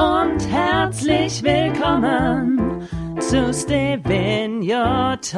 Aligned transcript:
Und 0.00 0.40
herzlich 0.48 1.42
willkommen 1.42 2.88
zu 3.20 3.52
Stevenio 3.52 5.16
Talks. 5.16 5.36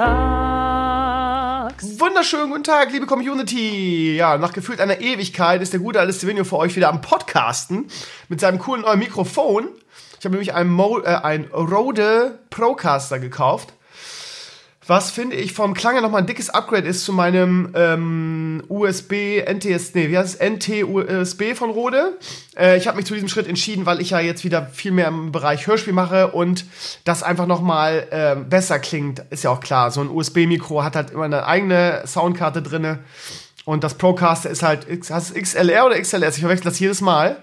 Wunderschönen 1.98 2.48
guten 2.48 2.62
Tag, 2.62 2.92
liebe 2.92 3.06
Community. 3.06 4.14
Ja, 4.14 4.38
nach 4.38 4.52
gefühlt 4.52 4.80
einer 4.80 5.00
Ewigkeit 5.00 5.62
ist 5.62 5.72
der 5.72 5.80
gute 5.80 5.98
alte 5.98 6.12
Stevenio 6.12 6.44
für 6.44 6.58
euch 6.58 6.76
wieder 6.76 6.90
am 6.90 7.00
Podcasten 7.00 7.88
mit 8.28 8.38
seinem 8.38 8.60
coolen 8.60 8.82
neuen 8.82 9.00
Mikrofon. 9.00 9.66
Ich 10.20 10.24
habe 10.24 10.36
nämlich 10.36 10.54
einen, 10.54 10.70
Mo 10.70 11.00
äh, 11.00 11.06
einen 11.08 11.46
Rode 11.46 12.38
Procaster 12.50 13.18
gekauft 13.18 13.72
was 14.86 15.10
finde 15.10 15.36
ich 15.36 15.52
vom 15.52 15.74
Klang 15.74 15.94
her 15.94 16.02
nochmal 16.02 16.22
ein 16.22 16.26
dickes 16.26 16.50
Upgrade 16.50 16.88
ist 16.88 17.04
zu 17.04 17.12
meinem 17.12 17.70
ähm, 17.74 18.62
USB 18.68 19.40
NTS, 19.44 19.94
nee, 19.94 20.08
wie 20.08 20.18
heißt 20.18 20.40
es? 20.40 20.50
NT-USB 20.50 21.54
von 21.54 21.70
Rode. 21.70 22.18
Äh, 22.56 22.78
ich 22.78 22.88
habe 22.88 22.96
mich 22.96 23.06
zu 23.06 23.14
diesem 23.14 23.28
Schritt 23.28 23.46
entschieden, 23.46 23.86
weil 23.86 24.00
ich 24.00 24.10
ja 24.10 24.20
jetzt 24.20 24.44
wieder 24.44 24.66
viel 24.66 24.90
mehr 24.90 25.08
im 25.08 25.30
Bereich 25.30 25.66
Hörspiel 25.66 25.92
mache 25.92 26.32
und 26.32 26.64
das 27.04 27.22
einfach 27.22 27.46
nochmal 27.46 28.08
äh, 28.10 28.36
besser 28.36 28.78
klingt, 28.80 29.20
ist 29.30 29.44
ja 29.44 29.50
auch 29.50 29.60
klar. 29.60 29.90
So 29.92 30.00
ein 30.00 30.08
USB-Mikro 30.08 30.82
hat 30.82 30.96
halt 30.96 31.10
immer 31.10 31.24
eine 31.24 31.46
eigene 31.46 32.02
Soundkarte 32.06 32.60
drinne 32.60 32.98
und 33.64 33.84
das 33.84 33.94
Procaster 33.94 34.50
ist 34.50 34.62
halt, 34.62 34.86
hast 35.10 35.36
du 35.36 35.40
XLR 35.40 35.86
oder 35.86 36.00
XLS? 36.00 36.36
Ich 36.36 36.40
verwechsel 36.40 36.64
das 36.64 36.80
jedes 36.80 37.00
Mal. 37.00 37.36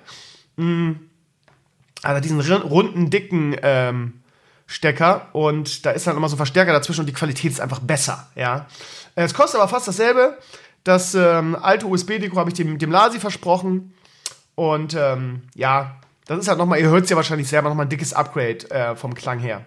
Mhm. 0.57 0.99
Also 2.01 2.21
diesen 2.21 2.39
runden, 2.39 3.09
dicken 3.09 3.55
ähm, 3.61 4.13
Stecker 4.69 5.29
und 5.33 5.83
da 5.87 5.89
ist 5.89 6.05
dann 6.05 6.15
immer 6.15 6.29
so 6.29 6.35
ein 6.35 6.37
Verstärker 6.37 6.71
dazwischen 6.71 7.01
und 7.01 7.07
die 7.07 7.13
Qualität 7.13 7.51
ist 7.51 7.59
einfach 7.59 7.79
besser, 7.79 8.29
ja. 8.35 8.67
Äh, 9.15 9.23
es 9.23 9.33
kostet 9.33 9.59
aber 9.59 9.67
fast 9.67 9.87
dasselbe. 9.87 10.37
Das 10.83 11.15
ähm, 11.15 11.57
alte 11.59 11.87
USB-Deko 11.87 12.37
habe 12.37 12.51
ich 12.51 12.53
dem, 12.53 12.77
dem 12.77 12.91
Lasi 12.91 13.19
versprochen 13.19 13.95
und 14.53 14.93
ähm, 14.93 15.41
ja, 15.55 15.95
das 16.27 16.37
ist 16.37 16.47
halt 16.47 16.59
nochmal, 16.59 16.79
ihr 16.79 16.89
hört 16.89 17.05
es 17.05 17.09
ja 17.09 17.15
wahrscheinlich 17.15 17.47
selber, 17.47 17.69
nochmal 17.69 17.87
ein 17.87 17.89
dickes 17.89 18.13
Upgrade 18.13 18.69
äh, 18.69 18.95
vom 18.95 19.15
Klang 19.15 19.39
her. 19.39 19.65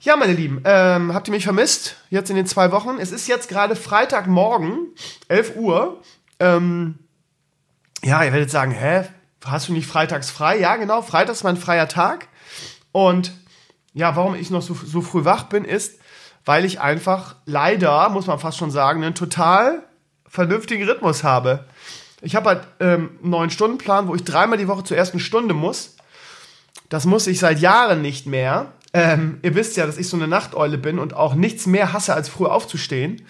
Ja, 0.00 0.16
meine 0.16 0.32
Lieben, 0.32 0.62
ähm, 0.64 1.14
habt 1.14 1.28
ihr 1.28 1.32
mich 1.32 1.44
vermisst 1.44 1.94
jetzt 2.10 2.28
in 2.28 2.34
den 2.34 2.46
zwei 2.46 2.72
Wochen? 2.72 2.98
Es 2.98 3.12
ist 3.12 3.28
jetzt 3.28 3.48
gerade 3.48 3.76
Freitagmorgen, 3.76 4.88
11 5.28 5.54
Uhr. 5.54 6.02
Ähm, 6.40 6.98
ja, 8.02 8.24
ihr 8.24 8.32
werdet 8.32 8.50
sagen, 8.50 8.72
hä, 8.72 9.04
hast 9.44 9.68
du 9.68 9.72
nicht 9.72 9.86
freitags 9.86 10.30
frei? 10.30 10.58
Ja, 10.58 10.74
genau, 10.74 11.02
Freitag 11.02 11.34
ist 11.34 11.44
mein 11.44 11.56
freier 11.56 11.86
Tag. 11.86 12.26
Und 12.90 13.32
ja, 13.96 14.14
warum 14.14 14.34
ich 14.34 14.50
noch 14.50 14.60
so, 14.60 14.74
so 14.74 15.00
früh 15.00 15.24
wach 15.24 15.44
bin, 15.44 15.64
ist, 15.64 15.98
weil 16.44 16.66
ich 16.66 16.80
einfach 16.80 17.36
leider, 17.46 18.10
muss 18.10 18.26
man 18.26 18.38
fast 18.38 18.58
schon 18.58 18.70
sagen, 18.70 19.02
einen 19.02 19.14
total 19.14 19.84
vernünftigen 20.28 20.86
Rhythmus 20.86 21.24
habe. 21.24 21.64
Ich 22.20 22.36
habe 22.36 22.50
halt 22.50 22.66
ähm, 22.78 23.12
einen 23.22 23.30
neuen 23.30 23.50
Stundenplan, 23.50 24.06
wo 24.06 24.14
ich 24.14 24.22
dreimal 24.22 24.58
die 24.58 24.68
Woche 24.68 24.84
zur 24.84 24.98
ersten 24.98 25.18
Stunde 25.18 25.54
muss. 25.54 25.96
Das 26.90 27.06
muss 27.06 27.26
ich 27.26 27.38
seit 27.38 27.58
Jahren 27.58 28.02
nicht 28.02 28.26
mehr. 28.26 28.74
Ähm, 28.92 29.38
ihr 29.42 29.54
wisst 29.54 29.78
ja, 29.78 29.86
dass 29.86 29.96
ich 29.96 30.10
so 30.10 30.18
eine 30.18 30.28
Nachteule 30.28 30.76
bin 30.76 30.98
und 30.98 31.14
auch 31.14 31.34
nichts 31.34 31.64
mehr 31.64 31.94
hasse, 31.94 32.12
als 32.12 32.28
früh 32.28 32.44
aufzustehen. 32.44 33.24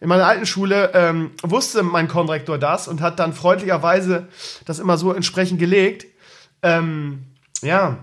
In 0.00 0.08
meiner 0.08 0.26
alten 0.26 0.46
Schule 0.46 0.90
ähm, 0.94 1.30
wusste 1.44 1.84
mein 1.84 2.08
Konrektor 2.08 2.58
das 2.58 2.88
und 2.88 3.00
hat 3.00 3.20
dann 3.20 3.34
freundlicherweise 3.34 4.26
das 4.64 4.80
immer 4.80 4.98
so 4.98 5.12
entsprechend 5.12 5.60
gelegt. 5.60 6.06
Ähm, 6.62 7.24
ja, 7.62 7.98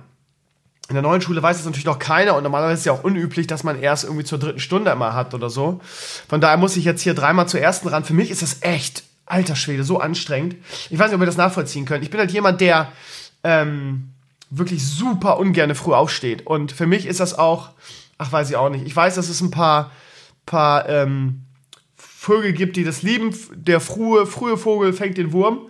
in 0.87 0.93
der 0.93 1.01
neuen 1.01 1.21
Schule 1.21 1.41
weiß 1.41 1.59
es 1.59 1.65
natürlich 1.65 1.85
noch 1.85 1.97
keiner 1.97 2.35
und 2.35 2.43
normalerweise 2.43 2.73
ist 2.73 2.79
es 2.81 2.85
ja 2.85 2.93
auch 2.93 3.03
unüblich, 3.03 3.47
dass 3.47 3.63
man 3.63 3.81
erst 3.81 4.03
irgendwie 4.03 4.23
zur 4.23 4.37
dritten 4.37 4.59
Stunde 4.59 4.91
immer 4.91 5.13
hat 5.13 5.33
oder 5.33 5.49
so. 5.49 5.79
Von 6.27 6.41
daher 6.41 6.57
muss 6.57 6.77
ich 6.77 6.85
jetzt 6.85 7.01
hier 7.01 7.15
dreimal 7.15 7.47
zur 7.47 7.59
ersten 7.59 7.87
ran. 7.87 8.05
Für 8.05 8.13
mich 8.13 8.29
ist 8.29 8.43
das 8.43 8.61
echt, 8.61 9.03
alter 9.25 9.55
Schwede, 9.55 9.83
so 9.83 9.99
anstrengend. 9.99 10.55
Ich 10.91 10.99
weiß 10.99 11.07
nicht, 11.07 11.15
ob 11.15 11.21
ihr 11.21 11.25
das 11.25 11.37
nachvollziehen 11.37 11.85
könnt. 11.85 12.03
Ich 12.03 12.11
bin 12.11 12.19
halt 12.19 12.31
jemand, 12.31 12.61
der 12.61 12.91
ähm, 13.43 14.11
wirklich 14.51 14.85
super 14.85 15.39
ungerne 15.39 15.73
früh 15.73 15.93
aufsteht. 15.93 16.45
Und 16.45 16.71
für 16.71 16.85
mich 16.85 17.07
ist 17.07 17.19
das 17.19 17.37
auch, 17.37 17.69
ach, 18.19 18.31
weiß 18.31 18.51
ich 18.51 18.55
auch 18.55 18.69
nicht. 18.69 18.85
Ich 18.85 18.95
weiß, 18.95 19.15
dass 19.15 19.29
es 19.29 19.41
ein 19.41 19.49
paar, 19.49 19.91
paar 20.45 20.87
ähm, 20.87 21.45
Vögel 21.95 22.53
gibt, 22.53 22.75
die 22.75 22.83
das 22.83 23.01
lieben. 23.01 23.35
Der 23.55 23.79
frühe, 23.79 24.27
frühe 24.27 24.57
Vogel 24.57 24.93
fängt 24.93 25.17
den 25.17 25.31
Wurm. 25.31 25.61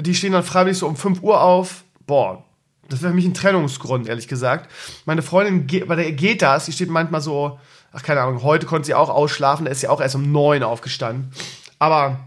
Die 0.00 0.16
stehen 0.16 0.32
dann 0.32 0.42
freiwillig 0.42 0.78
so 0.78 0.88
um 0.88 0.96
5 0.96 1.22
Uhr 1.22 1.40
auf. 1.40 1.84
Boah, 2.06 2.44
das 2.88 3.02
wäre 3.02 3.10
für 3.10 3.16
mich 3.16 3.26
ein 3.26 3.34
Trennungsgrund, 3.34 4.08
ehrlich 4.08 4.28
gesagt. 4.28 4.70
Meine 5.04 5.22
Freundin, 5.22 5.86
bei 5.86 5.96
der 5.96 6.12
geht 6.12 6.42
das, 6.42 6.66
sie 6.66 6.72
steht 6.72 6.90
manchmal 6.90 7.20
so, 7.20 7.58
ach 7.92 8.02
keine 8.02 8.22
Ahnung, 8.22 8.42
heute 8.42 8.66
konnte 8.66 8.86
sie 8.86 8.94
auch 8.94 9.10
ausschlafen, 9.10 9.66
da 9.66 9.72
ist 9.72 9.80
sie 9.80 9.88
auch 9.88 10.00
erst 10.00 10.14
um 10.14 10.32
neun 10.32 10.62
aufgestanden. 10.62 11.30
Aber, 11.78 12.20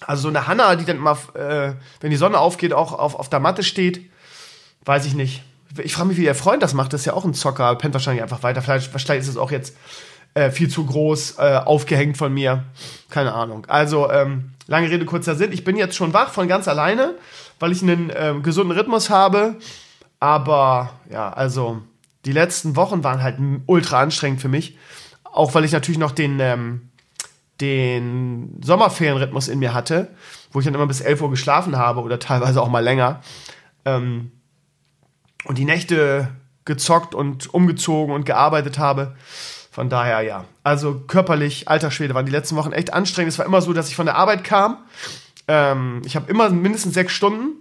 also 0.00 0.22
so 0.22 0.28
eine 0.28 0.46
Hanna, 0.46 0.74
die 0.76 0.84
dann 0.84 0.96
immer, 0.96 1.16
äh, 1.34 1.74
wenn 2.00 2.10
die 2.10 2.16
Sonne 2.16 2.38
aufgeht, 2.38 2.72
auch 2.72 2.92
auf, 2.92 3.14
auf 3.14 3.28
der 3.28 3.40
Matte 3.40 3.62
steht, 3.62 4.10
weiß 4.84 5.06
ich 5.06 5.14
nicht. 5.14 5.42
Ich 5.78 5.94
frage 5.94 6.08
mich, 6.08 6.18
wie 6.18 6.24
ihr 6.24 6.34
Freund 6.34 6.62
das 6.62 6.74
macht, 6.74 6.92
das 6.92 7.02
ist 7.02 7.06
ja 7.06 7.14
auch 7.14 7.24
ein 7.24 7.34
Zocker, 7.34 7.74
pennt 7.76 7.94
wahrscheinlich 7.94 8.22
einfach 8.22 8.42
weiter. 8.42 8.62
Vielleicht, 8.62 8.90
vielleicht 8.90 9.22
ist 9.22 9.28
es 9.28 9.36
auch 9.36 9.50
jetzt 9.50 9.74
äh, 10.34 10.50
viel 10.50 10.68
zu 10.68 10.84
groß 10.84 11.38
äh, 11.38 11.60
aufgehängt 11.64 12.16
von 12.16 12.34
mir. 12.34 12.64
Keine 13.10 13.32
Ahnung. 13.32 13.66
Also, 13.68 14.10
ähm, 14.10 14.50
lange 14.66 14.90
Rede, 14.90 15.06
kurzer 15.06 15.34
Sinn. 15.34 15.52
Ich 15.52 15.64
bin 15.64 15.76
jetzt 15.76 15.94
schon 15.94 16.12
wach 16.12 16.30
von 16.30 16.48
ganz 16.48 16.68
alleine 16.68 17.14
weil 17.62 17.70
ich 17.70 17.80
einen 17.80 18.10
äh, 18.10 18.34
gesunden 18.42 18.76
Rhythmus 18.76 19.08
habe. 19.08 19.54
Aber 20.18 20.90
ja, 21.08 21.32
also 21.32 21.80
die 22.24 22.32
letzten 22.32 22.74
Wochen 22.74 23.04
waren 23.04 23.22
halt 23.22 23.38
ultra 23.66 24.00
anstrengend 24.00 24.40
für 24.40 24.48
mich. 24.48 24.76
Auch 25.22 25.54
weil 25.54 25.64
ich 25.64 25.70
natürlich 25.70 25.98
noch 25.98 26.10
den, 26.10 26.40
ähm, 26.40 26.90
den 27.60 28.60
Sommerferienrhythmus 28.64 29.46
in 29.46 29.60
mir 29.60 29.74
hatte, 29.74 30.10
wo 30.50 30.58
ich 30.58 30.64
dann 30.64 30.74
immer 30.74 30.88
bis 30.88 31.00
11 31.00 31.22
Uhr 31.22 31.30
geschlafen 31.30 31.76
habe 31.76 32.00
oder 32.00 32.18
teilweise 32.18 32.60
auch 32.60 32.68
mal 32.68 32.82
länger. 32.82 33.22
Ähm, 33.84 34.32
und 35.44 35.56
die 35.56 35.64
Nächte 35.64 36.28
gezockt 36.64 37.14
und 37.14 37.54
umgezogen 37.54 38.12
und 38.12 38.26
gearbeitet 38.26 38.80
habe. 38.80 39.14
Von 39.70 39.88
daher, 39.88 40.22
ja. 40.22 40.46
Also 40.64 40.98
körperlich, 41.06 41.68
alter 41.68 41.92
Schwede, 41.92 42.14
waren 42.14 42.26
die 42.26 42.32
letzten 42.32 42.56
Wochen 42.56 42.72
echt 42.72 42.92
anstrengend. 42.92 43.32
Es 43.32 43.38
war 43.38 43.46
immer 43.46 43.62
so, 43.62 43.72
dass 43.72 43.88
ich 43.88 43.94
von 43.94 44.06
der 44.06 44.16
Arbeit 44.16 44.42
kam 44.42 44.78
ähm, 45.48 46.02
ich 46.04 46.16
habe 46.16 46.30
immer 46.30 46.50
mindestens 46.50 46.94
sechs 46.94 47.12
Stunden 47.12 47.56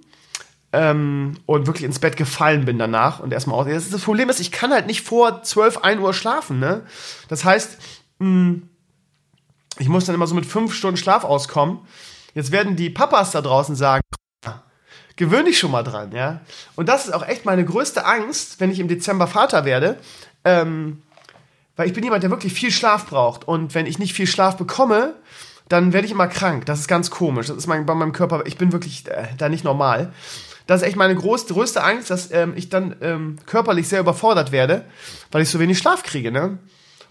ähm, 0.73 1.37
und 1.45 1.67
wirklich 1.67 1.83
ins 1.83 1.99
Bett 1.99 2.17
gefallen 2.17 2.65
bin 2.65 2.77
danach 2.77 3.19
und 3.19 3.33
erstmal 3.33 3.59
aus. 3.59 3.67
Das, 3.67 3.89
das 3.89 4.01
Problem 4.01 4.29
ist, 4.29 4.39
ich 4.39 4.51
kann 4.51 4.71
halt 4.71 4.87
nicht 4.87 5.01
vor 5.01 5.43
12, 5.43 5.79
1 5.79 6.01
Uhr 6.01 6.13
schlafen. 6.13 6.59
Ne? 6.59 6.83
Das 7.27 7.43
heißt, 7.43 7.77
mh, 8.19 8.27
hm, 8.27 8.69
ich 9.79 9.89
muss 9.89 10.05
dann 10.05 10.15
immer 10.15 10.27
so 10.27 10.35
mit 10.35 10.45
fünf 10.45 10.73
Stunden 10.73 10.97
Schlaf 10.97 11.23
auskommen. 11.23 11.79
Jetzt 12.33 12.51
werden 12.51 12.75
die 12.75 12.89
Papas 12.89 13.31
da 13.31 13.41
draußen 13.41 13.75
sagen, 13.75 14.01
gewöhn 15.15 15.45
dich 15.45 15.59
schon 15.59 15.71
mal 15.71 15.83
dran, 15.83 16.11
ja. 16.13 16.41
Und 16.75 16.89
das 16.89 17.05
ist 17.05 17.13
auch 17.13 17.27
echt 17.27 17.45
meine 17.45 17.65
größte 17.65 18.05
Angst, 18.05 18.59
wenn 18.59 18.71
ich 18.71 18.79
im 18.79 18.87
Dezember 18.87 19.27
Vater 19.27 19.65
werde. 19.65 19.97
Ähm, 20.43 21.01
weil 21.75 21.87
ich 21.87 21.93
bin 21.93 22.03
jemand, 22.03 22.23
der 22.23 22.31
wirklich 22.31 22.53
viel 22.53 22.71
Schlaf 22.71 23.07
braucht. 23.07 23.47
Und 23.47 23.73
wenn 23.75 23.85
ich 23.85 23.99
nicht 23.99 24.13
viel 24.13 24.27
Schlaf 24.27 24.57
bekomme, 24.57 25.15
dann 25.71 25.93
werde 25.93 26.05
ich 26.05 26.11
immer 26.11 26.27
krank. 26.27 26.65
Das 26.65 26.79
ist 26.79 26.87
ganz 26.87 27.09
komisch. 27.09 27.47
Das 27.47 27.57
ist 27.57 27.67
mein, 27.67 27.85
bei 27.85 27.95
meinem 27.95 28.11
Körper, 28.11 28.43
ich 28.45 28.57
bin 28.57 28.71
wirklich 28.71 29.07
äh, 29.07 29.27
da 29.37 29.47
nicht 29.47 29.63
normal. 29.63 30.11
Das 30.67 30.81
ist 30.81 30.87
echt 30.87 30.97
meine 30.97 31.15
groß, 31.15 31.47
größte 31.47 31.83
Angst, 31.83 32.09
dass 32.09 32.31
ähm, 32.31 32.53
ich 32.55 32.69
dann 32.69 32.95
ähm, 33.01 33.37
körperlich 33.45 33.87
sehr 33.87 34.01
überfordert 34.01 34.51
werde, 34.51 34.85
weil 35.31 35.41
ich 35.41 35.49
so 35.49 35.59
wenig 35.59 35.77
Schlaf 35.77 36.03
kriege. 36.03 36.31
Ne? 36.31 36.59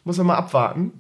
Muss 0.05 0.19
man 0.19 0.27
mal 0.27 0.37
abwarten. 0.37 0.93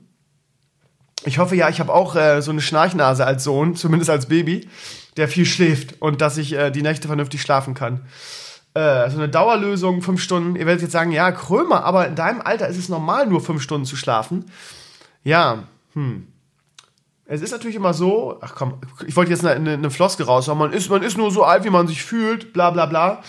Ich 1.24 1.38
hoffe 1.38 1.54
ja, 1.54 1.68
ich 1.68 1.80
habe 1.80 1.92
auch 1.92 2.16
äh, 2.16 2.40
so 2.40 2.50
eine 2.50 2.62
Schnarchnase 2.62 3.26
als 3.26 3.44
Sohn, 3.44 3.76
zumindest 3.76 4.10
als 4.10 4.26
Baby, 4.26 4.68
der 5.18 5.28
viel 5.28 5.44
schläft 5.44 6.00
und 6.00 6.22
dass 6.22 6.38
ich 6.38 6.54
äh, 6.54 6.70
die 6.70 6.82
Nächte 6.82 7.08
vernünftig 7.08 7.42
schlafen 7.42 7.74
kann. 7.74 8.06
Äh, 8.72 9.10
so 9.10 9.18
eine 9.18 9.28
Dauerlösung, 9.28 10.00
fünf 10.00 10.22
Stunden. 10.22 10.56
Ihr 10.56 10.64
werdet 10.64 10.82
jetzt 10.82 10.92
sagen, 10.92 11.12
ja, 11.12 11.30
Krömer, 11.32 11.84
aber 11.84 12.06
in 12.06 12.14
deinem 12.14 12.40
Alter 12.40 12.68
ist 12.68 12.78
es 12.78 12.88
normal, 12.88 13.26
nur 13.26 13.42
fünf 13.42 13.60
Stunden 13.60 13.84
zu 13.84 13.96
schlafen. 13.96 14.46
Ja, 15.24 15.64
hm. 15.92 16.26
Es 17.32 17.42
ist 17.42 17.52
natürlich 17.52 17.76
immer 17.76 17.94
so, 17.94 18.38
ach 18.40 18.56
komm, 18.56 18.80
ich 19.06 19.14
wollte 19.14 19.30
jetzt 19.30 19.46
eine, 19.46 19.74
eine, 19.74 19.90
Floske 19.92 20.24
raushauen, 20.24 20.58
man 20.58 20.72
ist, 20.72 20.90
man 20.90 21.00
ist 21.04 21.16
nur 21.16 21.30
so 21.30 21.44
alt, 21.44 21.62
wie 21.62 21.70
man 21.70 21.86
sich 21.86 22.02
fühlt, 22.02 22.52
bla 22.52 22.70
bla 22.70 22.86
bla. 22.86 23.22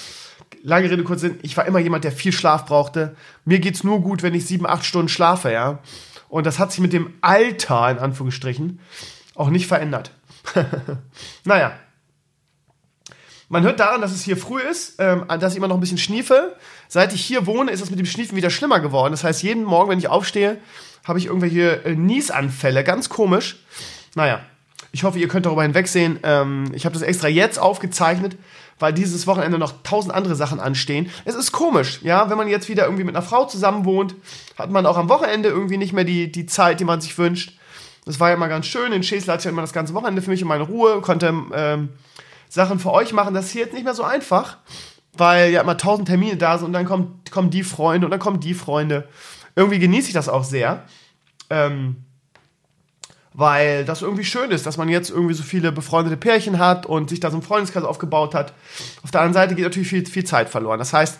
Lange 0.63 0.89
Rede, 0.89 1.03
kurz 1.03 1.21
Sinn, 1.21 1.37
ich 1.43 1.55
war 1.55 1.67
immer 1.67 1.77
jemand, 1.77 2.03
der 2.03 2.11
viel 2.11 2.31
Schlaf 2.31 2.65
brauchte. 2.65 3.15
Mir 3.45 3.59
geht's 3.59 3.83
nur 3.83 4.01
gut, 4.01 4.23
wenn 4.23 4.33
ich 4.33 4.47
sieben, 4.47 4.65
acht 4.65 4.85
Stunden 4.85 5.07
schlafe, 5.07 5.51
ja. 5.51 5.79
Und 6.29 6.47
das 6.47 6.57
hat 6.57 6.71
sich 6.71 6.81
mit 6.81 6.93
dem 6.93 7.13
Alter, 7.21 7.91
in 7.91 7.99
Anführungsstrichen, 7.99 8.79
auch 9.35 9.51
nicht 9.51 9.67
verändert. 9.67 10.09
naja. 11.45 11.73
Man 13.51 13.63
hört 13.63 13.81
daran, 13.81 13.99
dass 13.99 14.13
es 14.13 14.23
hier 14.23 14.37
früh 14.37 14.61
ist, 14.61 14.95
ähm, 14.99 15.25
dass 15.27 15.51
ich 15.51 15.57
immer 15.57 15.67
noch 15.67 15.75
ein 15.75 15.81
bisschen 15.81 15.97
schniefe. 15.97 16.55
Seit 16.87 17.11
ich 17.11 17.21
hier 17.21 17.45
wohne, 17.45 17.71
ist 17.71 17.81
das 17.81 17.89
mit 17.89 17.99
dem 17.99 18.05
Schniefen 18.05 18.37
wieder 18.37 18.49
schlimmer 18.49 18.79
geworden. 18.79 19.11
Das 19.11 19.25
heißt, 19.25 19.43
jeden 19.43 19.65
Morgen, 19.65 19.89
wenn 19.89 19.99
ich 19.99 20.07
aufstehe, 20.07 20.57
habe 21.03 21.19
ich 21.19 21.25
irgendwelche 21.25 21.83
äh, 21.83 21.93
Niesanfälle. 21.93 22.85
Ganz 22.85 23.09
komisch. 23.09 23.57
Naja, 24.15 24.39
ich 24.93 25.03
hoffe, 25.03 25.19
ihr 25.19 25.27
könnt 25.27 25.45
darüber 25.45 25.63
hinwegsehen. 25.63 26.17
Ähm, 26.23 26.71
ich 26.73 26.85
habe 26.85 26.93
das 26.93 27.01
extra 27.01 27.27
jetzt 27.27 27.59
aufgezeichnet, 27.59 28.37
weil 28.79 28.93
dieses 28.93 29.27
Wochenende 29.27 29.57
noch 29.57 29.73
tausend 29.83 30.15
andere 30.15 30.35
Sachen 30.35 30.61
anstehen. 30.61 31.09
Es 31.25 31.35
ist 31.35 31.51
komisch, 31.51 31.99
ja, 32.03 32.29
wenn 32.29 32.37
man 32.37 32.47
jetzt 32.47 32.69
wieder 32.69 32.85
irgendwie 32.85 33.03
mit 33.03 33.17
einer 33.17 33.25
Frau 33.25 33.47
zusammen 33.47 33.83
wohnt, 33.83 34.15
hat 34.57 34.71
man 34.71 34.85
auch 34.85 34.95
am 34.95 35.09
Wochenende 35.09 35.49
irgendwie 35.49 35.77
nicht 35.77 35.91
mehr 35.91 36.05
die, 36.05 36.31
die 36.31 36.45
Zeit, 36.45 36.79
die 36.79 36.85
man 36.85 37.01
sich 37.01 37.17
wünscht. 37.17 37.57
Das 38.05 38.21
war 38.21 38.29
ja 38.29 38.35
immer 38.35 38.47
ganz 38.47 38.65
schön. 38.67 38.93
In 38.93 39.03
Schesel 39.03 39.27
hatte 39.27 39.41
ich 39.41 39.45
ja 39.45 39.51
immer 39.51 39.61
das 39.61 39.73
ganze 39.73 39.93
Wochenende 39.93 40.21
für 40.21 40.29
mich 40.29 40.41
in 40.41 40.47
meine 40.47 40.63
Ruhe, 40.63 41.01
konnte 41.01 41.33
ähm, 41.53 41.89
Sachen 42.51 42.79
für 42.79 42.91
euch 42.91 43.13
machen. 43.13 43.33
Das 43.33 43.45
ist 43.45 43.51
hier 43.51 43.61
jetzt 43.61 43.73
nicht 43.73 43.85
mehr 43.85 43.93
so 43.93 44.03
einfach, 44.03 44.57
weil 45.13 45.51
ja 45.51 45.61
immer 45.61 45.77
tausend 45.77 46.09
Termine 46.09 46.35
da 46.35 46.57
sind 46.57 46.67
und 46.67 46.73
dann 46.73 46.85
kommen, 46.85 47.21
kommen 47.31 47.49
die 47.49 47.63
Freunde 47.63 48.05
und 48.05 48.11
dann 48.11 48.19
kommen 48.19 48.41
die 48.41 48.53
Freunde. 48.53 49.07
Irgendwie 49.55 49.79
genieße 49.79 50.09
ich 50.09 50.13
das 50.13 50.27
auch 50.27 50.43
sehr. 50.43 50.83
Ähm, 51.49 52.03
weil 53.33 53.85
das 53.85 54.01
irgendwie 54.01 54.25
schön 54.25 54.51
ist, 54.51 54.65
dass 54.65 54.75
man 54.75 54.89
jetzt 54.89 55.09
irgendwie 55.09 55.33
so 55.33 55.43
viele 55.43 55.71
befreundete 55.71 56.17
Pärchen 56.17 56.59
hat 56.59 56.85
und 56.85 57.09
sich 57.09 57.21
da 57.21 57.31
so 57.31 57.37
ein 57.37 57.41
Freundeskreis 57.41 57.85
aufgebaut 57.85 58.35
hat. 58.35 58.53
Auf 59.03 59.11
der 59.11 59.21
anderen 59.21 59.33
Seite 59.33 59.55
geht 59.55 59.63
natürlich 59.63 59.87
viel, 59.87 60.05
viel 60.05 60.25
Zeit 60.25 60.49
verloren. 60.49 60.79
Das 60.79 60.91
heißt, 60.91 61.19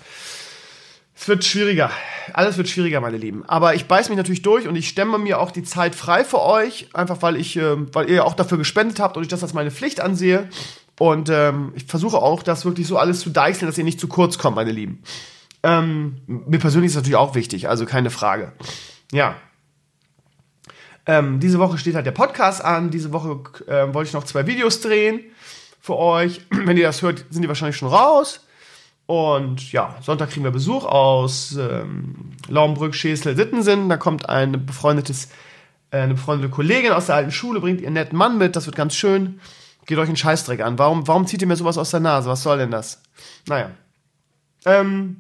es 1.16 1.28
wird 1.30 1.46
schwieriger. 1.46 1.92
Alles 2.34 2.58
wird 2.58 2.68
schwieriger, 2.68 3.00
meine 3.00 3.16
Lieben. 3.16 3.46
Aber 3.48 3.76
ich 3.76 3.86
beiß 3.86 4.10
mich 4.10 4.18
natürlich 4.18 4.42
durch 4.42 4.68
und 4.68 4.76
ich 4.76 4.90
stemme 4.90 5.18
mir 5.20 5.40
auch 5.40 5.52
die 5.52 5.64
Zeit 5.64 5.96
frei 5.96 6.26
für 6.26 6.42
euch, 6.42 6.90
einfach 6.94 7.22
weil 7.22 7.38
ich, 7.38 7.56
äh, 7.56 7.78
weil 7.94 8.10
ihr 8.10 8.26
auch 8.26 8.34
dafür 8.34 8.58
gespendet 8.58 9.00
habt 9.00 9.16
und 9.16 9.24
ich 9.24 9.30
das 9.30 9.44
als 9.44 9.54
meine 9.54 9.72
Pflicht 9.72 10.02
ansehe. 10.02 10.50
Und 11.02 11.30
ähm, 11.30 11.74
ich 11.76 11.86
versuche 11.86 12.18
auch, 12.18 12.44
das 12.44 12.64
wirklich 12.64 12.86
so 12.86 12.96
alles 12.96 13.22
zu 13.22 13.32
deichseln, 13.32 13.68
dass 13.68 13.76
ihr 13.76 13.84
nicht 13.84 14.00
zu 14.00 14.08
kurz 14.08 14.38
kommt, 14.38 14.56
meine 14.56 14.72
Lieben. 14.72 15.02
Ähm, 15.64 16.22
mir 16.28 16.60
persönlich 16.60 16.90
ist 16.90 16.96
das 16.96 17.02
natürlich 17.02 17.18
auch 17.18 17.34
wichtig, 17.34 17.68
also 17.68 17.88
keine 17.88 18.12
Frage. 18.12 18.52
Ja, 19.12 19.34
ähm, 21.08 21.40
diese 21.40 21.58
Woche 21.58 21.80
steht 21.80 21.96
halt 21.96 22.06
der 22.06 22.12
Podcast 22.12 22.64
an. 22.64 22.92
Diese 22.92 23.12
Woche 23.14 23.40
äh, 23.66 23.92
wollte 23.96 24.10
ich 24.10 24.14
noch 24.14 24.26
zwei 24.26 24.46
Videos 24.46 24.80
drehen 24.80 25.22
für 25.80 25.98
euch. 25.98 26.42
Wenn 26.52 26.78
ihr 26.78 26.86
das 26.86 27.02
hört, 27.02 27.26
sind 27.32 27.42
die 27.42 27.48
wahrscheinlich 27.48 27.78
schon 27.78 27.90
raus. 27.90 28.46
Und 29.08 29.72
ja, 29.72 29.96
Sonntag 30.04 30.30
kriegen 30.30 30.44
wir 30.44 30.52
Besuch 30.52 30.86
aus 30.86 31.58
ähm, 31.60 32.34
Laumbrück, 32.48 32.94
Schesel, 32.94 33.36
Sittensen. 33.36 33.90
Da 33.90 33.98
kommt 33.98 34.30
ein 34.30 34.68
befreundetes, 34.68 35.30
äh, 35.90 35.98
eine 35.98 36.14
befreundete 36.14 36.52
Kollegin 36.52 36.92
aus 36.92 37.08
der 37.08 37.16
alten 37.16 37.32
Schule, 37.32 37.60
bringt 37.60 37.82
ihren 37.82 37.94
netten 37.94 38.16
Mann 38.20 38.38
mit. 38.38 38.56
Das 38.56 38.68
wird 38.68 38.76
ganz 38.76 38.94
schön. 38.94 39.40
Geht 39.92 40.00
euch 40.00 40.08
einen 40.08 40.16
Scheißdreck 40.16 40.62
an. 40.62 40.80
Warum, 40.80 41.06
warum 41.06 41.28
zieht 41.28 41.42
ihr 41.42 41.50
mir 41.50 41.58
sowas 41.58 41.78
aus 41.78 41.92
der 41.92 42.00
Nase? 42.00 42.30
Was 42.30 42.44
soll 42.44 42.58
denn 42.58 42.72
das? 42.72 43.02
Naja. 43.46 43.72
Ähm, 44.64 45.20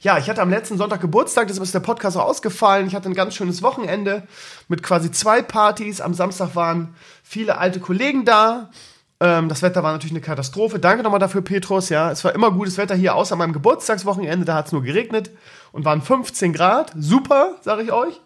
ja, 0.00 0.16
ich 0.16 0.30
hatte 0.30 0.40
am 0.40 0.48
letzten 0.48 0.78
Sonntag 0.78 1.00
Geburtstag, 1.00 1.48
deshalb 1.48 1.64
ist 1.64 1.74
der 1.74 1.80
Podcast 1.80 2.16
auch 2.16 2.26
ausgefallen. 2.26 2.86
Ich 2.86 2.94
hatte 2.94 3.08
ein 3.08 3.14
ganz 3.14 3.34
schönes 3.34 3.60
Wochenende 3.60 4.28
mit 4.68 4.84
quasi 4.84 5.10
zwei 5.10 5.42
Partys. 5.42 6.00
Am 6.00 6.14
Samstag 6.14 6.54
waren 6.54 6.94
viele 7.24 7.58
alte 7.58 7.80
Kollegen 7.80 8.24
da. 8.24 8.70
Ähm, 9.18 9.48
das 9.48 9.62
Wetter 9.62 9.82
war 9.82 9.90
natürlich 9.90 10.12
eine 10.12 10.20
Katastrophe. 10.20 10.78
Danke 10.78 11.02
nochmal 11.02 11.18
dafür, 11.18 11.42
Petrus. 11.42 11.88
Ja, 11.88 12.12
es 12.12 12.22
war 12.22 12.36
immer 12.36 12.52
gutes 12.52 12.78
Wetter 12.78 12.94
hier, 12.94 13.16
außer 13.16 13.34
meinem 13.34 13.54
Geburtstagswochenende. 13.54 14.44
Da 14.44 14.54
hat 14.54 14.66
es 14.66 14.72
nur 14.72 14.84
geregnet 14.84 15.32
und 15.72 15.84
waren 15.84 16.00
15 16.00 16.52
Grad. 16.52 16.92
Super, 16.96 17.56
sage 17.62 17.82
ich 17.82 17.90
euch. 17.90 18.20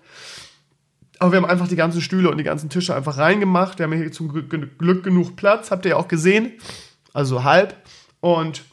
Aber 1.19 1.33
wir 1.33 1.39
haben 1.39 1.47
einfach 1.47 1.69
die 1.69 1.77
ganzen 1.77 2.01
Stühle 2.01 2.31
und 2.31 2.39
die 2.39 2.45
ganzen 2.45 2.69
Tische 2.69 2.95
einfach 2.95 3.17
reingemacht. 3.17 3.79
Wir 3.79 3.85
haben 3.85 3.93
hier 3.93 4.13
zum 4.13 4.29
Glück 4.29 5.05
genug 5.05 5.37
Platz, 5.37 5.71
habt 5.71 5.85
ihr 5.87 5.93
ja 5.93 5.97
auch 5.97 6.09
gesehen. 6.09 6.53
Also 7.13 7.45
halb. 7.45 7.75
Und 8.21 8.65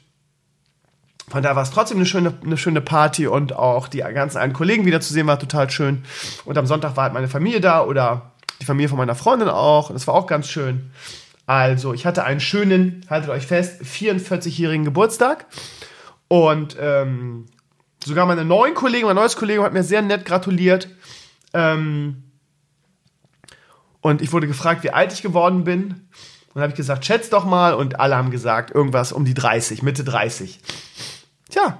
von 1.30 1.42
daher 1.42 1.56
war 1.56 1.64
es 1.64 1.72
trotzdem 1.72 1.98
eine 1.98 2.06
schöne, 2.06 2.34
eine 2.44 2.58
schöne 2.58 2.82
Party 2.82 3.28
und 3.28 3.54
auch 3.54 3.88
die 3.88 4.00
ganzen 4.00 4.38
alten 4.38 4.54
Kollegen 4.54 4.86
wiederzusehen 4.86 5.26
war 5.26 5.40
total 5.40 5.70
schön. 5.70 6.04
Und 6.44 6.58
am 6.58 6.68
Sonntag 6.68 6.98
war 6.98 7.06
halt 7.06 7.14
meine 7.14 7.30
Familie 7.30 7.62
da 7.62 7.84
oder 7.84 8.34
die 8.60 8.66
Familie 8.66 8.90
von 8.90 8.98
meiner 8.98 9.16
Freundin 9.16 9.48
auch. 9.48 9.92
Das 9.92 10.06
war 10.08 10.14
auch 10.14 10.28
ganz 10.28 10.48
schön. 10.48 10.92
Also, 11.46 11.94
ich 11.94 12.06
hatte 12.06 12.24
einen 12.24 12.40
schönen, 12.40 13.06
haltet 13.10 13.30
euch 13.30 13.48
fest, 13.48 13.82
44-jährigen 13.82 14.86
Geburtstag. 14.86 15.46
Und 16.28 16.78
ähm, 16.80 17.46
sogar 18.04 18.26
meine 18.26 18.46
neuen 18.46 18.74
Kollegen, 18.74 19.08
mein 19.08 19.16
neues 19.16 19.36
Kollege 19.36 19.64
hat 19.64 19.74
mir 19.74 19.84
sehr 19.84 20.02
nett 20.02 20.26
gratuliert. 20.26 20.88
Ähm, 21.54 22.24
und 24.04 24.22
ich 24.22 24.34
wurde 24.34 24.48
gefragt, 24.48 24.84
wie 24.84 24.92
alt 24.92 25.14
ich 25.14 25.22
geworden 25.22 25.64
bin. 25.64 25.92
Und 25.92 26.56
dann 26.56 26.64
habe 26.64 26.72
ich 26.74 26.78
gesagt, 26.78 27.06
schätz 27.06 27.30
doch 27.30 27.46
mal. 27.46 27.74
Und 27.74 28.02
alle 28.02 28.18
haben 28.18 28.32
gesagt, 28.32 28.70
irgendwas 28.70 29.14
um 29.14 29.24
die 29.24 29.34
30, 29.34 29.82
Mitte 29.82 30.04
30. 30.04 30.60
Tja, 31.50 31.80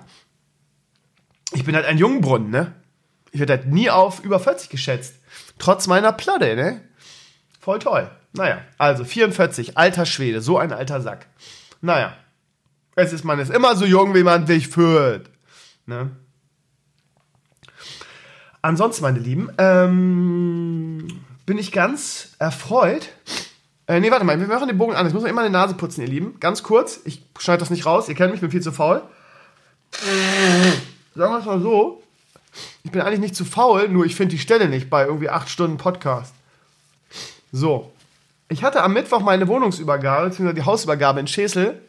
ich 1.52 1.66
bin 1.66 1.76
halt 1.76 1.86
ein 1.86 1.98
Jungbrunnen, 1.98 2.50
ne? 2.50 2.74
Ich 3.32 3.42
werde 3.42 3.54
halt 3.54 3.68
nie 3.68 3.90
auf 3.90 4.24
über 4.24 4.40
40 4.40 4.70
geschätzt. 4.70 5.16
Trotz 5.60 5.88
meiner 5.88 6.14
Platte, 6.14 6.56
ne? 6.56 6.82
Voll 7.60 7.80
toll. 7.80 8.10
Naja, 8.32 8.62
also 8.78 9.04
44, 9.04 9.78
alter 9.78 10.06
Schwede, 10.06 10.42
so 10.42 10.58
ein 10.58 10.72
alter 10.72 11.02
Sack. 11.02 11.28
Naja, 11.82 12.16
es 12.96 13.12
ist, 13.12 13.26
man 13.26 13.40
ist 13.40 13.52
immer 13.52 13.76
so 13.76 13.84
jung, 13.84 14.16
wie 14.16 14.24
man 14.24 14.48
sich 14.48 14.70
fühlt. 14.70 15.30
Ne? 15.86 16.12
Ansonsten, 18.62 19.04
meine 19.04 19.20
Lieben, 19.20 19.52
ähm, 19.58 21.08
bin 21.46 21.58
ich 21.58 21.72
ganz 21.72 22.30
erfreut. 22.40 23.10
Äh, 23.88 24.00
nee, 24.00 24.12
warte 24.12 24.26
mal, 24.26 24.40
wir 24.40 24.48
machen 24.48 24.68
den 24.68 24.78
Bogen 24.78 24.96
an. 24.96 25.06
Jetzt 25.06 25.14
muss 25.14 25.24
man 25.24 25.32
immer 25.32 25.42
eine 25.42 25.50
Nase 25.50 25.74
putzen, 25.74 26.02
ihr 26.02 26.08
Lieben. 26.08 26.40
Ganz 26.40 26.64
kurz, 26.64 27.02
ich 27.06 27.22
schneide 27.38 27.60
das 27.60 27.70
nicht 27.70 27.86
raus. 27.86 28.08
Ihr 28.08 28.16
kennt 28.16 28.32
mich, 28.32 28.38
ich 28.38 28.42
bin 28.42 28.52
viel 28.52 28.62
zu 28.62 28.72
faul. 28.72 29.02
Sagen 31.16 31.34
wir 31.34 31.40
es 31.40 31.46
mal 31.46 31.62
so, 31.62 32.02
ich 32.84 32.92
bin 32.92 33.02
eigentlich 33.02 33.20
nicht 33.20 33.36
zu 33.36 33.46
faul, 33.46 33.90
nur 33.90 34.06
ich 34.06 34.16
finde 34.16 34.36
die 34.36 34.40
Stelle 34.40 34.70
nicht 34.70 34.90
bei 34.90 35.06
irgendwie 35.06 35.30
acht 35.30 35.50
Stunden 35.50 35.78
Podcast. 35.78 36.34
So. 37.52 37.92
Ich 38.50 38.64
hatte 38.64 38.84
am 38.84 38.94
Mittwoch 38.94 39.22
meine 39.22 39.48
Wohnungsübergabe, 39.48 40.30
beziehungsweise 40.30 40.56
die 40.56 40.66
Hausübergabe 40.66 41.20
in 41.20 41.28
Schesel. 41.28 41.82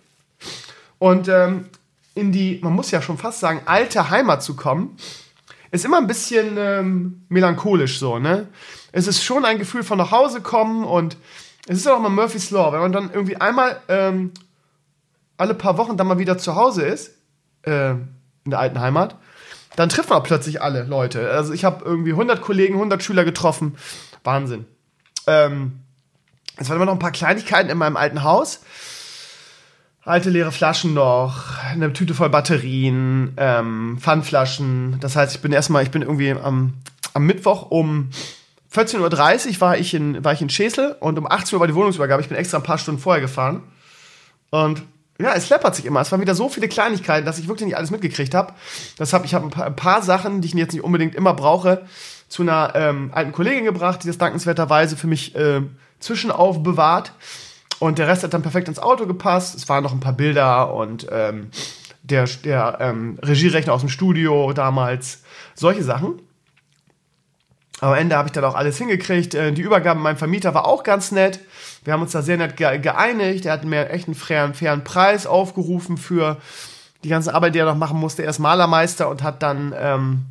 Und 0.99 1.29
ähm, 1.29 1.67
in 2.15 2.33
die, 2.33 2.61
man 2.63 2.73
muss 2.73 2.91
ja 2.91 3.03
schon 3.03 3.19
fast 3.19 3.41
sagen, 3.41 3.63
alte 3.67 4.11
Heimat 4.11 4.43
zu 4.43 4.57
kommen, 4.57 4.97
ist 5.71 5.85
immer 5.85 5.99
ein 5.99 6.07
bisschen 6.07 6.57
ähm, 6.57 7.27
melancholisch 7.29 7.99
so, 7.99 8.19
ne? 8.19 8.49
Es 8.97 9.09
ist 9.09 9.25
schon 9.25 9.45
ein 9.45 9.59
Gefühl 9.59 9.83
von 9.83 9.99
nach 9.99 10.13
Hause 10.13 10.41
kommen 10.41 10.85
und 10.85 11.17
es 11.67 11.79
ist 11.79 11.89
auch 11.89 11.99
mal 11.99 12.11
Murphy's 12.11 12.53
Law, 12.53 12.73
wenn 12.73 12.81
man 12.81 12.93
dann 12.93 13.11
irgendwie 13.13 13.37
einmal 13.37 13.81
ähm, 13.89 14.31
alle 15.37 15.55
paar 15.55 15.77
Wochen 15.79 15.97
dann 15.97 16.07
mal 16.07 16.19
wieder 16.19 16.39
zu 16.39 16.55
Hause 16.55 16.83
ist, 16.83 17.11
äh, 17.63 17.91
in 17.91 18.07
der 18.47 18.61
alten 18.61 18.79
Heimat, 18.79 19.17
dann 19.75 19.89
trifft 19.89 20.11
man 20.11 20.23
plötzlich 20.23 20.63
alle 20.63 20.85
Leute. 20.85 21.29
Also 21.29 21.53
ich 21.53 21.65
habe 21.65 21.85
irgendwie 21.85 22.13
100 22.13 22.41
Kollegen, 22.41 22.75
100 22.75 23.03
Schüler 23.03 23.25
getroffen. 23.25 23.75
Wahnsinn. 24.23 24.65
Ähm, 25.27 25.81
es 26.57 26.69
waren 26.69 26.77
immer 26.77 26.87
noch 26.87 26.93
ein 26.93 27.01
paar 27.01 27.11
Kleinigkeiten 27.11 27.71
in 27.71 27.79
meinem 27.79 27.97
alten 27.97 28.23
Haus. 28.23 28.61
Alte 30.05 30.31
leere 30.31 30.53
Flaschen 30.53 30.95
noch, 30.95 31.59
eine 31.65 31.93
Tüte 31.93 32.15
voll 32.15 32.31
Batterien, 32.31 33.35
ähm, 33.39 33.99
Pfandflaschen. 33.99 35.01
Das 35.01 35.17
heißt, 35.17 35.35
ich 35.35 35.43
bin 35.43 35.51
erstmal, 35.51 35.83
ich 35.83 35.91
bin 35.91 36.03
irgendwie 36.03 36.31
am, 36.31 36.75
am 37.13 37.27
Mittwoch 37.27 37.73
um 37.73 38.11
14.30 38.75 39.55
Uhr 39.55 39.61
war 39.61 39.79
ich 39.79 39.95
in, 39.95 40.25
war 40.25 40.33
ich 40.33 40.43
in 40.43 40.51
Schesel 40.51 40.97
und 41.01 41.19
um 41.19 41.31
18 41.31 41.55
Uhr 41.55 41.61
war 41.61 41.69
die 41.69 41.75
Wohnungsübergabe. 41.75 42.23
Ich 42.23 42.29
bin 42.29 42.37
extra 42.37 42.59
ein 42.59 42.65
paar 42.65 42.79
Stunden 42.79 43.01
vorher 43.01 43.21
gefahren. 43.21 43.63
Und 44.51 44.83
ja, 45.21 45.33
es 45.35 45.49
läppert 45.49 45.77
sich 45.77 45.85
immer. 45.85 46.01
Es 46.01 46.11
waren 46.11 46.21
wieder 46.21 46.35
so 46.35 46.49
viele 46.49 46.69
Kleinigkeiten, 46.69 47.25
dass 47.25 47.39
ich 47.39 47.47
wirklich 47.47 47.67
nicht 47.67 47.77
alles 47.77 47.93
mitgekriegt 47.93 48.35
habe. 48.35 48.53
Deshalb, 48.99 49.25
ich 49.25 49.35
habe 49.35 49.47
ein 49.47 49.51
paar, 49.51 49.67
ein 49.67 49.77
paar 49.77 50.03
Sachen, 50.03 50.41
die 50.41 50.49
ich 50.49 50.55
jetzt 50.55 50.73
nicht 50.73 50.83
unbedingt 50.83 51.15
immer 51.15 51.35
brauche, 51.35 51.85
zu 52.29 52.43
einer 52.43 52.73
ähm, 52.75 53.11
alten 53.15 53.31
Kollegin 53.31 53.65
gebracht, 53.65 54.03
die 54.03 54.09
das 54.09 54.19
dankenswerterweise 54.19 54.97
für 54.97 55.07
mich 55.07 55.37
äh, 55.37 55.61
zwischenaufbewahrt. 56.01 57.13
Und 57.79 57.99
der 57.99 58.09
Rest 58.09 58.25
hat 58.25 58.35
dann 58.35 58.43
perfekt 58.43 58.67
ins 58.67 58.81
Auto 58.81 59.07
gepasst. 59.07 59.55
Es 59.55 59.69
waren 59.69 59.85
noch 59.85 59.93
ein 59.93 60.01
paar 60.01 60.15
Bilder 60.15 60.75
und 60.75 61.07
ähm, 61.13 61.51
der, 62.03 62.27
der 62.45 62.79
ähm, 62.81 63.19
Regierechner 63.23 63.73
aus 63.73 63.81
dem 63.81 63.89
Studio 63.89 64.53
damals. 64.53 65.23
Solche 65.55 65.85
Sachen. 65.85 66.21
Am 67.85 67.95
Ende 67.95 68.17
habe 68.17 68.29
ich 68.29 68.33
dann 68.33 68.45
auch 68.45 68.55
alles 68.55 68.79
hingekriegt. 68.79 69.35
Äh, 69.35 69.53
die 69.53 69.61
Übergabe 69.61 70.01
meinem 70.01 70.17
Vermieter 70.17 70.55
war 70.55 70.67
auch 70.67 70.85
ganz 70.85 71.13
nett. 71.13 71.41
Wir 71.85 71.93
haben 71.93 72.01
uns 72.01 72.13
da 72.13 72.23
sehr 72.23 72.39
nett 72.39 72.57
geeinigt. 72.57 73.45
Er 73.45 73.53
hat 73.53 73.65
mir 73.65 73.91
echt 73.91 74.09
einen 74.09 74.15
fairen, 74.15 74.55
fairen 74.55 74.85
Preis 74.85 75.27
aufgerufen 75.27 75.99
für 75.99 76.39
die 77.03 77.11
ganze 77.11 77.35
Arbeit, 77.35 77.55
die 77.55 77.59
er 77.59 77.67
noch 77.67 77.77
machen 77.77 78.01
musste. 78.01 78.23
Er 78.23 78.31
ist 78.31 78.39
Malermeister 78.39 79.11
und 79.11 79.23
hat 79.23 79.43
dann, 79.43 79.75
ähm, 79.79 80.23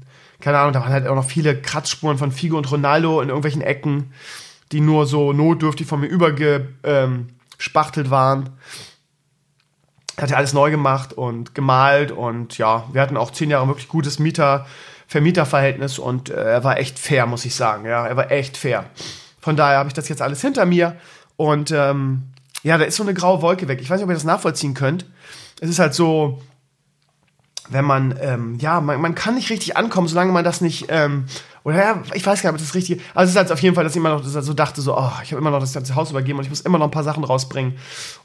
keine 0.42 0.58
Ahnung, 0.58 0.74
da 0.74 0.82
waren 0.82 0.92
halt 0.92 1.06
auch 1.06 1.14
noch 1.14 1.28
viele 1.28 1.56
Kratzspuren 1.56 2.18
von 2.18 2.32
Figo 2.32 2.58
und 2.58 2.72
Ronaldo 2.72 3.22
in 3.22 3.30
irgendwelchen 3.30 3.62
Ecken, 3.62 4.12
die 4.72 4.82
nur 4.82 5.06
so 5.06 5.32
notdürftig 5.32 5.86
von 5.86 6.00
mir 6.00 6.08
übergespachtelt 6.08 8.08
ähm, 8.08 8.12
waren. 8.12 8.50
Hat 10.20 10.32
er 10.32 10.38
alles 10.38 10.54
neu 10.54 10.72
gemacht 10.72 11.14
und 11.14 11.54
gemalt 11.54 12.12
und 12.12 12.58
ja, 12.58 12.86
wir 12.92 13.02
hatten 13.02 13.18
auch 13.18 13.30
zehn 13.30 13.52
Jahre 13.52 13.68
wirklich 13.68 13.88
gutes 13.88 14.18
Mieter, 14.18 14.66
Vermieterverhältnis 15.08 16.00
und 16.00 16.30
äh, 16.30 16.34
er 16.34 16.64
war 16.64 16.78
echt 16.78 17.00
fair, 17.00 17.26
muss 17.26 17.46
ich 17.46 17.56
sagen. 17.56 17.86
Ja, 17.86 18.06
er 18.06 18.18
war 18.18 18.32
echt 18.32 18.58
fair. 18.58 18.86
Von 19.40 19.56
daher 19.56 19.78
habe 19.78 19.88
ich 19.88 19.94
das 19.94 20.10
jetzt 20.10 20.22
alles 20.22 20.42
hinter 20.42 20.66
mir 20.66 20.96
und 21.36 21.72
ähm, 21.72 22.24
ja, 22.64 22.78
da 22.78 22.86
ist 22.86 22.96
so 22.96 23.04
eine 23.04 23.14
graue 23.14 23.42
Wolke 23.42 23.68
weg. 23.68 23.80
Ich 23.82 23.90
weiß 23.90 23.98
nicht, 23.98 24.06
ob 24.06 24.10
ihr 24.10 24.16
das 24.16 24.24
nachvollziehen 24.24 24.74
könnt. 24.74 25.06
Es 25.60 25.70
ist 25.70 25.80
halt 25.80 25.94
so, 25.94 26.42
wenn 27.70 27.86
man, 27.86 28.16
ähm, 28.22 28.58
ja, 28.60 28.82
man, 28.82 29.00
man 29.02 29.16
kann 29.16 29.36
nicht 29.36 29.50
richtig 29.50 29.78
ankommen, 29.78 30.08
solange 30.08 30.32
man 30.32 30.44
das 30.44 30.62
nicht, 30.62 30.86
ähm, 30.90 31.26
oder 31.64 31.78
ja, 31.78 32.04
ich 32.14 32.26
weiß 32.26 32.42
gar 32.42 32.52
nicht, 32.52 32.62
ob 32.62 32.66
das 32.66 32.76
richtig, 32.76 33.02
also 33.14 33.26
es 33.26 33.32
ist 33.32 33.38
halt 33.38 33.52
auf 33.52 33.62
jeden 33.62 33.74
Fall, 33.74 33.86
dass 33.86 33.94
ich 33.94 33.98
immer 33.98 34.10
noch 34.10 34.22
dass 34.22 34.36
ich 34.36 34.44
so 34.44 34.54
dachte, 34.54 34.82
so, 34.82 34.98
oh, 34.98 35.12
ich 35.24 35.32
habe 35.32 35.40
immer 35.40 35.52
noch 35.52 35.60
das 35.60 35.74
ganze 35.74 35.96
Haus 35.96 36.12
übergeben 36.12 36.40
und 36.40 36.44
ich 36.44 36.50
muss 36.50 36.62
immer 36.62 36.78
noch 36.78 36.88
ein 36.88 36.92
paar 36.92 37.06
Sachen 37.06 37.24
rausbringen. 37.24 37.78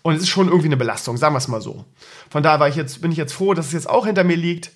Und 0.03 0.15
es 0.15 0.23
ist 0.23 0.29
schon 0.29 0.49
irgendwie 0.49 0.67
eine 0.67 0.77
Belastung, 0.77 1.17
sagen 1.17 1.35
wir 1.35 1.39
es 1.39 1.47
mal 1.47 1.61
so. 1.61 1.85
Von 2.31 2.43
daher 2.43 2.59
war 2.59 2.69
ich 2.69 2.75
jetzt, 2.75 3.01
bin 3.01 3.13
ich 3.13 3.19
jetzt 3.19 3.33
froh, 3.33 3.55
dass 3.55 3.67
es 3.67 3.73
jetzt 3.73 3.89
auch 3.89 4.07
hinter 4.07 4.25
mir 4.25 4.37
liegt. 4.37 4.73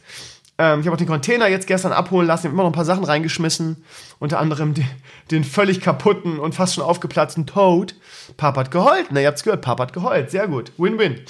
Ähm, 0.63 0.79
ich 0.79 0.87
habe 0.87 0.95
auch 0.95 0.99
den 0.99 1.09
Container 1.09 1.49
jetzt 1.49 1.67
gestern 1.67 1.91
abholen 1.91 2.29
lassen, 2.29 2.45
habe 2.45 2.55
immer 2.55 2.63
noch 2.63 2.71
ein 2.71 2.75
paar 2.75 2.85
Sachen 2.85 3.03
reingeschmissen. 3.03 3.85
Unter 4.21 4.39
anderem 4.39 4.75
den, 4.75 4.87
den 5.33 5.43
völlig 5.43 5.81
kaputten 5.81 6.39
und 6.39 6.55
fast 6.55 6.75
schon 6.75 6.85
aufgeplatzten 6.85 7.47
Toad. 7.47 7.97
Papa 8.37 8.61
hat 8.61 8.71
geheult, 8.71 9.11
ne, 9.11 9.23
ihr 9.23 9.27
habt's 9.27 9.43
gehört, 9.43 9.63
Papa 9.63 9.83
hat 9.83 9.93
geheult, 9.93 10.31
sehr 10.31 10.47
gut, 10.47 10.71
Win-Win. 10.79 11.21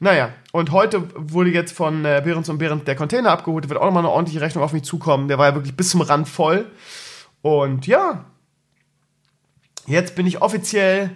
Naja, 0.00 0.30
und 0.52 0.72
heute 0.72 1.08
wurde 1.14 1.50
jetzt 1.50 1.76
von 1.76 2.06
äh, 2.06 2.22
Behrens 2.24 2.48
und 2.48 2.56
Behrens 2.56 2.84
der 2.84 2.96
Container 2.96 3.32
abgeholt. 3.32 3.68
Wird 3.68 3.78
auch 3.78 3.84
nochmal 3.84 4.02
eine 4.02 4.12
ordentliche 4.12 4.40
Rechnung 4.40 4.64
auf 4.64 4.72
mich 4.72 4.84
zukommen. 4.84 5.28
Der 5.28 5.36
war 5.36 5.48
ja 5.48 5.54
wirklich 5.54 5.76
bis 5.76 5.90
zum 5.90 6.00
Rand 6.00 6.26
voll. 6.26 6.64
Und 7.42 7.86
ja, 7.86 8.24
jetzt 9.86 10.14
bin 10.14 10.26
ich 10.26 10.40
offiziell 10.40 11.10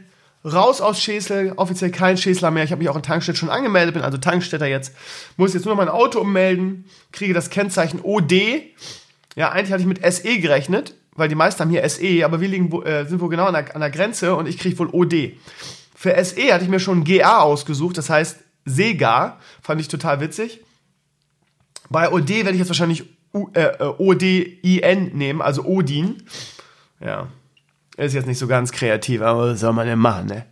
raus 0.44 0.80
aus 0.80 1.00
Schäsel, 1.00 1.54
offiziell 1.56 1.90
kein 1.90 2.16
Schäsler 2.16 2.50
mehr. 2.50 2.64
Ich 2.64 2.70
habe 2.70 2.80
mich 2.80 2.88
auch 2.88 2.96
in 2.96 3.02
Tankstedt 3.02 3.36
schon 3.36 3.50
angemeldet, 3.50 3.94
bin 3.94 4.02
also 4.02 4.18
Tankstätter 4.18 4.66
jetzt. 4.66 4.94
Muss 5.36 5.54
jetzt 5.54 5.64
nur 5.64 5.74
noch 5.74 5.82
mein 5.82 5.88
Auto 5.88 6.20
ummelden, 6.20 6.84
kriege 7.12 7.32
das 7.32 7.50
Kennzeichen 7.50 8.00
OD. 8.02 8.32
Ja, 9.36 9.50
eigentlich 9.50 9.72
hatte 9.72 9.82
ich 9.82 9.88
mit 9.88 10.04
SE 10.12 10.38
gerechnet, 10.38 10.94
weil 11.14 11.28
die 11.28 11.34
meisten 11.34 11.60
haben 11.60 11.70
hier 11.70 11.88
SE, 11.88 12.24
aber 12.24 12.40
wir 12.40 12.48
liegen, 12.48 12.70
äh, 12.82 13.06
sind 13.06 13.20
wohl 13.20 13.30
genau 13.30 13.46
an 13.46 13.54
der, 13.54 13.74
an 13.74 13.80
der 13.80 13.90
Grenze 13.90 14.36
und 14.36 14.46
ich 14.46 14.58
kriege 14.58 14.78
wohl 14.78 14.90
OD. 14.90 15.36
Für 15.94 16.22
SE 16.22 16.52
hatte 16.52 16.64
ich 16.64 16.70
mir 16.70 16.80
schon 16.80 17.04
GA 17.04 17.40
ausgesucht, 17.40 17.96
das 17.96 18.10
heißt 18.10 18.38
Sega. 18.66 19.38
Fand 19.62 19.80
ich 19.80 19.88
total 19.88 20.20
witzig. 20.20 20.60
Bei 21.88 22.10
OD 22.10 22.28
werde 22.28 22.52
ich 22.52 22.58
jetzt 22.58 22.68
wahrscheinlich 22.68 23.04
U 23.32 23.48
äh, 23.54 23.62
äh 23.62 23.94
ODIN 23.98 25.16
nehmen, 25.16 25.42
also 25.42 25.64
Odin. 25.64 26.22
Ja. 27.00 27.28
Ist 27.96 28.14
jetzt 28.14 28.26
nicht 28.26 28.38
so 28.38 28.46
ganz 28.46 28.72
kreativ, 28.72 29.22
aber 29.22 29.52
was 29.52 29.60
soll 29.60 29.72
man 29.72 29.86
denn 29.86 29.98
machen, 29.98 30.26
ne? 30.26 30.46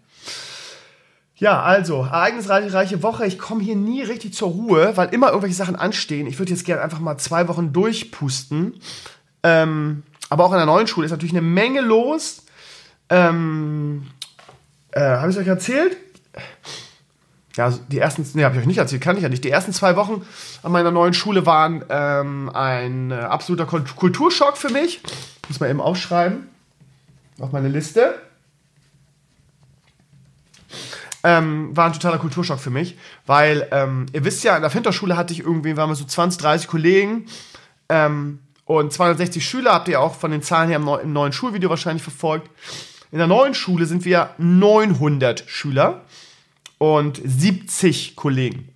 Ja, 1.37 1.61
also, 1.61 2.02
ereignisreiche 2.02 3.02
Woche. 3.02 3.26
Ich 3.26 3.37
komme 3.37 3.64
hier 3.64 3.75
nie 3.75 4.02
richtig 4.02 4.32
zur 4.32 4.50
Ruhe, 4.50 4.96
weil 4.96 5.08
immer 5.08 5.28
irgendwelche 5.28 5.56
Sachen 5.56 5.75
anstehen. 5.75 6.28
Ich 6.28 6.38
würde 6.38 6.52
jetzt 6.52 6.64
gerne 6.64 6.82
einfach 6.82 7.00
mal 7.00 7.18
zwei 7.18 7.49
Wochen 7.49 7.72
durchpusten. 7.72 8.75
Ähm, 9.42 10.04
aber 10.30 10.44
auch 10.44 10.52
in 10.52 10.58
der 10.58 10.66
neuen 10.66 10.87
Schule 10.87 11.06
ist 11.06 11.11
natürlich 11.11 11.32
eine 11.32 11.42
Menge 11.42 11.80
los. 11.80 12.44
Ähm, 13.08 14.06
äh, 14.92 15.00
Habe 15.00 15.32
ich 15.32 15.37
euch 15.37 15.49
erzählt? 15.49 15.96
ja, 17.56 17.70
die 17.88 17.99
ersten, 17.99 18.25
nee, 18.34 18.44
habe 18.44 18.54
ich 18.54 18.61
euch 18.61 18.66
nicht 18.68 18.78
erzählt, 18.78 19.02
kann 19.02 19.16
ich 19.16 19.25
ja 19.25 19.28
nicht. 19.28 19.42
Die 19.42 19.50
ersten 19.50 19.72
zwei 19.72 19.96
Wochen 19.96 20.25
an 20.62 20.70
meiner 20.70 20.92
neuen 20.92 21.12
Schule 21.12 21.44
waren 21.44 21.84
ähm, 21.88 22.50
ein 22.54 23.11
äh, 23.11 23.14
absoluter 23.14 23.66
Kulturschock 23.66 24.56
für 24.56 24.70
mich. 24.70 25.00
Muss 25.49 25.58
mal 25.58 25.68
eben 25.68 25.80
aufschreiben 25.80 26.51
auf 27.39 27.53
meine 27.53 27.69
Liste. 27.69 28.15
Ähm, 31.25 31.77
war 31.77 31.87
ein 31.87 31.93
totaler 31.93 32.19
Kulturschock 32.19 32.59
für 32.59 32.71
mich, 32.71 32.97
weil 33.27 33.69
ähm, 33.71 34.07
ihr 34.12 34.25
wisst 34.25 34.43
ja, 34.43 34.57
in 34.57 34.62
der 34.62 34.71
Finterschule 34.71 35.17
hatte 35.17 35.33
ich 35.33 35.41
irgendwie, 35.41 35.77
waren 35.77 35.89
wir 35.89 35.95
so 35.95 36.05
20, 36.05 36.41
30 36.41 36.67
Kollegen 36.67 37.27
ähm, 37.89 38.41
und 38.65 38.93
260 38.93 39.47
Schüler, 39.47 39.73
habt 39.73 39.87
ihr 39.87 40.01
auch 40.01 40.17
von 40.17 40.33
den 40.33 40.43
Zahlen 40.43 40.69
her 40.69 40.79
im, 40.79 40.89
im 40.89 41.12
neuen 41.12 41.33
Schulvideo 41.33 41.71
wahrscheinlich 41.71 42.03
verfolgt. 42.03 42.51
In 43.12 43.19
der 43.19 43.29
neuen 43.29 43.55
Schule 43.55 43.87
sind 43.87 44.05
wir 44.05 44.31
900 44.39 45.45
Schüler 45.47 46.01
und 46.79 47.21
70 47.25 48.17
Kollegen. 48.17 48.71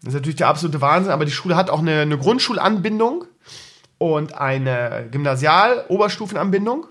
Das 0.00 0.14
ist 0.14 0.14
natürlich 0.14 0.36
der 0.36 0.48
absolute 0.48 0.80
Wahnsinn, 0.80 1.12
aber 1.12 1.26
die 1.26 1.32
Schule 1.32 1.56
hat 1.56 1.68
auch 1.68 1.80
eine, 1.80 2.00
eine 2.00 2.16
Grundschulanbindung 2.16 3.26
und 3.98 4.34
eine 4.38 5.08
Gymnasial-Oberstufenanbindung. 5.10 6.86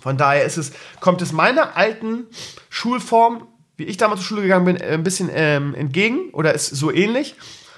Von 0.00 0.16
daher 0.16 0.44
ist 0.44 0.56
es, 0.56 0.72
kommt 1.00 1.22
es 1.22 1.32
meiner 1.32 1.76
alten 1.76 2.26
Schulform, 2.68 3.46
wie 3.76 3.84
ich 3.84 3.96
damals 3.96 4.20
zur 4.20 4.28
Schule 4.28 4.42
gegangen 4.42 4.64
bin, 4.64 4.80
ein 4.80 5.02
bisschen 5.02 5.30
ähm, 5.32 5.74
entgegen 5.74 6.30
oder 6.32 6.54
ist 6.54 6.68
so 6.68 6.90
ähnlich. 6.90 7.34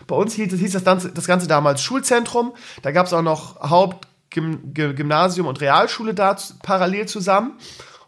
Bei 0.06 0.16
uns 0.16 0.34
hieß, 0.34 0.52
hieß 0.52 0.72
das, 0.72 0.84
Ganze, 0.84 1.12
das 1.12 1.26
Ganze 1.26 1.46
damals 1.46 1.82
Schulzentrum. 1.82 2.54
Da 2.82 2.90
gab 2.90 3.06
es 3.06 3.12
auch 3.12 3.22
noch 3.22 3.60
Hauptgymnasium 3.60 5.46
und 5.46 5.60
Realschule 5.60 6.14
da 6.14 6.36
parallel 6.62 7.06
zusammen. 7.06 7.58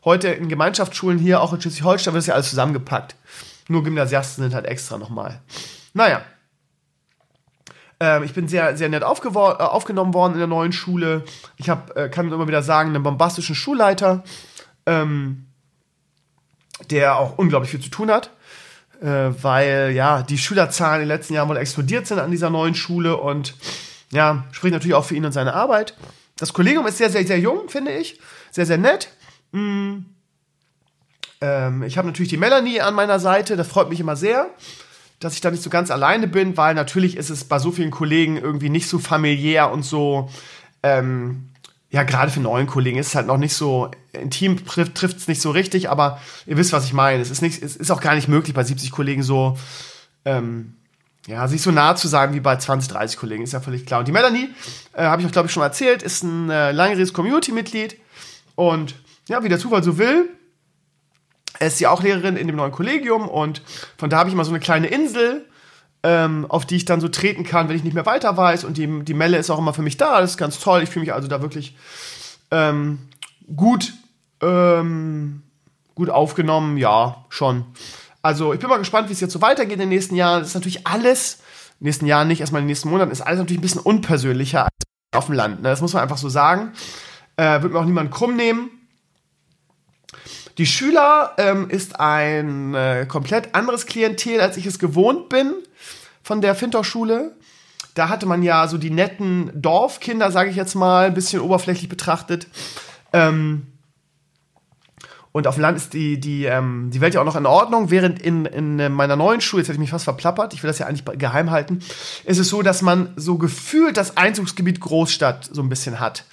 Heute 0.05 0.29
in 0.29 0.49
Gemeinschaftsschulen 0.49 1.19
hier, 1.19 1.41
auch 1.41 1.53
in 1.53 1.61
Schleswig-Holstein, 1.61 2.13
wird 2.13 2.23
das 2.23 2.27
ja 2.27 2.35
alles 2.35 2.51
zusammengepackt. 2.51 3.17
Nur 3.69 3.85
Gymnasiasten 3.85 4.45
sind 4.45 4.55
halt 4.55 4.67
extra 4.67 4.99
nochmal. 4.99 5.41
Naja. 5.95 6.23
Ähm, 8.01 8.23
ich 8.23 8.35
bin 8.35 8.49
sehr, 8.49 8.77
sehr 8.77 8.89
nett 8.89 9.03
äh, 9.03 9.07
aufgenommen 9.07 10.15
worden 10.15 10.35
in 10.35 10.39
der 10.39 10.49
neuen 10.49 10.73
Schule. 10.73 11.25
Ich 11.57 11.69
hab, 11.69 11.97
äh, 11.97 12.09
kann 12.09 12.31
immer 12.31 12.49
wieder 12.49 12.63
sagen, 12.63 12.91
einen 12.91 13.03
bombastischen 13.03 13.55
Schulleiter, 13.55 14.25
ähm, 14.87 15.47
der 16.91 17.19
auch 17.19 17.39
unglaublich 17.39 17.71
viel 17.71 17.81
zu 17.81 17.91
tun 17.91 18.11
hat. 18.11 18.31
Äh, 19.01 19.43
weil 19.43 19.93
ja 19.93 20.23
die 20.23 20.39
Schülerzahlen 20.39 21.03
in 21.03 21.09
den 21.09 21.17
letzten 21.17 21.35
Jahren 21.35 21.49
wohl 21.49 21.57
explodiert 21.57 22.07
sind 22.07 22.21
an 22.21 22.31
dieser 22.31 22.49
neuen 22.49 22.75
Schule 22.75 23.17
und 23.17 23.55
ja, 24.13 24.45
spricht 24.53 24.73
natürlich 24.73 24.95
auch 24.95 25.05
für 25.05 25.17
ihn 25.17 25.25
und 25.25 25.33
seine 25.33 25.55
Arbeit. 25.55 25.95
Das 26.39 26.53
Kollegium 26.53 26.87
ist 26.87 26.99
sehr, 26.99 27.11
sehr, 27.11 27.27
sehr 27.27 27.39
jung, 27.39 27.69
finde 27.69 27.93
ich. 27.93 28.21
Sehr, 28.51 28.67
sehr 28.67 28.79
nett. 28.79 29.09
Mm. 29.53 30.05
Ähm, 31.41 31.83
ich 31.83 31.99
habe 31.99 32.07
natürlich 32.07 32.31
die 32.31 32.37
Melanie 32.37 32.81
an 32.81 32.95
meiner 32.95 33.19
Seite, 33.19 33.57
das 33.57 33.69
freut 33.69 33.89
mich 33.89 34.01
immer 34.01 34.17
sehr, 34.17 34.49
dass 35.21 35.35
ich 35.35 35.41
da 35.41 35.51
nicht 35.51 35.63
so 35.63 35.71
ganz 35.71 35.91
alleine 35.91 36.27
bin, 36.27 36.57
weil 36.57 36.75
natürlich 36.75 37.17
ist 37.17 37.31
es 37.31 37.45
bei 37.45 37.59
so 37.59 37.73
vielen 37.73 37.91
Kollegen 37.91 38.37
irgendwie 38.37 38.69
nicht 38.69 38.89
so 38.89 38.99
familiär 38.99 39.71
und 39.71 39.83
so, 39.83 40.31
ähm, 40.83 41.49
ja, 41.95 42.03
gerade 42.03 42.31
für 42.31 42.41
neuen 42.41 42.67
Kollegen 42.67 42.99
ist 42.99 43.09
es 43.09 43.15
halt 43.15 43.29
noch 43.29 43.37
nicht 43.37 43.55
so, 43.55 43.91
intim 44.13 44.67
trifft 44.67 45.03
es 45.03 45.29
nicht 45.29 45.41
so 45.41 45.53
richtig, 45.53 45.89
aber 45.89 46.21
ihr 46.45 46.57
wisst, 46.57 46.73
was 46.73 46.85
ich 46.87 46.93
meine. 46.93 47.23
Es 47.23 47.31
ist, 47.31 47.41
nicht, 47.41 47.63
es 47.63 47.77
ist 47.77 47.93
auch 47.93 48.01
gar 48.01 48.17
nicht 48.17 48.27
möglich, 48.27 48.53
bei 48.53 48.65
70 48.65 48.91
Kollegen 48.91 49.23
so, 49.23 49.57
ähm, 50.25 50.75
ja, 51.29 51.47
sich 51.47 51.63
so 51.63 51.71
nah 51.71 51.95
zu 51.95 52.09
sein 52.09 52.35
wie 52.35 52.41
bei 52.41 52.57
20, 52.57 52.91
30 52.91 53.17
Kollegen, 53.17 53.45
ist 53.45 53.53
ja 53.53 53.61
völlig 53.61 53.87
klar. 53.87 54.01
Und 54.01 54.09
die 54.09 54.13
Melanie, 54.13 54.49
äh, 54.93 55.05
habe 55.05 55.23
ich 55.23 55.29
auch, 55.29 55.33
glaube 55.33 55.47
ich, 55.47 55.53
schon 55.53 55.63
erzählt, 55.63 56.03
ist 56.03 56.25
ein 56.25 56.51
äh, 56.51 56.73
langjähriges 56.73 57.13
Community-Mitglied 57.13 57.97
und 58.57 58.97
ja, 59.29 59.45
wie 59.45 59.49
der 59.49 59.61
Zufall 59.61 59.85
so 59.85 59.97
will, 59.97 60.29
ist 61.61 61.79
sie 61.79 61.87
auch 61.87 62.03
Lehrerin 62.03 62.37
in 62.37 62.47
dem 62.47 62.57
neuen 62.57 62.73
Kollegium 62.73 63.29
und 63.29 63.63
von 63.97 64.11
da 64.11 64.19
habe 64.19 64.29
ich 64.29 64.35
immer 64.35 64.45
so 64.45 64.51
eine 64.51 64.61
kleine 64.61 64.89
Insel, 64.89 65.45
ähm, 66.03 66.47
auf 66.49 66.67
die 66.67 66.77
ich 66.77 66.85
dann 66.85 67.01
so 67.01 67.09
treten 67.09 67.45
kann, 67.45 67.69
wenn 67.69 67.77
ich 67.77 67.85
nicht 67.85 67.95
mehr 67.95 68.07
weiter 68.07 68.37
weiß. 68.37 68.65
Und 68.65 68.77
die, 68.77 69.05
die 69.05 69.15
Melle 69.15 69.39
ist 69.39 69.51
auch 69.51 69.59
immer 69.59 69.73
für 69.73 69.83
mich 69.83 69.97
da. 69.97 70.21
Das 70.21 70.33
ist 70.33 70.37
ganz 70.37 70.61
toll. 70.61 70.83
Ich 70.83 70.91
fühle 70.91 71.05
mich 71.05 71.15
also 71.15 71.29
da 71.29 71.41
wirklich 71.41 71.77
ähm, 72.51 72.99
gut, 73.57 73.95
ähm, 74.43 75.43
gut 75.95 76.11
aufgenommen. 76.11 76.77
Ja, 76.77 77.25
schon. 77.31 77.65
Also 78.21 78.53
ich 78.53 78.61
bin 78.61 78.69
mal 78.69 78.79
gespannt, 78.79 79.09
wie 79.09 79.15
es 79.15 79.21
jetzt 79.21 79.33
so 79.33 79.41
weitergeht 79.41 79.75
in 79.75 79.81
den 79.81 79.89
nächsten 79.89 80.15
Jahren. 80.15 80.41
Das 80.41 80.49
ist 80.49 80.55
natürlich 80.55 80.87
alles, 80.87 81.41
in 81.81 81.85
den 81.85 81.87
nächsten 81.87 82.07
Jahren 82.07 82.29
nicht, 82.29 82.41
erstmal 82.41 82.61
in 82.61 82.65
den 82.65 82.71
nächsten 82.71 82.91
Monaten, 82.91 83.11
ist 83.11 83.23
alles 83.23 83.39
natürlich 83.39 83.59
ein 83.59 83.63
bisschen 83.63 83.81
unpersönlicher 83.81 84.65
als 84.65 85.17
auf 85.17 85.27
dem 85.27 85.35
Land. 85.35 85.63
Ne? 85.63 85.71
Das 85.71 85.81
muss 85.81 85.95
man 85.95 86.03
einfach 86.03 86.19
so 86.19 86.29
sagen. 86.29 86.73
Äh, 87.37 87.63
wird 87.63 87.73
mir 87.73 87.79
auch 87.79 87.85
niemand 87.85 88.11
krumm 88.11 88.37
nehmen. 88.37 88.71
Die 90.59 90.67
Schüler 90.67 91.33
ähm, 91.37 91.69
ist 91.69 91.99
ein 91.99 92.75
äh, 92.75 93.07
komplett 93.09 93.55
anderes 93.55 93.87
Klientel, 93.87 94.41
als 94.41 94.57
ich 94.57 94.67
es 94.67 94.79
gewohnt 94.79 95.29
bin 95.29 95.53
von 96.23 96.41
der 96.41 96.55
Fintorschule. 96.55 97.33
Da 97.95 98.09
hatte 98.09 98.27
man 98.27 98.43
ja 98.43 98.69
so 98.69 98.79
die 98.79 98.91
netten 98.91 99.51
Dorfkinder, 99.55 100.31
sage 100.31 100.51
ich 100.51 100.57
jetzt 100.57 100.75
mal, 100.75 101.07
ein 101.07 101.15
bisschen 101.15 101.41
oberflächlich 101.41 101.89
betrachtet. 101.89 102.47
Ähm, 103.13 103.67
und 105.33 105.49
auf 105.49 105.57
dem 105.57 105.63
Land 105.63 105.77
ist 105.77 105.95
die, 105.95 106.21
die, 106.21 106.45
ähm, 106.45 106.91
die 106.93 107.01
Welt 107.01 107.15
ja 107.15 107.21
auch 107.21 107.25
noch 107.25 107.35
in 107.35 107.47
Ordnung, 107.47 107.91
während 107.91 108.23
in, 108.23 108.47
in 108.47 108.93
meiner 108.93 109.17
neuen 109.17 109.41
Schule, 109.41 109.63
jetzt 109.63 109.69
hätte 109.69 109.75
ich 109.77 109.81
mich 109.81 109.91
fast 109.91 110.05
verplappert, 110.05 110.55
ich 110.55 110.63
will 110.63 110.69
das 110.69 110.79
ja 110.79 110.87
eigentlich 110.87 111.05
geheim 111.19 111.51
halten, 111.51 111.81
ist 112.25 112.39
es 112.39 112.49
so, 112.49 112.63
dass 112.63 112.83
man 112.83 113.13
so 113.17 113.37
gefühlt 113.37 113.97
das 113.97 114.17
Einzugsgebiet 114.17 114.79
Großstadt 114.79 115.51
so 115.53 115.61
ein 115.61 115.69
bisschen 115.69 115.99
hat. 115.99 116.25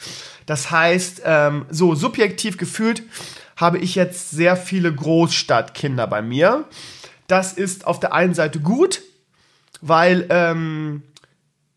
Das 0.46 0.70
heißt, 0.70 1.24
ähm, 1.26 1.66
so 1.72 1.96
subjektiv 1.96 2.60
gefühlt 2.60 3.02
habe 3.62 3.78
ich 3.78 3.96
jetzt 3.96 4.32
sehr 4.32 4.58
viele 4.58 4.94
Großstadtkinder 4.94 6.08
bei 6.08 6.22
mir. 6.22 6.66
Das 7.28 7.54
ist 7.54 7.88
auf 7.88 8.00
der 8.00 8.14
einen 8.14 8.34
Seite 8.34 8.60
gut, 8.60 9.02
weil, 9.80 10.26
ähm, 10.30 11.04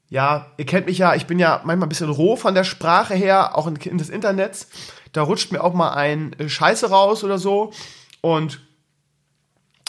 ja, 0.09 0.47
ihr 0.57 0.67
kennt 0.67 0.87
mich 0.87 0.99
ja, 0.99 1.15
ich 1.15 1.27
bin 1.27 1.39
ja 1.39 1.61
manchmal 1.65 1.87
ein 1.87 1.91
bisschen 1.91 2.11
roh 2.11 2.37
von 2.37 2.55
der 2.55 2.65
Sprache 2.65 3.15
her, 3.15 3.57
auch 3.57 3.67
in, 3.67 3.77
in 3.77 3.99
des 3.99 4.11
Internets. 4.11 4.69
Da 5.13 5.23
rutscht 5.23 5.53
mir 5.53 5.63
auch 5.63 5.75
mal 5.75 5.93
ein 5.93 6.33
äh, 6.39 6.49
Scheiße 6.49 6.91
raus 6.91 7.23
oder 7.23 7.39
so. 7.39 7.73
Und 8.21 8.61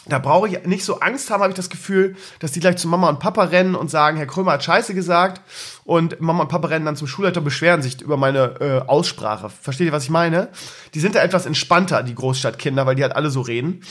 da 0.08 0.20
brauche 0.20 0.48
ich 0.48 0.66
nicht 0.66 0.86
so 0.86 1.00
Angst 1.00 1.30
haben, 1.30 1.42
habe 1.42 1.52
ich 1.52 1.58
das 1.58 1.70
Gefühl, 1.70 2.16
dass 2.40 2.52
die 2.52 2.60
gleich 2.60 2.78
zu 2.78 2.88
Mama 2.88 3.10
und 3.10 3.20
Papa 3.20 3.44
rennen 3.46 3.76
und 3.76 3.90
sagen, 3.90 4.18
Herr 4.18 4.28
Krömer 4.28 4.54
hat 4.54 4.64
Scheiße 4.64 4.94
gesagt 4.94 5.42
und 5.84 6.20
Mama 6.22 6.44
und 6.44 6.50
Papa 6.50 6.68
rennen 6.68 6.86
dann 6.86 6.96
zum 6.96 7.08
Schulleiter 7.08 7.40
und 7.40 7.46
beschweren 7.46 7.82
sich 7.82 8.02
über 8.02 8.18
meine 8.18 8.60
äh, 8.60 8.88
Aussprache. 8.88 9.50
Versteht 9.50 9.88
ihr, 9.88 9.94
was 9.94 10.04
ich 10.04 10.10
meine? 10.10 10.50
Die 10.94 11.00
sind 11.00 11.16
da 11.16 11.24
etwas 11.24 11.46
entspannter, 11.46 12.04
die 12.04 12.16
Großstadtkinder, 12.16 12.86
weil 12.86 12.96
die 12.96 13.04
halt 13.04 13.16
alle 13.16 13.30
so 13.30 13.42
reden. 13.42 13.82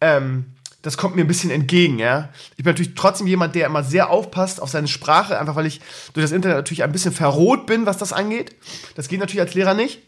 ähm, 0.00 0.46
das 0.82 0.96
kommt 0.96 1.16
mir 1.16 1.22
ein 1.22 1.28
bisschen 1.28 1.50
entgegen, 1.50 1.98
ja. 1.98 2.28
Ich 2.56 2.64
bin 2.64 2.72
natürlich 2.72 2.94
trotzdem 2.94 3.26
jemand, 3.26 3.54
der 3.54 3.66
immer 3.66 3.82
sehr 3.82 4.10
aufpasst 4.10 4.62
auf 4.62 4.70
seine 4.70 4.86
Sprache, 4.86 5.38
einfach 5.38 5.56
weil 5.56 5.66
ich 5.66 5.80
durch 6.12 6.24
das 6.24 6.32
Internet 6.32 6.56
natürlich 6.56 6.84
ein 6.84 6.92
bisschen 6.92 7.12
verroht 7.12 7.66
bin, 7.66 7.84
was 7.84 7.98
das 7.98 8.12
angeht. 8.12 8.54
Das 8.94 9.08
geht 9.08 9.18
natürlich 9.18 9.40
als 9.40 9.54
Lehrer 9.54 9.74
nicht. 9.74 10.02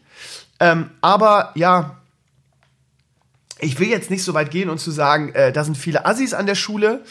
Ähm, 0.61 0.91
aber 1.01 1.51
ja, 1.57 2.00
ich 3.61 3.79
will 3.79 3.89
jetzt 3.89 4.11
nicht 4.11 4.25
so 4.25 4.35
weit 4.35 4.51
gehen 4.51 4.71
und 4.71 4.79
zu 4.79 4.91
sagen, 4.91 5.35
äh, 5.35 5.53
da 5.53 5.65
sind 5.65 5.77
viele 5.77 6.07
Assis 6.07 6.35
an 6.35 6.47
der 6.47 6.55
Schule. 6.55 7.05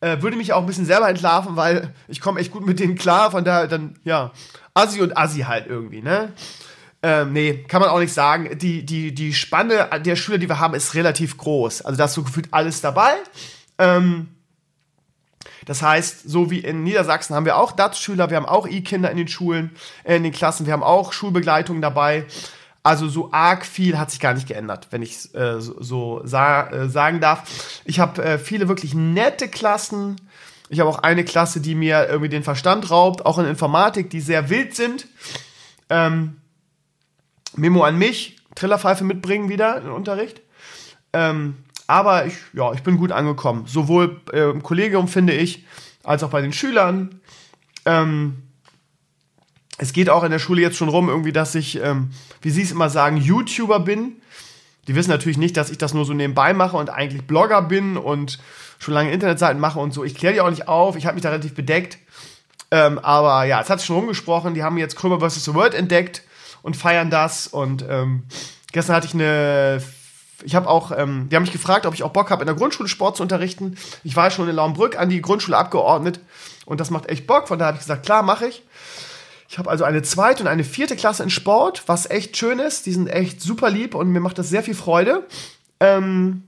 Äh, 0.00 0.20
würde 0.20 0.36
mich 0.36 0.52
auch 0.52 0.60
ein 0.60 0.66
bisschen 0.66 0.86
selber 0.86 1.08
entlarven, 1.08 1.56
weil 1.56 1.92
ich 2.08 2.20
komme 2.20 2.40
echt 2.40 2.50
gut 2.50 2.66
mit 2.66 2.80
denen 2.80 2.96
klar. 2.96 3.30
Von 3.30 3.44
daher 3.44 3.68
dann, 3.68 3.98
ja, 4.04 4.32
Assi 4.74 5.00
und 5.00 5.16
Assi 5.16 5.40
halt 5.40 5.66
irgendwie, 5.66 6.02
ne? 6.02 6.32
Ähm, 7.04 7.32
nee, 7.32 7.64
kann 7.66 7.80
man 7.80 7.90
auch 7.90 7.98
nicht 7.98 8.12
sagen. 8.12 8.58
Die, 8.58 8.84
die, 8.84 9.12
die 9.14 9.34
Spanne 9.34 9.88
der 10.04 10.16
Schüler, 10.16 10.38
die 10.38 10.48
wir 10.48 10.60
haben, 10.60 10.74
ist 10.74 10.94
relativ 10.94 11.36
groß. 11.36 11.82
Also 11.82 11.98
da 11.98 12.04
ist 12.04 12.14
so 12.14 12.22
gefühlt 12.22 12.48
alles 12.52 12.80
dabei. 12.80 13.14
Ähm, 13.78 14.28
das 15.64 15.82
heißt, 15.82 16.28
so 16.28 16.50
wie 16.50 16.58
in 16.58 16.82
Niedersachsen 16.82 17.34
haben 17.34 17.44
wir 17.44 17.56
auch 17.56 17.72
DATS-Schüler, 17.72 18.30
wir 18.30 18.36
haben 18.36 18.46
auch 18.46 18.66
E-Kinder 18.66 19.10
in 19.10 19.16
den 19.16 19.28
Schulen, 19.28 19.70
äh, 20.04 20.16
in 20.16 20.22
den 20.22 20.32
Klassen, 20.32 20.66
wir 20.66 20.72
haben 20.72 20.82
auch 20.82 21.12
Schulbegleitung 21.12 21.80
dabei. 21.80 22.26
Also 22.84 23.08
so 23.08 23.30
arg 23.32 23.64
viel 23.64 23.96
hat 23.96 24.10
sich 24.10 24.18
gar 24.18 24.34
nicht 24.34 24.48
geändert, 24.48 24.88
wenn 24.90 25.02
ich 25.02 25.32
äh, 25.34 25.60
so, 25.60 26.20
sa 26.24 26.68
äh, 26.70 26.88
sagen 26.88 27.20
darf. 27.20 27.80
Ich 27.84 28.00
habe 28.00 28.22
äh, 28.24 28.38
viele 28.38 28.66
wirklich 28.66 28.94
nette 28.94 29.48
Klassen. 29.48 30.20
Ich 30.68 30.80
habe 30.80 30.90
auch 30.90 30.98
eine 30.98 31.24
Klasse, 31.24 31.60
die 31.60 31.76
mir 31.76 32.08
irgendwie 32.08 32.28
den 32.28 32.42
Verstand 32.42 32.90
raubt, 32.90 33.24
auch 33.24 33.38
in 33.38 33.46
Informatik, 33.46 34.10
die 34.10 34.20
sehr 34.20 34.50
wild 34.50 34.74
sind. 34.74 35.06
Ähm, 35.90 36.38
Memo 37.54 37.84
an 37.84 37.98
mich, 37.98 38.38
Trillerpfeife 38.56 39.04
mitbringen 39.04 39.48
wieder 39.48 39.76
in 39.76 39.84
den 39.84 39.92
Unterricht. 39.92 40.40
Ähm, 41.12 41.58
aber 41.86 42.26
ich, 42.26 42.34
ja, 42.52 42.72
ich 42.72 42.82
bin 42.82 42.96
gut 42.96 43.12
angekommen. 43.12 43.66
Sowohl 43.66 44.22
im 44.32 44.62
Kollegium, 44.62 45.08
finde 45.08 45.34
ich, 45.34 45.66
als 46.02 46.22
auch 46.24 46.30
bei 46.30 46.40
den 46.40 46.52
Schülern. 46.52 47.20
Ähm, 47.84 48.42
es 49.82 49.92
geht 49.92 50.08
auch 50.08 50.22
in 50.22 50.30
der 50.30 50.38
Schule 50.38 50.62
jetzt 50.62 50.76
schon 50.76 50.88
rum, 50.88 51.08
irgendwie, 51.08 51.32
dass 51.32 51.56
ich, 51.56 51.82
ähm, 51.82 52.10
wie 52.40 52.50
Sie 52.50 52.62
es 52.62 52.70
immer 52.70 52.88
sagen, 52.88 53.16
YouTuber 53.16 53.80
bin. 53.80 54.22
Die 54.86 54.94
wissen 54.94 55.10
natürlich 55.10 55.38
nicht, 55.38 55.56
dass 55.56 55.70
ich 55.70 55.78
das 55.78 55.92
nur 55.92 56.04
so 56.04 56.12
nebenbei 56.12 56.54
mache 56.54 56.76
und 56.76 56.88
eigentlich 56.88 57.26
Blogger 57.26 57.62
bin 57.62 57.96
und 57.96 58.38
schon 58.78 58.94
lange 58.94 59.12
Internetseiten 59.12 59.60
mache 59.60 59.80
und 59.80 59.92
so. 59.92 60.04
Ich 60.04 60.14
kläre 60.14 60.34
die 60.34 60.40
auch 60.40 60.50
nicht 60.50 60.68
auf. 60.68 60.94
Ich 60.96 61.04
habe 61.04 61.14
mich 61.14 61.22
da 61.22 61.30
relativ 61.30 61.54
bedeckt. 61.54 61.98
Ähm, 62.70 63.00
aber 63.00 63.44
ja, 63.44 63.60
es 63.60 63.70
hat 63.70 63.80
sich 63.80 63.86
schon 63.86 63.96
rumgesprochen. 63.96 64.54
Die 64.54 64.62
haben 64.62 64.78
jetzt 64.78 64.94
Krömer 64.94 65.18
vs. 65.18 65.44
The 65.44 65.54
World 65.54 65.74
entdeckt 65.74 66.22
und 66.62 66.76
feiern 66.76 67.10
das. 67.10 67.48
Und 67.48 67.84
ähm, 67.88 68.22
gestern 68.72 68.94
hatte 68.94 69.08
ich 69.08 69.14
eine. 69.14 69.82
Ich 70.44 70.54
habe 70.54 70.68
auch, 70.68 70.92
ähm, 70.96 71.28
die 71.28 71.36
haben 71.36 71.42
mich 71.42 71.52
gefragt, 71.52 71.86
ob 71.86 71.94
ich 71.94 72.04
auch 72.04 72.10
Bock 72.10 72.30
habe, 72.30 72.42
in 72.42 72.46
der 72.46 72.56
Grundschule 72.56 72.88
Sport 72.88 73.16
zu 73.16 73.22
unterrichten. 73.24 73.76
Ich 74.04 74.14
war 74.14 74.30
schon 74.30 74.48
in 74.48 74.54
Laumbrück 74.54 74.96
an 74.96 75.08
die 75.08 75.22
Grundschule 75.22 75.56
abgeordnet 75.56 76.20
und 76.66 76.80
das 76.80 76.90
macht 76.90 77.08
echt 77.08 77.26
Bock. 77.26 77.48
Von 77.48 77.58
daher 77.58 77.68
habe 77.68 77.76
ich 77.78 77.82
gesagt, 77.82 78.04
klar, 78.04 78.22
mache 78.22 78.46
ich. 78.46 78.62
Ich 79.52 79.58
habe 79.58 79.68
also 79.68 79.84
eine 79.84 80.00
zweite 80.00 80.42
und 80.42 80.48
eine 80.48 80.64
vierte 80.64 80.96
Klasse 80.96 81.22
in 81.22 81.28
Sport, 81.28 81.82
was 81.84 82.08
echt 82.08 82.38
schön 82.38 82.58
ist. 82.58 82.86
Die 82.86 82.92
sind 82.92 83.08
echt 83.08 83.42
super 83.42 83.68
lieb 83.68 83.94
und 83.94 84.08
mir 84.08 84.20
macht 84.20 84.38
das 84.38 84.48
sehr 84.48 84.62
viel 84.62 84.74
Freude. 84.74 85.26
Ähm, 85.78 86.44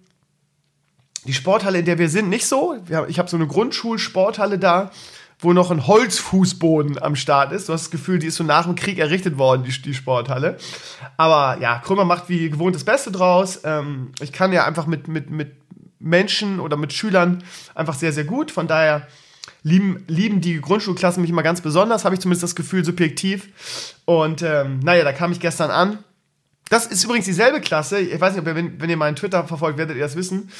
die 1.26 1.34
Sporthalle, 1.34 1.80
in 1.80 1.84
der 1.84 1.98
wir 1.98 2.08
sind, 2.08 2.30
nicht 2.30 2.46
so. 2.46 2.78
Ich 3.08 3.18
habe 3.18 3.28
so 3.28 3.36
eine 3.36 3.46
Grundschulsporthalle 3.46 4.58
da 4.58 4.90
wo 5.40 5.52
noch 5.52 5.70
ein 5.70 5.86
Holzfußboden 5.86 7.02
am 7.02 7.16
Start 7.16 7.52
ist. 7.52 7.68
Du 7.68 7.74
hast 7.74 7.82
das 7.82 7.90
Gefühl, 7.90 8.18
die 8.18 8.28
ist 8.28 8.36
so 8.36 8.44
nach 8.44 8.64
dem 8.64 8.76
Krieg 8.76 8.98
errichtet 8.98 9.36
worden, 9.36 9.64
die, 9.64 9.82
die 9.82 9.92
Sporthalle. 9.92 10.56
Aber 11.18 11.60
ja, 11.60 11.80
Krümmer 11.80 12.06
macht 12.06 12.30
wie 12.30 12.48
gewohnt 12.48 12.74
das 12.74 12.84
Beste 12.84 13.10
draus. 13.10 13.60
Ähm, 13.64 14.12
ich 14.20 14.32
kann 14.32 14.54
ja 14.54 14.64
einfach 14.64 14.86
mit, 14.86 15.08
mit, 15.08 15.28
mit 15.28 15.52
Menschen 15.98 16.60
oder 16.60 16.78
mit 16.78 16.94
Schülern 16.94 17.42
einfach 17.74 17.94
sehr, 17.94 18.12
sehr 18.12 18.24
gut. 18.24 18.52
Von 18.52 18.68
daher 18.68 19.06
lieben, 19.62 20.04
lieben 20.06 20.40
die 20.40 20.60
Grundschulklassen 20.60 21.20
mich 21.20 21.30
immer 21.30 21.42
ganz 21.42 21.60
besonders, 21.60 22.04
habe 22.04 22.14
ich 22.14 22.20
zumindest 22.20 22.42
das 22.42 22.54
Gefühl, 22.54 22.84
subjektiv. 22.84 23.48
Und 24.04 24.42
ähm, 24.42 24.80
naja, 24.80 25.04
da 25.04 25.12
kam 25.12 25.32
ich 25.32 25.40
gestern 25.40 25.70
an. 25.70 25.98
Das 26.68 26.86
ist 26.86 27.04
übrigens 27.04 27.26
dieselbe 27.26 27.60
Klasse. 27.60 27.98
Ich 27.98 28.20
weiß 28.20 28.32
nicht, 28.32 28.42
ob 28.42 28.46
ihr, 28.46 28.54
wenn, 28.54 28.80
wenn 28.80 28.90
ihr 28.90 28.96
meinen 28.96 29.16
Twitter 29.16 29.44
verfolgt, 29.44 29.78
werdet 29.78 29.96
ihr 29.96 30.02
das 30.02 30.16
wissen, 30.16 30.50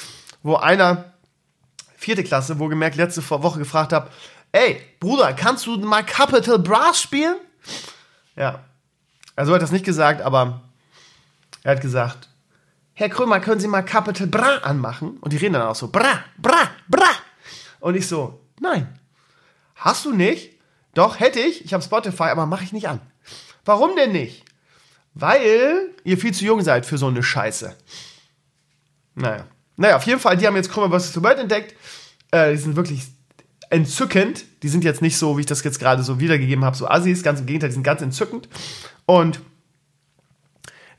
wo 0.43 0.57
einer 0.57 1.13
vierte 1.97 2.25
Klasse, 2.25 2.59
wo 2.59 2.69
gemerkt 2.69 2.97
letzte 2.97 3.29
Woche 3.31 3.59
gefragt 3.59 3.93
habe, 3.93 4.11
ey, 4.53 4.81
Bruder, 5.01 5.33
kannst 5.33 5.67
du 5.67 5.79
mal 5.79 6.05
Capital 6.05 6.59
Brass 6.59 7.01
spielen? 7.01 7.37
Ja. 8.37 8.65
Also 9.37 9.53
er 9.53 9.57
hat 9.57 9.63
das 9.63 9.73
nicht 9.73 9.85
gesagt, 9.85 10.21
aber 10.21 10.61
er 11.63 11.73
hat 11.73 11.81
gesagt, 11.81 12.29
Herr 12.93 13.09
Krömer, 13.09 13.41
können 13.41 13.61
Sie 13.61 13.67
mal 13.67 13.83
Capital 13.83 14.29
Bra 14.29 14.59
anmachen? 14.59 15.17
Und 15.21 15.33
die 15.33 15.37
reden 15.37 15.55
dann 15.55 15.63
auch 15.63 15.75
so, 15.75 15.89
Bra, 15.89 16.21
Bra, 16.39 16.71
Bra. 16.87 17.11
Und 17.81 17.97
ich 17.97 18.07
so, 18.07 18.44
nein. 18.61 18.99
Hast 19.75 20.05
du 20.05 20.13
nicht? 20.13 20.59
Doch, 20.95 21.21
hätte 21.21 21.41
ich. 21.41 21.65
Ich 21.65 21.73
habe 21.73 21.83
Spotify, 21.83 22.25
aber 22.25 22.47
mache 22.47 22.65
ich 22.65 22.73
nicht 22.73 22.89
an. 22.89 23.01
Warum 23.65 23.97
denn 23.97 24.13
nicht? 24.13 24.45
Weil 25.15 25.91
ihr 26.05 26.19
viel 26.19 26.33
zu 26.33 26.45
jung 26.45 26.61
seid 26.63 26.87
für 26.87 26.99
so 26.99 27.07
eine 27.07 27.23
Scheiße. 27.23 27.75
Naja. 29.15 29.47
Naja, 29.77 29.97
auf 29.97 30.05
jeden 30.05 30.21
Fall, 30.21 30.37
die 30.37 30.47
haben 30.47 30.57
jetzt 30.57 30.71
Krömer 30.71 30.99
vs. 30.99 31.21
World 31.23 31.39
entdeckt. 31.39 31.75
Äh, 32.31 32.53
die 32.53 32.59
sind 32.59 32.77
wirklich 32.77 33.03
entzückend. 33.71 34.45
Die 34.63 34.69
sind 34.69 34.85
jetzt 34.85 35.03
nicht 35.03 35.19
so, 35.19 35.37
wie 35.37 35.41
ich 35.41 35.47
das 35.47 35.65
jetzt 35.65 35.79
gerade 35.79 36.03
so 36.03 36.21
wiedergegeben 36.21 36.65
habe, 36.65 36.77
so 36.77 36.89
Assis, 36.89 37.23
ganz 37.23 37.41
im 37.41 37.47
Gegenteil, 37.47 37.71
die 37.71 37.75
sind 37.75 37.83
ganz 37.83 38.03
entzückend. 38.03 38.49
Und 39.07 39.41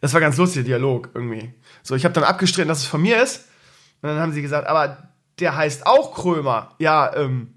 das 0.01 0.13
war 0.13 0.21
ganz 0.21 0.37
lustig, 0.37 0.63
der 0.63 0.77
Dialog 0.77 1.09
irgendwie. 1.13 1.53
So, 1.83 1.95
ich 1.95 2.03
habe 2.03 2.13
dann 2.13 2.23
abgestritten, 2.23 2.67
dass 2.67 2.79
es 2.79 2.85
von 2.85 3.01
mir 3.01 3.21
ist. 3.21 3.45
Und 4.01 4.09
dann 4.09 4.19
haben 4.19 4.33
sie 4.33 4.41
gesagt, 4.41 4.67
aber 4.67 5.09
der 5.39 5.55
heißt 5.55 5.85
auch 5.85 6.13
Krömer. 6.13 6.75
Ja, 6.79 7.15
ähm, 7.15 7.53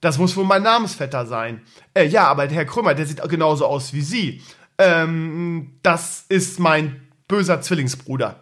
das 0.00 0.18
muss 0.18 0.36
wohl 0.36 0.44
mein 0.44 0.62
Namensvetter 0.62 1.26
sein. 1.26 1.62
Äh, 1.94 2.06
ja, 2.06 2.26
aber 2.28 2.46
der 2.46 2.56
Herr 2.58 2.64
Krömer, 2.64 2.94
der 2.94 3.06
sieht 3.06 3.22
genauso 3.28 3.66
aus 3.66 3.92
wie 3.92 4.02
Sie. 4.02 4.42
Ähm, 4.78 5.78
das 5.82 6.24
ist 6.28 6.60
mein 6.60 7.08
böser 7.28 7.60
Zwillingsbruder. 7.60 8.40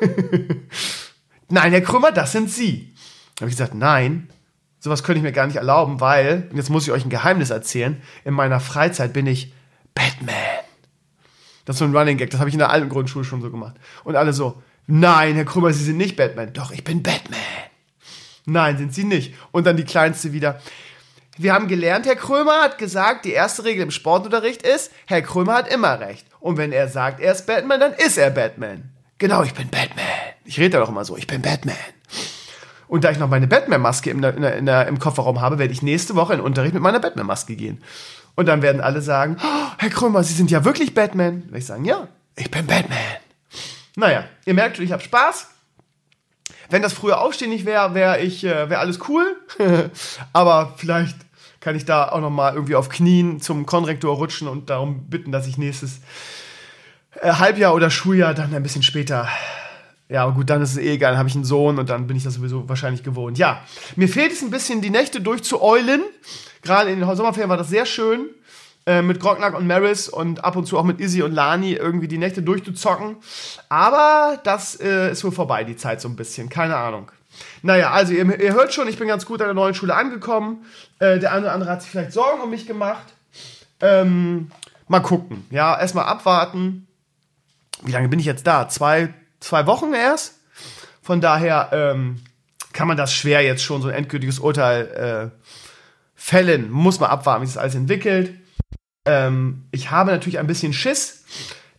nein, 1.48 1.72
Herr 1.72 1.80
Krömer, 1.80 2.12
das 2.12 2.32
sind 2.32 2.50
Sie. 2.50 2.94
Da 3.36 3.42
habe 3.42 3.50
ich 3.50 3.56
gesagt, 3.56 3.74
nein, 3.74 4.30
Sowas 4.80 5.04
könnte 5.04 5.18
ich 5.18 5.22
mir 5.22 5.32
gar 5.32 5.46
nicht 5.46 5.56
erlauben, 5.56 6.00
weil, 6.00 6.48
jetzt 6.54 6.70
muss 6.70 6.84
ich 6.84 6.92
euch 6.92 7.04
ein 7.04 7.10
Geheimnis 7.10 7.50
erzählen, 7.50 8.00
in 8.24 8.32
meiner 8.32 8.60
Freizeit 8.60 9.12
bin 9.12 9.26
ich 9.26 9.52
Batman. 9.94 10.34
Das 11.66 11.76
ist 11.76 11.80
so 11.80 11.84
ein 11.84 11.94
Running 11.94 12.16
Gag, 12.16 12.30
das 12.30 12.40
habe 12.40 12.48
ich 12.48 12.54
in 12.54 12.60
der 12.60 12.70
alten 12.70 12.88
Grundschule 12.88 13.26
schon 13.26 13.42
so 13.42 13.50
gemacht. 13.50 13.76
Und 14.04 14.16
alle 14.16 14.32
so, 14.32 14.62
nein, 14.86 15.34
Herr 15.34 15.44
Krümmer, 15.44 15.72
Sie 15.72 15.84
sind 15.84 15.96
nicht 15.96 16.16
Batman. 16.16 16.52
Doch, 16.52 16.70
ich 16.70 16.84
bin 16.84 17.02
Batman. 17.02 17.40
Nein, 18.46 18.78
sind 18.78 18.94
Sie 18.94 19.04
nicht. 19.04 19.34
Und 19.52 19.66
dann 19.66 19.76
die 19.76 19.84
Kleinste 19.84 20.32
wieder. 20.32 20.60
Wir 21.36 21.54
haben 21.54 21.68
gelernt, 21.68 22.06
Herr 22.06 22.16
Krömer 22.16 22.60
hat 22.60 22.78
gesagt, 22.78 23.24
die 23.24 23.32
erste 23.32 23.64
Regel 23.64 23.84
im 23.84 23.90
Sportunterricht 23.90 24.62
ist, 24.62 24.90
Herr 25.06 25.22
Krömer 25.22 25.54
hat 25.54 25.68
immer 25.68 25.98
recht. 26.00 26.26
Und 26.38 26.56
wenn 26.56 26.72
er 26.72 26.88
sagt, 26.88 27.20
er 27.20 27.32
ist 27.32 27.46
Batman, 27.46 27.80
dann 27.80 27.92
ist 27.94 28.18
er 28.18 28.30
Batman. 28.30 28.90
Genau, 29.18 29.42
ich 29.42 29.54
bin 29.54 29.68
Batman. 29.68 30.04
Ich 30.44 30.58
rede 30.58 30.70
da 30.70 30.80
doch 30.80 30.88
immer 30.88 31.04
so, 31.04 31.16
ich 31.16 31.26
bin 31.26 31.42
Batman. 31.42 31.76
Und 32.88 33.04
da 33.04 33.10
ich 33.10 33.18
noch 33.18 33.28
meine 33.28 33.46
Batman-Maske 33.46 34.10
im, 34.10 34.24
im 34.24 34.98
Kofferraum 34.98 35.40
habe, 35.40 35.58
werde 35.58 35.72
ich 35.72 35.80
nächste 35.80 36.16
Woche 36.16 36.34
in 36.34 36.40
Unterricht 36.40 36.74
mit 36.74 36.82
meiner 36.82 36.98
Batman-Maske 36.98 37.54
gehen. 37.54 37.82
Und 38.34 38.46
dann 38.46 38.62
werden 38.62 38.80
alle 38.80 39.00
sagen, 39.00 39.36
oh, 39.40 39.72
Herr 39.78 39.90
Krömer, 39.90 40.24
Sie 40.24 40.34
sind 40.34 40.50
ja 40.50 40.64
wirklich 40.64 40.94
Batman. 40.94 41.44
Und 41.50 41.56
ich 41.56 41.66
sagen, 41.66 41.84
ja, 41.84 42.08
ich 42.36 42.50
bin 42.50 42.66
Batman. 42.66 42.98
Naja, 43.96 44.24
ihr 44.46 44.54
merkt 44.54 44.76
schon, 44.76 44.84
ich 44.84 44.92
habe 44.92 45.02
Spaß. 45.02 45.48
Wenn 46.68 46.82
das 46.82 46.92
früher 46.92 47.20
Aufstehen 47.20 47.50
nicht 47.50 47.66
wäre, 47.66 47.94
wäre 47.94 48.20
ich, 48.20 48.44
äh, 48.44 48.70
wäre 48.70 48.80
alles 48.80 49.00
cool. 49.08 49.36
Aber 50.32 50.74
vielleicht 50.76 51.16
kann 51.60 51.76
ich 51.76 51.84
da 51.84 52.08
auch 52.08 52.20
noch 52.20 52.30
mal 52.30 52.54
irgendwie 52.54 52.76
auf 52.76 52.88
Knien 52.88 53.40
zum 53.40 53.66
Konrektor 53.66 54.16
rutschen 54.16 54.48
und 54.48 54.70
darum 54.70 55.08
bitten, 55.10 55.32
dass 55.32 55.46
ich 55.46 55.58
nächstes 55.58 56.00
äh, 57.20 57.32
Halbjahr 57.32 57.74
oder 57.74 57.90
Schuljahr 57.90 58.34
dann 58.34 58.54
ein 58.54 58.62
bisschen 58.62 58.82
später 58.82 59.28
ja, 60.10 60.24
aber 60.24 60.32
gut, 60.32 60.50
dann 60.50 60.60
ist 60.60 60.72
es 60.72 60.78
eh 60.78 60.94
egal, 60.94 61.12
dann 61.12 61.18
habe 61.20 61.28
ich 61.28 61.36
einen 61.36 61.44
Sohn 61.44 61.78
und 61.78 61.88
dann 61.88 62.08
bin 62.08 62.16
ich 62.16 62.24
das 62.24 62.34
sowieso 62.34 62.68
wahrscheinlich 62.68 63.04
gewohnt. 63.04 63.38
Ja, 63.38 63.62
mir 63.94 64.08
fehlt 64.08 64.32
es 64.32 64.42
ein 64.42 64.50
bisschen, 64.50 64.80
die 64.80 64.90
Nächte 64.90 65.20
durchzueulen. 65.20 66.02
Gerade 66.62 66.90
in 66.90 66.98
den 66.98 67.16
Sommerferien 67.16 67.48
war 67.48 67.56
das 67.56 67.68
sehr 67.68 67.86
schön, 67.86 68.28
äh, 68.86 69.02
mit 69.02 69.20
Grognack 69.20 69.56
und 69.56 69.66
Maris 69.66 70.08
und 70.08 70.44
ab 70.44 70.56
und 70.56 70.66
zu 70.66 70.78
auch 70.78 70.84
mit 70.84 71.00
Izzy 71.00 71.22
und 71.22 71.32
Lani 71.32 71.72
irgendwie 71.72 72.08
die 72.08 72.18
Nächte 72.18 72.42
durchzuzocken. 72.42 73.16
Aber 73.68 74.38
das 74.44 74.80
äh, 74.80 75.12
ist 75.12 75.24
wohl 75.24 75.32
vorbei, 75.32 75.64
die 75.64 75.76
Zeit 75.76 76.00
so 76.00 76.08
ein 76.08 76.16
bisschen, 76.16 76.48
keine 76.48 76.76
Ahnung. 76.76 77.10
Naja, 77.62 77.90
also 77.90 78.12
ihr, 78.12 78.40
ihr 78.40 78.54
hört 78.54 78.72
schon, 78.72 78.88
ich 78.88 78.98
bin 78.98 79.08
ganz 79.08 79.26
gut 79.26 79.40
an 79.40 79.48
der 79.48 79.54
neuen 79.54 79.74
Schule 79.74 79.94
angekommen. 79.94 80.64
Äh, 80.98 81.18
der 81.18 81.32
eine 81.32 81.42
oder 81.42 81.52
andere 81.52 81.70
hat 81.70 81.82
sich 81.82 81.90
vielleicht 81.90 82.12
Sorgen 82.12 82.40
um 82.40 82.50
mich 82.50 82.66
gemacht. 82.66 83.14
Ähm, 83.80 84.50
mal 84.88 85.00
gucken. 85.00 85.46
Ja, 85.50 85.78
erstmal 85.78 86.06
abwarten. 86.06 86.86
Wie 87.82 87.92
lange 87.92 88.08
bin 88.08 88.18
ich 88.18 88.26
jetzt 88.26 88.46
da? 88.46 88.68
Zwei, 88.68 89.14
zwei 89.40 89.66
Wochen 89.66 89.94
erst. 89.94 90.34
Von 91.02 91.20
daher 91.20 91.70
ähm, 91.72 92.20
kann 92.72 92.88
man 92.88 92.96
das 92.96 93.12
schwer 93.12 93.42
jetzt 93.42 93.62
schon 93.62 93.82
so 93.82 93.88
ein 93.88 93.94
endgültiges 93.94 94.38
Urteil 94.38 95.32
äh, 95.32 95.46
fällen. 96.14 96.70
Muss 96.70 97.00
man 97.00 97.10
abwarten, 97.10 97.42
wie 97.42 97.46
sich 97.46 97.54
das 97.54 97.62
alles 97.62 97.74
entwickelt. 97.74 98.34
Ähm, 99.04 99.64
ich 99.70 99.90
habe 99.90 100.10
natürlich 100.10 100.38
ein 100.38 100.46
bisschen 100.46 100.72
Schiss. 100.72 101.24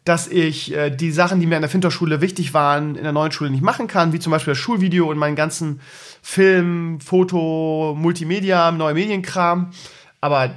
dass 0.04 0.28
ich 0.28 0.74
äh, 0.74 0.90
die 0.90 1.12
Sachen, 1.12 1.40
die 1.40 1.46
mir 1.46 1.58
in 1.58 1.62
der 1.62 1.70
Finterschule 1.70 2.22
wichtig 2.22 2.56
waren, 2.56 2.96
in 2.96 3.04
der 3.04 3.12
neuen 3.12 3.32
Schule 3.32 3.52
nicht 3.52 3.62
machen 3.62 3.86
kann, 3.88 4.14
wie 4.14 4.20
zum 4.20 4.32
Beispiel 4.32 4.54
das 4.54 4.58
Schulvideo 4.58 5.10
und 5.10 5.18
meinen 5.18 5.36
ganzen 5.36 5.80
Film, 6.24 7.00
Foto, 7.00 7.96
Multimedia, 7.96 8.72
neue 8.72 8.96
Medienkram. 8.96 9.72
Aber 10.20 10.52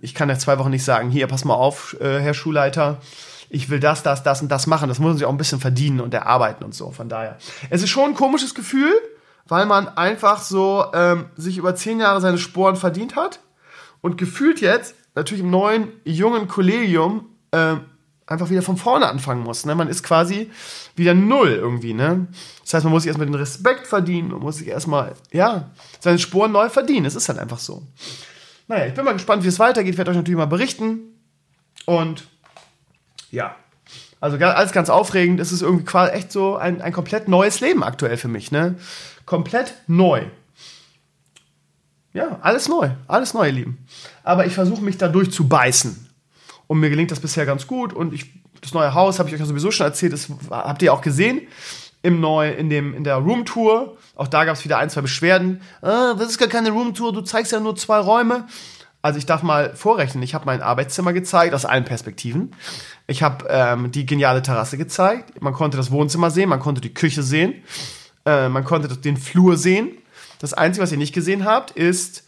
ich 0.00 0.14
kann 0.14 0.28
nach 0.28 0.38
zwei 0.38 0.58
Wochen 0.58 0.70
nicht 0.70 0.84
sagen, 0.84 1.10
hier, 1.10 1.26
pass 1.26 1.44
mal 1.44 1.54
auf, 1.54 1.96
äh, 2.00 2.20
Herr 2.20 2.34
Schulleiter, 2.34 3.00
ich 3.48 3.68
will 3.68 3.80
das, 3.80 4.02
das, 4.02 4.22
das 4.22 4.42
und 4.42 4.48
das 4.48 4.66
machen. 4.66 4.88
Das 4.88 4.98
muss 4.98 5.08
man 5.08 5.18
sich 5.18 5.26
auch 5.26 5.30
ein 5.30 5.38
bisschen 5.38 5.60
verdienen 5.60 6.00
und 6.00 6.14
erarbeiten 6.14 6.64
und 6.64 6.74
so. 6.74 6.90
Von 6.90 7.08
daher. 7.08 7.38
Es 7.68 7.82
ist 7.82 7.90
schon 7.90 8.10
ein 8.10 8.14
komisches 8.14 8.54
Gefühl, 8.54 8.92
weil 9.46 9.66
man 9.66 9.88
einfach 9.88 10.40
so 10.40 10.86
ähm, 10.94 11.26
sich 11.36 11.58
über 11.58 11.74
zehn 11.74 12.00
Jahre 12.00 12.20
seine 12.20 12.38
Sporen 12.38 12.76
verdient 12.76 13.16
hat 13.16 13.40
und 14.00 14.18
gefühlt 14.18 14.60
jetzt 14.60 14.94
natürlich 15.14 15.44
im 15.44 15.50
neuen, 15.50 15.88
jungen 16.04 16.48
Kollegium 16.48 17.26
äh, 17.50 17.76
einfach 18.26 18.50
wieder 18.50 18.62
von 18.62 18.76
vorne 18.76 19.08
anfangen 19.08 19.42
muss. 19.42 19.66
Ne? 19.66 19.74
Man 19.74 19.88
ist 19.88 20.02
quasi 20.02 20.50
wieder 20.96 21.14
null 21.14 21.50
irgendwie. 21.50 21.94
Ne? 21.94 22.28
Das 22.62 22.74
heißt, 22.74 22.84
man 22.84 22.92
muss 22.92 23.02
sich 23.02 23.08
erstmal 23.08 23.26
den 23.26 23.34
Respekt 23.34 23.86
verdienen, 23.86 24.30
man 24.30 24.40
muss 24.40 24.56
sich 24.56 24.68
erstmal, 24.68 25.14
ja, 25.32 25.70
seine 26.00 26.18
Sporen 26.18 26.52
neu 26.52 26.68
verdienen. 26.68 27.06
Es 27.06 27.14
ist 27.14 27.28
halt 27.28 27.38
einfach 27.38 27.58
so. 27.58 27.82
Naja, 28.68 28.86
ich 28.86 28.94
bin 28.94 29.04
mal 29.04 29.12
gespannt, 29.12 29.44
wie 29.44 29.48
es 29.48 29.58
weitergeht. 29.58 29.92
Ich 29.92 29.98
werde 29.98 30.10
euch 30.10 30.16
natürlich 30.16 30.38
mal 30.38 30.46
berichten. 30.46 31.00
Und 31.84 32.24
ja, 33.30 33.56
also 34.20 34.36
alles 34.36 34.72
ganz 34.72 34.88
aufregend. 34.88 35.40
Es 35.40 35.50
ist 35.50 35.62
irgendwie 35.62 35.84
quasi 35.84 36.12
echt 36.12 36.30
so 36.30 36.56
ein, 36.56 36.80
ein 36.80 36.92
komplett 36.92 37.28
neues 37.28 37.60
Leben 37.60 37.82
aktuell 37.82 38.16
für 38.16 38.28
mich. 38.28 38.52
Ne? 38.52 38.76
Komplett 39.26 39.74
neu. 39.88 40.26
Ja, 42.12 42.38
alles 42.42 42.68
neu. 42.68 42.90
Alles 43.08 43.34
neu, 43.34 43.46
ihr 43.46 43.52
Lieben. 43.52 43.86
Aber 44.22 44.46
ich 44.46 44.54
versuche 44.54 44.82
mich 44.82 44.98
da 44.98 45.08
durchzubeißen. 45.08 46.08
Und 46.66 46.80
mir 46.80 46.90
gelingt 46.90 47.10
das 47.10 47.20
bisher 47.20 47.46
ganz 47.46 47.66
gut. 47.66 47.92
Und 47.92 48.12
ich, 48.12 48.32
das 48.60 48.74
neue 48.74 48.94
Haus, 48.94 49.18
habe 49.18 49.28
ich 49.28 49.34
euch 49.34 49.40
ja 49.40 49.46
sowieso 49.46 49.70
schon 49.70 49.86
erzählt, 49.86 50.12
das 50.12 50.28
habt 50.50 50.82
ihr 50.82 50.92
auch 50.92 51.02
gesehen. 51.02 51.42
Im 52.02 52.20
neu, 52.20 52.50
in, 52.50 52.68
dem, 52.68 52.94
in 52.94 53.04
der 53.04 53.16
Roomtour. 53.16 53.96
Auch 54.16 54.28
da 54.28 54.44
gab 54.44 54.56
es 54.56 54.64
wieder 54.64 54.78
ein, 54.78 54.90
zwei 54.90 55.02
Beschwerden. 55.02 55.60
Ah, 55.80 56.14
das 56.14 56.30
ist 56.30 56.38
gar 56.38 56.48
keine 56.48 56.70
Roomtour, 56.70 57.12
du 57.12 57.20
zeigst 57.20 57.52
ja 57.52 57.60
nur 57.60 57.76
zwei 57.76 57.98
Räume. 57.98 58.46
Also 59.02 59.18
ich 59.18 59.26
darf 59.26 59.42
mal 59.42 59.74
vorrechnen, 59.74 60.22
ich 60.22 60.32
habe 60.32 60.46
mein 60.46 60.62
Arbeitszimmer 60.62 61.12
gezeigt, 61.12 61.54
aus 61.54 61.64
allen 61.64 61.84
Perspektiven. 61.84 62.52
Ich 63.08 63.22
habe 63.22 63.46
ähm, 63.48 63.90
die 63.90 64.06
geniale 64.06 64.42
Terrasse 64.42 64.78
gezeigt. 64.78 65.42
Man 65.42 65.52
konnte 65.52 65.76
das 65.76 65.90
Wohnzimmer 65.90 66.30
sehen, 66.30 66.48
man 66.48 66.60
konnte 66.60 66.80
die 66.80 66.94
Küche 66.94 67.22
sehen, 67.24 67.54
äh, 68.24 68.48
man 68.48 68.64
konnte 68.64 68.96
den 68.96 69.16
Flur 69.16 69.56
sehen. 69.56 69.90
Das 70.42 70.54
Einzige, 70.54 70.82
was 70.82 70.90
ihr 70.90 70.98
nicht 70.98 71.14
gesehen 71.14 71.44
habt, 71.44 71.70
ist 71.70 72.24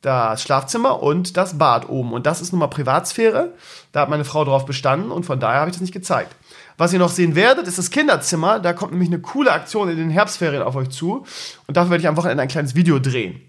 das 0.00 0.42
Schlafzimmer 0.42 1.02
und 1.02 1.36
das 1.36 1.58
Bad 1.58 1.90
oben. 1.90 2.14
Und 2.14 2.24
das 2.24 2.40
ist 2.40 2.50
nun 2.50 2.60
mal 2.60 2.68
Privatsphäre. 2.68 3.52
Da 3.92 4.00
hat 4.00 4.08
meine 4.08 4.24
Frau 4.24 4.42
drauf 4.44 4.64
bestanden 4.64 5.10
und 5.10 5.26
von 5.26 5.38
daher 5.38 5.60
habe 5.60 5.70
ich 5.70 5.76
das 5.76 5.82
nicht 5.82 5.92
gezeigt. 5.92 6.34
Was 6.78 6.94
ihr 6.94 6.98
noch 6.98 7.10
sehen 7.10 7.34
werdet, 7.34 7.68
ist 7.68 7.76
das 7.76 7.90
Kinderzimmer. 7.90 8.58
Da 8.58 8.72
kommt 8.72 8.92
nämlich 8.92 9.10
eine 9.10 9.20
coole 9.20 9.52
Aktion 9.52 9.90
in 9.90 9.98
den 9.98 10.08
Herbstferien 10.08 10.62
auf 10.62 10.76
euch 10.76 10.88
zu. 10.88 11.26
Und 11.66 11.76
dafür 11.76 11.90
werde 11.90 12.02
ich 12.02 12.08
am 12.08 12.16
Wochenende 12.16 12.42
ein 12.42 12.48
kleines 12.48 12.74
Video 12.74 12.98
drehen. 13.00 13.42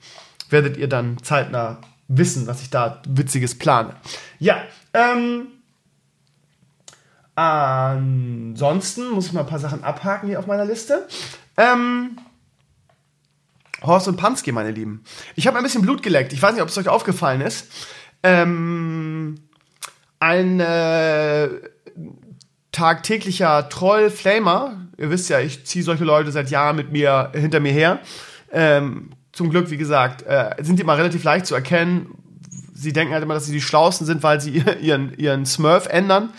Werdet 0.49 0.75
ihr 0.75 0.89
dann 0.89 1.23
zeitnah 1.23 1.77
wissen, 2.09 2.45
was 2.45 2.61
ich 2.61 2.69
da 2.69 3.01
Witziges 3.07 3.57
plane. 3.57 3.95
Ja, 4.37 4.57
ähm, 4.93 5.47
ansonsten 7.35 9.11
muss 9.11 9.27
ich 9.27 9.33
mal 9.33 9.41
ein 9.41 9.47
paar 9.47 9.59
Sachen 9.59 9.81
abhaken 9.85 10.27
hier 10.27 10.39
auf 10.39 10.47
meiner 10.47 10.65
Liste. 10.65 11.07
Ähm, 11.55 12.17
Horst 13.83 14.07
und 14.07 14.17
Pansky, 14.17 14.51
meine 14.51 14.71
Lieben. 14.71 15.03
Ich 15.35 15.47
habe 15.47 15.57
ein 15.57 15.63
bisschen 15.63 15.81
Blut 15.81 16.03
geleckt. 16.03 16.33
Ich 16.33 16.41
weiß 16.41 16.53
nicht, 16.53 16.61
ob 16.61 16.69
es 16.69 16.77
euch 16.77 16.89
aufgefallen 16.89 17.41
ist. 17.41 17.67
Ähm, 18.23 19.35
ein 20.19 20.59
äh, 20.59 21.49
tagtäglicher 22.71 23.69
Troll 23.69 24.09
Flamer, 24.09 24.87
ihr 24.97 25.09
wisst 25.09 25.29
ja, 25.29 25.39
ich 25.39 25.65
ziehe 25.65 25.83
solche 25.83 26.03
Leute 26.03 26.31
seit 26.31 26.49
Jahren 26.49 26.75
mit 26.75 26.91
mir 26.91 27.31
hinter 27.33 27.59
mir 27.59 27.71
her. 27.71 27.99
Ähm, 28.51 29.11
zum 29.31 29.49
Glück, 29.49 29.69
wie 29.69 29.77
gesagt, 29.77 30.23
äh, 30.23 30.55
sind 30.61 30.77
die 30.77 30.83
immer 30.83 30.97
relativ 30.97 31.23
leicht 31.23 31.45
zu 31.45 31.55
erkennen. 31.55 32.15
Sie 32.73 32.93
denken 32.93 33.13
halt 33.13 33.23
immer, 33.23 33.33
dass 33.33 33.45
sie 33.45 33.53
die 33.53 33.61
Schlausten 33.61 34.05
sind, 34.05 34.23
weil 34.23 34.41
sie 34.41 34.63
ihren, 34.81 35.17
ihren 35.17 35.45
Smurf 35.45 35.87
ändern. 35.87 36.33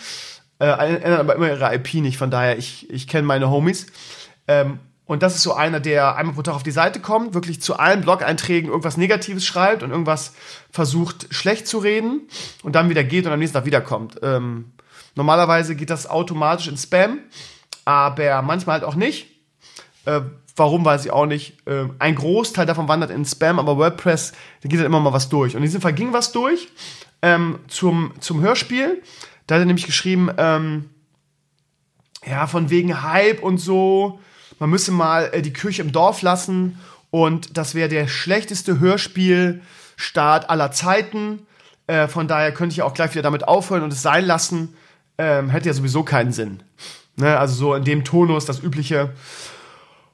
Äh, 0.59 0.67
ändern 0.67 1.21
aber 1.21 1.37
immer 1.37 1.49
ihre 1.49 1.75
IP 1.75 1.95
nicht. 1.95 2.19
Von 2.19 2.31
daher, 2.31 2.59
ich, 2.59 2.91
ich 2.91 3.09
kenne 3.09 3.27
meine 3.27 3.51
Homies. 3.51 3.87
Ähm, 4.47 4.79
und 5.11 5.25
das 5.25 5.35
ist 5.35 5.43
so 5.43 5.55
einer, 5.55 5.81
der 5.81 6.15
einmal 6.15 6.37
pro 6.37 6.43
Tag 6.43 6.55
auf 6.55 6.63
die 6.63 6.71
Seite 6.71 7.01
kommt, 7.01 7.35
wirklich 7.35 7.61
zu 7.61 7.77
allen 7.77 8.03
Blog-Einträgen 8.03 8.69
irgendwas 8.69 8.97
Negatives 8.97 9.45
schreibt 9.45 9.83
und 9.83 9.91
irgendwas 9.91 10.35
versucht 10.71 11.27
schlecht 11.35 11.67
zu 11.67 11.79
reden 11.79 12.29
und 12.63 12.77
dann 12.77 12.91
wieder 12.91 13.03
geht 13.03 13.27
und 13.27 13.33
am 13.33 13.41
nächsten 13.41 13.57
Tag 13.57 13.65
wiederkommt. 13.65 14.21
Ähm, 14.23 14.71
normalerweise 15.17 15.75
geht 15.75 15.91
das 15.91 16.09
automatisch 16.09 16.69
in 16.69 16.77
Spam, 16.77 17.19
aber 17.85 18.41
manchmal 18.43 18.75
halt 18.75 18.85
auch 18.85 18.95
nicht. 18.95 19.27
Äh, 20.05 20.21
warum 20.55 20.85
weiß 20.85 21.07
ich 21.07 21.11
auch 21.11 21.27
nicht. 21.27 21.67
Äh, 21.67 21.87
ein 21.99 22.15
Großteil 22.15 22.67
davon 22.67 22.87
wandert 22.87 23.11
in 23.11 23.25
Spam, 23.25 23.59
aber 23.59 23.79
WordPress, 23.79 24.31
da 24.63 24.69
geht 24.69 24.79
halt 24.79 24.87
immer 24.87 25.01
mal 25.01 25.13
was 25.13 25.29
durch. 25.29 25.57
Und 25.57 25.63
in 25.63 25.67
diesem 25.67 25.81
Fall 25.81 25.93
ging 25.93 26.13
was 26.13 26.31
durch 26.31 26.69
ähm, 27.21 27.59
zum, 27.67 28.13
zum 28.21 28.43
Hörspiel. 28.43 29.03
Da 29.49 29.57
hat 29.57 29.63
er 29.63 29.67
nämlich 29.67 29.87
geschrieben, 29.87 30.31
ähm, 30.39 30.89
ja, 32.25 32.47
von 32.47 32.71
wegen 32.71 33.03
Hype 33.03 33.43
und 33.43 33.59
so 33.59 34.21
man 34.61 34.71
müsse 34.71 34.93
mal 34.93 35.31
äh, 35.33 35.43
die 35.43 35.53
Kirche 35.53 35.83
im 35.83 35.91
Dorf 35.91 36.23
lassen 36.23 36.79
und 37.11 37.57
das 37.57 37.75
wäre 37.75 37.89
der 37.89 38.07
schlechteste 38.07 38.79
Hörspielstart 38.79 40.49
aller 40.49 40.71
Zeiten. 40.71 41.47
Äh, 41.89 42.07
von 42.07 42.29
daher 42.29 42.53
könnte 42.53 42.75
ich 42.75 42.83
auch 42.83 42.95
gleich 42.95 43.11
wieder 43.13 43.23
damit 43.23 43.49
aufhören 43.49 43.83
und 43.83 43.93
es 43.93 44.03
sein 44.03 44.25
lassen. 44.25 44.77
Ähm, 45.19 45.51
hätte 45.51 45.69
ja 45.69 45.75
sowieso 45.75 46.05
keinen 46.05 46.33
Sinn. 46.33 46.63
Ne? 47.17 47.37
Also 47.37 47.55
so 47.55 47.75
in 47.75 47.85
dem 47.85 48.05
Tonus, 48.05 48.45
das 48.45 48.63
übliche. 48.63 49.13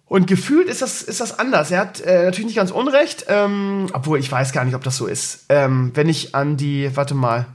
Und 0.07 0.29
gefühlt 0.29 0.69
ist 0.69 0.83
das, 0.83 1.03
ist 1.03 1.21
das 1.21 1.39
anders. 1.39 1.73
Er 1.73 1.81
hat 1.81 2.01
äh, 2.01 2.25
natürlich 2.25 2.47
nicht 2.47 2.57
ganz 2.57 2.71
unrecht, 2.71 3.27
ähm, 3.29 3.89
obwohl 3.93 4.21
ich 4.21 4.31
weiß 4.31 4.53
gar 4.53 4.65
nicht, 4.65 4.77
ob 4.77 4.85
das 4.85 4.97
so 4.97 5.07
ist. 5.07 5.47
Ähm, 5.49 5.91
wenn 5.95 6.09
ich 6.09 6.35
an 6.35 6.57
die, 6.57 6.97
warte 6.97 7.15
mal, 7.15 7.47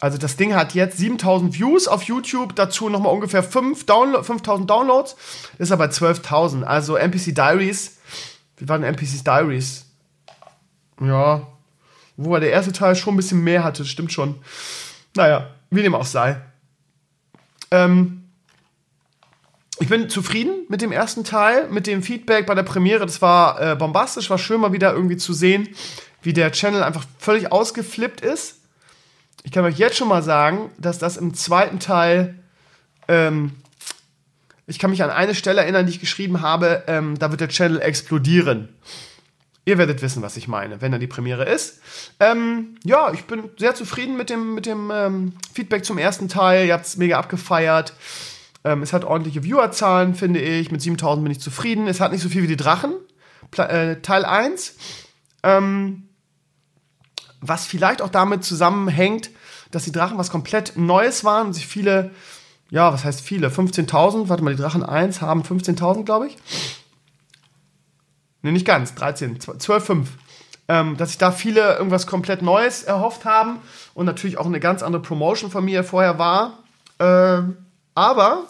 also 0.00 0.16
das 0.16 0.36
Ding 0.36 0.54
hat 0.54 0.74
jetzt 0.74 0.96
7000 0.96 1.54
Views 1.58 1.86
auf 1.86 2.02
YouTube, 2.04 2.56
dazu 2.56 2.88
nochmal 2.88 3.12
ungefähr 3.12 3.42
5 3.42 3.84
Download, 3.84 4.24
5000 4.24 4.68
Downloads, 4.68 5.14
ist 5.58 5.72
aber 5.72 5.84
12.000. 5.84 6.62
Also 6.62 6.96
NPC 6.96 7.34
Diaries, 7.34 7.98
wie 8.56 8.68
waren 8.68 8.82
NPC 8.82 9.22
Diaries? 9.22 9.84
Ja, 11.02 11.46
wo 12.16 12.36
der 12.38 12.50
erste 12.50 12.72
Teil 12.72 12.96
schon 12.96 13.14
ein 13.14 13.18
bisschen 13.18 13.44
mehr 13.44 13.62
hatte, 13.62 13.84
stimmt 13.84 14.12
schon. 14.12 14.36
Naja, 15.14 15.50
wie 15.70 15.82
dem 15.82 15.94
auch 15.94 16.06
sei. 16.06 16.40
Ähm, 17.70 18.24
ich 19.80 19.88
bin 19.88 20.08
zufrieden 20.08 20.64
mit 20.68 20.80
dem 20.80 20.92
ersten 20.92 21.24
Teil, 21.24 21.68
mit 21.68 21.86
dem 21.86 22.02
Feedback 22.02 22.46
bei 22.46 22.54
der 22.54 22.62
Premiere. 22.62 23.04
Das 23.04 23.20
war 23.20 23.60
äh, 23.60 23.76
bombastisch, 23.76 24.30
war 24.30 24.38
schön 24.38 24.60
mal 24.60 24.72
wieder 24.72 24.92
irgendwie 24.92 25.16
zu 25.16 25.32
sehen, 25.34 25.68
wie 26.22 26.32
der 26.32 26.52
Channel 26.52 26.82
einfach 26.82 27.04
völlig 27.18 27.52
ausgeflippt 27.52 28.22
ist 28.22 28.59
ich 29.42 29.52
kann 29.52 29.64
euch 29.64 29.78
jetzt 29.78 29.96
schon 29.96 30.08
mal 30.08 30.22
sagen, 30.22 30.70
dass 30.78 30.98
das 30.98 31.16
im 31.16 31.34
zweiten 31.34 31.78
Teil, 31.78 32.34
ähm, 33.08 33.52
ich 34.66 34.78
kann 34.78 34.90
mich 34.90 35.02
an 35.02 35.10
eine 35.10 35.34
Stelle 35.34 35.62
erinnern, 35.62 35.86
die 35.86 35.92
ich 35.92 36.00
geschrieben 36.00 36.40
habe, 36.42 36.84
ähm, 36.86 37.18
da 37.18 37.30
wird 37.30 37.40
der 37.40 37.48
Channel 37.48 37.80
explodieren. 37.80 38.68
Ihr 39.64 39.78
werdet 39.78 40.02
wissen, 40.02 40.22
was 40.22 40.36
ich 40.36 40.48
meine, 40.48 40.80
wenn 40.80 40.90
dann 40.90 41.00
die 41.00 41.06
Premiere 41.06 41.44
ist. 41.44 41.80
Ähm, 42.18 42.76
ja, 42.84 43.12
ich 43.12 43.24
bin 43.24 43.50
sehr 43.58 43.74
zufrieden 43.74 44.16
mit 44.16 44.30
dem, 44.30 44.54
mit 44.54 44.66
dem 44.66 44.90
ähm, 44.92 45.32
Feedback 45.52 45.84
zum 45.84 45.98
ersten 45.98 46.28
Teil. 46.28 46.66
Ihr 46.66 46.72
habt 46.72 46.86
es 46.86 46.96
mega 46.96 47.18
abgefeiert. 47.18 47.92
Ähm, 48.64 48.82
es 48.82 48.92
hat 48.92 49.04
ordentliche 49.04 49.42
Viewerzahlen, 49.42 50.14
finde 50.14 50.40
ich. 50.40 50.70
Mit 50.70 50.80
7000 50.82 51.24
bin 51.24 51.32
ich 51.32 51.40
zufrieden. 51.40 51.86
Es 51.86 52.00
hat 52.00 52.12
nicht 52.12 52.22
so 52.22 52.28
viel 52.28 52.42
wie 52.42 52.48
die 52.48 52.56
Drachen. 52.56 52.94
Pla 53.50 53.66
äh, 53.66 54.00
Teil 54.00 54.24
1. 54.24 54.76
Ähm, 55.42 56.08
was 57.40 57.66
vielleicht 57.66 58.02
auch 58.02 58.08
damit 58.08 58.44
zusammenhängt, 58.44 59.30
dass 59.70 59.84
die 59.84 59.92
Drachen 59.92 60.18
was 60.18 60.30
komplett 60.30 60.76
Neues 60.76 61.24
waren 61.24 61.48
und 61.48 61.52
sich 61.54 61.66
viele, 61.66 62.10
ja, 62.70 62.92
was 62.92 63.04
heißt 63.04 63.20
viele? 63.20 63.48
15.000, 63.48 64.28
warte 64.28 64.42
mal, 64.42 64.54
die 64.54 64.60
Drachen 64.60 64.82
1 64.82 65.20
haben 65.20 65.42
15.000, 65.42 66.04
glaube 66.04 66.28
ich. 66.28 66.36
Ne, 68.42 68.52
nicht 68.52 68.66
ganz, 68.66 68.94
13, 68.94 69.40
12, 69.40 69.84
5. 69.84 70.08
Ähm, 70.68 70.96
dass 70.96 71.10
sich 71.10 71.18
da 71.18 71.32
viele 71.32 71.76
irgendwas 71.76 72.06
komplett 72.06 72.42
Neues 72.42 72.84
erhofft 72.84 73.24
haben 73.24 73.58
und 73.94 74.06
natürlich 74.06 74.38
auch 74.38 74.46
eine 74.46 74.60
ganz 74.60 74.82
andere 74.82 75.02
Promotion 75.02 75.50
von 75.50 75.64
mir 75.64 75.82
vorher 75.82 76.18
war. 76.18 76.58
Ähm, 77.00 77.56
aber 77.94 78.44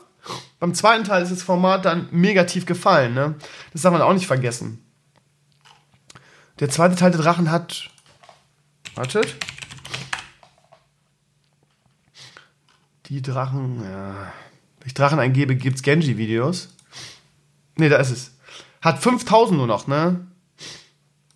beim 0.58 0.74
zweiten 0.74 1.04
Teil 1.04 1.22
ist 1.22 1.32
das 1.32 1.42
Format 1.42 1.86
dann 1.86 2.08
negativ 2.10 2.66
gefallen. 2.66 3.14
Ne? 3.14 3.36
Das 3.72 3.82
darf 3.82 3.92
man 3.92 4.02
auch 4.02 4.12
nicht 4.12 4.26
vergessen. 4.26 4.84
Der 6.60 6.68
zweite 6.68 6.94
Teil 6.94 7.10
der 7.10 7.20
Drachen 7.20 7.50
hat 7.50 7.89
Wartet. 8.94 9.36
Die 13.06 13.22
Drachen, 13.22 13.82
ja. 13.82 14.32
Wenn 14.78 14.86
ich 14.86 14.94
Drachen 14.94 15.18
eingebe, 15.18 15.56
gibt 15.56 15.76
es 15.76 15.82
Genji-Videos. 15.82 16.68
Ne, 17.76 17.88
da 17.88 17.96
ist 17.96 18.10
es. 18.10 18.36
Hat 18.80 19.02
5000 19.02 19.58
nur 19.58 19.66
noch, 19.66 19.86
ne? 19.86 20.26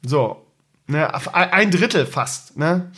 So. 0.02 0.46
Ne, 0.86 1.12
ein 1.34 1.70
Drittel 1.70 2.06
fast, 2.06 2.56
ne? 2.56 2.92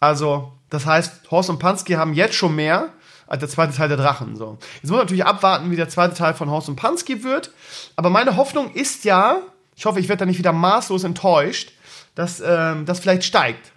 Also, 0.00 0.52
das 0.70 0.86
heißt, 0.86 1.30
Horst 1.30 1.50
und 1.50 1.58
Pansky 1.58 1.94
haben 1.94 2.14
jetzt 2.14 2.34
schon 2.34 2.54
mehr 2.54 2.92
als 3.26 3.40
der 3.40 3.48
zweite 3.48 3.74
Teil 3.74 3.88
der 3.88 3.96
Drachen. 3.96 4.36
So. 4.36 4.58
Jetzt 4.74 4.84
muss 4.84 4.90
man 4.90 5.00
natürlich 5.00 5.24
abwarten, 5.24 5.70
wie 5.70 5.76
der 5.76 5.88
zweite 5.88 6.14
Teil 6.14 6.34
von 6.34 6.50
Horst 6.50 6.68
und 6.68 6.76
Pansky 6.76 7.24
wird. 7.24 7.52
Aber 7.96 8.10
meine 8.10 8.36
Hoffnung 8.36 8.72
ist 8.74 9.04
ja, 9.04 9.38
ich 9.76 9.86
hoffe, 9.86 10.00
ich 10.00 10.08
werde 10.08 10.20
da 10.20 10.26
nicht 10.26 10.38
wieder 10.38 10.52
maßlos 10.52 11.04
enttäuscht, 11.04 11.72
dass 12.14 12.42
ähm, 12.44 12.84
das 12.86 13.00
vielleicht 13.00 13.24
steigt. 13.24 13.72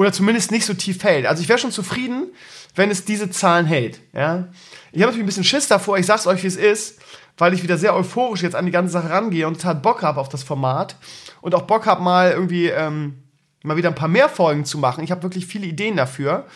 Oder 0.00 0.14
zumindest 0.14 0.50
nicht 0.50 0.64
so 0.64 0.72
tief 0.72 0.96
fällt. 1.02 1.26
Also 1.26 1.42
ich 1.42 1.48
wäre 1.50 1.58
schon 1.58 1.72
zufrieden, 1.72 2.32
wenn 2.74 2.90
es 2.90 3.04
diese 3.04 3.28
Zahlen 3.28 3.66
hält. 3.66 4.00
Ja? 4.14 4.48
Ich 4.92 5.02
habe 5.02 5.10
natürlich 5.10 5.24
ein 5.24 5.26
bisschen 5.26 5.44
Schiss 5.44 5.68
davor, 5.68 5.98
ich 5.98 6.06
sag's 6.06 6.26
euch, 6.26 6.42
wie 6.42 6.46
es 6.46 6.56
ist, 6.56 6.98
weil 7.36 7.52
ich 7.52 7.62
wieder 7.62 7.76
sehr 7.76 7.94
euphorisch 7.94 8.40
jetzt 8.40 8.56
an 8.56 8.64
die 8.64 8.72
ganze 8.72 8.92
Sache 8.94 9.10
rangehe 9.10 9.46
und 9.46 9.60
total 9.60 9.74
Bock 9.74 10.00
habe 10.00 10.18
auf 10.18 10.30
das 10.30 10.42
Format 10.42 10.96
und 11.42 11.54
auch 11.54 11.64
Bock 11.64 11.84
habe, 11.84 12.02
mal 12.02 12.30
irgendwie 12.30 12.68
ähm, 12.68 13.22
mal 13.62 13.76
wieder 13.76 13.90
ein 13.90 13.94
paar 13.94 14.08
mehr 14.08 14.30
Folgen 14.30 14.64
zu 14.64 14.78
machen. 14.78 15.04
Ich 15.04 15.10
habe 15.10 15.22
wirklich 15.22 15.44
viele 15.44 15.66
Ideen 15.66 15.96
dafür. 15.96 16.46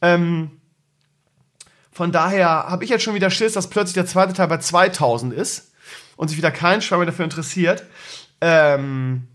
Ähm, 0.00 0.52
von 1.92 2.12
daher 2.12 2.48
habe 2.48 2.82
ich 2.82 2.88
jetzt 2.88 3.02
schon 3.02 3.14
wieder 3.14 3.28
Schiss, 3.28 3.52
dass 3.52 3.68
plötzlich 3.68 3.92
der 3.92 4.06
zweite 4.06 4.32
Teil 4.32 4.48
bei 4.48 4.56
2000 4.56 5.34
ist 5.34 5.70
und 6.16 6.28
sich 6.28 6.38
wieder 6.38 6.50
kein 6.50 6.80
Schwein 6.80 7.00
mehr 7.00 7.06
dafür 7.06 7.26
interessiert. 7.26 7.84
Ähm, 8.40 9.28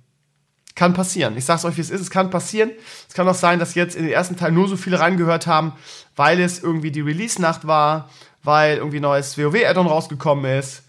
kann 0.75 0.93
passieren. 0.93 1.37
Ich 1.37 1.45
sag's 1.45 1.65
euch, 1.65 1.77
wie 1.77 1.81
es 1.81 1.89
ist. 1.89 2.01
Es 2.01 2.09
kann 2.09 2.29
passieren. 2.29 2.71
Es 3.07 3.13
kann 3.13 3.27
auch 3.27 3.35
sein, 3.35 3.59
dass 3.59 3.75
jetzt 3.75 3.95
in 3.95 4.03
den 4.03 4.13
ersten 4.13 4.37
Teil 4.37 4.51
nur 4.51 4.67
so 4.67 4.77
viele 4.77 4.99
reingehört 4.99 5.47
haben, 5.47 5.73
weil 6.15 6.39
es 6.39 6.61
irgendwie 6.61 6.91
die 6.91 7.01
Release-Nacht 7.01 7.67
war, 7.67 8.09
weil 8.43 8.77
irgendwie 8.77 8.99
neues 8.99 9.37
WoW-Addon 9.37 9.87
rausgekommen 9.87 10.45
ist. 10.45 10.83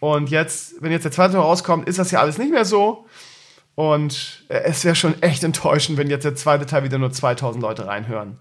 Und 0.00 0.30
jetzt, 0.30 0.80
wenn 0.80 0.92
jetzt 0.92 1.04
der 1.04 1.12
zweite 1.12 1.34
Teil 1.34 1.42
rauskommt, 1.42 1.88
ist 1.88 1.98
das 1.98 2.10
ja 2.10 2.20
alles 2.20 2.38
nicht 2.38 2.52
mehr 2.52 2.64
so. 2.64 3.06
Und 3.74 4.44
äh, 4.48 4.62
es 4.64 4.84
wäre 4.84 4.94
schon 4.94 5.22
echt 5.22 5.44
enttäuschend, 5.44 5.98
wenn 5.98 6.10
jetzt 6.10 6.24
der 6.24 6.34
zweite 6.34 6.66
Teil 6.66 6.84
wieder 6.84 6.98
nur 6.98 7.12
2000 7.12 7.62
Leute 7.62 7.86
reinhören. 7.86 8.38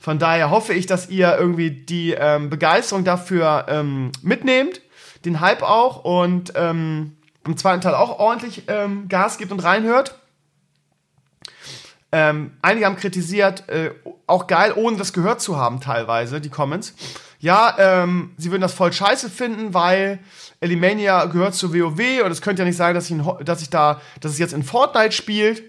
Von 0.00 0.18
daher 0.18 0.50
hoffe 0.50 0.72
ich, 0.72 0.86
dass 0.86 1.10
ihr 1.10 1.36
irgendwie 1.36 1.70
die 1.70 2.12
ähm, 2.12 2.48
Begeisterung 2.48 3.04
dafür 3.04 3.66
ähm, 3.68 4.12
mitnehmt, 4.22 4.80
den 5.26 5.40
Hype 5.40 5.62
auch 5.62 6.04
und 6.04 6.54
ähm, 6.56 7.16
im 7.46 7.56
zweiten 7.58 7.82
Teil 7.82 7.94
auch 7.94 8.18
ordentlich 8.18 8.62
ähm, 8.68 9.08
Gas 9.08 9.36
gibt 9.36 9.52
und 9.52 9.60
reinhört. 9.60 10.18
Ähm, 12.12 12.52
einige 12.60 12.86
haben 12.86 12.96
kritisiert, 12.96 13.68
äh, 13.68 13.90
auch 14.26 14.46
geil, 14.46 14.72
ohne 14.74 14.96
das 14.96 15.12
gehört 15.12 15.40
zu 15.40 15.56
haben, 15.56 15.80
teilweise, 15.80 16.40
die 16.40 16.50
Comments. 16.50 16.94
Ja, 17.38 17.76
ähm, 17.78 18.32
sie 18.36 18.50
würden 18.50 18.62
das 18.62 18.74
voll 18.74 18.92
scheiße 18.92 19.30
finden, 19.30 19.72
weil 19.72 20.18
Elimania 20.60 21.24
gehört 21.26 21.54
zu 21.54 21.72
WoW 21.72 22.24
und 22.24 22.30
es 22.30 22.42
könnte 22.42 22.62
ja 22.62 22.66
nicht 22.66 22.76
sein, 22.76 22.94
dass 22.94 23.06
ich, 23.06 23.12
in, 23.12 23.24
dass 23.44 23.62
ich 23.62 23.70
da, 23.70 24.00
dass 24.20 24.32
es 24.32 24.38
jetzt 24.38 24.52
in 24.52 24.62
Fortnite 24.62 25.12
spielt. 25.12 25.62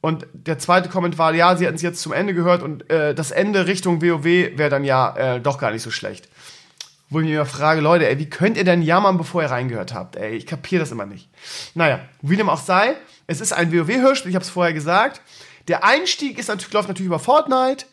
Und 0.00 0.26
der 0.32 0.58
zweite 0.58 0.88
Comment 0.88 1.18
war, 1.18 1.34
ja, 1.34 1.54
sie 1.56 1.66
hätten 1.66 1.76
es 1.76 1.82
jetzt 1.82 2.00
zum 2.00 2.12
Ende 2.12 2.32
gehört 2.32 2.62
und 2.62 2.88
äh, 2.88 3.14
das 3.14 3.30
Ende 3.30 3.66
Richtung 3.66 4.00
WoW 4.00 4.24
wäre 4.24 4.70
dann 4.70 4.84
ja 4.84 5.14
äh, 5.16 5.40
doch 5.40 5.58
gar 5.58 5.70
nicht 5.72 5.82
so 5.82 5.90
schlecht. 5.90 6.28
Wo 7.10 7.20
ich 7.20 7.26
mir 7.26 7.44
frage, 7.44 7.80
Leute, 7.80 8.08
ey, 8.08 8.18
wie 8.18 8.30
könnt 8.30 8.56
ihr 8.56 8.64
denn 8.64 8.82
jammern, 8.82 9.18
bevor 9.18 9.42
ihr 9.42 9.50
reingehört 9.50 9.92
habt? 9.92 10.16
Ey, 10.16 10.36
ich 10.36 10.46
kapiere 10.46 10.80
das 10.80 10.92
immer 10.92 11.06
nicht. 11.06 11.28
Naja, 11.74 12.00
wie 12.22 12.36
dem 12.36 12.48
auch 12.48 12.60
sei, 12.60 12.94
es 13.30 13.40
ist 13.40 13.52
ein 13.52 13.72
WoW-Hörspiel, 13.72 14.30
ich 14.30 14.34
habe 14.34 14.44
es 14.44 14.50
vorher 14.50 14.74
gesagt. 14.74 15.20
Der 15.68 15.84
Einstieg 15.84 16.36
ist 16.36 16.48
natürlich, 16.48 16.72
läuft 16.72 16.88
natürlich 16.88 17.06
über 17.06 17.20
Fortnite. 17.20 17.86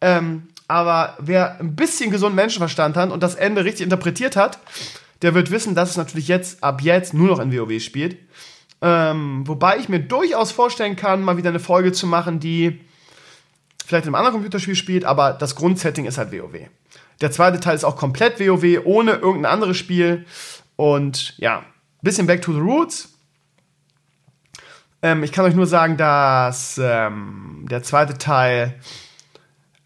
Ähm, 0.00 0.48
aber 0.68 1.16
wer 1.18 1.58
ein 1.58 1.74
bisschen 1.74 2.12
gesunden 2.12 2.36
Menschenverstand 2.36 2.96
hat 2.96 3.10
und 3.10 3.20
das 3.20 3.34
Ende 3.34 3.64
richtig 3.64 3.82
interpretiert 3.82 4.36
hat, 4.36 4.60
der 5.22 5.34
wird 5.34 5.50
wissen, 5.50 5.74
dass 5.74 5.90
es 5.90 5.96
natürlich 5.96 6.28
jetzt, 6.28 6.62
ab 6.62 6.80
jetzt, 6.80 7.12
nur 7.12 7.26
noch 7.26 7.40
in 7.40 7.52
WoW 7.52 7.82
spielt. 7.82 8.18
Ähm, 8.82 9.42
wobei 9.48 9.78
ich 9.78 9.88
mir 9.88 9.98
durchaus 9.98 10.52
vorstellen 10.52 10.94
kann, 10.94 11.22
mal 11.22 11.36
wieder 11.36 11.48
eine 11.48 11.58
Folge 11.58 11.90
zu 11.90 12.06
machen, 12.06 12.38
die 12.38 12.80
vielleicht 13.84 14.06
in 14.06 14.10
einem 14.10 14.14
anderen 14.14 14.34
Computerspiel 14.34 14.76
spielt, 14.76 15.04
aber 15.04 15.32
das 15.32 15.56
Grundsetting 15.56 16.04
ist 16.04 16.18
halt 16.18 16.30
WoW. 16.30 16.68
Der 17.20 17.32
zweite 17.32 17.58
Teil 17.58 17.74
ist 17.74 17.84
auch 17.84 17.96
komplett 17.96 18.38
WoW, 18.38 18.82
ohne 18.84 19.12
irgendein 19.12 19.52
anderes 19.52 19.76
Spiel. 19.76 20.24
Und 20.76 21.36
ja, 21.38 21.64
bisschen 22.00 22.28
back 22.28 22.42
to 22.42 22.52
the 22.52 22.60
roots. 22.60 23.13
Ähm, 25.04 25.22
ich 25.22 25.32
kann 25.32 25.44
euch 25.44 25.54
nur 25.54 25.66
sagen, 25.66 25.98
dass 25.98 26.80
ähm, 26.82 27.66
der 27.70 27.82
zweite 27.82 28.16
Teil, 28.16 28.80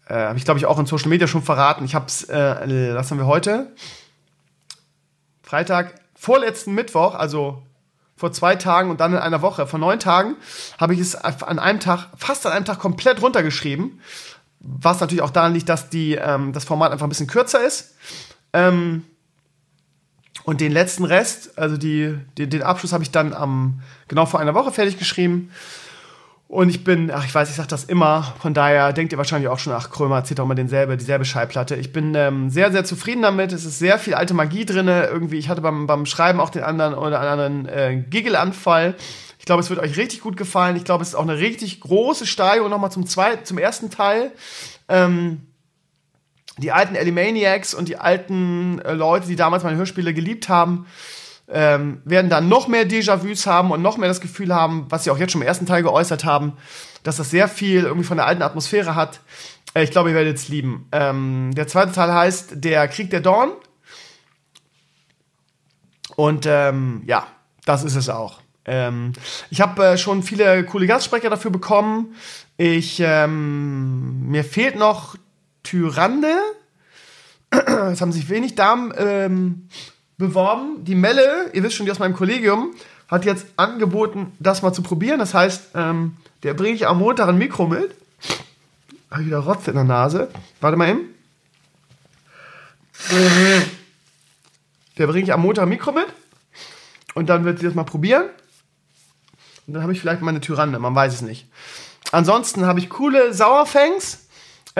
äh, 0.09 0.33
ich 0.37 0.45
glaube 0.45 0.59
ich 0.59 0.65
auch 0.65 0.79
in 0.79 0.85
Social 0.85 1.09
Media 1.09 1.27
schon 1.27 1.43
verraten. 1.43 1.83
Ich 1.83 1.93
habe 1.93 2.05
es, 2.05 2.23
äh, 2.29 2.95
was 2.95 3.11
haben 3.11 3.17
wir 3.17 3.25
heute? 3.25 3.75
Freitag, 5.43 5.95
vorletzten 6.15 6.73
Mittwoch, 6.73 7.15
also 7.15 7.61
vor 8.15 8.31
zwei 8.31 8.55
Tagen 8.55 8.89
und 8.89 9.01
dann 9.01 9.11
in 9.11 9.19
einer 9.19 9.41
Woche, 9.41 9.67
vor 9.67 9.77
neun 9.77 9.99
Tagen, 9.99 10.37
habe 10.79 10.93
ich 10.93 11.01
es 11.01 11.15
an 11.15 11.59
einem 11.59 11.81
Tag, 11.81 12.07
fast 12.15 12.45
an 12.45 12.53
einem 12.53 12.63
Tag 12.63 12.79
komplett 12.79 13.21
runtergeschrieben. 13.21 13.99
Was 14.61 15.01
natürlich 15.01 15.21
auch 15.21 15.31
daran 15.31 15.53
liegt, 15.53 15.67
dass 15.67 15.89
die, 15.89 16.15
ähm, 16.15 16.53
das 16.53 16.63
Format 16.63 16.93
einfach 16.93 17.05
ein 17.05 17.09
bisschen 17.09 17.27
kürzer 17.27 17.61
ist. 17.61 17.93
Ähm, 18.53 19.03
und 20.49 20.61
den 20.61 20.71
letzten 20.71 21.05
Rest, 21.05 21.59
also 21.59 21.77
die, 21.77 22.17
die 22.39 22.49
den 22.49 22.63
Abschluss 22.63 22.91
habe 22.91 23.03
ich 23.03 23.11
dann 23.11 23.33
am, 23.33 23.81
genau 24.07 24.25
vor 24.25 24.39
einer 24.39 24.55
Woche 24.55 24.71
fertig 24.71 24.97
geschrieben. 24.97 25.51
Und 26.47 26.69
ich 26.69 26.83
bin, 26.83 27.11
ach, 27.11 27.23
ich 27.23 27.35
weiß, 27.35 27.51
ich 27.51 27.55
sage 27.55 27.67
das 27.67 27.83
immer, 27.83 28.33
von 28.39 28.55
daher 28.55 28.91
denkt 28.91 29.11
ihr 29.11 29.19
wahrscheinlich 29.19 29.47
auch 29.47 29.59
schon, 29.59 29.73
ach, 29.73 29.91
Krömer 29.91 30.15
erzählt 30.15 30.39
doch 30.39 30.47
mal 30.47 30.55
denselbe, 30.55 30.97
dieselbe 30.97 31.23
Schallplatte. 31.23 31.75
Ich 31.75 31.93
bin 31.93 32.15
ähm, 32.15 32.49
sehr, 32.49 32.71
sehr 32.71 32.83
zufrieden 32.83 33.21
damit. 33.21 33.53
Es 33.53 33.63
ist 33.63 33.77
sehr 33.77 33.99
viel 33.99 34.15
alte 34.15 34.33
Magie 34.33 34.65
drin. 34.65 34.87
Irgendwie, 34.87 35.37
ich 35.37 35.49
hatte 35.49 35.61
beim, 35.61 35.85
beim 35.85 36.07
Schreiben 36.07 36.39
auch 36.39 36.49
den 36.49 36.63
anderen 36.63 36.95
oder 36.95 37.19
anderen 37.19 37.67
äh, 37.67 38.03
Giggelanfall. 38.09 38.95
Ich 39.37 39.45
glaube, 39.45 39.61
es 39.61 39.69
wird 39.69 39.79
euch 39.79 39.97
richtig 39.97 40.21
gut 40.21 40.35
gefallen. 40.35 40.75
Ich 40.77 40.83
glaube, 40.83 41.03
es 41.03 41.09
ist 41.09 41.15
auch 41.15 41.21
eine 41.21 41.37
richtig 41.37 41.79
große 41.79 42.25
Steigerung 42.25 42.71
nochmal 42.71 42.91
zum 42.91 43.05
zweiten, 43.05 43.45
zum 43.45 43.59
ersten 43.59 43.91
Teil. 43.91 44.31
Ähm, 44.87 45.41
die 46.59 46.71
alten 46.71 46.95
Animaniacs 46.95 47.73
und 47.73 47.87
die 47.87 47.97
alten 47.97 48.79
äh, 48.79 48.93
Leute, 48.93 49.27
die 49.27 49.35
damals 49.35 49.63
meine 49.63 49.77
Hörspiele 49.77 50.13
geliebt 50.13 50.49
haben, 50.49 50.85
ähm, 51.51 52.01
werden 52.05 52.29
dann 52.29 52.47
noch 52.47 52.67
mehr 52.67 52.87
Déjà-vus 52.87 53.47
haben 53.47 53.71
und 53.71 53.81
noch 53.81 53.97
mehr 53.97 54.07
das 54.07 54.21
Gefühl 54.21 54.53
haben, 54.53 54.85
was 54.89 55.03
sie 55.03 55.11
auch 55.11 55.17
jetzt 55.17 55.31
schon 55.31 55.41
im 55.41 55.47
ersten 55.47 55.65
Teil 55.65 55.83
geäußert 55.83 56.23
haben, 56.23 56.53
dass 57.03 57.17
das 57.17 57.31
sehr 57.31 57.47
viel 57.47 57.83
irgendwie 57.83 58.05
von 58.05 58.17
der 58.17 58.27
alten 58.27 58.41
Atmosphäre 58.41 58.95
hat. 58.95 59.21
Äh, 59.73 59.83
ich 59.83 59.91
glaube, 59.91 60.09
ihr 60.09 60.15
werdet 60.15 60.37
es 60.37 60.47
lieben. 60.47 60.87
Ähm, 60.91 61.51
der 61.55 61.67
zweite 61.67 61.91
Teil 61.91 62.13
heißt 62.13 62.51
Der 62.55 62.87
Krieg 62.87 63.09
der 63.09 63.21
Dorn. 63.21 63.51
Und 66.15 66.45
ähm, 66.47 67.03
ja, 67.05 67.27
das 67.65 67.83
ist 67.83 67.95
es 67.95 68.09
auch. 68.09 68.41
Ähm, 68.65 69.13
ich 69.49 69.61
habe 69.61 69.83
äh, 69.85 69.97
schon 69.97 70.21
viele 70.21 70.63
coole 70.65 70.85
Gastsprecher 70.85 71.29
dafür 71.29 71.51
bekommen. 71.51 72.15
Ich, 72.57 72.99
ähm, 72.99 74.29
mir 74.29 74.43
fehlt 74.43 74.75
noch 74.75 75.15
Tyrande. 75.63 76.33
Es 77.91 78.01
haben 78.01 78.11
sich 78.11 78.29
wenig 78.29 78.55
Damen 78.55 78.93
ähm, 78.95 79.69
beworben. 80.17 80.83
Die 80.85 80.95
Melle, 80.95 81.49
ihr 81.53 81.63
wisst 81.63 81.75
schon, 81.75 81.85
die 81.85 81.91
aus 81.91 81.99
meinem 81.99 82.13
Kollegium, 82.13 82.75
hat 83.07 83.25
jetzt 83.25 83.47
angeboten, 83.57 84.33
das 84.39 84.61
mal 84.61 84.71
zu 84.71 84.83
probieren. 84.83 85.17
Das 85.17 85.33
heißt, 85.33 85.69
ähm, 85.73 86.17
der 86.43 86.53
bringe 86.53 86.75
ich 86.75 86.87
am 86.87 86.99
Montag 86.99 87.27
ein 87.27 87.37
Mikro 87.37 87.67
mit. 87.67 87.95
Habe 89.09 89.21
ich 89.21 89.27
wieder 89.27 89.39
Rotz 89.39 89.67
in 89.67 89.73
der 89.73 89.83
Nase. 89.83 90.29
Warte 90.61 90.77
mal 90.77 90.89
eben. 90.89 91.01
Der 94.97 95.07
bringe 95.07 95.23
ich 95.23 95.33
am 95.33 95.41
Montag 95.41 95.63
ein 95.63 95.69
Mikro 95.69 95.91
mit. 95.91 96.05
Und 97.15 97.27
dann 97.27 97.45
wird 97.45 97.59
sie 97.59 97.65
das 97.65 97.73
mal 97.73 97.83
probieren. 97.83 98.25
Und 99.65 99.73
dann 99.73 99.81
habe 99.81 99.93
ich 99.93 99.99
vielleicht 99.99 100.21
meine 100.21 100.41
Tyrande, 100.41 100.79
man 100.79 100.95
weiß 100.95 101.13
es 101.13 101.21
nicht. 101.21 101.47
Ansonsten 102.11 102.65
habe 102.65 102.79
ich 102.79 102.89
coole 102.89 103.33
Sauerfangs. 103.33 104.28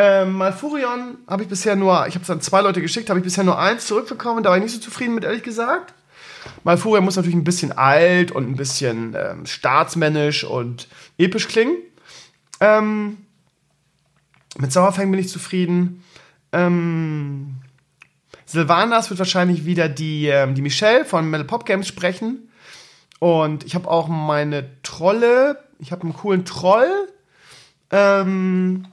Ähm, 0.01 0.31
Malfurion 0.31 1.17
habe 1.27 1.43
ich 1.43 1.49
bisher 1.49 1.75
nur, 1.75 2.07
ich 2.07 2.15
habe 2.15 2.23
es 2.23 2.29
an 2.29 2.39
zwei 2.39 2.61
Leute 2.61 2.81
geschickt, 2.81 3.09
habe 3.09 3.19
ich 3.19 3.25
bisher 3.25 3.43
nur 3.43 3.59
eins 3.59 3.85
zurückbekommen, 3.85 4.43
da 4.43 4.49
war 4.49 4.55
ich 4.55 4.63
nicht 4.63 4.73
so 4.73 4.79
zufrieden 4.79 5.13
mit, 5.13 5.25
ehrlich 5.25 5.43
gesagt. 5.43 5.93
Malfurion 6.63 7.03
muss 7.03 7.17
natürlich 7.17 7.35
ein 7.35 7.43
bisschen 7.43 7.73
alt 7.73 8.31
und 8.31 8.49
ein 8.49 8.55
bisschen 8.55 9.13
ähm, 9.19 9.45
staatsmännisch 9.45 10.45
und 10.45 10.87
episch 11.17 11.49
klingen. 11.49 11.75
Ähm, 12.61 13.17
mit 14.57 14.71
Sauerfang 14.71 15.11
bin 15.11 15.19
ich 15.19 15.27
zufrieden. 15.27 16.01
Ähm, 16.53 17.57
Sylvanas 18.45 19.09
wird 19.09 19.19
wahrscheinlich 19.19 19.65
wieder 19.65 19.89
die, 19.89 20.27
ähm, 20.27 20.55
die 20.55 20.61
Michelle 20.61 21.03
von 21.03 21.29
Metal 21.29 21.45
Pop 21.45 21.65
Games 21.65 21.89
sprechen. 21.89 22.49
Und 23.19 23.65
ich 23.65 23.75
habe 23.75 23.91
auch 23.91 24.07
meine 24.07 24.81
Trolle. 24.81 25.61
Ich 25.77 25.91
habe 25.91 26.03
einen 26.03 26.13
coolen 26.13 26.45
Troll. 26.45 26.89
Ähm, 27.91 28.85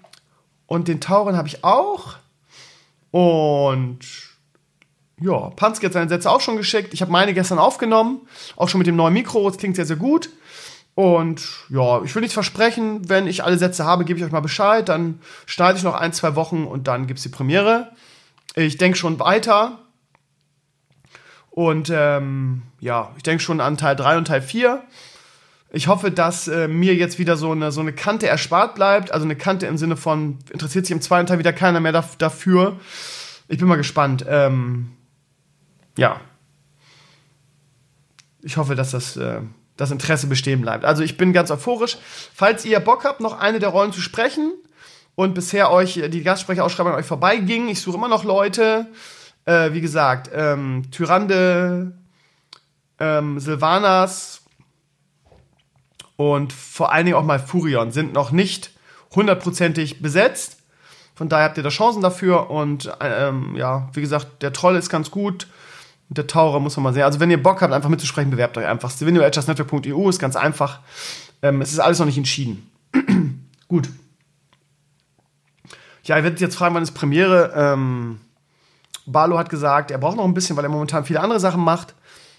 und 0.66 0.88
den 0.88 1.00
Tauren 1.00 1.37
habe 1.37 1.48
ich 1.48 1.64
auch. 1.64 2.16
Und 3.11 4.00
ja, 5.20 5.50
Panske 5.50 5.87
hat 5.87 5.92
seine 5.92 6.09
Sätze 6.09 6.31
auch 6.31 6.40
schon 6.40 6.57
geschickt. 6.57 6.92
Ich 6.92 7.00
habe 7.00 7.12
meine 7.12 7.33
gestern 7.33 7.59
aufgenommen, 7.59 8.20
auch 8.57 8.68
schon 8.68 8.79
mit 8.79 8.87
dem 8.87 8.96
neuen 8.96 9.14
Mikro. 9.14 9.48
Das 9.48 9.59
klingt 9.59 9.76
sehr, 9.76 9.87
sehr 9.87 9.96
gut. 9.96 10.31
Und 10.94 11.46
ja, 11.68 12.02
ich 12.02 12.14
will 12.14 12.20
nichts 12.20 12.35
versprechen. 12.35 13.09
Wenn 13.09 13.26
ich 13.26 13.44
alle 13.44 13.59
Sätze 13.59 13.85
habe, 13.85 14.05
gebe 14.05 14.18
ich 14.18 14.24
euch 14.24 14.33
mal 14.33 14.40
Bescheid. 14.40 14.88
Dann 14.88 15.20
schneide 15.44 15.79
ich 15.79 15.85
noch 15.85 15.94
ein, 15.94 16.12
zwei 16.12 16.37
Wochen 16.37 16.64
und 16.64 16.88
dann 16.88 17.07
gibt 17.07 17.18
es 17.18 17.22
die 17.22 17.29
Premiere. 17.29 17.92
Ich 18.55 18.79
denke 18.79 18.96
schon 18.98 19.18
weiter. 19.18 19.79
Und 21.50 21.90
ähm, 21.94 22.62
ja, 22.81 23.12
ich 23.16 23.22
denke 23.22 23.42
schon 23.42 23.61
an 23.61 23.79
Teil 23.79 23.96
3 23.96 24.18
und 24.18 24.26
Teil 24.26 24.42
4. 24.42 24.83
Ich 25.70 25.88
hoffe, 25.88 26.11
dass 26.11 26.48
äh, 26.48 26.68
mir 26.68 26.94
jetzt 26.94 27.18
wieder 27.18 27.37
so 27.37 27.50
eine, 27.52 27.72
so 27.72 27.81
eine 27.81 27.92
Kante 27.92 28.29
erspart 28.29 28.74
bleibt. 28.74 29.11
Also 29.12 29.24
eine 29.24 29.37
Kante 29.37 29.66
im 29.66 29.76
Sinne 29.76 29.96
von, 29.96 30.38
interessiert 30.50 30.87
sich 30.87 30.92
im 30.92 31.02
zweiten 31.02 31.26
Teil 31.26 31.38
wieder 31.38 31.52
keiner 31.52 31.81
mehr 31.81 32.05
dafür. 32.18 32.79
Ich 33.48 33.59
bin 33.59 33.68
mal 33.68 33.76
gespannt. 33.76 34.24
Ähm, 34.29 34.92
ja. 35.98 36.20
Ich 38.42 38.57
hoffe, 38.57 38.76
dass 38.76 38.92
das, 38.92 39.16
äh, 39.16 39.40
das 39.76 39.90
Interesse 39.90 40.29
bestehen 40.29 40.62
bleibt. 40.62 40.85
Also 40.85 41.02
ich 41.02 41.16
bin 41.16 41.33
ganz 41.33 41.50
euphorisch. 41.50 41.98
Falls 42.33 42.64
ihr 42.64 42.79
Bock 42.81 43.05
habt, 43.05 43.20
noch 43.20 43.38
eine 43.38 43.59
der 43.59 43.70
Rollen 43.70 43.92
zu 43.92 44.00
sprechen 44.00 44.52
und 45.16 45.35
bisher 45.35 45.72
euch 45.72 46.00
die 46.09 46.22
Gastsprecherausschreibung 46.22 46.92
an 46.92 46.98
euch 46.98 47.07
vorbeiging, 47.07 47.68
ich 47.68 47.81
suche 47.81 47.96
immer 47.96 48.09
noch 48.09 48.24
Leute. 48.24 48.87
Äh, 49.46 49.72
wie 49.72 49.81
gesagt, 49.81 50.31
ähm, 50.33 50.85
Tyrande, 50.90 51.92
ähm, 52.98 53.38
Silvanas 53.40 54.42
und 56.16 56.52
vor 56.52 56.92
allen 56.92 57.07
Dingen 57.07 57.16
auch 57.16 57.24
mal 57.24 57.38
Furion 57.38 57.90
sind 57.90 58.12
noch 58.12 58.31
nicht 58.31 58.70
hundertprozentig 59.14 60.02
besetzt. 60.02 60.59
Von 61.14 61.29
daher 61.29 61.46
habt 61.46 61.57
ihr 61.57 61.62
da 61.62 61.70
Chancen 61.70 62.02
dafür 62.02 62.50
und 62.50 62.92
ähm, 63.00 63.55
ja, 63.57 63.88
wie 63.94 64.02
gesagt, 64.02 64.42
der 64.42 64.52
Troll 64.52 64.76
ist 64.76 64.90
ganz 64.90 65.11
gut. 65.11 65.46
Der 66.09 66.26
Taurer 66.26 66.61
muss 66.61 66.76
man 66.76 66.85
mal 66.85 66.92
sehen. 66.92 67.02
Also, 67.02 67.18
wenn 67.20 67.31
ihr 67.31 67.42
Bock 67.42 67.62
habt, 67.62 67.72
einfach 67.72 67.88
mitzusprechen, 67.88 68.31
bewerbt 68.31 68.57
euch 68.59 68.66
einfach. 68.66 68.90
stevenio.network.eu 68.90 70.09
ist 70.09 70.20
ganz 70.20 70.37
einfach. 70.37 70.81
Ähm, 71.42 71.61
es 71.61 71.72
ist 71.72 71.81
alles 71.81 71.98
noch 71.98 72.07
nicht 72.07 72.18
entschieden. 72.18 72.70
gut. 73.68 73.88
Ja, 76.05 76.16
ihr 76.16 76.22
werdet 76.22 76.40
jetzt 76.40 76.55
fragen, 76.55 76.74
wann 76.74 76.85
ist 76.85 76.92
Premiere? 76.92 77.52
Ähm, 77.57 78.20
Barlo 79.07 79.38
hat 79.38 79.48
gesagt, 79.48 79.90
er 79.90 79.98
braucht 79.98 80.16
noch 80.16 80.24
ein 80.24 80.35
bisschen, 80.35 80.57
weil 80.57 80.64
er 80.64 80.70
momentan 80.70 81.05
viele 81.05 81.20
andere 81.20 81.40
Sachen 81.40 81.62
macht. 81.62 81.94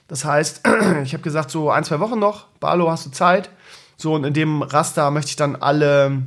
Das 0.07 0.23
heißt, 0.23 0.61
ich 1.03 1.13
habe 1.13 1.23
gesagt, 1.23 1.51
so 1.51 1.69
ein, 1.69 1.83
zwei 1.83 1.99
Wochen 1.99 2.19
noch. 2.19 2.45
Barlo, 2.59 2.89
hast 2.89 3.05
du 3.05 3.11
Zeit? 3.11 3.49
So, 3.97 4.13
und 4.13 4.23
in 4.23 4.33
dem 4.33 4.61
Raster 4.61 5.09
möchte 5.11 5.29
ich 5.29 5.35
dann 5.35 5.55
alle 5.55 6.21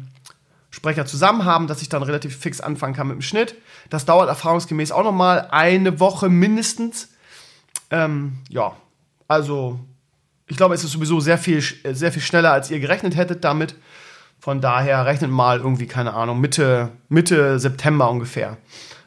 Sprecher 0.71 1.07
zusammen 1.07 1.45
haben, 1.45 1.67
dass 1.67 1.83
ich 1.83 1.89
dann 1.89 2.03
relativ 2.03 2.37
fix 2.37 2.61
anfangen 2.61 2.95
kann 2.95 3.09
mit 3.09 3.17
dem 3.17 3.23
Schnitt. 3.23 3.55
Das 3.89 4.05
dauert 4.05 4.29
erfahrungsgemäß 4.29 4.93
auch 4.93 5.05
noch 5.05 5.13
mal 5.13 5.49
eine 5.51 5.99
Woche 6.01 6.29
mindestens. 6.29 7.09
Ähm, 7.91 8.39
ja, 8.49 8.77
also 9.27 9.81
ich 10.47 10.57
glaube, 10.57 10.75
es 10.75 10.85
ist 10.85 10.93
sowieso 10.93 11.21
sehr 11.21 11.39
viel, 11.39 11.63
sehr 11.63 12.13
viel 12.13 12.23
schneller, 12.23 12.53
als 12.53 12.71
ihr 12.71 12.81
gerechnet 12.81 13.17
hättet 13.17 13.45
damit. 13.45 13.77
Von 14.41 14.61
daher 14.61 15.07
rechnet 15.07 15.31
mal 15.31 15.59
irgendwie, 15.59 15.87
keine 15.87 16.15
Ahnung, 16.15 16.41
Mitte, 16.41 16.91
Mitte 17.09 17.59
September 17.59 18.11
ungefähr 18.11 18.57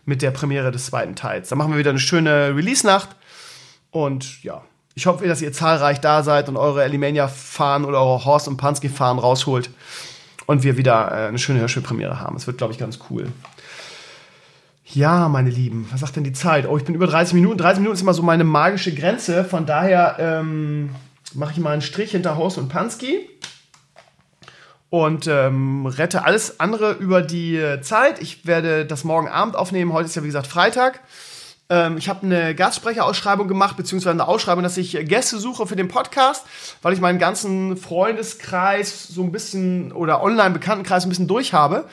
mit 0.05 0.21
der 0.21 0.31
Premiere 0.31 0.71
des 0.71 0.85
zweiten 0.85 1.15
Teils. 1.15 1.49
Dann 1.49 1.57
machen 1.57 1.71
wir 1.71 1.79
wieder 1.79 1.89
eine 1.89 1.99
schöne 1.99 2.55
Release-Nacht. 2.55 3.09
Und 3.89 4.43
ja, 4.43 4.63
ich 4.95 5.05
hoffe, 5.05 5.27
dass 5.27 5.41
ihr 5.41 5.51
zahlreich 5.51 5.99
da 5.99 6.23
seid 6.23 6.49
und 6.49 6.57
eure 6.57 6.83
Elimania-Fahren 6.83 7.85
oder 7.85 7.99
eure 7.99 8.25
Horst- 8.25 8.47
und 8.47 8.57
Pansky-Fahren 8.57 9.19
rausholt 9.19 9.69
und 10.45 10.63
wir 10.63 10.77
wieder 10.77 11.11
äh, 11.11 11.27
eine 11.27 11.39
schöne 11.39 11.59
Hörspielpremiere 11.59 12.19
haben. 12.19 12.35
Es 12.35 12.45
wird, 12.47 12.57
glaube 12.57 12.73
ich, 12.73 12.79
ganz 12.79 12.99
cool. 13.09 13.31
Ja, 14.85 15.27
meine 15.29 15.49
Lieben, 15.49 15.87
was 15.91 16.01
sagt 16.01 16.15
denn 16.15 16.23
die 16.23 16.33
Zeit? 16.33 16.67
Oh, 16.67 16.77
ich 16.77 16.83
bin 16.83 16.93
über 16.93 17.07
30 17.07 17.33
Minuten. 17.33 17.57
30 17.57 17.79
Minuten 17.79 17.95
ist 17.95 18.01
immer 18.01 18.13
so 18.13 18.21
meine 18.21 18.43
magische 18.43 18.93
Grenze. 18.93 19.43
Von 19.43 19.65
daher 19.65 20.17
ähm, 20.19 20.91
mache 21.33 21.53
ich 21.53 21.57
mal 21.57 21.71
einen 21.71 21.81
Strich 21.81 22.11
hinter 22.11 22.37
Horst 22.37 22.59
und 22.59 22.69
Pansky 22.69 23.27
und 24.91 25.25
ähm, 25.25 25.87
rette 25.87 26.25
alles 26.25 26.59
andere 26.59 26.91
über 26.91 27.23
die 27.23 27.59
Zeit. 27.81 28.21
Ich 28.21 28.45
werde 28.45 28.85
das 28.85 29.03
morgen 29.03 29.27
Abend 29.27 29.55
aufnehmen. 29.55 29.93
Heute 29.93 30.05
ist 30.05 30.15
ja 30.15 30.21
wie 30.21 30.27
gesagt 30.27 30.45
Freitag. 30.45 30.99
Ähm, 31.69 31.97
ich 31.97 32.09
habe 32.09 32.25
eine 32.25 32.55
Gastsprecherausschreibung 32.55 33.47
gemacht, 33.47 33.77
beziehungsweise 33.77 34.11
eine 34.11 34.27
Ausschreibung, 34.27 34.63
dass 34.63 34.77
ich 34.77 34.91
Gäste 35.07 35.39
suche 35.39 35.67
für 35.67 35.75
den 35.75 35.87
Podcast, 35.87 36.45
weil 36.81 36.93
ich 36.93 37.01
meinen 37.01 37.19
ganzen 37.19 37.77
Freundeskreis 37.77 39.07
so 39.07 39.23
ein 39.23 39.31
bisschen 39.31 39.91
oder 39.91 40.21
Online-Bekanntenkreis 40.21 41.05
ein 41.05 41.09
bisschen 41.09 41.27
durch 41.27 41.53
habe. 41.53 41.85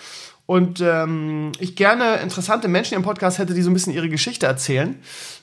Und 0.47 0.81
ähm, 0.81 1.53
ich 1.61 1.77
gerne 1.77 2.17
interessante 2.17 2.67
Menschen 2.67 2.95
im 2.95 3.03
Podcast 3.03 3.39
hätte, 3.39 3.55
die 3.55 3.63
so 3.63 3.71
ein 3.71 3.75
bisschen 3.75 3.93
ihre 3.93 4.09
Geschichte 4.09 4.47
erzählen. 4.47 5.01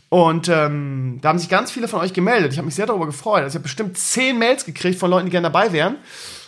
Und 0.09 0.49
ähm, 0.49 1.19
da 1.21 1.29
haben 1.29 1.39
sich 1.39 1.49
ganz 1.49 1.71
viele 1.71 1.87
von 1.87 1.99
euch 2.01 2.13
gemeldet. 2.13 2.51
Ich 2.51 2.57
habe 2.57 2.65
mich 2.65 2.75
sehr 2.75 2.85
darüber 2.85 3.05
gefreut. 3.05 3.43
Also 3.43 3.49
ich 3.49 3.55
habe 3.55 3.63
bestimmt 3.63 3.97
zehn 3.97 4.37
Mails 4.37 4.65
gekriegt 4.65 4.99
von 4.99 5.09
Leuten, 5.09 5.25
die 5.25 5.31
gerne 5.31 5.49
dabei 5.49 5.71
wären. 5.71 5.95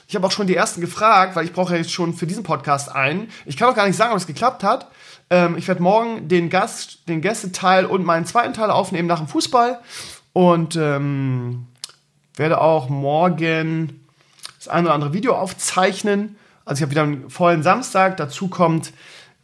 Ich 0.08 0.16
habe 0.16 0.26
auch 0.26 0.32
schon 0.32 0.48
die 0.48 0.56
ersten 0.56 0.82
gefragt, 0.82 1.36
weil 1.36 1.46
ich 1.46 1.54
brauche 1.54 1.74
ja 1.74 1.78
jetzt 1.78 1.92
schon 1.92 2.14
für 2.14 2.26
diesen 2.26 2.44
Podcast 2.44 2.94
einen. 2.94 3.30
Ich 3.46 3.58
kann 3.58 3.70
auch 3.70 3.76
gar 3.76 3.86
nicht 3.86 3.96
sagen, 3.96 4.12
ob 4.12 4.18
es 4.18 4.28
geklappt 4.28 4.64
hat. 4.64 4.90
Ähm, 5.30 5.58
ich 5.58 5.68
werde 5.68 5.82
morgen 5.82 6.28
den 6.28 6.50
Gast, 6.50 7.08
den 7.08 7.22
Gästeteil 7.22 7.86
und 7.86 8.04
meinen 8.04 8.26
zweiten 8.26 8.54
Teil 8.54 8.72
aufnehmen 8.72 9.08
nach 9.08 9.20
dem 9.20 9.28
Fußball 9.28 9.80
und 10.34 10.76
ähm, 10.76 11.68
werde 12.36 12.62
auch 12.62 12.90
morgen 12.90 14.06
das 14.58 14.68
eine 14.68 14.88
oder 14.88 14.96
andere 14.96 15.14
Video 15.14 15.36
aufzeichnen. 15.36 16.38
Also 16.66 16.80
ich 16.80 16.82
habe 16.84 16.92
wieder 16.92 17.04
einen 17.04 17.30
vollen 17.30 17.64
Samstag. 17.64 18.18
Dazu 18.18 18.48
kommt 18.48 18.94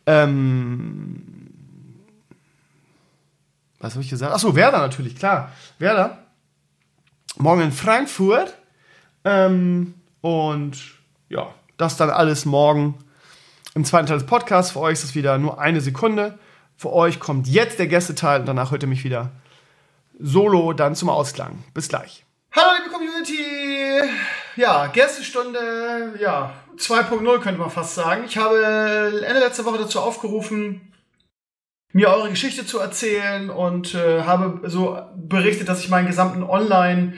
ähm, 0.06 1.36
was 3.86 3.93
habe 3.93 4.04
ich 4.04 4.10
gesagt? 4.10 4.34
Achso, 4.34 4.56
Werder 4.56 4.80
natürlich, 4.80 5.15
klar. 5.15 5.52
Werder. 5.78 6.17
Morgen 7.38 7.62
in 7.62 7.71
Frankfurt. 7.71 8.58
Ähm, 9.24 9.93
und 10.21 10.78
ja, 11.30 11.54
das 11.78 11.98
dann 11.98 12.10
alles 12.10 12.45
morgen 12.45 12.95
im 13.76 13.84
zweiten 13.84 14.08
Teil 14.08 14.18
des 14.18 14.26
Podcasts. 14.26 14.72
Für 14.72 14.80
euch 14.80 14.94
ist 14.94 15.04
es 15.04 15.16
wieder 15.16 15.38
nur 15.38 15.60
eine 15.60 15.82
Sekunde. 15.82 16.40
Für 16.78 16.92
euch 16.94 17.20
kommt 17.20 17.48
jetzt 17.48 17.78
der 17.78 17.88
Gästeteil 17.88 18.40
und 18.40 18.48
danach 18.48 18.72
hört 18.72 18.84
ihr 18.84 18.90
mich 18.90 19.04
wieder 19.04 19.32
solo 20.18 20.74
dann 20.74 20.96
zum 20.96 21.10
Ausklang. 21.10 21.64
Bis 21.74 21.90
gleich. 21.90 22.26
Hallo 22.54 22.72
liebe 22.78 22.90
Community! 22.90 24.10
Ja, 24.56 24.88
Gästestunde, 24.88 26.14
ja, 26.22 26.54
2.0 26.78 27.40
könnte 27.40 27.60
man 27.60 27.70
fast 27.70 27.96
sagen. 27.96 28.24
Ich 28.26 28.38
habe 28.38 29.22
Ende 29.26 29.40
letzter 29.42 29.66
Woche 29.66 29.80
dazu 29.80 30.00
aufgerufen, 30.00 30.94
mir 31.92 32.08
eure 32.08 32.30
Geschichte 32.30 32.66
zu 32.66 32.80
erzählen 32.80 33.50
und 33.50 33.94
äh, 33.94 34.24
habe 34.24 34.70
so 34.70 34.98
berichtet, 35.18 35.68
dass 35.68 35.82
ich 35.82 35.90
meinen 35.90 36.08
gesamten 36.08 36.44
Online- 36.44 37.18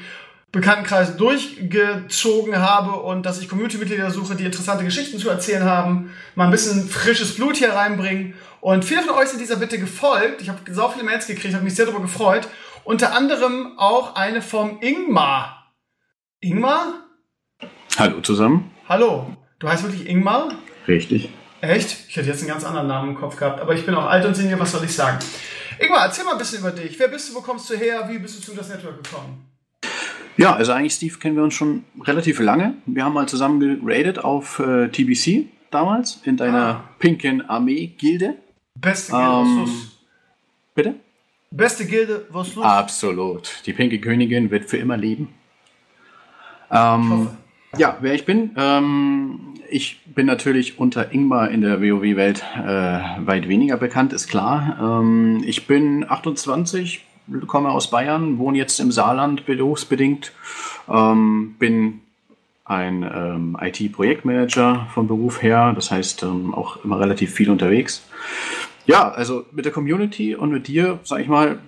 Bekanntenkreis 0.51 1.17
durchgezogen 1.17 2.57
habe 2.57 2.93
und 3.01 3.25
dass 3.25 3.41
ich 3.41 3.49
Community-Mitglieder 3.49 4.11
suche, 4.11 4.35
die 4.35 4.45
interessante 4.45 4.85
Geschichten 4.85 5.19
zu 5.19 5.29
erzählen 5.29 5.63
haben, 5.63 6.13
mal 6.35 6.45
ein 6.45 6.51
bisschen 6.51 6.87
frisches 6.87 7.35
Blut 7.35 7.57
hier 7.57 7.73
reinbringen. 7.73 8.33
Und 8.61 8.85
viele 8.85 9.01
von 9.01 9.15
euch 9.15 9.27
sind 9.27 9.41
dieser 9.41 9.57
Bitte 9.57 9.77
gefolgt. 9.77 10.41
Ich 10.41 10.49
habe 10.49 10.59
so 10.71 10.87
viele 10.89 11.03
Mails 11.03 11.27
gekriegt, 11.27 11.53
habe 11.53 11.65
mich 11.65 11.75
sehr 11.75 11.85
darüber 11.85 12.01
gefreut. 12.01 12.47
Unter 12.85 13.13
anderem 13.13 13.77
auch 13.77 14.15
eine 14.15 14.41
vom 14.41 14.79
Ingmar. 14.81 15.73
Ingmar? 16.39 16.93
Hallo 17.97 18.21
zusammen. 18.21 18.71
Hallo. 18.87 19.35
Du 19.59 19.67
heißt 19.67 19.83
wirklich 19.83 20.07
Ingmar? 20.07 20.53
Richtig. 20.87 21.29
Echt? 21.59 21.97
Ich 22.07 22.15
hätte 22.15 22.27
jetzt 22.29 22.39
einen 22.39 22.49
ganz 22.49 22.63
anderen 22.63 22.87
Namen 22.87 23.09
im 23.09 23.15
Kopf 23.15 23.35
gehabt, 23.35 23.59
aber 23.59 23.73
ich 23.73 23.85
bin 23.85 23.95
auch 23.95 24.05
alt 24.05 24.25
und 24.25 24.35
senior, 24.35 24.59
was 24.59 24.71
soll 24.71 24.85
ich 24.85 24.95
sagen? 24.95 25.19
Ingmar, 25.79 26.05
erzähl 26.05 26.23
mal 26.23 26.33
ein 26.33 26.37
bisschen 26.37 26.59
über 26.59 26.71
dich. 26.71 26.97
Wer 26.97 27.09
bist 27.09 27.29
du, 27.29 27.35
wo 27.35 27.41
kommst 27.41 27.69
du 27.69 27.75
her, 27.75 28.07
wie 28.09 28.19
bist 28.19 28.37
du 28.37 28.41
zu 28.41 28.55
das 28.55 28.69
Network 28.69 29.03
gekommen? 29.03 29.56
Ja, 30.37 30.55
also 30.55 30.71
eigentlich 30.71 30.93
Steve 30.93 31.17
kennen 31.17 31.35
wir 31.35 31.43
uns 31.43 31.55
schon 31.55 31.83
relativ 32.03 32.39
lange. 32.39 32.75
Wir 32.85 33.03
haben 33.03 33.13
mal 33.13 33.27
zusammen 33.27 33.59
geradet 33.83 34.19
auf 34.19 34.59
äh, 34.59 34.87
TBC 34.87 35.45
damals 35.71 36.21
in 36.23 36.37
deiner 36.37 36.65
ah. 36.65 36.83
pinken 36.99 37.41
Armee-Gilde. 37.47 38.35
Beste 38.75 39.11
Gilde, 39.13 39.27
ähm, 39.27 39.39
was 39.39 39.57
los? 39.57 39.99
Bitte? 40.75 40.95
Beste 41.49 41.85
Gilde, 41.85 42.27
was 42.29 42.55
los? 42.55 42.63
Absolut. 42.63 43.63
Die 43.65 43.73
pinke 43.73 43.99
Königin 43.99 44.51
wird 44.51 44.65
für 44.69 44.77
immer 44.77 44.95
leben. 44.95 45.29
Ähm, 46.69 47.29
ja, 47.77 47.97
wer 48.01 48.13
ich 48.13 48.25
bin, 48.25 48.51
ähm, 48.57 49.55
ich 49.69 50.01
bin 50.05 50.25
natürlich 50.25 50.79
unter 50.79 51.11
Ingmar 51.13 51.49
in 51.49 51.61
der 51.61 51.81
WoW-Welt 51.81 52.43
äh, 52.57 53.25
weit 53.25 53.47
weniger 53.47 53.77
bekannt, 53.77 54.13
ist 54.13 54.27
klar. 54.27 54.77
Ähm, 55.01 55.43
ich 55.45 55.65
bin 55.65 56.05
28, 56.07 57.06
komme 57.47 57.69
aus 57.69 57.89
Bayern, 57.89 58.37
wohne 58.37 58.57
jetzt 58.57 58.79
im 58.79 58.91
Saarland 58.91 59.45
berufsbedingt, 59.45 60.31
ähm, 60.89 61.55
bin 61.59 62.01
ein 62.65 63.03
ähm, 63.03 63.57
IT-Projektmanager 63.59 64.87
von 64.93 65.07
Beruf 65.07 65.41
her, 65.41 65.73
das 65.73 65.89
heißt 65.89 66.23
ähm, 66.23 66.53
auch 66.53 66.83
immer 66.83 66.99
relativ 66.99 67.33
viel 67.33 67.49
unterwegs. 67.49 68.03
Ja, 68.85 69.09
also 69.09 69.45
mit 69.51 69.65
der 69.65 69.71
Community 69.71 70.35
und 70.35 70.51
mit 70.51 70.67
dir, 70.67 70.99
sag 71.03 71.19
ich 71.19 71.27
mal, 71.27 71.59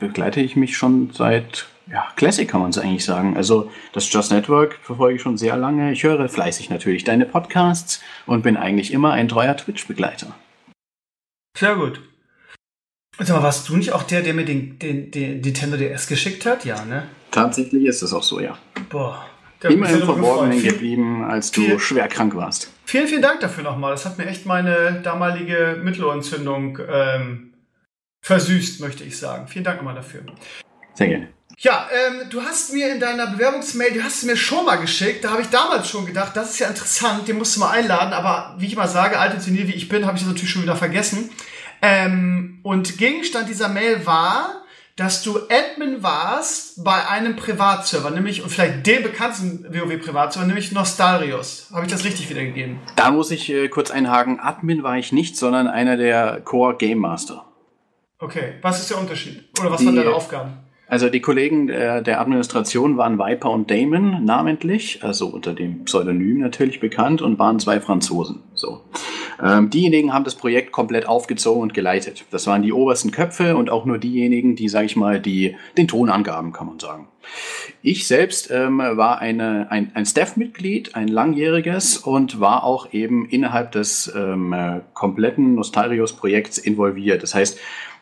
begleite 0.00 0.40
ich 0.40 0.56
mich 0.56 0.76
schon 0.76 1.10
seit 1.12 1.66
ja, 1.90 2.06
Classic 2.16 2.48
kann 2.48 2.60
man 2.60 2.70
es 2.70 2.78
eigentlich 2.78 3.04
sagen. 3.04 3.36
Also 3.36 3.70
das 3.92 4.10
Just 4.10 4.32
Network 4.32 4.78
verfolge 4.82 5.16
ich 5.16 5.22
schon 5.22 5.36
sehr 5.36 5.56
lange. 5.56 5.92
Ich 5.92 6.02
höre 6.02 6.28
fleißig 6.28 6.70
natürlich 6.70 7.04
deine 7.04 7.26
Podcasts 7.26 8.00
und 8.26 8.42
bin 8.42 8.56
eigentlich 8.56 8.92
immer 8.92 9.12
ein 9.12 9.28
treuer 9.28 9.56
Twitch-Begleiter. 9.56 10.34
Sehr 11.56 11.76
gut. 11.76 12.00
Sag 13.18 13.36
mal, 13.36 13.42
warst 13.42 13.68
du 13.68 13.76
nicht 13.76 13.92
auch 13.92 14.02
der, 14.02 14.22
der 14.22 14.34
mir 14.34 14.44
den, 14.44 14.78
den, 14.78 15.10
den 15.10 15.40
Nintendo 15.40 15.76
DS 15.76 16.08
geschickt 16.08 16.46
hat? 16.46 16.64
Ja, 16.64 16.84
ne? 16.84 17.04
Tatsächlich 17.30 17.84
ist 17.84 18.02
es 18.02 18.12
auch 18.12 18.22
so, 18.22 18.40
ja. 18.40 18.58
Boah. 18.88 19.26
Immer 19.62 19.88
im 19.88 20.02
Verborgenen 20.02 20.62
geblieben, 20.62 21.24
als 21.24 21.50
du 21.50 21.62
viel, 21.62 21.78
schwer 21.78 22.08
krank 22.08 22.34
warst. 22.34 22.70
Vielen, 22.84 23.08
vielen 23.08 23.22
Dank 23.22 23.40
dafür 23.40 23.64
nochmal. 23.64 23.92
Das 23.92 24.04
hat 24.04 24.18
mir 24.18 24.26
echt 24.26 24.44
meine 24.44 25.00
damalige 25.02 25.80
Mittelohrentzündung 25.82 26.78
ähm, 26.86 27.54
versüßt, 28.20 28.80
möchte 28.80 29.04
ich 29.04 29.16
sagen. 29.16 29.48
Vielen 29.48 29.64
Dank 29.64 29.78
nochmal 29.78 29.94
dafür. 29.94 30.22
Sehr 30.92 31.08
gerne. 31.08 31.28
Ja, 31.58 31.88
ähm, 31.92 32.28
du 32.30 32.42
hast 32.42 32.74
mir 32.74 32.92
in 32.92 33.00
deiner 33.00 33.28
Bewerbungsmail, 33.28 33.92
du 33.92 34.02
hast 34.02 34.18
es 34.18 34.24
mir 34.24 34.36
schon 34.36 34.66
mal 34.66 34.76
geschickt, 34.76 35.24
da 35.24 35.30
habe 35.30 35.42
ich 35.42 35.48
damals 35.48 35.88
schon 35.88 36.04
gedacht, 36.04 36.36
das 36.36 36.50
ist 36.50 36.58
ja 36.58 36.68
interessant, 36.68 37.28
den 37.28 37.38
musst 37.38 37.54
du 37.54 37.60
mal 37.60 37.70
einladen, 37.70 38.12
aber 38.12 38.56
wie 38.58 38.66
ich 38.66 38.72
immer 38.72 38.88
sage, 38.88 39.18
alte 39.18 39.42
Turnier 39.42 39.68
wie 39.68 39.74
ich 39.74 39.88
bin, 39.88 40.04
habe 40.04 40.16
ich 40.16 40.24
das 40.24 40.32
natürlich 40.32 40.50
schon 40.50 40.62
wieder 40.62 40.76
vergessen. 40.76 41.30
Ähm, 41.86 42.60
und 42.62 42.96
Gegenstand 42.96 43.46
dieser 43.50 43.68
Mail 43.68 44.06
war, 44.06 44.62
dass 44.96 45.22
du 45.22 45.36
Admin 45.36 46.02
warst 46.02 46.82
bei 46.82 47.06
einem 47.08 47.36
Privatserver, 47.36 48.10
nämlich, 48.10 48.42
und 48.42 48.48
vielleicht 48.48 48.86
dem 48.86 49.02
bekanntesten 49.02 49.66
WoW-Privatserver, 49.68 50.46
nämlich 50.46 50.72
Nostalrius. 50.72 51.68
Habe 51.74 51.84
ich 51.84 51.92
das 51.92 52.04
richtig 52.04 52.30
wiedergegeben? 52.30 52.78
Da 52.96 53.10
muss 53.10 53.30
ich 53.30 53.50
äh, 53.50 53.68
kurz 53.68 53.90
einhaken. 53.90 54.40
Admin 54.40 54.82
war 54.82 54.96
ich 54.96 55.12
nicht, 55.12 55.36
sondern 55.36 55.66
einer 55.66 55.98
der 55.98 56.40
Core 56.40 56.76
Game 56.76 56.98
Master. 56.98 57.44
Okay, 58.18 58.54
was 58.62 58.80
ist 58.80 58.88
der 58.88 58.98
Unterschied? 58.98 59.44
Oder 59.60 59.70
was 59.70 59.80
Die, 59.80 59.86
waren 59.86 59.96
deine 59.96 60.14
Aufgaben? 60.14 60.54
Also 60.86 61.10
die 61.10 61.20
Kollegen 61.20 61.66
der, 61.66 62.00
der, 62.00 62.20
Administration 62.20 62.96
waren 62.96 63.18
Viper 63.18 63.50
und 63.50 63.70
Damon 63.70 64.24
namentlich, 64.24 65.02
also 65.02 65.26
unter 65.26 65.52
dem 65.52 65.84
Pseudonym 65.84 66.38
natürlich 66.38 66.80
bekannt 66.80 67.20
und 67.20 67.38
waren 67.38 67.58
zwei 67.58 67.80
Franzosen. 67.80 68.42
So. 68.54 68.82
Ähm, 69.42 69.70
diejenigen 69.70 70.12
haben 70.12 70.24
das 70.24 70.34
Projekt 70.34 70.72
komplett 70.72 71.06
aufgezogen 71.06 71.62
und 71.62 71.74
geleitet. 71.74 72.24
Das 72.30 72.46
waren 72.46 72.62
die 72.62 72.72
obersten 72.72 73.10
Köpfe 73.10 73.56
und 73.56 73.70
auch 73.70 73.84
nur 73.84 73.98
diejenigen, 73.98 74.56
die, 74.56 74.68
sage 74.68 74.86
ich 74.86 74.96
mal, 74.96 75.20
die 75.20 75.56
den 75.76 75.88
Ton 75.88 76.10
angaben, 76.10 76.52
kann 76.52 76.66
man 76.66 76.78
sagen. 76.78 77.08
Ich 77.82 78.06
selbst 78.06 78.50
ähm, 78.50 78.78
war 78.78 79.18
eine, 79.18 79.70
ein, 79.70 79.90
ein 79.94 80.06
Staff-Mitglied, 80.06 80.94
ein 80.94 81.08
langjähriges 81.08 81.96
und 81.96 82.40
war 82.40 82.64
auch 82.64 82.92
eben 82.92 83.26
innerhalb 83.28 83.72
des 83.72 84.12
ähm, 84.14 84.54
kompletten 84.92 85.54
Nostalrius-Projekts 85.54 86.58
involviert. 86.58 87.22
Das 87.22 87.34
heißt, 87.34 87.58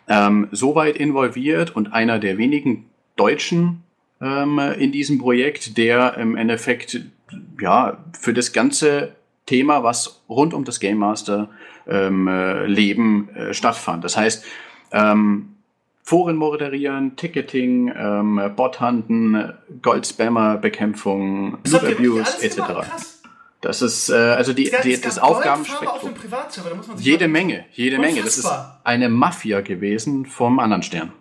ähm, 0.09 0.49
so 0.51 0.74
weit 0.74 0.97
involviert 0.97 1.74
und 1.74 1.93
einer 1.93 2.18
der 2.18 2.39
wenigen 2.39 2.87
Deutschen 3.16 3.83
ähm, 4.20 4.59
in 4.78 4.93
diesem 4.93 5.18
Projekt, 5.18 5.76
der 5.78 6.16
im 6.16 6.37
Endeffekt 6.37 7.01
ja 7.61 8.05
für 8.18 8.33
das 8.35 8.53
ganze 8.53 9.14
Thema, 9.47 9.82
was 9.82 10.22
rund 10.28 10.55
um 10.55 10.64
das 10.64 10.80
Game 10.80 10.99
Master 10.99 11.49
ähm, 11.86 12.28
äh, 12.28 12.66
Leben 12.66 13.28
äh, 13.34 13.55
stattfand. 13.55 14.05
Das 14.05 14.16
heißt, 14.16 14.45
ähm, 14.93 15.57
Foren 16.05 16.36
moderieren, 16.36 17.16
Ticketing, 17.16 17.93
ähm, 17.97 18.40
Bot-Hunten, 18.57 19.53
Goldspammer-Bekämpfung, 19.82 21.59
Loot 21.64 21.84
Abuse 21.84 22.43
etc. 22.43 22.61
Das 23.61 23.80
ist 23.80 24.11
äh, 24.11 24.14
also 24.14 24.53
die, 24.53 24.72
die, 24.82 25.01
das 25.01 25.20
Aufgabenspektrum. 25.20 26.14
Jede 26.97 27.28
Menge, 27.28 27.64
jede. 27.72 27.99
Menge. 27.99 28.22
Das 28.22 28.36
ist 28.36 28.51
eine 28.82 29.09
Mafia 29.09 29.61
gewesen 29.61 30.26
vom 30.26 30.59
anderen 30.59 30.82
Stern. 30.82 31.12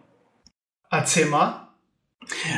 Erzähl 0.89 1.28
mal. 1.28 1.67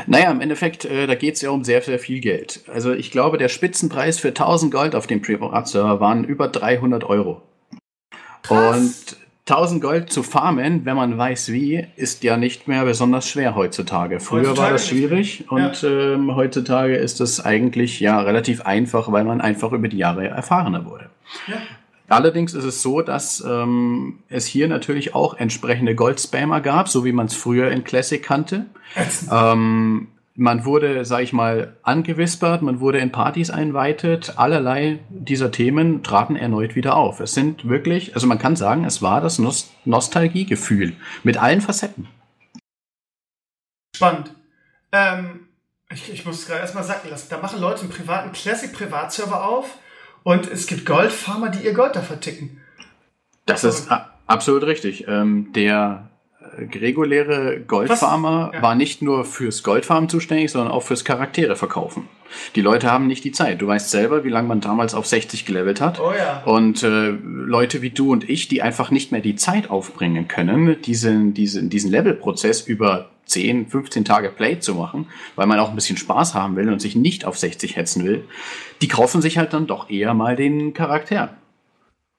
Naja, 0.08 0.32
im 0.32 0.42
Endeffekt, 0.42 0.86
äh, 0.86 1.08
da 1.08 1.16
geht 1.16 1.36
es 1.36 1.42
ja 1.42 1.50
um 1.50 1.64
sehr, 1.64 1.82
sehr 1.82 2.00
viel 2.00 2.20
Geld. 2.20 2.62
Also 2.72 2.94
ich 2.94 3.12
glaube, 3.12 3.38
der 3.38 3.50
Spitzenpreis 3.50 4.20
für 4.20 4.30
1000 4.30 4.72
Gold 4.72 4.96
auf 4.96 5.08
dem 5.08 5.22
Privatserver 5.22 6.00
waren 6.00 6.24
über 6.24 6.48
300 6.48 7.04
Euro. 7.04 7.42
Krass. 8.44 8.78
Und 8.78 9.18
1000 9.46 9.82
Gold 9.82 10.10
zu 10.10 10.24
farmen, 10.24 10.86
wenn 10.86 10.96
man 10.96 11.18
weiß 11.18 11.52
wie, 11.52 11.86
ist 11.98 12.24
ja 12.24 12.38
nicht 12.38 12.70
mehr 12.70 12.86
besonders 12.86 13.28
schwer 13.28 13.56
heutzutage. 13.56 14.22
Früher 14.22 14.42
heutzutage 14.42 14.60
war 14.60 14.72
das 14.72 14.88
schwierig 14.88 15.46
und 15.50 15.82
ja. 15.82 15.90
ähm, 16.14 16.34
heutzutage 16.34 16.96
ist 16.96 17.20
es 17.20 17.44
eigentlich 17.44 18.00
ja 18.00 18.22
relativ 18.22 18.62
einfach, 18.62 19.12
weil 19.12 19.26
man 19.26 19.42
einfach 19.42 19.74
über 19.74 19.90
die 19.90 19.98
Jahre 19.98 20.28
erfahrener 20.28 20.86
wurde. 20.86 21.10
Ja. 21.48 21.56
Allerdings 22.14 22.54
ist 22.54 22.64
es 22.64 22.82
so, 22.82 23.02
dass 23.02 23.44
ähm, 23.46 24.20
es 24.30 24.46
hier 24.46 24.68
natürlich 24.68 25.16
auch 25.16 25.34
entsprechende 25.36 25.96
Goldspammer 25.96 26.62
gab, 26.62 26.88
so 26.88 27.04
wie 27.06 27.12
man 27.12 27.26
es 27.26 27.34
früher 27.34 27.72
in 27.72 27.84
Classic 27.84 28.22
kannte. 28.22 28.68
Ähm, 29.32 30.08
man 30.36 30.66
wurde, 30.66 31.06
sag 31.06 31.22
ich 31.22 31.34
mal, 31.34 31.76
angewispert, 31.84 32.62
man 32.62 32.80
wurde 32.80 33.00
in 33.00 33.12
Partys 33.12 33.50
einweitet. 33.50 34.34
Allerlei 34.38 35.00
dieser 35.10 35.52
Themen 35.52 36.04
traten 36.04 36.36
erneut 36.36 36.76
wieder 36.76 36.96
auf. 36.96 37.20
Es 37.20 37.34
sind 37.34 37.68
wirklich, 37.68 38.16
also 38.16 38.26
man 38.28 38.40
kann 38.40 38.56
sagen, 38.56 38.86
es 38.86 39.02
war 39.02 39.22
das 39.22 39.40
Nost 39.40 39.72
Nostalgiegefühl 39.86 40.94
mit 41.24 41.38
allen 41.38 41.62
Facetten. 41.62 42.08
Spannend. 43.96 44.34
Ähm, 44.92 45.48
ich, 45.92 46.12
ich 46.12 46.26
muss 46.26 46.40
es 46.40 46.48
gerade 46.48 46.62
erstmal 46.62 46.84
sagen 46.84 47.10
lassen. 47.10 47.28
Da 47.30 47.38
machen 47.38 47.60
Leute 47.60 47.82
einen 47.82 47.90
privaten 47.90 48.32
Classic-Privatserver 48.32 49.48
auf 49.48 49.78
und 50.24 50.50
es 50.50 50.68
gibt 50.68 50.86
Goldfarmer, 50.86 51.50
die 51.50 51.66
ihr 51.66 51.74
Gold 51.74 51.96
da 51.96 52.02
verticken. 52.02 52.62
Das, 53.46 53.64
ist 53.64 53.90
absolut 54.26 54.64
richtig. 54.64 55.08
Ähm, 55.08 55.52
der 55.54 56.10
reguläre 56.74 57.60
Goldfarmer 57.62 58.52
ja. 58.54 58.62
war 58.62 58.76
nicht 58.76 59.02
nur 59.02 59.26
fürs 59.26 59.64
Goldfarmen 59.64 60.10
zuständig, 60.10 60.52
sondern 60.52 60.72
auch 60.72 60.84
fürs 60.84 61.04
Charaktere 61.04 61.56
verkaufen. 61.56 62.08
Die 62.56 62.62
Leute 62.62 62.92
haben 62.92 63.08
nicht 63.08 63.24
die 63.24 63.32
Zeit. 63.32 63.62
Du 63.62 63.68
weißt 63.68 63.90
selber, 63.90 64.24
wie 64.24 64.30
lange 64.30 64.48
man 64.48 64.62
damals 64.62 64.94
auf 64.94 65.06
60 65.06 65.46
gelevelt 65.46 65.82
hat. 65.82 66.00
Oh 66.00 66.12
ja. 66.18 66.44
Und 66.46 66.84
äh, 66.84 67.10
Leute 67.10 67.82
wie 67.82 67.92
du 67.92 68.12
und 68.12 68.30
ich, 68.30 68.48
die 68.48 68.62
einfach 68.62 68.92
nicht 68.92 69.12
mehr 69.12 69.22
die 69.22 69.36
Zeit 69.36 69.70
aufbringen 69.70 70.28
können, 70.28 70.82
diesen, 70.82 71.34
diesen, 71.34 71.70
diesen 71.70 71.92
Levelprozess 71.92 72.62
über 72.62 73.10
10, 73.26 73.68
15 73.68 74.04
Tage 74.04 74.30
Play 74.30 74.60
zu 74.60 74.76
machen, 74.76 75.08
weil 75.36 75.48
man 75.48 75.60
auch 75.60 75.70
ein 75.70 75.76
bisschen 75.76 75.98
Spaß 75.98 76.34
haben 76.34 76.56
will 76.56 76.70
und 76.70 76.82
sich 76.82 76.96
nicht 76.96 77.26
auf 77.26 77.38
60 77.38 77.76
hetzen 77.76 78.04
will, 78.04 78.26
die 78.82 78.88
kaufen 78.88 79.22
sich 79.22 79.38
halt 79.38 79.54
dann 79.54 79.68
doch 79.68 79.90
eher 79.90 80.14
mal 80.14 80.36
den 80.36 80.74
Charakter. 80.74 81.38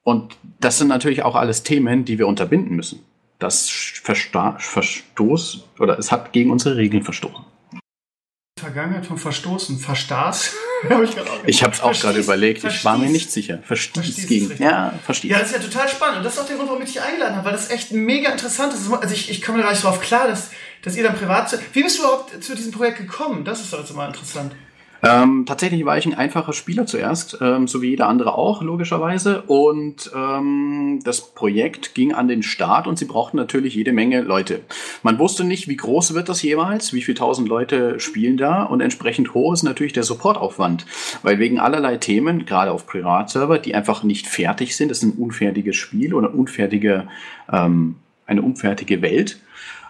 Und 0.03 0.37
das 0.61 0.79
sind 0.79 0.89
natürlich 0.89 1.23
auch 1.23 1.35
alles 1.35 1.63
Themen, 1.63 2.05
die 2.05 2.19
wir 2.19 2.27
unterbinden 2.27 2.77
müssen 2.77 3.01
das 3.45 3.69
Versta 3.69 4.57
Verstoß 4.59 5.65
oder 5.79 5.99
es 5.99 6.11
hat 6.11 6.33
gegen 6.33 6.51
unsere 6.51 6.77
Regeln 6.77 7.03
verstoßen. 7.03 7.45
Vergangenheit 8.59 9.05
vom 9.05 9.19
Verstoßen. 9.19 9.79
Verstaß? 9.79 10.55
ich 11.47 11.63
habe 11.63 11.75
es 11.75 11.81
auch 11.81 11.93
gerade 11.93 12.21
überlegt. 12.21 12.61
Verstieß. 12.61 12.81
Ich 12.81 12.85
war 12.85 12.97
mir 12.97 13.11
nicht 13.11 13.31
sicher. 13.31 13.59
Verstieß, 13.63 14.27
gegen. 14.27 14.57
Ja, 14.63 14.95
verstieß. 15.05 15.31
Ja, 15.31 15.39
das 15.39 15.51
ist 15.51 15.57
ja 15.57 15.63
total 15.63 15.89
spannend. 15.89 16.19
Und 16.19 16.25
das 16.25 16.35
ist 16.35 16.41
auch 16.41 16.47
der 16.47 16.57
Grund, 16.57 16.69
warum 16.69 16.83
ich 16.83 16.93
dich 16.93 17.03
eingeladen 17.03 17.37
habe, 17.37 17.47
weil 17.47 17.53
das 17.53 17.71
echt 17.71 17.93
mega 17.93 18.31
interessant 18.31 18.73
ist. 18.73 18.91
Also 18.91 19.15
ich, 19.15 19.31
ich 19.31 19.43
komme 19.43 19.59
da 19.59 19.65
gar 19.65 19.73
nicht 19.73 19.85
drauf 19.85 20.01
klar, 20.01 20.29
dass, 20.29 20.51
dass 20.83 20.97
ihr 20.97 21.03
dann 21.03 21.17
privat... 21.17 21.57
Wie 21.73 21.83
bist 21.83 21.99
du 21.99 22.03
überhaupt 22.03 22.43
zu 22.43 22.55
diesem 22.55 22.73
Projekt 22.73 22.99
gekommen? 22.99 23.45
Das 23.45 23.61
ist 23.61 23.73
doch 23.73 23.81
jetzt 23.81 23.95
mal 23.95 24.07
interessant. 24.07 24.55
Ähm, 25.05 25.45
tatsächlich 25.47 25.85
war 25.85 25.99
ich 25.99 26.07
ein 26.07 26.15
einfacher 26.15 26.53
Spieler 26.53 26.87
zuerst, 26.87 27.39
ähm, 27.41 27.69
so 27.69 27.83
wie 27.83 27.91
jeder 27.91 28.09
andere 28.09 28.35
auch, 28.35 28.63
logischerweise. 28.63 29.43
Und 29.43 30.11
ähm, 30.15 31.01
das 31.05 31.35
Projekt 31.35 31.95
ging 31.95 32.15
an 32.15 32.29
den 32.29 32.43
Start 32.43 32.87
und 32.87 32.99
sie 32.99 33.05
brauchten 33.05 33.37
natürlich 33.37 33.75
jede 33.75 33.93
Menge 33.93 34.23
Leute. 34.23 34.61
Man 35.03 35.19
wusste 35.19 35.45
nicht, 35.45 35.69
wie 35.69 35.77
groß 35.77 36.15
wird 36.15 36.29
das 36.29 36.43
jeweils, 36.43 36.93
wie 36.93 37.03
viele 37.03 37.19
tausend 37.19 37.49
Leute 37.49 38.01
spielen 38.01 38.37
da 38.37 38.63
und 38.63 38.81
entsprechend 38.81 39.35
hoch 39.35 39.53
ist 39.53 39.63
natürlich 39.63 39.93
der 39.93 40.05
Supportaufwand. 40.05 40.87
Weil 41.23 41.39
wegen 41.39 41.59
allerlei 41.61 41.97
Themen, 41.97 42.47
gerade 42.47 42.73
auf 42.73 42.87
Privatserver, 42.87 43.59
die 43.59 43.75
einfach 43.75 44.03
nicht 44.05 44.27
fertig 44.27 44.77
sind, 44.77 44.91
das 44.91 44.99
ist 44.99 45.05
ein 45.05 45.19
unfertiges 45.19 45.77
Spiel 45.77 46.15
oder 46.15 46.35
unfertige, 46.35 47.09
ähm, 47.53 47.97
eine 48.27 48.43
unfertige 48.43 49.03
Welt. 49.03 49.39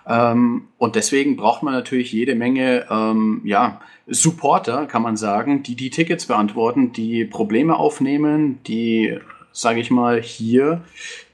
Ähm, 0.07 0.69
und 0.79 0.97
deswegen 0.97 1.37
braucht 1.37 1.63
man 1.63 1.75
natürlich 1.75 2.13
jede 2.13 2.35
Menge, 2.35 2.87
ähm, 2.91 3.41
ja, 3.45 3.81
Supporter, 4.07 4.87
kann 4.87 5.03
man 5.03 5.17
sagen, 5.17 5.63
die 5.63 5.77
die 5.77 5.91
Tickets 5.91 6.27
beantworten, 6.27 6.93
die 6.93 7.25
Probleme 7.25 7.77
aufnehmen, 7.77 8.59
die, 8.67 9.19
sage 9.51 9.81
ich 9.81 9.91
mal, 9.91 10.21
hier 10.21 10.83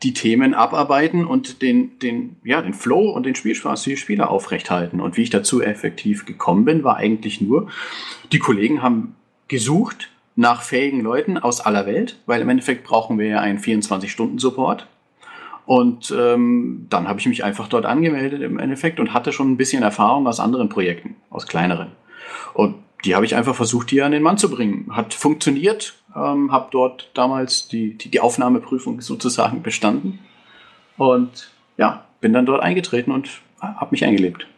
die 0.05 0.15
Themen 0.15 0.55
abarbeiten 0.55 1.25
und 1.25 1.63
den, 1.63 1.99
den, 1.99 2.37
ja, 2.45 2.63
den 2.63 2.75
Flow 2.75 3.11
und 3.11 3.27
den 3.27 3.35
Spielspaß 3.35 3.85
für 3.85 3.91
die 3.91 3.97
Spieler 3.97 4.31
aufrechthalten. 4.31 5.01
Und 5.01 5.17
wie 5.17 5.23
ich 5.23 5.31
dazu 5.31 5.61
effektiv 5.61 6.27
gekommen 6.27 6.65
bin, 6.65 6.85
war 6.85 6.97
eigentlich 6.97 7.41
nur, 7.41 7.69
die 8.31 8.39
Kollegen 8.39 8.83
haben 8.83 9.17
gesucht 9.49 10.11
nach 10.37 10.63
fähigen 10.63 11.01
Leuten 11.01 11.39
aus 11.39 11.61
aller 11.61 11.87
Welt, 11.87 12.19
weil 12.27 12.41
im 12.41 12.49
Endeffekt 12.49 12.85
brauchen 12.85 13.19
wir 13.19 13.27
ja 13.27 13.41
einen 13.41 13.59
24-Stunden-Support. 13.59 14.87
Und 15.71 16.13
ähm, 16.19 16.89
dann 16.91 17.07
habe 17.07 17.21
ich 17.21 17.27
mich 17.27 17.45
einfach 17.45 17.69
dort 17.69 17.87
angemeldet 17.87 18.43
im 18.43 18.59
Endeffekt 18.59 18.99
und 18.99 19.15
hatte 19.15 19.33
schon 19.33 19.53
ein 19.53 19.57
bisschen 19.57 19.85
Erfahrung 19.85 20.27
aus 20.27 20.41
anderen 20.41 20.69
Projekten, 20.69 21.15
aus 21.31 21.47
kleineren. 21.47 21.93
Und 22.55 22.75
die 23.05 23.15
habe 23.15 23.25
ich 23.25 23.37
einfach 23.37 23.55
versucht, 23.55 23.91
hier 23.91 24.05
an 24.05 24.11
den 24.11 24.25
Mann 24.25 24.37
zu 24.37 24.51
bringen. 24.51 24.89
Hat 24.91 25.15
funktioniert, 25.15 25.95
ähm, 26.17 26.51
habe 26.51 26.71
dort 26.73 27.13
damals 27.15 27.69
die, 27.69 27.97
die, 27.97 28.09
die 28.09 28.19
Aufnahmeprüfung 28.19 29.01
sozusagen 29.01 29.63
bestanden. 29.63 30.19
Und 30.97 31.53
ja, 31.77 32.05
bin 32.21 32.33
dann 32.33 32.47
dort 32.47 32.65
eingetreten 32.65 33.13
und 33.13 33.31
habe 33.61 33.93
mich 33.93 34.05
eingelebt. 34.05 34.49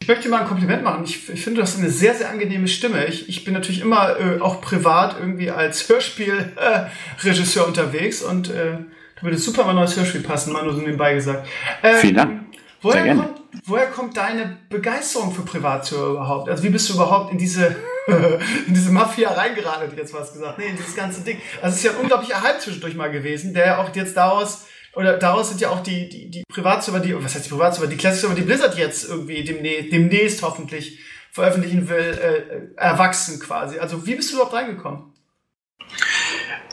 Ich 0.00 0.06
möchte 0.06 0.28
mal 0.28 0.42
ein 0.42 0.46
Kompliment 0.46 0.84
machen. 0.84 1.02
Ich, 1.02 1.28
ich 1.28 1.42
finde, 1.42 1.56
du 1.56 1.62
hast 1.62 1.76
eine 1.76 1.90
sehr, 1.90 2.14
sehr 2.14 2.30
angenehme 2.30 2.68
Stimme. 2.68 3.04
Ich, 3.06 3.28
ich 3.28 3.44
bin 3.44 3.52
natürlich 3.52 3.80
immer 3.80 4.16
äh, 4.20 4.40
auch 4.40 4.60
privat 4.60 5.16
irgendwie 5.18 5.50
als 5.50 5.88
Hörspielregisseur 5.88 7.64
äh, 7.64 7.66
unterwegs 7.66 8.22
und 8.22 8.48
äh, 8.50 8.76
da 9.16 9.22
würde 9.22 9.38
super 9.38 9.64
mal 9.64 9.72
neues 9.72 9.96
Hörspiel 9.96 10.22
passen, 10.22 10.52
mal 10.52 10.62
nur 10.62 10.74
so 10.74 10.80
nebenbei 10.80 11.14
gesagt. 11.14 11.48
Ähm, 11.82 11.96
Vielen 11.96 12.14
Dank. 12.14 12.46
Woher 12.82 13.02
Sehr 13.02 13.14
kommt, 13.14 13.40
woher 13.64 13.86
kommt 13.86 14.16
deine 14.16 14.58
Begeisterung 14.68 15.32
für 15.32 15.42
Privattür 15.42 16.10
überhaupt? 16.10 16.48
Also 16.48 16.62
wie 16.62 16.68
bist 16.68 16.88
du 16.88 16.94
überhaupt 16.94 17.32
in 17.32 17.38
diese, 17.38 17.74
in 18.06 18.74
diese 18.74 18.92
Mafia 18.92 19.32
reingeraten, 19.32 19.96
jetzt 19.96 20.12
was 20.12 20.32
gesagt? 20.32 20.58
Nee, 20.58 20.68
in 20.68 20.76
dieses 20.76 20.94
ganze 20.94 21.22
Ding. 21.22 21.40
Also 21.62 21.74
es 21.74 21.76
ist 21.76 21.84
ja 21.84 21.92
ein 21.92 21.96
unglaublicher 21.96 22.42
Hype 22.42 22.60
zwischendurch 22.60 22.94
mal 22.94 23.10
gewesen, 23.10 23.54
der 23.54 23.80
auch 23.80 23.94
jetzt 23.94 24.16
daraus 24.16 24.66
oder 24.94 25.18
daraus 25.18 25.50
sind 25.50 25.60
ja 25.60 25.70
auch 25.70 25.82
die, 25.82 26.08
die, 26.08 26.30
die 26.30 26.42
Privatserver, 26.48 27.00
die, 27.00 27.14
was 27.22 27.34
heißt 27.34 27.46
die 27.46 27.50
Privatserver, 27.50 27.86
die 27.86 27.96
Classic-Server, 27.96 28.34
die 28.34 28.42
Blizzard 28.42 28.78
jetzt 28.78 29.08
irgendwie 29.08 29.44
demnächst, 29.44 29.92
demnächst 29.92 30.42
hoffentlich 30.42 31.00
veröffentlichen 31.32 31.88
will, 31.88 32.18
äh, 32.78 32.80
erwachsen 32.80 33.38
quasi. 33.38 33.78
Also 33.78 34.06
wie 34.06 34.14
bist 34.14 34.30
du 34.30 34.36
überhaupt 34.36 34.54
reingekommen? 34.54 35.12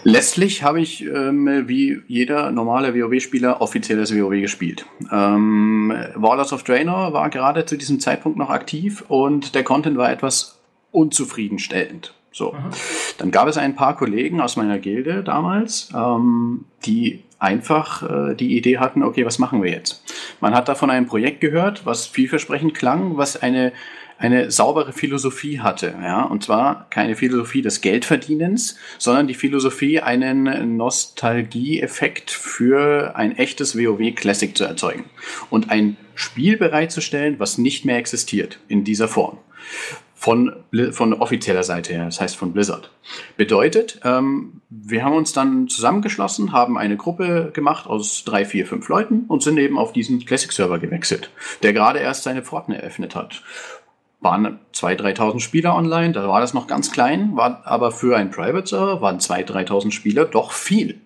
Letztlich 0.03 0.63
habe 0.63 0.81
ich 0.81 1.05
ähm, 1.05 1.67
wie 1.67 2.01
jeder 2.07 2.51
normale 2.51 2.93
WoW-Spieler 2.93 3.61
offizielles 3.61 4.13
WoW 4.13 4.41
gespielt. 4.41 4.85
Ähm, 5.11 5.93
Warlords 6.15 6.53
of 6.53 6.63
Draenor 6.63 7.13
war 7.13 7.29
gerade 7.29 7.65
zu 7.65 7.77
diesem 7.77 7.99
Zeitpunkt 7.99 8.37
noch 8.37 8.49
aktiv 8.49 9.03
und 9.07 9.55
der 9.55 9.63
Content 9.63 9.97
war 9.97 10.11
etwas 10.11 10.59
unzufriedenstellend. 10.91 12.13
So, 12.31 12.53
Aha. 12.53 12.71
dann 13.19 13.31
gab 13.31 13.47
es 13.47 13.57
ein 13.57 13.75
paar 13.75 13.95
Kollegen 13.95 14.41
aus 14.41 14.57
meiner 14.57 14.79
Gilde 14.79 15.23
damals, 15.23 15.89
ähm, 15.95 16.65
die 16.83 17.23
einfach 17.37 18.01
äh, 18.31 18.35
die 18.35 18.57
Idee 18.57 18.79
hatten, 18.79 19.03
okay, 19.03 19.25
was 19.25 19.37
machen 19.37 19.61
wir 19.61 19.69
jetzt? 19.69 20.03
Man 20.41 20.55
hat 20.55 20.67
da 20.67 20.75
von 20.75 20.89
einem 20.89 21.05
Projekt 21.05 21.41
gehört, 21.41 21.85
was 21.85 22.07
vielversprechend 22.07 22.73
klang, 22.73 23.17
was 23.17 23.41
eine 23.41 23.71
eine 24.23 24.51
saubere 24.51 24.93
Philosophie 24.93 25.59
hatte. 25.59 25.93
Ja? 26.01 26.23
Und 26.23 26.43
zwar 26.43 26.87
keine 26.89 27.15
Philosophie 27.15 27.61
des 27.61 27.81
Geldverdienens, 27.81 28.77
sondern 28.97 29.27
die 29.27 29.33
Philosophie, 29.33 29.99
einen 29.99 30.77
Nostalgieeffekt 30.77 32.31
für 32.31 33.17
ein 33.17 33.37
echtes 33.37 33.77
WoW 33.77 34.15
Classic 34.15 34.55
zu 34.55 34.63
erzeugen. 34.63 35.05
Und 35.49 35.69
ein 35.69 35.97
Spiel 36.15 36.55
bereitzustellen, 36.55 37.37
was 37.39 37.57
nicht 37.57 37.83
mehr 37.83 37.97
existiert 37.97 38.59
in 38.69 38.85
dieser 38.85 39.09
Form. 39.09 39.39
Von, 40.15 40.55
von 40.91 41.13
offizieller 41.13 41.63
Seite 41.63 41.91
her, 41.91 42.05
das 42.05 42.21
heißt 42.21 42.37
von 42.37 42.53
Blizzard. 42.53 42.91
Bedeutet, 43.35 43.99
ähm, 44.05 44.61
wir 44.69 45.03
haben 45.03 45.17
uns 45.17 45.33
dann 45.33 45.67
zusammengeschlossen, 45.67 46.53
haben 46.53 46.77
eine 46.77 46.95
Gruppe 46.95 47.51
gemacht 47.53 47.87
aus 47.87 48.23
drei, 48.23 48.45
vier, 48.45 48.65
fünf 48.65 48.87
Leuten 48.87 49.25
und 49.27 49.43
sind 49.43 49.57
eben 49.57 49.77
auf 49.77 49.91
diesen 49.91 50.23
Classic-Server 50.23 50.79
gewechselt, 50.79 51.29
der 51.61 51.73
gerade 51.73 51.99
erst 51.99 52.23
seine 52.23 52.41
Pforten 52.41 52.71
eröffnet 52.71 53.15
hat 53.15 53.43
waren 54.23 54.59
2.000, 54.73 55.15
3.000 55.17 55.39
Spieler 55.39 55.75
online, 55.75 56.13
da 56.13 56.27
war 56.27 56.41
das 56.41 56.53
noch 56.53 56.67
ganz 56.67 56.91
klein, 56.91 57.35
war 57.35 57.61
aber 57.65 57.91
für 57.91 58.17
einen 58.17 58.31
Private-Server 58.31 59.01
waren 59.01 59.19
2.000, 59.19 59.67
3.000 59.67 59.91
Spieler 59.91 60.25
doch 60.25 60.51
viel. 60.51 60.99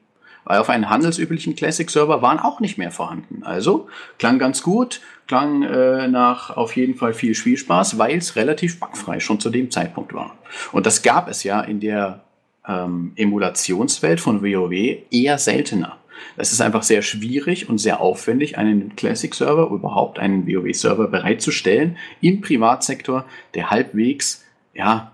Weil 0.46 0.60
auf 0.60 0.70
einem 0.70 0.90
handelsüblichen 0.90 1.56
Classic-Server 1.56 2.22
waren 2.22 2.40
auch 2.40 2.62
nicht 2.62 2.78
mehr 2.78 2.92
vorhanden. 2.92 3.44
Also 3.44 3.88
klang 4.18 4.40
ganz 4.40 4.64
gut, 4.64 5.02
klang 5.28 5.64
äh, 5.64 6.08
nach 6.08 6.56
auf 6.56 6.78
jeden 6.78 6.96
Fall 6.96 7.14
viel 7.14 7.36
Spielspaß, 7.36 7.98
weil 7.98 8.18
es 8.18 8.38
relativ 8.38 8.80
bugfrei 8.80 9.20
schon 9.20 9.42
zu 9.42 9.50
dem 9.50 9.72
Zeitpunkt 9.72 10.14
war. 10.14 10.38
Und 10.72 10.86
das 10.86 11.02
gab 11.02 11.28
es 11.28 11.44
ja 11.44 11.60
in 11.60 11.82
der 11.82 12.22
ähm, 12.66 13.12
Emulationswelt 13.18 14.22
von 14.22 14.42
WoW 14.42 15.00
eher 15.12 15.38
seltener. 15.38 15.98
Es 16.38 16.52
ist 16.52 16.62
einfach 16.62 16.84
sehr 16.84 17.02
schwierig 17.02 17.68
und 17.68 17.80
sehr 17.80 18.00
aufwendig, 18.00 18.60
einen 18.60 18.96
Classic-Server, 18.96 19.72
überhaupt 19.72 20.20
einen 20.20 20.48
WoW-Server 20.48 21.08
bereitzustellen 21.08 21.98
im 22.22 22.42
Privatsektor, 22.42 23.26
der 23.56 23.72
halbwegs, 23.72 24.46
ja, 24.76 25.12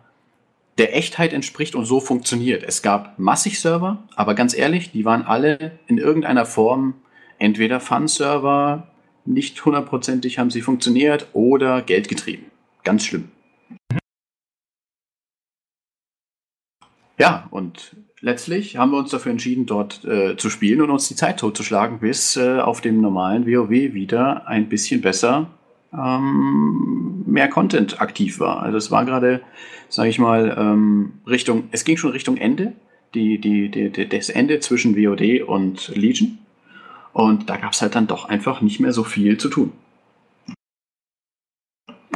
der 0.77 0.95
Echtheit 0.97 1.31
entspricht 1.31 1.75
und 1.75 1.85
so 1.85 2.01
funktioniert. 2.01 2.63
Es 2.63 2.81
gab 2.81 3.17
massig 3.19 3.61
Server, 3.61 4.03
aber 4.15 4.35
ganz 4.35 4.53
ehrlich, 4.53 4.91
die 4.91 5.05
waren 5.05 5.21
alle 5.21 5.79
in 5.87 5.97
irgendeiner 5.97 6.45
Form 6.45 6.95
entweder 7.39 7.79
Fun-Server, 7.79 8.87
nicht 9.25 9.63
hundertprozentig 9.63 10.39
haben 10.39 10.49
sie 10.49 10.61
funktioniert 10.61 11.27
oder 11.31 11.81
Geld 11.81 12.09
getrieben. 12.09 12.47
Ganz 12.83 13.05
schlimm. 13.05 13.31
Ja, 17.17 17.47
und 17.51 17.95
letztlich 18.23 18.77
haben 18.77 18.91
wir 18.91 18.97
uns 18.97 19.11
dafür 19.11 19.33
entschieden, 19.33 19.65
dort 19.65 20.03
äh, 20.05 20.37
zu 20.37 20.49
spielen 20.49 20.81
und 20.81 20.89
uns 20.89 21.07
die 21.07 21.15
Zeit 21.15 21.39
totzuschlagen, 21.39 21.99
bis 21.99 22.37
äh, 22.37 22.59
auf 22.59 22.79
dem 22.81 23.01
normalen 23.01 23.45
WoW 23.45 23.69
wieder 23.69 24.47
ein 24.47 24.69
bisschen 24.69 25.01
besser 25.01 25.49
ähm, 25.93 27.23
mehr 27.27 27.49
Content 27.49 28.01
aktiv 28.01 28.39
war. 28.39 28.63
Also 28.63 28.77
es 28.77 28.91
war 28.91 29.05
gerade, 29.05 29.41
sage 29.89 30.09
ich 30.09 30.19
mal, 30.19 30.55
ähm, 30.57 31.13
Richtung, 31.27 31.65
es 31.71 31.83
ging 31.83 31.97
schon 31.97 32.11
Richtung 32.11 32.37
Ende, 32.37 32.73
die, 33.13 33.39
die, 33.39 33.69
die, 33.69 33.91
die, 33.91 34.07
das 34.07 34.29
Ende 34.29 34.59
zwischen 34.61 34.95
WoD 34.95 35.41
und 35.41 35.89
Legion. 35.95 36.39
Und 37.11 37.49
da 37.49 37.57
gab 37.57 37.73
es 37.73 37.81
halt 37.81 37.93
dann 37.93 38.07
doch 38.07 38.25
einfach 38.25 38.61
nicht 38.61 38.79
mehr 38.79 38.93
so 38.93 39.03
viel 39.03 39.37
zu 39.37 39.49
tun. 39.49 39.73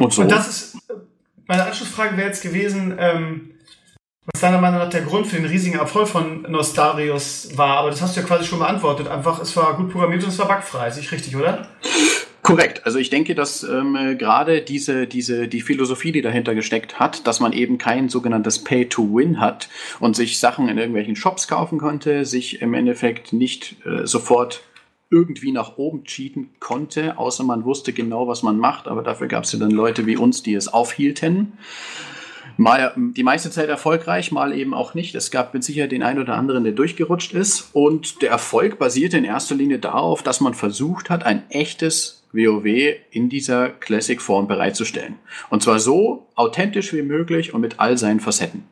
Und 0.00 0.12
so. 0.12 0.22
Und 0.22 0.32
das 0.32 0.48
ist, 0.48 0.78
meine 1.46 1.64
Anschlussfrage 1.64 2.16
wäre 2.16 2.28
jetzt 2.28 2.42
gewesen, 2.42 2.96
ähm, 2.98 3.50
was 4.32 4.40
deiner 4.40 4.60
Meinung 4.60 4.80
nach 4.80 4.90
der 4.90 5.02
Grund 5.02 5.26
für 5.26 5.36
den 5.36 5.46
riesigen 5.46 5.78
Erfolg 5.78 6.08
von 6.08 6.42
Nostarius 6.48 7.50
war. 7.56 7.78
Aber 7.78 7.90
das 7.90 8.02
hast 8.02 8.16
du 8.16 8.20
ja 8.20 8.26
quasi 8.26 8.44
schon 8.44 8.58
beantwortet. 8.58 9.08
Einfach, 9.08 9.40
es 9.40 9.56
war 9.56 9.76
gut 9.76 9.90
programmiert 9.90 10.22
und 10.22 10.30
es 10.30 10.38
war 10.38 10.48
bugfrei. 10.48 10.88
Ist 10.88 10.98
nicht 10.98 11.12
richtig, 11.12 11.34
oder? 11.36 11.66
Korrekt. 12.42 12.86
Also 12.86 12.98
ich 12.98 13.10
denke, 13.10 13.34
dass 13.34 13.62
ähm, 13.62 14.16
gerade 14.16 14.62
diese, 14.62 15.06
diese, 15.06 15.48
die 15.48 15.60
Philosophie, 15.60 16.12
die 16.12 16.22
dahinter 16.22 16.54
gesteckt 16.54 16.98
hat, 16.98 17.26
dass 17.26 17.40
man 17.40 17.52
eben 17.52 17.78
kein 17.78 18.08
sogenanntes 18.08 18.64
Pay-to-Win 18.64 19.40
hat 19.40 19.68
und 20.00 20.16
sich 20.16 20.38
Sachen 20.38 20.68
in 20.68 20.78
irgendwelchen 20.78 21.16
Shops 21.16 21.48
kaufen 21.48 21.78
konnte, 21.78 22.24
sich 22.24 22.62
im 22.62 22.74
Endeffekt 22.74 23.32
nicht 23.32 23.76
äh, 23.84 24.06
sofort 24.06 24.62
irgendwie 25.10 25.52
nach 25.52 25.78
oben 25.78 26.04
cheaten 26.04 26.50
konnte, 26.60 27.18
außer 27.18 27.44
man 27.44 27.64
wusste 27.64 27.92
genau, 27.92 28.28
was 28.28 28.42
man 28.42 28.58
macht. 28.58 28.88
Aber 28.88 29.02
dafür 29.02 29.26
gab 29.26 29.44
es 29.44 29.52
ja 29.52 29.58
dann 29.58 29.70
Leute 29.70 30.06
wie 30.06 30.16
uns, 30.16 30.42
die 30.42 30.54
es 30.54 30.68
aufhielten. 30.68 31.54
Mal 32.60 32.92
die 32.96 33.22
meiste 33.22 33.52
Zeit 33.52 33.68
erfolgreich, 33.68 34.32
mal 34.32 34.52
eben 34.52 34.74
auch 34.74 34.92
nicht. 34.92 35.14
Es 35.14 35.30
gab 35.30 35.54
mit 35.54 35.62
Sicherheit 35.62 35.92
den 35.92 36.02
einen 36.02 36.18
oder 36.18 36.34
anderen, 36.34 36.64
der 36.64 36.72
durchgerutscht 36.72 37.32
ist. 37.32 37.70
Und 37.72 38.20
der 38.20 38.30
Erfolg 38.30 38.80
basierte 38.80 39.16
in 39.16 39.24
erster 39.24 39.54
Linie 39.54 39.78
darauf, 39.78 40.24
dass 40.24 40.40
man 40.40 40.54
versucht 40.54 41.08
hat, 41.08 41.24
ein 41.24 41.48
echtes 41.50 42.24
WoW 42.32 42.96
in 43.12 43.28
dieser 43.28 43.68
Classic-Form 43.68 44.48
bereitzustellen. 44.48 45.14
Und 45.50 45.62
zwar 45.62 45.78
so 45.78 46.26
authentisch 46.34 46.92
wie 46.92 47.02
möglich 47.02 47.54
und 47.54 47.60
mit 47.60 47.78
all 47.78 47.96
seinen 47.96 48.18
Facetten. 48.18 48.64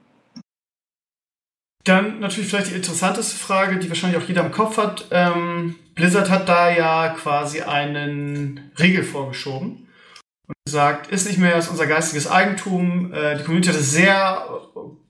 Dann 1.84 2.18
natürlich 2.18 2.50
vielleicht 2.50 2.72
die 2.72 2.76
interessanteste 2.76 3.36
Frage, 3.36 3.78
die 3.78 3.88
wahrscheinlich 3.88 4.20
auch 4.20 4.26
jeder 4.26 4.44
im 4.44 4.50
Kopf 4.50 4.78
hat. 4.78 5.06
Ähm, 5.12 5.76
Blizzard 5.94 6.28
hat 6.28 6.48
da 6.48 6.76
ja 6.76 7.10
quasi 7.10 7.60
einen 7.60 8.72
Riegel 8.80 9.04
vorgeschoben 9.04 9.85
und 10.48 10.54
gesagt, 10.64 11.10
ist 11.10 11.26
nicht 11.26 11.38
mehr 11.38 11.56
unser 11.56 11.86
geistiges 11.86 12.30
Eigentum. 12.30 13.12
Äh, 13.12 13.38
die 13.38 13.44
Community 13.44 13.68
hat 13.68 13.76
es 13.76 13.92
sehr 13.92 14.46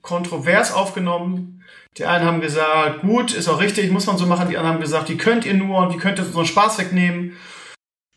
kontrovers 0.02 0.72
aufgenommen. 0.72 1.64
Die 1.98 2.04
einen 2.04 2.24
haben 2.24 2.40
gesagt, 2.40 3.00
gut, 3.00 3.32
ist 3.32 3.48
auch 3.48 3.60
richtig, 3.60 3.90
muss 3.90 4.06
man 4.06 4.18
so 4.18 4.26
machen. 4.26 4.48
Die 4.48 4.56
anderen 4.56 4.74
haben 4.74 4.82
gesagt, 4.82 5.08
wie 5.08 5.16
könnt 5.16 5.46
ihr 5.46 5.54
nur 5.54 5.78
und 5.78 5.94
wie 5.94 5.98
könnt 5.98 6.18
ihr 6.18 6.26
unseren 6.26 6.46
Spaß 6.46 6.78
wegnehmen. 6.78 7.36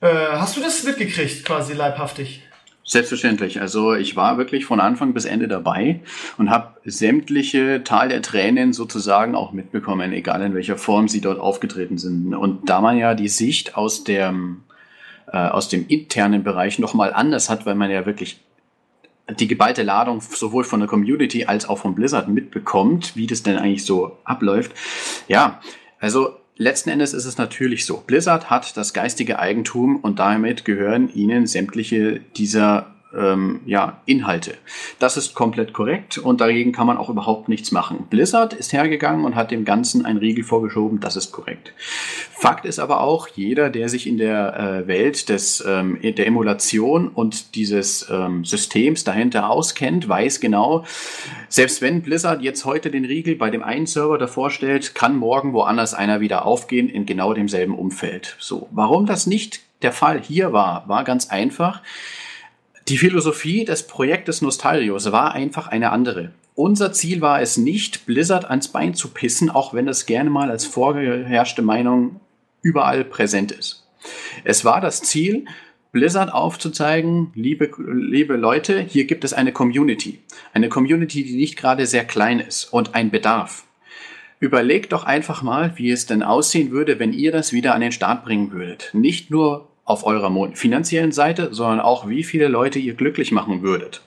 Äh, 0.02 0.08
hast 0.34 0.58
du 0.58 0.62
das 0.62 0.84
mitgekriegt, 0.84 1.46
quasi 1.46 1.74
leibhaftig? 1.74 2.44
Selbstverständlich. 2.84 3.62
Also 3.62 3.94
ich 3.94 4.16
war 4.16 4.38
wirklich 4.38 4.66
von 4.66 4.80
Anfang 4.80 5.14
bis 5.14 5.26
Ende 5.26 5.48
dabei 5.48 6.02
und 6.40 6.50
habe 6.50 6.80
sämtliche 6.86 7.84
Tal 7.84 8.10
der 8.10 8.24
Tränen 8.24 8.74
sozusagen 8.74 9.36
auch 9.36 9.52
mitbekommen, 9.52 10.12
egal 10.12 10.42
in 10.42 10.56
welcher 10.56 10.76
Form 10.76 11.08
sie 11.08 11.22
dort 11.22 11.40
aufgetreten 11.40 12.00
sind. 12.00 12.34
Und 12.34 12.68
da 12.68 12.82
man 12.82 12.98
ja 12.98 13.14
die 13.14 13.28
Sicht 13.28 13.76
aus 13.76 14.04
der 14.04 14.34
äh, 15.32 15.38
aus 15.38 15.70
dem 15.70 15.88
internen 15.88 16.44
Bereich 16.44 16.80
nochmal 16.80 17.14
anders 17.14 17.50
hat, 17.50 17.66
weil 17.66 17.76
man 17.76 17.92
ja 17.92 18.06
wirklich 18.06 18.40
die 19.38 19.48
geballte 19.48 19.84
Ladung 19.84 20.22
sowohl 20.22 20.64
von 20.64 20.80
der 20.80 20.90
Community 20.90 21.46
als 21.46 21.68
auch 21.68 21.78
von 21.78 21.96
Blizzard 21.96 22.28
mitbekommt, 22.28 23.16
wie 23.16 23.28
das 23.28 23.44
denn 23.44 23.58
eigentlich 23.58 23.86
so 23.86 24.18
abläuft. 24.24 24.72
Ja, 25.28 25.62
also 26.00 26.38
letzten 26.58 26.90
Endes 26.90 27.14
ist 27.14 27.26
es 27.26 27.38
natürlich 27.38 27.86
so. 27.86 28.04
Blizzard 28.06 28.50
hat 28.50 28.76
das 28.76 28.94
geistige 28.94 29.40
Eigentum 29.40 29.98
und 29.98 30.20
damit 30.20 30.66
gehören 30.66 31.14
ihnen 31.14 31.48
sämtliche 31.48 32.22
dieser 32.38 32.96
ähm, 33.18 33.62
ja, 33.66 34.02
Inhalte. 34.06 34.56
Das 35.00 35.18
ist 35.18 35.34
komplett 35.34 35.74
korrekt 35.74 36.18
und 36.18 36.42
dagegen 36.42 36.72
kann 36.72 36.88
man 36.88 36.98
auch 36.98 37.10
überhaupt 37.10 37.50
nichts 37.50 37.72
machen. 37.72 38.08
Blizzard 38.10 38.54
ist 38.54 38.74
hergegangen 38.74 39.26
und 39.26 39.36
hat 39.36 39.52
dem 39.52 39.66
Ganzen 39.66 40.06
ein 40.06 40.18
Riegel 40.18 40.44
vorgeschoben, 40.44 41.00
das 41.00 41.16
ist 41.16 41.32
korrekt. 41.32 41.74
Fakt 42.32 42.66
ist 42.66 42.80
aber 42.80 43.02
auch, 43.02 43.28
jeder, 43.28 43.70
der 43.70 43.90
sich 43.90 44.08
in 44.08 44.18
der 44.18 44.58
äh, 44.58 44.88
Welt 44.88 45.30
des, 45.30 45.64
ähm, 45.68 46.00
der 46.02 46.28
Emulation 46.28 47.08
und 47.08 47.56
dieses 47.56 48.08
ähm, 48.10 48.46
Systems 48.46 49.04
dahinter 49.04 49.50
auskennt, 49.50 50.08
weiß 50.08 50.40
genau, 50.40 50.86
selbst 51.48 51.82
wenn 51.82 52.02
Blizzard 52.02 52.42
jetzt 52.42 52.66
heute 52.66 52.92
den 52.92 53.06
Riegel 53.06 53.36
bei 53.36 53.50
dem 53.50 53.64
einen 53.64 53.88
Server 53.88 54.18
davor 54.18 54.52
stellt, 54.52 54.96
kann 54.96 55.18
morgen 55.18 55.54
woanders 55.54 55.94
einer 55.94 56.22
wieder 56.22 56.46
aufgehen 56.46 56.90
in 56.90 57.06
genau 57.06 57.34
demselben 57.34 57.76
Umfeld. 57.76 58.36
So, 58.40 58.68
warum 58.72 59.06
das 59.06 59.28
nicht 59.28 59.62
der 59.82 59.92
Fall 59.92 60.22
hier 60.22 60.54
war, 60.54 60.88
war 60.88 61.04
ganz 61.04 61.30
einfach. 61.30 61.82
Die 62.90 62.98
Philosophie 62.98 63.66
des 63.66 63.86
Projektes 63.86 64.42
Nostalgios 64.42 65.12
war 65.12 65.34
einfach 65.34 65.68
eine 65.68 65.92
andere. 65.92 66.32
Unser 66.56 66.92
Ziel 66.92 67.22
war 67.22 67.40
es 67.40 67.56
nicht, 67.56 68.08
Blizzard 68.08 68.50
ans 68.50 68.70
Bein 68.70 68.96
zu 68.96 69.10
pissen, 69.10 69.52
auch 69.52 69.76
wenn 69.76 69.88
es 69.88 70.08
gerne 70.08 70.32
mal 70.32 70.50
als 70.50 70.66
vorgeherrschte 70.66 71.62
Meinung 71.62 72.20
überall 72.64 73.06
präsent 73.06 73.52
ist. 73.52 73.88
Es 74.44 74.66
war 74.66 74.82
das 74.82 75.04
Ziel, 75.04 75.46
Blizzard 75.92 76.34
aufzuzeigen, 76.34 77.32
liebe, 77.36 77.70
liebe 77.78 78.36
Leute, 78.36 78.80
hier 78.80 79.06
gibt 79.06 79.24
es 79.24 79.34
eine 79.34 79.52
Community. 79.52 80.18
Eine 80.54 80.68
Community, 80.68 81.24
die 81.24 81.36
nicht 81.36 81.58
gerade 81.58 81.86
sehr 81.86 82.06
klein 82.06 82.40
ist 82.40 82.74
und 82.74 82.96
ein 82.96 83.12
Bedarf. 83.12 83.66
Überlegt 84.40 84.94
doch 84.94 85.04
einfach 85.04 85.44
mal, 85.44 85.74
wie 85.76 85.92
es 85.92 86.08
denn 86.08 86.24
aussehen 86.24 86.72
würde, 86.72 86.98
wenn 86.98 87.14
ihr 87.14 87.32
das 87.32 87.54
wieder 87.54 87.76
an 87.76 87.82
den 87.82 87.92
Start 87.92 88.26
bringen 88.26 88.52
würdet. 88.52 88.90
Nicht 88.94 89.30
nur 89.30 89.68
auf 89.90 90.06
eurer 90.06 90.32
finanziellen 90.54 91.12
Seite, 91.12 91.50
sondern 91.52 91.80
auch, 91.80 92.08
wie 92.08 92.24
viele 92.24 92.48
Leute 92.48 92.78
ihr 92.78 92.94
glücklich 92.94 93.32
machen 93.32 93.64
würdet. 93.64 94.02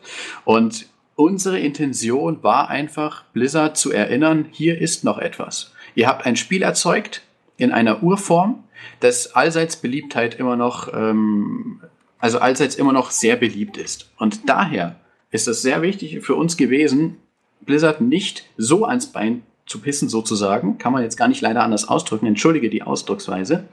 Und 0.44 0.86
unsere 1.16 1.58
Intention 1.58 2.40
war 2.44 2.68
einfach, 2.68 3.24
Blizzard 3.32 3.76
zu 3.76 3.90
erinnern, 3.90 4.46
hier 4.52 4.80
ist 4.80 5.02
noch 5.02 5.18
etwas. 5.18 5.72
Ihr 5.96 6.06
habt 6.06 6.24
ein 6.24 6.36
Spiel 6.36 6.62
erzeugt 6.62 7.22
in 7.56 7.72
einer 7.72 8.00
Urform, 8.00 8.62
das 9.00 9.34
allseits 9.34 9.74
Beliebtheit 9.74 10.36
immer 10.36 10.54
noch, 10.54 10.94
ähm, 10.94 11.80
also 12.20 12.38
allseits 12.38 12.76
immer 12.76 12.92
noch 12.92 13.10
sehr 13.10 13.34
beliebt 13.34 13.76
ist. 13.76 14.08
Und 14.18 14.48
daher 14.48 14.94
ist 15.32 15.48
es 15.48 15.62
sehr 15.62 15.82
wichtig 15.82 16.20
für 16.24 16.36
uns 16.36 16.56
gewesen, 16.56 17.16
Blizzard 17.62 18.00
nicht 18.00 18.44
so 18.56 18.84
ans 18.84 19.08
Bein 19.08 19.42
zu 19.72 19.80
pissen 19.80 20.08
sozusagen, 20.08 20.76
kann 20.76 20.92
man 20.92 21.02
jetzt 21.02 21.16
gar 21.16 21.28
nicht 21.28 21.40
leider 21.40 21.62
anders 21.62 21.88
ausdrücken, 21.88 22.26
entschuldige 22.26 22.68
die 22.68 22.82
Ausdrucksweise, 22.82 23.64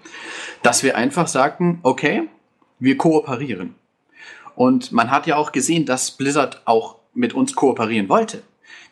dass 0.64 0.82
wir 0.82 0.96
einfach 0.96 1.28
sagten, 1.28 1.80
okay, 1.84 2.24
wir 2.80 2.98
kooperieren. 2.98 3.76
Und 4.56 4.92
man 4.92 5.12
hat 5.12 5.28
ja 5.28 5.36
auch 5.36 5.52
gesehen, 5.52 5.86
dass 5.86 6.12
Blizzard 6.12 6.62
auch 6.66 6.96
mit 7.14 7.34
uns 7.34 7.54
kooperieren 7.54 8.08
wollte. 8.10 8.42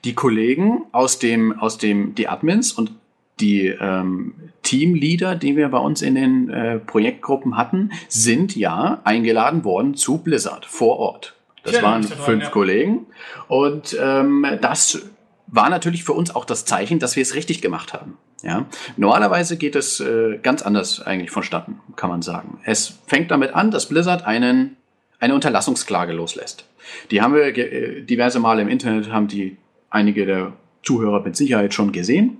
Die 0.03 0.13
Kollegen 0.13 0.83
aus 0.91 1.17
dem, 1.17 1.57
aus 1.57 1.77
dem, 1.77 2.13
die 2.13 2.27
Admins 2.27 2.73
und 2.73 2.91
die 3.39 3.67
ähm, 3.67 4.33
Teamleader, 4.63 5.35
die 5.35 5.55
wir 5.55 5.69
bei 5.69 5.77
uns 5.77 6.01
in 6.01 6.15
den 6.15 6.49
äh, 6.49 6.79
Projektgruppen 6.79 7.55
hatten, 7.55 7.91
sind 8.09 8.55
ja 8.55 8.99
eingeladen 9.03 9.63
worden 9.63 9.95
zu 9.95 10.17
Blizzard 10.17 10.65
vor 10.65 10.99
Ort. 10.99 11.35
Das 11.63 11.75
ja, 11.75 11.83
waren 11.83 12.03
fünf 12.03 12.45
ja. 12.45 12.49
Kollegen 12.49 13.05
und 13.47 13.95
ähm, 14.01 14.45
das 14.61 15.09
war 15.47 15.69
natürlich 15.69 16.03
für 16.03 16.13
uns 16.13 16.35
auch 16.35 16.45
das 16.45 16.65
Zeichen, 16.65 16.99
dass 16.99 17.15
wir 17.15 17.23
es 17.23 17.35
richtig 17.35 17.61
gemacht 17.61 17.93
haben. 17.93 18.17
Ja, 18.43 18.65
normalerweise 18.97 19.57
geht 19.57 19.75
es 19.75 19.99
äh, 19.99 20.37
ganz 20.43 20.61
anders 20.61 21.01
eigentlich 21.01 21.31
vonstatten, 21.31 21.79
kann 21.95 22.09
man 22.09 22.21
sagen. 22.21 22.59
Es 22.63 22.99
fängt 23.07 23.31
damit 23.31 23.55
an, 23.55 23.71
dass 23.71 23.87
Blizzard 23.87 24.25
einen 24.25 24.77
eine 25.19 25.33
Unterlassungsklage 25.33 26.13
loslässt. 26.13 26.65
Die 27.11 27.21
haben 27.21 27.33
wir 27.33 27.57
äh, 27.57 28.01
diverse 28.03 28.39
Male 28.39 28.61
im 28.61 28.67
Internet, 28.67 29.11
haben 29.11 29.27
die 29.27 29.57
einige 29.89 30.25
der 30.25 30.53
Zuhörer 30.83 31.21
mit 31.21 31.35
Sicherheit 31.35 31.73
schon 31.73 31.91
gesehen. 31.91 32.37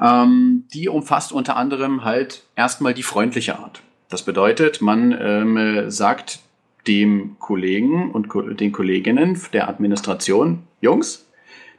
Ähm, 0.00 0.64
die 0.72 0.88
umfasst 0.88 1.32
unter 1.32 1.56
anderem 1.56 2.04
halt 2.04 2.44
erstmal 2.56 2.94
die 2.94 3.02
freundliche 3.02 3.58
Art. 3.58 3.82
Das 4.08 4.24
bedeutet, 4.24 4.80
man 4.80 5.16
ähm, 5.20 5.90
sagt 5.90 6.40
dem 6.86 7.36
Kollegen 7.38 8.10
und 8.10 8.28
den 8.58 8.72
Kolleginnen 8.72 9.38
der 9.52 9.68
Administration, 9.68 10.62
Jungs, 10.80 11.26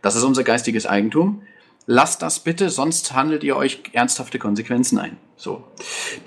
das 0.01 0.15
ist 0.15 0.23
unser 0.23 0.43
geistiges 0.43 0.85
Eigentum. 0.85 1.41
Lasst 1.85 2.21
das 2.21 2.39
bitte, 2.39 2.69
sonst 2.69 3.13
handelt 3.13 3.43
ihr 3.43 3.55
euch 3.55 3.81
ernsthafte 3.93 4.39
Konsequenzen 4.39 4.99
ein. 4.99 5.17
So. 5.35 5.63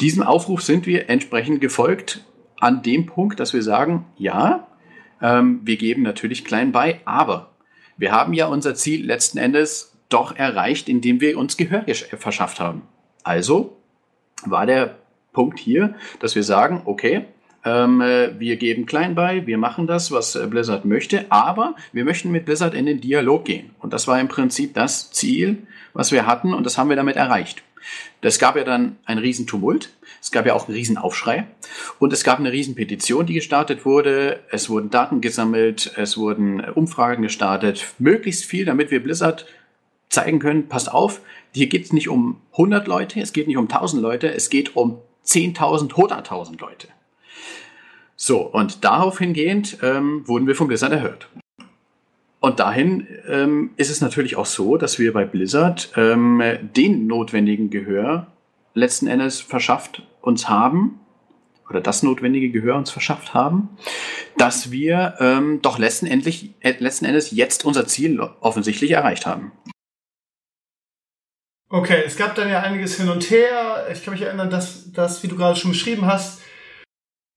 Diesem 0.00 0.22
Aufruf 0.22 0.62
sind 0.62 0.86
wir 0.86 1.08
entsprechend 1.08 1.60
gefolgt 1.60 2.24
an 2.58 2.82
dem 2.82 3.06
Punkt, 3.06 3.38
dass 3.40 3.52
wir 3.52 3.62
sagen, 3.62 4.06
ja, 4.16 4.66
ähm, 5.22 5.60
wir 5.64 5.76
geben 5.76 6.02
natürlich 6.02 6.44
klein 6.44 6.72
bei, 6.72 7.00
aber 7.04 7.52
wir 7.96 8.12
haben 8.12 8.32
ja 8.32 8.46
unser 8.46 8.74
Ziel 8.74 9.06
letzten 9.06 9.38
Endes 9.38 9.96
doch 10.08 10.36
erreicht, 10.36 10.88
indem 10.88 11.20
wir 11.20 11.38
uns 11.38 11.56
Gehör 11.56 11.84
verschafft 12.18 12.60
haben. 12.60 12.82
Also 13.22 13.76
war 14.44 14.66
der 14.66 14.98
Punkt 15.32 15.58
hier, 15.58 15.94
dass 16.20 16.34
wir 16.34 16.42
sagen, 16.42 16.82
okay, 16.84 17.26
ähm, 17.64 18.00
äh, 18.00 18.38
wir 18.38 18.56
geben 18.56 18.86
klein 18.86 19.14
bei, 19.14 19.46
wir 19.46 19.58
machen 19.58 19.86
das, 19.86 20.10
was 20.10 20.34
äh, 20.34 20.46
Blizzard 20.46 20.84
möchte, 20.84 21.26
aber 21.30 21.74
wir 21.92 22.04
möchten 22.04 22.30
mit 22.30 22.44
Blizzard 22.44 22.74
in 22.74 22.86
den 22.86 23.00
Dialog 23.00 23.44
gehen. 23.44 23.70
Und 23.80 23.92
das 23.92 24.06
war 24.06 24.20
im 24.20 24.28
Prinzip 24.28 24.74
das 24.74 25.10
Ziel, 25.10 25.58
was 25.92 26.12
wir 26.12 26.26
hatten 26.26 26.54
und 26.54 26.64
das 26.64 26.78
haben 26.78 26.88
wir 26.88 26.96
damit 26.96 27.16
erreicht. 27.16 27.62
Das 28.20 28.38
gab 28.38 28.56
ja 28.56 28.64
dann 28.64 28.96
ein 29.04 29.18
Riesentumult. 29.18 29.90
Es 30.22 30.30
gab 30.30 30.46
ja 30.46 30.54
auch 30.54 30.66
einen 30.66 30.76
Riesenaufschrei. 30.76 31.46
Und 31.98 32.14
es 32.14 32.24
gab 32.24 32.38
eine 32.38 32.50
Riesenpetition, 32.50 33.26
die 33.26 33.34
gestartet 33.34 33.84
wurde. 33.84 34.40
Es 34.50 34.70
wurden 34.70 34.88
Daten 34.88 35.20
gesammelt. 35.20 35.92
Es 35.96 36.16
wurden 36.16 36.60
Umfragen 36.60 37.22
gestartet. 37.22 37.84
Möglichst 37.98 38.46
viel, 38.46 38.64
damit 38.64 38.90
wir 38.90 39.02
Blizzard 39.02 39.44
zeigen 40.14 40.38
können, 40.38 40.68
passt 40.68 40.90
auf, 40.90 41.20
hier 41.52 41.66
geht 41.66 41.84
es 41.84 41.92
nicht 41.92 42.08
um 42.08 42.40
100 42.52 42.86
Leute, 42.86 43.20
es 43.20 43.32
geht 43.32 43.48
nicht 43.48 43.56
um 43.56 43.64
1000 43.64 44.02
Leute, 44.02 44.32
es 44.32 44.48
geht 44.48 44.76
um 44.76 44.98
10.000, 45.26 45.90
100.000 45.92 46.60
Leute. 46.60 46.88
So, 48.26 48.40
und 48.40 48.86
darauf 48.86 49.18
hingehend 49.18 49.76
ähm, 49.82 50.26
wurden 50.26 50.46
wir 50.46 50.56
von 50.56 50.66
Blizzard 50.66 50.92
erhört. 50.92 51.28
Und 52.40 52.58
dahin 52.58 53.06
ähm, 53.28 53.72
ist 53.76 53.90
es 53.90 54.00
natürlich 54.00 54.36
auch 54.36 54.46
so, 54.46 54.78
dass 54.78 54.98
wir 54.98 55.12
bei 55.12 55.26
Blizzard 55.26 55.92
ähm, 55.94 56.42
den 56.74 57.06
notwendigen 57.06 57.68
Gehör 57.68 58.28
letzten 58.72 59.08
Endes 59.08 59.42
verschafft 59.42 60.04
uns 60.22 60.48
haben, 60.48 61.00
oder 61.68 61.82
das 61.82 62.02
notwendige 62.02 62.48
Gehör 62.48 62.76
uns 62.76 62.90
verschafft 62.90 63.34
haben, 63.34 63.68
dass 64.38 64.70
wir 64.70 65.16
ähm, 65.20 65.60
doch 65.60 65.78
letzten, 65.78 66.06
endlich, 66.06 66.54
äh, 66.60 66.72
letzten 66.78 67.04
Endes 67.04 67.30
jetzt 67.30 67.66
unser 67.66 67.86
Ziel 67.86 68.20
offensichtlich 68.40 68.92
erreicht 68.92 69.26
haben. 69.26 69.52
Okay, 71.68 72.04
es 72.06 72.16
gab 72.16 72.34
dann 72.36 72.48
ja 72.48 72.60
einiges 72.60 72.96
hin 72.96 73.10
und 73.10 73.30
her. 73.30 73.86
Ich 73.92 74.02
kann 74.02 74.14
mich 74.14 74.22
erinnern, 74.22 74.48
dass 74.48 74.90
das, 74.92 75.22
wie 75.22 75.28
du 75.28 75.36
gerade 75.36 75.60
schon 75.60 75.72
beschrieben 75.72 76.06
hast, 76.06 76.40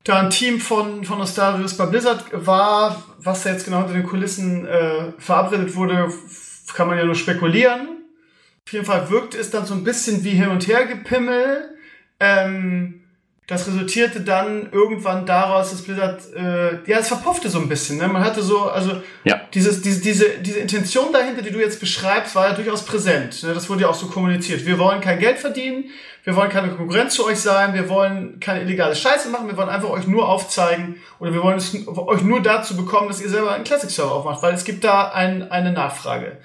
da 0.08 0.20
ein 0.20 0.30
Team 0.30 0.62
von, 0.62 1.03
von 1.03 1.20
Ostarius 1.20 1.76
bei 1.76 1.86
Blizzard 1.86 2.26
war, 2.32 3.03
was 3.20 3.43
da 3.43 3.51
jetzt 3.51 3.66
genau 3.66 3.80
hinter 3.80 3.93
den 3.93 4.08
Kulissen 4.08 4.66
äh, 4.66 5.12
verabredet 5.18 5.76
wurde, 5.76 6.10
kann 6.74 6.88
man 6.88 6.97
ja 6.97 7.03
nur 7.03 7.16
spekulieren. 7.16 7.89
Auf 8.66 8.74
jeden 8.74 8.86
Fall 8.86 9.10
wirkt 9.10 9.36
es 9.36 9.51
dann 9.51 9.66
so 9.66 9.74
ein 9.74 9.84
bisschen 9.84 10.24
wie 10.24 10.32
hin 10.32 10.47
und 10.49 10.68
her 10.68 10.86
gepimmel. 10.86 11.76
Ähm, 12.20 13.01
das 13.47 13.66
resultierte 13.68 14.22
dann 14.22 14.70
irgendwann 14.74 15.26
daraus, 15.26 15.72
dass 15.72 15.82
Blizzard, 15.82 16.22
äh, 16.36 16.84
ja, 16.86 16.99
es 16.99 17.08
verpuffte 17.08 17.49
so 17.49 17.60
ein 17.60 17.70
bisschen. 17.70 17.97
Ne? 17.97 18.08
Man 18.10 18.24
hatte 18.24 18.41
so, 18.41 18.70
also 18.70 19.01
ja. 19.24 19.41
dieses, 19.53 19.82
diese, 19.82 20.01
diese, 20.01 20.30
diese 20.39 20.60
Intention 20.60 21.14
dahinter, 21.14 21.41
die 21.41 21.51
du 21.51 21.60
jetzt 21.60 21.80
beschreibst, 21.80 22.36
war 22.36 22.49
ja 22.49 22.55
durchaus 22.55 22.86
präsent. 22.86 23.43
Ne? 23.43 23.53
Das 23.53 23.70
wurde 23.70 23.84
ja 23.84 23.88
auch 23.88 23.95
so 23.95 24.08
kommuniziert. 24.08 24.66
Wir 24.66 24.78
wollen 24.78 24.99
kein 24.99 25.20
Geld 25.20 25.39
verdienen, 25.39 25.86
wir 26.28 26.36
wollen 26.36 26.50
keine 26.50 26.76
Konkurrenz 26.76 27.14
zu 27.14 27.26
euch 27.26 27.40
sein, 27.40 27.74
wir 27.74 27.88
wollen 27.88 28.42
keine 28.42 28.60
illegale 28.60 28.98
Scheiße 28.98 29.30
machen, 29.30 29.48
wir 29.48 29.56
wollen 29.56 29.70
einfach 29.70 29.90
euch 29.90 30.08
nur 30.08 30.28
aufzeigen 30.28 31.02
oder 31.20 31.32
wir 31.32 31.42
wollen 31.42 31.56
es, 31.56 31.74
euch 31.88 32.22
nur 32.22 32.42
dazu 32.42 32.76
bekommen, 32.76 33.08
dass 33.08 33.22
ihr 33.22 33.30
selber 33.30 33.54
einen 33.54 33.64
Classic-Server 33.64 34.12
aufmacht, 34.12 34.42
weil 34.42 34.54
es 34.54 34.66
gibt 34.66 34.84
da 34.84 35.10
ein, 35.12 35.50
eine 35.50 35.72
Nachfrage. 35.72 36.38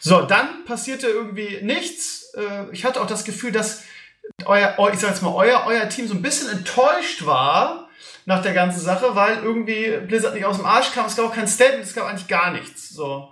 So, 0.00 0.22
dann 0.22 0.64
passierte 0.64 1.08
irgendwie 1.08 1.58
nichts. 1.60 2.32
Äh, 2.34 2.72
ich 2.72 2.86
hatte 2.86 2.98
auch 2.98 3.06
das 3.06 3.26
Gefühl, 3.26 3.52
dass 3.52 3.82
euer, 4.46 4.74
ich 4.90 5.00
sag 5.00 5.10
jetzt 5.10 5.22
mal, 5.22 5.34
euer, 5.34 5.64
euer 5.66 5.86
Team 5.90 6.08
so 6.08 6.14
ein 6.14 6.22
bisschen 6.22 6.48
enttäuscht 6.48 7.26
war 7.26 7.90
nach 8.24 8.40
der 8.40 8.54
ganzen 8.54 8.80
Sache, 8.80 9.16
weil 9.16 9.42
irgendwie 9.44 9.98
Blizzard 10.06 10.32
nicht 10.32 10.46
aus 10.46 10.56
dem 10.56 10.64
Arsch 10.64 10.92
kam. 10.92 11.04
Es 11.04 11.14
gab 11.14 11.26
auch 11.26 11.34
kein 11.34 11.46
Statement, 11.46 11.84
es 11.84 11.94
gab 11.94 12.06
eigentlich 12.06 12.28
gar 12.28 12.52
nichts. 12.52 12.88
So. 12.88 13.30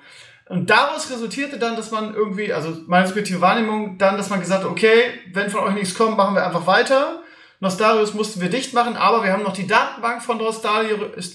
Und 0.49 0.69
daraus 0.69 1.11
resultierte 1.11 1.59
dann, 1.59 1.77
dass 1.77 1.91
man 1.91 2.15
irgendwie, 2.15 2.53
also 2.53 2.77
meine 2.87 3.07
subjektive 3.07 3.41
Wahrnehmung, 3.41 3.97
dann, 3.97 4.17
dass 4.17 4.29
man 4.31 4.41
gesagt 4.41 4.65
hat, 4.65 4.71
okay, 4.71 5.05
wenn 5.33 5.51
von 5.51 5.61
euch 5.61 5.75
nichts 5.75 5.95
kommt, 5.95 6.17
machen 6.17 6.35
wir 6.35 6.45
einfach 6.45 6.67
weiter. 6.67 7.23
Nostarius 7.61 8.13
mussten 8.13 8.43
wir 8.43 8.51
dicht 8.51 8.75
machen, 8.75 8.97
aber 8.97 9.25
wir 9.25 9.33
haben 9.33 9.43
noch 9.43 9.55
die 9.55 9.67
Datenbank 9.67 10.23
von 10.23 10.37
Nostarius 10.37 11.35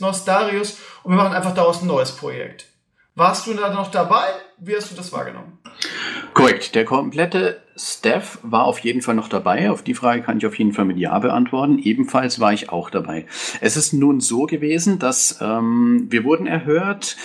und 1.04 1.12
wir 1.12 1.18
machen 1.18 1.34
einfach 1.34 1.56
daraus 1.56 1.82
ein 1.82 1.88
neues 1.88 2.12
Projekt. 2.12 2.68
Warst 3.16 3.48
du 3.48 3.54
da 3.54 3.74
noch 3.74 3.90
dabei? 3.90 4.24
Wie 4.60 4.76
hast 4.76 4.92
du 4.92 4.96
das 4.96 5.12
wahrgenommen? 5.12 5.58
Korrekt. 6.34 6.76
Der 6.76 6.86
komplette 6.86 7.62
Staff 7.76 8.40
war 8.44 8.66
auf 8.66 8.80
jeden 8.80 9.02
Fall 9.02 9.16
noch 9.16 9.28
dabei. 9.28 9.72
Auf 9.72 9.84
die 9.84 9.94
Frage 9.94 10.22
kann 10.22 10.38
ich 10.38 10.46
auf 10.46 10.58
jeden 10.58 10.74
Fall 10.74 10.86
mit 10.86 10.98
Ja 10.98 11.18
beantworten. 11.20 11.80
Ebenfalls 11.80 12.40
war 12.40 12.54
ich 12.54 12.70
auch 12.70 12.90
dabei. 12.90 13.26
Es 13.60 13.76
ist 13.76 13.92
nun 13.94 14.22
so 14.22 14.46
gewesen, 14.46 15.00
dass 15.00 15.40
ähm, 15.42 16.08
wir 16.10 16.24
wurden 16.24 16.48
erhört 16.48 17.18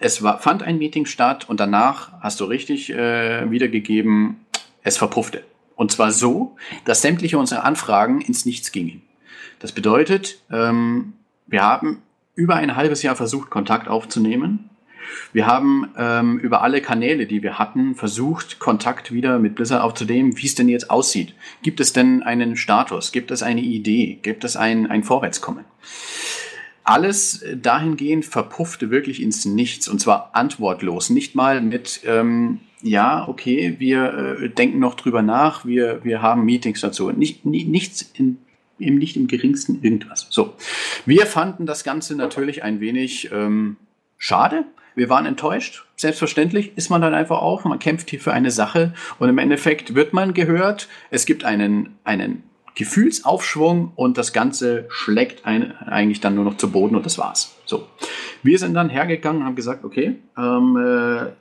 es 0.00 0.22
war, 0.22 0.38
fand 0.38 0.62
ein 0.62 0.78
Meeting 0.78 1.06
statt 1.06 1.48
und 1.48 1.60
danach 1.60 2.12
hast 2.20 2.40
du 2.40 2.44
richtig 2.44 2.90
äh, 2.90 3.50
wiedergegeben, 3.50 4.44
es 4.82 4.96
verpuffte. 4.96 5.44
Und 5.76 5.92
zwar 5.92 6.10
so, 6.10 6.56
dass 6.84 7.02
sämtliche 7.02 7.38
unsere 7.38 7.62
Anfragen 7.62 8.20
ins 8.20 8.44
Nichts 8.44 8.72
gingen. 8.72 9.02
Das 9.60 9.72
bedeutet, 9.72 10.40
ähm, 10.50 11.14
wir 11.46 11.62
haben 11.62 12.02
über 12.34 12.56
ein 12.56 12.76
halbes 12.76 13.02
Jahr 13.02 13.16
versucht, 13.16 13.50
Kontakt 13.50 13.88
aufzunehmen. 13.88 14.70
Wir 15.32 15.46
haben 15.46 15.90
ähm, 15.96 16.38
über 16.38 16.62
alle 16.62 16.80
Kanäle, 16.80 17.26
die 17.26 17.42
wir 17.42 17.58
hatten, 17.58 17.94
versucht, 17.94 18.58
Kontakt 18.58 19.12
wieder 19.12 19.38
mit 19.38 19.54
Blizzard 19.54 19.82
aufzunehmen, 19.82 20.36
wie 20.36 20.46
es 20.46 20.54
denn 20.54 20.68
jetzt 20.68 20.90
aussieht. 20.90 21.34
Gibt 21.62 21.80
es 21.80 21.92
denn 21.92 22.22
einen 22.22 22.56
Status? 22.56 23.12
Gibt 23.12 23.30
es 23.30 23.42
eine 23.42 23.60
Idee? 23.60 24.18
Gibt 24.22 24.44
es 24.44 24.56
ein, 24.56 24.88
ein 24.88 25.02
Vorwärtskommen? 25.04 25.64
Alles 26.88 27.44
dahingehend 27.54 28.24
verpuffte 28.24 28.90
wirklich 28.90 29.22
ins 29.22 29.44
Nichts 29.44 29.88
und 29.88 30.00
zwar 30.00 30.30
antwortlos. 30.32 31.10
Nicht 31.10 31.34
mal 31.34 31.60
mit, 31.60 32.00
ähm, 32.06 32.60
ja, 32.80 33.28
okay, 33.28 33.76
wir 33.78 34.38
äh, 34.40 34.48
denken 34.48 34.78
noch 34.78 34.94
drüber 34.94 35.20
nach, 35.20 35.66
wir, 35.66 36.02
wir 36.02 36.22
haben 36.22 36.46
Meetings 36.46 36.80
dazu. 36.80 37.10
Nicht, 37.10 37.44
nie, 37.44 37.64
nichts 37.64 38.10
in, 38.14 38.38
im, 38.78 38.96
nicht 38.96 39.16
im 39.16 39.26
geringsten 39.26 39.82
irgendwas. 39.82 40.28
So. 40.30 40.54
Wir 41.04 41.26
fanden 41.26 41.66
das 41.66 41.84
Ganze 41.84 42.16
natürlich 42.16 42.62
ein 42.62 42.80
wenig, 42.80 43.30
ähm, 43.32 43.76
schade. 44.16 44.64
Wir 44.94 45.10
waren 45.10 45.26
enttäuscht. 45.26 45.84
Selbstverständlich 45.94 46.72
ist 46.76 46.88
man 46.88 47.02
dann 47.02 47.12
einfach 47.12 47.38
auch. 47.38 47.64
Man 47.64 47.78
kämpft 47.78 48.08
hier 48.08 48.20
für 48.20 48.32
eine 48.32 48.50
Sache 48.50 48.94
und 49.18 49.28
im 49.28 49.36
Endeffekt 49.36 49.94
wird 49.94 50.14
man 50.14 50.32
gehört. 50.32 50.88
Es 51.10 51.26
gibt 51.26 51.44
einen, 51.44 51.98
einen 52.04 52.44
Gefühlsaufschwung 52.78 53.90
und 53.96 54.18
das 54.18 54.32
Ganze 54.32 54.86
schlägt 54.88 55.44
ein, 55.44 55.76
eigentlich 55.78 56.20
dann 56.20 56.36
nur 56.36 56.44
noch 56.44 56.58
zu 56.58 56.70
Boden 56.70 56.94
und 56.94 57.04
das 57.04 57.18
war's. 57.18 57.56
So. 57.64 57.88
Wir 58.44 58.56
sind 58.60 58.74
dann 58.74 58.88
hergegangen 58.88 59.42
und 59.42 59.48
haben 59.48 59.56
gesagt, 59.56 59.84
okay, 59.84 60.14
ähm, 60.38 60.76
äh, 60.76 61.32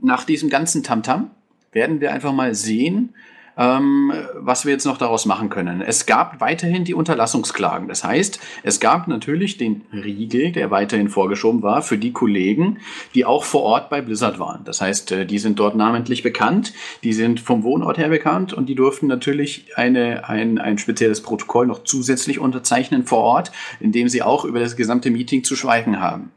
nach 0.00 0.24
diesem 0.24 0.48
ganzen 0.48 0.82
Tamtam 0.82 1.24
-Tam 1.24 1.26
werden 1.72 2.00
wir 2.00 2.14
einfach 2.14 2.32
mal 2.32 2.54
sehen, 2.54 3.14
ähm, 3.58 4.12
was 4.34 4.64
wir 4.64 4.72
jetzt 4.72 4.86
noch 4.86 4.96
daraus 4.96 5.26
machen 5.26 5.50
können. 5.50 5.82
Es 5.82 6.06
gab 6.06 6.40
weiterhin 6.40 6.84
die 6.84 6.94
Unterlassungsklagen. 6.94 7.88
Das 7.88 8.04
heißt, 8.04 8.38
es 8.62 8.80
gab 8.80 9.08
natürlich 9.08 9.58
den 9.58 9.82
Riegel, 9.92 10.52
der 10.52 10.70
weiterhin 10.70 11.08
vorgeschoben 11.08 11.62
war, 11.62 11.82
für 11.82 11.98
die 11.98 12.12
Kollegen, 12.12 12.78
die 13.14 13.24
auch 13.24 13.44
vor 13.44 13.62
Ort 13.62 13.90
bei 13.90 14.00
Blizzard 14.00 14.38
waren. 14.38 14.64
Das 14.64 14.80
heißt, 14.80 15.12
äh, 15.12 15.26
die 15.26 15.38
sind 15.38 15.58
dort 15.58 15.74
namentlich 15.74 16.22
bekannt, 16.22 16.72
die 17.02 17.12
sind 17.12 17.40
vom 17.40 17.64
Wohnort 17.64 17.98
her 17.98 18.08
bekannt 18.08 18.52
und 18.52 18.68
die 18.68 18.76
durften 18.76 19.08
natürlich 19.08 19.66
eine, 19.74 20.28
ein, 20.28 20.58
ein 20.58 20.78
spezielles 20.78 21.22
Protokoll 21.22 21.66
noch 21.66 21.82
zusätzlich 21.82 22.38
unterzeichnen 22.38 23.04
vor 23.04 23.18
Ort, 23.18 23.52
in 23.80 23.90
dem 23.90 24.08
sie 24.08 24.22
auch 24.22 24.44
über 24.44 24.60
das 24.60 24.76
gesamte 24.76 25.10
Meeting 25.10 25.42
zu 25.42 25.56
schweigen 25.56 26.00
haben. 26.00 26.30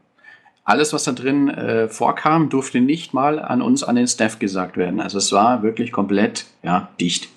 Alles, 0.64 0.92
was 0.92 1.04
da 1.04 1.12
drin 1.12 1.48
äh, 1.48 1.88
vorkam, 1.88 2.48
durfte 2.48 2.80
nicht 2.80 3.14
mal 3.14 3.40
an 3.40 3.62
uns, 3.62 3.82
an 3.82 3.96
den 3.96 4.06
Staff 4.06 4.38
gesagt 4.38 4.76
werden. 4.76 5.00
Also 5.00 5.18
es 5.18 5.32
war 5.32 5.62
wirklich 5.62 5.90
komplett 5.90 6.46
ja, 6.62 6.88
dicht. 7.00 7.28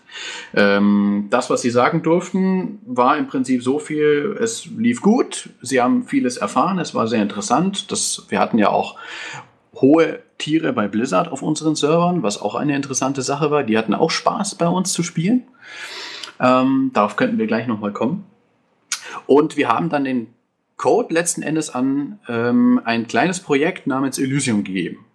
Ähm, 0.54 1.28
das, 1.30 1.50
was 1.50 1.62
sie 1.62 1.72
sagen 1.72 2.04
durften, 2.04 2.80
war 2.86 3.18
im 3.18 3.28
Prinzip 3.28 3.64
so 3.64 3.80
viel, 3.80 4.38
es 4.40 4.66
lief 4.66 5.02
gut, 5.02 5.50
sie 5.62 5.82
haben 5.82 6.04
vieles 6.04 6.38
erfahren, 6.38 6.80
es 6.80 6.94
war 6.96 7.08
sehr 7.08 7.22
interessant. 7.22 7.92
Das, 7.92 8.26
wir 8.30 8.40
hatten 8.40 8.58
ja 8.58 8.70
auch 8.70 8.96
hohe 9.74 10.20
Tiere 10.38 10.72
bei 10.74 10.88
Blizzard 10.88 11.28
auf 11.28 11.42
unseren 11.42 11.76
Servern, 11.76 12.24
was 12.24 12.42
auch 12.42 12.56
eine 12.56 12.76
interessante 12.76 13.22
Sache 13.22 13.52
war. 13.52 13.64
Die 13.64 13.78
hatten 13.78 13.94
auch 13.94 14.12
Spaß 14.12 14.56
bei 14.56 14.68
uns 14.68 14.94
zu 14.94 15.04
spielen. 15.04 15.44
Ähm, 16.40 16.92
darauf 16.94 17.16
könnten 17.16 17.38
wir 17.38 17.48
gleich 17.48 17.68
nochmal 17.68 17.92
kommen. 17.92 18.26
Und 19.26 19.58
wir 19.58 19.70
haben 19.70 19.90
dann 19.90 20.04
den 20.04 20.28
Code 20.78 21.14
letzten 21.14 21.42
Endes 21.42 21.70
an 21.70 22.20
ähm, 22.28 22.82
ein 22.84 23.08
kleines 23.08 23.40
Projekt 23.40 23.88
namens 23.88 24.20
Elysium 24.20 24.64
gegeben. 24.64 25.06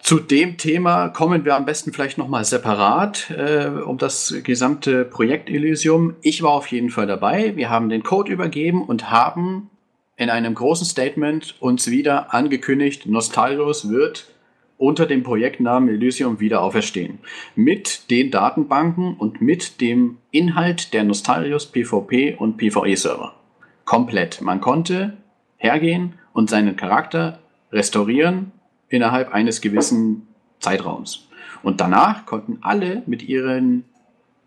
Zu 0.00 0.20
dem 0.20 0.56
Thema 0.56 1.08
kommen 1.08 1.44
wir 1.44 1.56
am 1.56 1.64
besten 1.64 1.92
vielleicht 1.92 2.16
nochmal 2.16 2.44
separat 2.44 3.30
äh, 3.30 3.66
um 3.66 3.98
das 3.98 4.34
gesamte 4.44 5.04
Projekt 5.04 5.50
Elysium. 5.50 6.14
Ich 6.22 6.42
war 6.42 6.52
auf 6.52 6.68
jeden 6.68 6.90
Fall 6.90 7.08
dabei. 7.08 7.56
Wir 7.56 7.70
haben 7.70 7.88
den 7.88 8.04
Code 8.04 8.32
übergeben 8.32 8.84
und 8.84 9.10
haben 9.10 9.68
in 10.16 10.30
einem 10.30 10.54
großen 10.54 10.86
Statement 10.86 11.56
uns 11.60 11.90
wieder 11.90 12.32
angekündigt, 12.32 13.06
Nostalgios 13.06 13.90
wird 13.90 14.32
unter 14.78 15.06
dem 15.06 15.22
Projektnamen 15.22 15.88
Elysium 15.88 16.40
wieder 16.40 16.62
auferstehen. 16.62 17.18
Mit 17.54 18.10
den 18.10 18.30
Datenbanken 18.30 19.14
und 19.16 19.40
mit 19.40 19.80
dem 19.80 20.18
Inhalt 20.30 20.92
der 20.92 21.04
Nostalgios 21.04 21.66
PvP 21.66 22.34
und 22.38 22.56
PvE-Server 22.58 23.35
komplett. 23.86 24.42
Man 24.42 24.60
konnte 24.60 25.16
hergehen 25.56 26.18
und 26.34 26.50
seinen 26.50 26.76
Charakter 26.76 27.38
restaurieren 27.72 28.52
innerhalb 28.90 29.32
eines 29.32 29.62
gewissen 29.62 30.28
Zeitraums. 30.60 31.26
Und 31.62 31.80
danach 31.80 32.26
konnten 32.26 32.58
alle 32.60 33.02
mit 33.06 33.22
ihren 33.22 33.84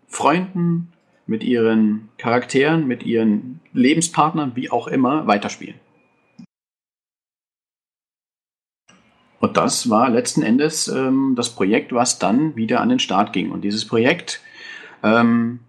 Freunden, 0.06 0.92
mit 1.26 1.42
ihren 1.42 2.08
Charakteren, 2.18 2.86
mit 2.86 3.02
ihren 3.02 3.60
Lebenspartnern, 3.72 4.52
wie 4.54 4.70
auch 4.70 4.86
immer, 4.86 5.26
weiterspielen. 5.26 5.76
Und 9.40 9.56
das 9.56 9.88
war 9.88 10.10
letzten 10.10 10.42
Endes 10.42 10.88
ähm, 10.88 11.34
das 11.34 11.54
Projekt, 11.54 11.92
was 11.94 12.18
dann 12.18 12.56
wieder 12.56 12.80
an 12.80 12.90
den 12.90 12.98
Start 12.98 13.32
ging. 13.32 13.50
Und 13.50 13.62
dieses 13.62 13.86
Projekt 13.86 14.40
ähm, 15.02 15.60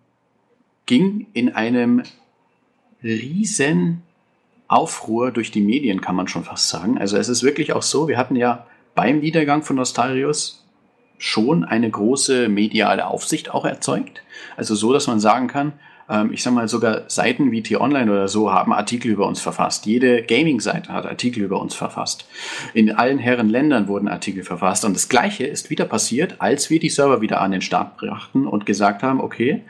ging 0.85 1.27
in 1.33 1.55
einem 1.55 2.03
riesen 3.03 4.03
Aufruhr 4.67 5.31
durch 5.31 5.51
die 5.51 5.61
Medien, 5.61 6.01
kann 6.01 6.15
man 6.15 6.27
schon 6.27 6.43
fast 6.43 6.69
sagen. 6.69 6.97
Also 6.97 7.17
es 7.17 7.29
ist 7.29 7.43
wirklich 7.43 7.73
auch 7.73 7.81
so, 7.81 8.07
wir 8.07 8.17
hatten 8.17 8.35
ja 8.35 8.65
beim 8.95 9.19
Niedergang 9.19 9.63
von 9.63 9.75
Nostalrius 9.75 10.65
schon 11.17 11.63
eine 11.63 11.89
große 11.89 12.49
mediale 12.49 13.05
Aufsicht 13.05 13.51
auch 13.51 13.65
erzeugt. 13.65 14.23
Also 14.57 14.73
so, 14.75 14.91
dass 14.93 15.07
man 15.07 15.19
sagen 15.19 15.47
kann, 15.47 15.73
ähm, 16.09 16.31
ich 16.33 16.43
sag 16.43 16.53
mal 16.53 16.67
sogar 16.67 17.03
Seiten 17.09 17.51
wie 17.51 17.63
T-Online 17.63 18.11
oder 18.11 18.27
so 18.27 18.51
haben 18.51 18.73
Artikel 18.73 19.11
über 19.11 19.27
uns 19.27 19.39
verfasst. 19.39 19.85
Jede 19.85 20.23
Gaming-Seite 20.23 20.91
hat 20.91 21.05
Artikel 21.05 21.43
über 21.43 21.61
uns 21.61 21.75
verfasst. 21.75 22.25
In 22.73 22.91
allen 22.91 23.17
Herren 23.19 23.49
Ländern 23.49 23.87
wurden 23.87 24.07
Artikel 24.07 24.43
verfasst. 24.43 24.83
Und 24.83 24.95
das 24.95 25.09
Gleiche 25.09 25.45
ist 25.45 25.69
wieder 25.69 25.85
passiert, 25.85 26.35
als 26.39 26.69
wir 26.69 26.79
die 26.79 26.89
Server 26.89 27.21
wieder 27.21 27.41
an 27.41 27.51
den 27.51 27.61
Start 27.61 27.97
brachten 27.97 28.47
und 28.47 28.65
gesagt 28.65 29.03
haben, 29.03 29.21
okay, 29.21 29.63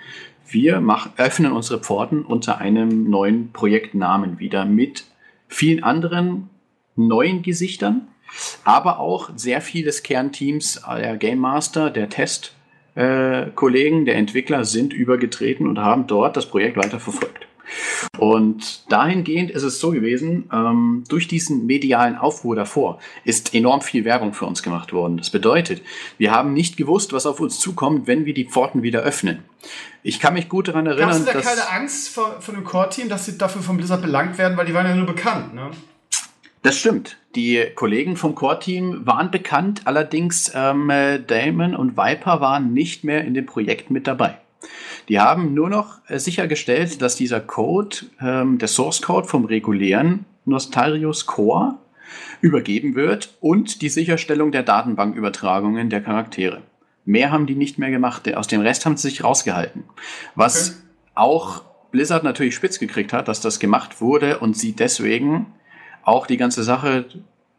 wir 0.53 0.81
mach, 0.81 1.09
öffnen 1.17 1.51
unsere 1.51 1.79
Pforten 1.79 2.23
unter 2.23 2.59
einem 2.59 3.09
neuen 3.09 3.51
Projektnamen 3.51 4.39
wieder 4.39 4.65
mit 4.65 5.05
vielen 5.47 5.83
anderen 5.83 6.49
neuen 6.95 7.41
Gesichtern, 7.41 8.07
aber 8.63 8.99
auch 8.99 9.31
sehr 9.35 9.61
vieles 9.61 10.03
Kernteams 10.03 10.81
der 10.87 11.17
Game 11.17 11.39
Master, 11.39 11.89
der 11.89 12.09
Testkollegen, 12.09 14.01
äh, 14.01 14.05
der 14.05 14.15
Entwickler 14.15 14.65
sind 14.65 14.93
übergetreten 14.93 15.67
und 15.67 15.79
haben 15.79 16.07
dort 16.07 16.37
das 16.37 16.45
Projekt 16.45 16.77
weiter 16.77 16.99
verfolgt. 16.99 17.47
Und 18.17 18.91
dahingehend 18.91 19.51
ist 19.51 19.63
es 19.63 19.79
so 19.79 19.91
gewesen, 19.91 20.49
ähm, 20.51 21.03
durch 21.07 21.27
diesen 21.27 21.65
medialen 21.65 22.17
Aufruhr 22.17 22.55
davor 22.55 22.99
ist 23.23 23.53
enorm 23.53 23.81
viel 23.81 24.05
Werbung 24.05 24.33
für 24.33 24.45
uns 24.45 24.63
gemacht 24.63 24.93
worden. 24.93 25.17
Das 25.17 25.29
bedeutet, 25.29 25.81
wir 26.17 26.31
haben 26.31 26.53
nicht 26.53 26.77
gewusst, 26.77 27.13
was 27.13 27.25
auf 27.25 27.39
uns 27.39 27.59
zukommt, 27.59 28.07
wenn 28.07 28.25
wir 28.25 28.33
die 28.33 28.45
Pforten 28.45 28.83
wieder 28.83 29.01
öffnen. 29.01 29.39
Ich 30.03 30.19
kann 30.19 30.33
mich 30.33 30.49
gut 30.49 30.67
daran 30.67 30.87
erinnern, 30.87 31.09
Hast 31.09 31.21
du 31.21 31.25
da 31.25 31.33
dass 31.33 31.45
keine 31.45 31.69
Angst 31.69 32.09
vor, 32.09 32.41
vor 32.41 32.53
dem 32.53 32.63
Core-Team, 32.63 33.09
dass 33.09 33.25
sie 33.25 33.37
dafür 33.37 33.61
vom 33.61 33.77
Blizzard 33.77 34.01
belangt 34.01 34.37
werden, 34.37 34.57
weil 34.57 34.65
die 34.65 34.73
waren 34.73 34.87
ja 34.87 34.95
nur 34.95 35.05
bekannt, 35.05 35.53
ne? 35.53 35.71
Das 36.63 36.77
stimmt. 36.77 37.17
Die 37.35 37.65
Kollegen 37.73 38.17
vom 38.17 38.35
Core-Team 38.35 39.05
waren 39.05 39.31
bekannt, 39.31 39.81
allerdings 39.85 40.51
ähm, 40.53 40.91
Damon 41.25 41.75
und 41.75 41.97
Viper 41.97 42.39
waren 42.39 42.73
nicht 42.73 43.03
mehr 43.03 43.23
in 43.23 43.33
dem 43.33 43.47
Projekt 43.47 43.89
mit 43.89 44.05
dabei. 44.05 44.37
Die 45.11 45.19
haben 45.19 45.53
nur 45.53 45.69
noch 45.69 45.97
äh, 46.07 46.19
sichergestellt, 46.19 47.01
dass 47.01 47.17
dieser 47.17 47.41
Code, 47.41 47.97
ähm, 48.21 48.59
der 48.59 48.69
Source 48.69 49.01
Code 49.01 49.27
vom 49.27 49.43
regulären 49.43 50.23
Nostarius 50.45 51.25
Core 51.25 51.75
übergeben 52.39 52.95
wird 52.95 53.35
und 53.41 53.81
die 53.81 53.89
Sicherstellung 53.89 54.53
der 54.53 54.63
Datenbankübertragungen 54.63 55.89
der 55.89 55.99
Charaktere. 55.99 56.61
Mehr 57.03 57.29
haben 57.29 57.45
die 57.45 57.55
nicht 57.55 57.77
mehr 57.77 57.91
gemacht. 57.91 58.33
Aus 58.33 58.47
dem 58.47 58.61
Rest 58.61 58.85
haben 58.85 58.95
sie 58.95 59.09
sich 59.09 59.21
rausgehalten. 59.21 59.83
Was 60.35 60.69
okay. 60.69 60.79
auch 61.15 61.63
Blizzard 61.91 62.23
natürlich 62.23 62.55
spitz 62.55 62.79
gekriegt 62.79 63.11
hat, 63.11 63.27
dass 63.27 63.41
das 63.41 63.59
gemacht 63.59 63.99
wurde 63.99 64.39
und 64.39 64.55
sie 64.55 64.71
deswegen 64.71 65.47
auch 66.03 66.25
die 66.25 66.37
ganze 66.37 66.63
Sache 66.63 67.03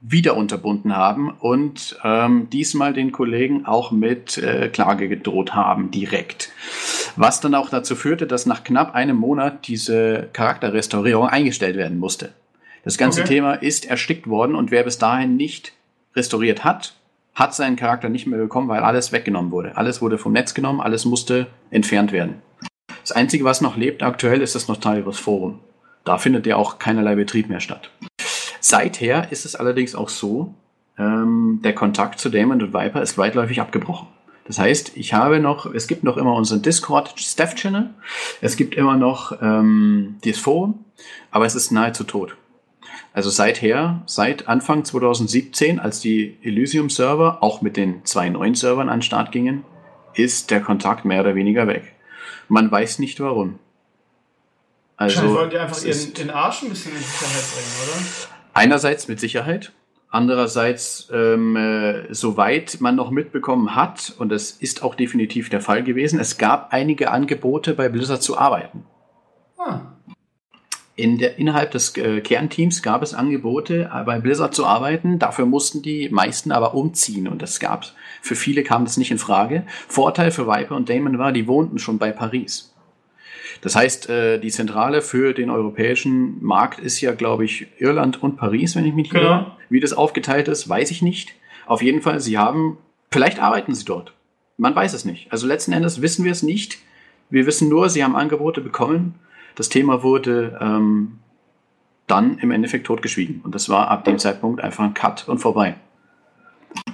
wieder 0.01 0.37
unterbunden 0.37 0.97
haben 0.97 1.31
und 1.31 1.97
ähm, 2.03 2.49
diesmal 2.51 2.93
den 2.93 3.13
Kollegen 3.13 3.67
auch 3.67 3.93
mit 3.93 4.37
äh, 4.37 4.69
Klage 4.69 5.09
gedroht 5.09 5.55
haben, 5.55 5.93
direkt. 5.93 6.51
Was 7.17 7.41
dann 7.41 7.55
auch 7.55 7.71
dazu 7.71 7.95
führte, 7.95 8.27
dass 8.27 8.47
nach 8.47 8.65
knapp 8.65 8.95
einem 8.95 9.17
Monat 9.17 9.67
diese 9.69 10.29
Charakterrestaurierung 10.33 11.29
eingestellt 11.29 11.77
werden 11.77 11.99
musste. 11.99 12.31
Das 12.85 12.99
ganze 12.99 13.21
okay. 13.21 13.35
Thema 13.35 13.55
ist 13.55 13.87
erstickt 13.87 14.29
worden 14.29 14.55
und 14.55 14.71
wer 14.71 14.83
bis 14.83 14.99
dahin 14.99 15.37
nicht 15.37 15.73
restauriert 16.17 16.65
hat, 16.65 16.95
hat 17.35 17.55
seinen 17.55 17.77
Charakter 17.77 18.09
nicht 18.09 18.27
mehr 18.27 18.39
bekommen, 18.39 18.69
weil 18.69 18.83
alles 18.83 19.13
weggenommen 19.13 19.51
wurde. 19.51 19.77
Alles 19.77 20.03
wurde 20.03 20.19
vom 20.19 20.33
Netz 20.33 20.55
genommen, 20.55 20.81
alles 20.81 21.05
musste 21.05 21.47
entfernt 21.71 22.13
werden. 22.13 22.43
Das 23.01 23.13
Einzige, 23.13 23.45
was 23.45 23.61
noch 23.61 23.77
lebt 23.77 24.03
aktuell, 24.03 24.43
ist 24.43 24.55
das 24.55 24.69
Nostalgos 24.69 25.19
Forum. 25.19 25.61
Da 26.05 26.19
findet 26.19 26.47
ja 26.47 26.57
auch 26.57 26.79
keinerlei 26.79 27.15
Betrieb 27.15 27.49
mehr 27.49 27.61
statt. 27.61 27.91
Seither 28.61 29.31
ist 29.31 29.45
es 29.45 29.55
allerdings 29.57 29.95
auch 29.95 30.09
so, 30.09 30.55
ähm, 30.99 31.61
der 31.65 31.75
Kontakt 31.75 32.19
zu 32.19 32.29
Damon 32.29 32.63
und 32.63 32.75
Viper 32.75 33.03
ist 33.03 33.19
weitläufig 33.19 33.61
abgebrochen. 33.61 34.09
Das 34.45 34.59
heißt, 34.59 34.97
ich 34.97 35.15
habe 35.15 35.41
noch, 35.41 35.67
es 35.73 35.87
gibt 35.87 36.05
noch 36.05 36.17
immer 36.17 36.35
unseren 36.35 36.63
Discord 36.63 37.15
Staff 37.19 37.55
Channel, 37.55 37.91
es 38.41 38.57
gibt 38.57 38.75
immer 38.75 38.97
noch 38.97 39.41
ähm, 39.41 40.17
das 40.25 40.39
Forum, 40.39 40.85
aber 41.31 41.47
es 41.47 41.55
ist 41.55 41.71
nahezu 41.71 42.05
tot. 42.05 42.37
Also 43.15 43.31
seither, 43.31 44.03
seit 44.07 44.49
Anfang 44.49 44.85
2017, 44.85 45.79
als 45.79 46.01
die 46.01 46.39
Elysium 46.43 46.89
Server 46.89 47.43
auch 47.43 47.61
mit 47.61 47.77
den 47.77 48.05
zwei 48.05 48.29
neuen 48.29 48.55
Servern 48.55 48.89
an 48.89 48.99
den 48.99 49.03
Start 49.03 49.33
gingen, 49.33 49.65
ist 50.15 50.51
der 50.51 50.61
Kontakt 50.61 51.05
mehr 51.05 51.21
oder 51.21 51.35
weniger 51.35 51.67
weg. 51.67 51.95
Man 52.49 52.71
weiß 52.71 52.99
nicht 52.99 53.21
warum. 53.21 53.59
Also, 54.97 55.35
wollen 55.35 55.51
die 55.51 55.59
einfach 55.59 55.83
ihren, 55.85 56.15
den 56.15 56.31
Arsch 56.31 56.63
ein 56.63 56.69
bisschen 56.69 56.93
in 56.93 57.03
Sicherheit 57.03 57.45
bringen, 57.53 57.73
oder? 57.83 58.07
Einerseits 58.55 59.09
mit 59.09 59.21
Sicherheit, 59.21 59.73
andererseits, 60.13 61.11
ähm, 61.13 61.57
äh, 61.57 62.15
soweit 62.15 62.81
man 62.81 62.95
noch 62.95 63.11
mitbekommen 63.11 63.75
hat, 63.75 64.15
und 64.19 64.29
das 64.29 64.53
ist 64.53 64.83
auch 64.83 64.95
definitiv 64.95 65.49
der 65.49 65.61
Fall 65.61 65.83
gewesen, 65.83 66.21
es 66.21 66.39
gab 66.39 66.73
einige 66.73 67.11
Angebote 67.11 67.75
bei 67.75 67.89
Blizzard 67.89 68.23
zu 68.23 68.39
arbeiten. 68.39 68.85
Ah. 69.59 69.81
in 70.97 71.19
der, 71.19 71.39
innerhalb 71.39 71.71
des 71.71 71.97
äh, 71.97 72.21
Kernteams 72.21 72.83
gab 72.83 73.03
es 73.03 73.15
Angebote, 73.15 73.91
äh, 73.95 74.05
bei 74.05 74.19
Blizzard 74.19 74.55
zu 74.55 74.67
arbeiten. 74.67 75.19
Dafür 75.19 75.47
mussten 75.47 75.83
die 75.83 76.09
meisten 76.11 76.53
aber 76.53 76.75
umziehen 76.75 77.29
und 77.29 77.41
das 77.43 77.61
gab 77.61 77.87
für 78.21 78.35
viele 78.35 78.63
kam 78.65 78.85
das 78.85 78.97
nicht 78.97 79.11
in 79.11 79.19
Frage. 79.19 79.65
Vorteil 79.89 80.33
für 80.33 80.47
Viper 80.47 80.77
und 80.77 80.89
Damon 80.89 81.19
war, 81.19 81.33
die 81.33 81.47
wohnten 81.47 81.79
schon 81.79 81.99
bei 81.99 82.11
Paris. 82.11 82.72
Das 83.61 83.77
heißt, 83.77 84.09
äh, 84.09 84.39
die 84.39 84.51
Zentrale 84.51 85.03
für 85.03 85.35
den 85.35 85.51
europäischen 85.51 86.43
Markt 86.43 86.81
ist 86.81 87.01
ja, 87.01 87.13
glaube 87.13 87.45
ich, 87.45 87.67
Irland 87.79 88.23
und 88.23 88.37
Paris, 88.37 88.75
wenn 88.75 88.85
ich 88.85 88.95
mich 88.95 89.05
nicht 89.05 89.15
genau. 89.15 89.25
irre. 89.25 89.57
Wie 89.69 89.81
das 89.81 89.93
aufgeteilt 89.93 90.49
ist, 90.49 90.69
weiß 90.69 90.91
ich 90.91 91.03
nicht. 91.03 91.35
Auf 91.67 91.83
jeden 91.83 92.03
Fall, 92.03 92.21
sie 92.21 92.39
haben, 92.39 92.79
vielleicht 93.11 93.41
arbeiten 93.41 93.75
sie 93.75 93.85
dort. 93.85 94.15
Man 94.57 94.75
weiß 94.75 94.93
es 94.93 95.05
nicht. 95.05 95.31
Also 95.33 95.47
letzten 95.47 95.73
Endes 95.73 96.03
wissen 96.03 96.25
wir 96.25 96.33
es 96.33 96.43
nicht. 96.43 96.79
Wir 97.31 97.47
wissen 97.47 97.69
nur, 97.69 97.89
sie 97.89 98.05
haben 98.05 98.17
Angebote 98.17 98.61
bekommen 98.61 99.15
das 99.55 99.69
Thema 99.69 100.03
wurde 100.03 100.59
ähm, 100.61 101.19
dann 102.07 102.39
im 102.39 102.51
Endeffekt 102.51 102.87
totgeschwiegen. 102.87 103.41
Und 103.43 103.55
das 103.55 103.69
war 103.69 103.89
ab 103.89 104.05
dem 104.05 104.19
Zeitpunkt 104.19 104.63
einfach 104.63 104.85
ein 104.85 104.95
Cut 104.95 105.29
und 105.29 105.39
vorbei. 105.39 105.77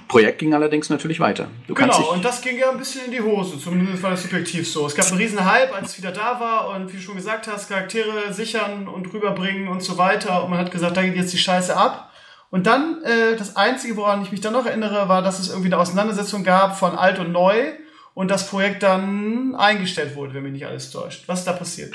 Projekt 0.07 0.39
ging 0.39 0.53
allerdings 0.53 0.89
natürlich 0.89 1.19
weiter. 1.19 1.49
Du 1.67 1.75
genau, 1.75 2.11
und 2.11 2.25
das 2.25 2.41
ging 2.41 2.57
ja 2.57 2.71
ein 2.71 2.77
bisschen 2.77 3.05
in 3.05 3.11
die 3.11 3.21
Hose, 3.21 3.59
zumindest 3.59 4.01
war 4.01 4.09
das 4.11 4.23
subjektiv 4.23 4.69
so. 4.69 4.87
Es 4.87 4.95
gab 4.95 5.05
einen 5.07 5.17
riesen 5.17 5.45
Hype, 5.45 5.73
als 5.73 5.91
es 5.91 5.97
wieder 5.99 6.11
da 6.11 6.39
war 6.39 6.69
und 6.69 6.91
wie 6.91 6.97
du 6.97 7.01
schon 7.01 7.15
gesagt 7.15 7.47
hast, 7.47 7.69
Charaktere 7.69 8.33
sichern 8.33 8.87
und 8.87 9.13
rüberbringen 9.13 9.67
und 9.67 9.83
so 9.83 9.97
weiter. 9.99 10.43
Und 10.43 10.49
man 10.49 10.59
hat 10.59 10.71
gesagt, 10.71 10.97
da 10.97 11.03
geht 11.03 11.15
jetzt 11.15 11.31
die 11.31 11.37
Scheiße 11.37 11.77
ab. 11.77 12.11
Und 12.49 12.65
dann, 12.65 13.03
äh, 13.03 13.35
das 13.37 13.55
Einzige, 13.55 13.95
woran 13.95 14.23
ich 14.23 14.31
mich 14.31 14.41
dann 14.41 14.53
noch 14.53 14.65
erinnere, 14.65 15.07
war, 15.07 15.21
dass 15.21 15.37
es 15.37 15.49
irgendwie 15.49 15.67
eine 15.67 15.77
Auseinandersetzung 15.77 16.43
gab 16.43 16.79
von 16.79 16.97
alt 16.97 17.19
und 17.19 17.31
neu 17.31 17.73
und 18.19 18.29
das 18.29 18.49
Projekt 18.49 18.83
dann 18.83 19.55
eingestellt 19.55 20.13
wurde, 20.13 20.33
wenn 20.33 20.43
mich 20.43 20.51
nicht 20.51 20.65
alles 20.65 20.91
täuscht. 20.91 21.23
Was 21.27 21.39
ist 21.39 21.45
da 21.45 21.53
passiert? 21.53 21.93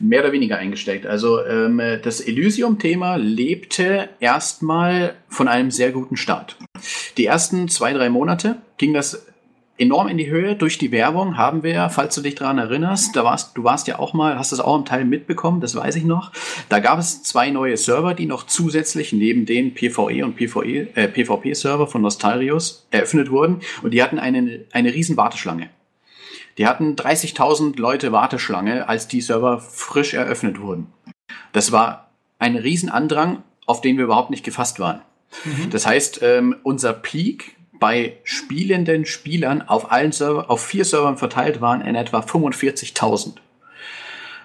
Mehr 0.00 0.22
oder 0.22 0.32
weniger 0.32 0.58
eingestellt. 0.58 1.06
Also 1.06 1.40
ähm, 1.46 1.80
das 2.02 2.20
Elysium-Thema 2.20 3.14
lebte 3.14 4.08
erstmal 4.18 5.14
von 5.28 5.46
einem 5.46 5.70
sehr 5.70 5.92
guten 5.92 6.16
Start. 6.16 6.56
Die 7.16 7.26
ersten 7.26 7.68
zwei, 7.68 7.92
drei 7.92 8.08
Monate 8.08 8.56
ging 8.76 8.92
das 8.92 9.24
enorm 9.78 10.08
in 10.08 10.18
die 10.18 10.30
Höhe. 10.30 10.54
Durch 10.54 10.78
die 10.78 10.92
Werbung 10.92 11.36
haben 11.36 11.62
wir, 11.62 11.88
falls 11.90 12.14
du 12.14 12.20
dich 12.20 12.34
daran 12.34 12.58
erinnerst, 12.58 13.16
da 13.16 13.24
warst, 13.24 13.56
du 13.56 13.64
warst 13.64 13.88
ja 13.88 13.98
auch 13.98 14.12
mal, 14.12 14.38
hast 14.38 14.52
das 14.52 14.60
auch 14.60 14.76
im 14.76 14.84
Teil 14.84 15.04
mitbekommen, 15.04 15.60
das 15.60 15.74
weiß 15.74 15.96
ich 15.96 16.04
noch. 16.04 16.32
Da 16.68 16.78
gab 16.78 16.98
es 16.98 17.22
zwei 17.22 17.50
neue 17.50 17.76
Server, 17.76 18.14
die 18.14 18.26
noch 18.26 18.46
zusätzlich 18.46 19.12
neben 19.12 19.46
den 19.46 19.74
PvE 19.74 20.24
und 20.24 20.36
PvE, 20.36 20.88
äh, 20.94 21.08
PvP-Server 21.08 21.86
von 21.86 22.02
Nostalrius 22.02 22.86
eröffnet 22.90 23.30
wurden. 23.30 23.60
Und 23.82 23.92
die 23.92 24.02
hatten 24.02 24.18
eine, 24.18 24.64
eine 24.72 24.94
riesen 24.94 25.16
Warteschlange. 25.16 25.70
Die 26.58 26.66
hatten 26.66 26.96
30.000 26.96 27.78
Leute 27.78 28.12
Warteschlange, 28.12 28.88
als 28.88 29.08
die 29.08 29.20
Server 29.22 29.58
frisch 29.58 30.14
eröffnet 30.14 30.60
wurden. 30.60 30.92
Das 31.52 31.72
war 31.72 32.10
ein 32.38 32.56
Riesenandrang, 32.56 33.42
auf 33.66 33.80
den 33.80 33.96
wir 33.96 34.04
überhaupt 34.04 34.30
nicht 34.30 34.44
gefasst 34.44 34.78
waren. 34.78 35.00
Mhm. 35.44 35.70
Das 35.70 35.86
heißt, 35.86 36.20
ähm, 36.22 36.56
unser 36.62 36.92
Peak 36.92 37.56
bei 37.82 38.18
spielenden 38.22 39.06
Spielern 39.06 39.60
auf 39.60 39.90
allen 39.90 40.12
Server, 40.12 40.48
auf 40.48 40.64
vier 40.64 40.84
Servern 40.84 41.16
verteilt 41.16 41.60
waren 41.60 41.80
in 41.80 41.96
etwa 41.96 42.20
45.000. 42.20 43.38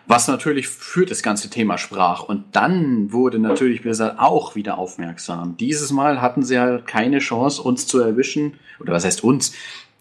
Was 0.07 0.27
natürlich 0.27 0.67
für 0.67 1.05
das 1.05 1.21
ganze 1.21 1.51
Thema 1.51 1.77
sprach. 1.77 2.23
Und 2.23 2.45
dann 2.55 3.13
wurde 3.13 3.37
natürlich 3.37 3.83
Blizzard 3.83 4.17
auch 4.17 4.55
wieder 4.55 4.79
aufmerksam. 4.79 5.55
Dieses 5.55 5.91
Mal 5.91 6.19
hatten 6.19 6.41
sie 6.41 6.57
halt 6.57 6.87
keine 6.87 7.19
Chance, 7.19 7.61
uns 7.61 7.85
zu 7.85 7.99
erwischen. 7.99 8.53
Oder 8.79 8.93
was 8.93 9.05
heißt 9.05 9.23
uns? 9.23 9.53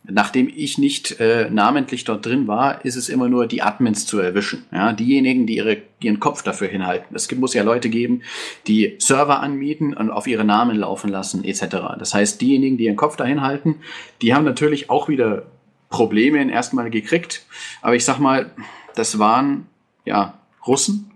Nachdem 0.08 0.48
ich 0.54 0.78
nicht 0.78 1.20
äh, 1.20 1.50
namentlich 1.50 2.04
dort 2.04 2.24
drin 2.24 2.46
war, 2.46 2.84
ist 2.84 2.96
es 2.96 3.08
immer 3.08 3.28
nur 3.28 3.46
die 3.46 3.62
Admins 3.62 4.06
zu 4.06 4.18
erwischen. 4.18 4.64
Ja, 4.72 4.92
diejenigen, 4.92 5.46
die 5.46 5.56
ihre, 5.56 5.78
ihren 6.00 6.20
Kopf 6.20 6.42
dafür 6.42 6.68
hinhalten. 6.68 7.14
Es 7.14 7.30
muss 7.32 7.54
ja 7.54 7.62
Leute 7.62 7.88
geben, 7.88 8.22
die 8.66 8.96
Server 8.98 9.40
anmieten 9.40 9.94
und 9.94 10.10
auf 10.10 10.26
ihre 10.26 10.44
Namen 10.44 10.76
laufen 10.76 11.10
lassen, 11.10 11.44
etc. 11.44 11.98
Das 11.98 12.14
heißt, 12.14 12.40
diejenigen, 12.40 12.76
die 12.76 12.84
ihren 12.84 12.96
Kopf 12.96 13.16
dahin 13.16 13.42
halten, 13.42 13.76
die 14.22 14.34
haben 14.34 14.44
natürlich 14.44 14.90
auch 14.90 15.08
wieder 15.08 15.46
Probleme 15.88 16.50
erstmal 16.50 16.90
gekriegt. 16.90 17.44
Aber 17.82 17.94
ich 17.94 18.04
sag 18.04 18.18
mal, 18.18 18.50
das 18.94 19.18
waren 19.18 19.66
ja 20.04 20.38
Russen 20.66 21.10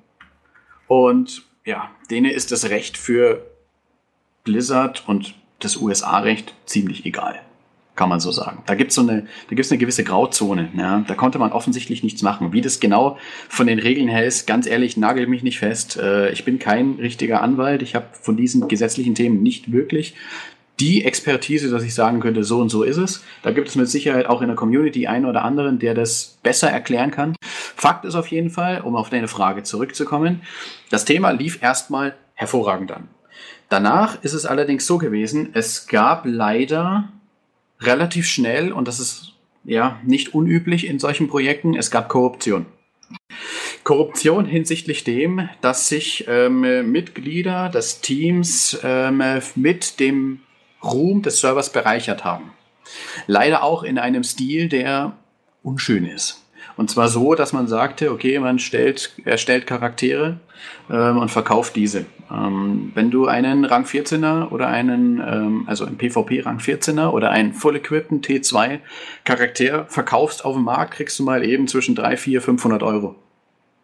und 0.87 1.45
ja, 1.65 1.91
denen 2.11 2.31
ist 2.31 2.51
das 2.51 2.71
Recht 2.71 2.97
für 2.97 3.47
Blizzard 4.45 5.05
und 5.07 5.35
das 5.61 5.77
USA-Recht 5.77 6.55
ziemlich 6.65 7.05
egal 7.05 7.41
kann 8.01 8.09
man 8.09 8.19
so 8.19 8.33
sagen. 8.33 8.63
Da 8.65 8.77
gibt 8.77 8.93
es 8.93 8.95
so 8.95 9.03
eine, 9.03 9.27
eine 9.51 9.79
gewisse 9.79 10.05
Grauzone. 10.05 10.71
Ja? 10.75 11.05
Da 11.07 11.15
konnte 11.15 11.39
man 11.39 11.53
offensichtlich 11.53 12.03
nichts 12.03 12.23
machen. 12.23 12.55
Wie 12.55 12.63
das 12.63 12.81
genau 12.81 13.19
von 13.51 13.67
den 13.67 13.79
Regeln 13.79 14.09
her 14.09 14.25
ist, 14.25 14.47
ganz 14.47 14.67
ehrlich, 14.67 14.97
nagel 14.97 15.27
mich 15.27 15.43
nicht 15.43 15.59
fest. 15.59 15.99
Äh, 15.99 16.31
ich 16.31 16.47
bin 16.47 16.59
kein 16.59 16.93
richtiger 16.93 17.43
Anwalt. 17.43 17.83
Ich 17.83 17.95
habe 17.95 18.07
von 18.13 18.39
diesen 18.39 18.69
gesetzlichen 18.69 19.15
Themen 19.15 19.43
nicht 19.43 19.71
wirklich 19.71 20.15
die 20.79 21.05
Expertise, 21.05 21.69
dass 21.69 21.83
ich 21.83 21.93
sagen 21.93 22.21
könnte, 22.21 22.43
so 22.43 22.61
und 22.61 22.71
so 22.71 22.85
ist 22.85 22.97
es. 22.97 23.23
Da 23.43 23.51
gibt 23.51 23.69
es 23.69 23.77
mit 23.77 23.87
Sicherheit 23.91 24.25
auch 24.25 24.41
in 24.41 24.49
der 24.49 24.57
Community 24.57 25.07
einen 25.07 25.27
oder 25.27 25.45
anderen, 25.45 25.79
der 25.79 25.93
das 25.93 26.39
besser 26.43 26.71
erklären 26.71 27.11
kann. 27.11 27.37
Fakt 27.43 28.07
ist 28.07 28.15
auf 28.15 28.29
jeden 28.29 28.49
Fall, 28.49 28.81
um 28.81 28.97
auf 28.97 29.11
deine 29.11 29.29
Frage 29.29 29.63
zurückzukommen, 29.63 30.41
das 30.89 31.05
Thema 31.05 31.33
lief 31.33 31.63
erstmal 31.63 32.15
hervorragend 32.33 32.93
an. 32.93 33.09
Danach 33.69 34.25
ist 34.25 34.33
es 34.33 34.47
allerdings 34.47 34.87
so 34.87 34.97
gewesen, 34.97 35.51
es 35.53 35.87
gab 35.87 36.23
leider 36.25 37.11
relativ 37.81 38.27
schnell, 38.29 38.73
und 38.73 38.89
das 38.89 39.01
ist 39.01 39.33
ja 39.65 40.01
nicht 40.05 40.35
unüblich 40.35 40.87
in 40.87 40.99
solchen 40.99 41.29
Projekten, 41.29 41.75
es 41.75 41.91
gab 41.91 42.09
Korruption. 42.09 42.67
Korruption 43.85 44.45
hinsichtlich 44.45 45.05
dem, 45.05 45.49
dass 45.61 45.89
sich 45.89 46.27
ähm, 46.29 46.93
Mitglieder 46.93 47.69
des 47.69 48.01
Teams 48.01 48.79
ähm, 48.83 49.23
mit 49.57 50.01
dem 50.01 50.41
Ruhm 50.83 51.23
des 51.23 51.41
Servers 51.41 51.73
bereichert 51.73 52.25
haben. 52.25 52.53
Leider 53.27 53.63
auch 53.63 53.83
in 53.83 53.99
einem 53.99 54.25
Stil, 54.25 54.69
der 54.69 55.17
unschön 55.63 56.07
ist. 56.07 56.40
Und 56.81 56.89
zwar 56.89 57.09
so, 57.09 57.35
dass 57.35 57.53
man 57.53 57.69
sagte, 57.69 58.11
okay, 58.11 58.39
man 58.39 58.59
stellt, 58.59 59.13
erstellt 59.27 59.67
Charaktere 59.67 60.41
ähm, 60.91 61.19
und 61.19 61.31
verkauft 61.31 61.77
diese. 61.77 62.07
Ähm, 62.31 62.93
wenn 62.95 63.11
du 63.11 63.27
einen 63.27 63.67
Rang 63.67 63.85
14er 63.85 64.49
oder 64.49 64.69
einen, 64.69 65.19
ähm, 65.21 65.65
also 65.67 65.85
ein 65.85 65.99
PvP 65.99 66.41
Rang 66.41 66.57
14er 66.57 67.11
oder 67.11 67.33
einen 67.33 67.53
Full 67.53 67.77
Equipped 67.77 68.25
T2 68.25 68.79
Charakter 69.27 69.85
verkaufst 69.91 70.47
auf 70.47 70.55
dem 70.55 70.65
Markt, 70.65 70.95
kriegst 70.95 71.19
du 71.19 71.23
mal 71.23 71.45
eben 71.45 71.69
zwischen 71.69 71.95
3, 71.95 72.17
4, 72.17 72.41
500 72.41 72.83
Euro. 72.83 73.15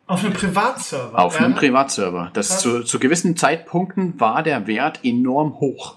Auf 0.06 0.24
einem 0.24 0.32
Privatserver? 0.32 1.18
Auf 1.18 1.38
einem 1.38 1.54
Privatserver. 1.54 2.30
Das 2.32 2.60
zu, 2.60 2.82
zu 2.82 2.98
gewissen 2.98 3.36
Zeitpunkten 3.36 4.18
war 4.18 4.42
der 4.42 4.66
Wert 4.66 5.00
enorm 5.02 5.60
hoch. 5.60 5.96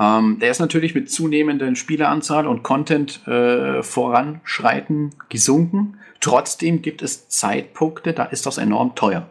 Ähm, 0.00 0.38
der 0.40 0.50
ist 0.50 0.60
natürlich 0.60 0.94
mit 0.94 1.10
zunehmender 1.10 1.74
Spieleranzahl 1.76 2.46
und 2.46 2.62
Content 2.62 3.26
äh, 3.26 3.82
voranschreiten 3.82 5.10
gesunken. 5.28 5.98
Trotzdem 6.22 6.80
gibt 6.82 7.02
es 7.02 7.28
Zeitpunkte, 7.28 8.14
da 8.14 8.24
ist 8.24 8.46
das 8.46 8.56
enorm 8.56 8.94
teuer. 8.94 9.28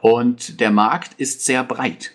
Und 0.00 0.58
der 0.58 0.70
Markt 0.70 1.12
ist 1.18 1.44
sehr 1.44 1.62
breit. 1.62 2.12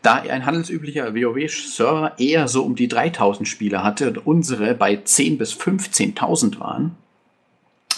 Da 0.00 0.14
ein 0.14 0.46
handelsüblicher 0.46 1.14
WoW-Server 1.14 2.18
eher 2.18 2.48
so 2.48 2.62
um 2.62 2.76
die 2.76 2.88
3000 2.88 3.46
Spieler 3.46 3.82
hatte 3.84 4.08
und 4.08 4.26
unsere 4.26 4.74
bei 4.74 4.94
10.000 4.94 5.38
bis 5.38 5.52
15.000 5.54 6.60
waren, 6.60 6.96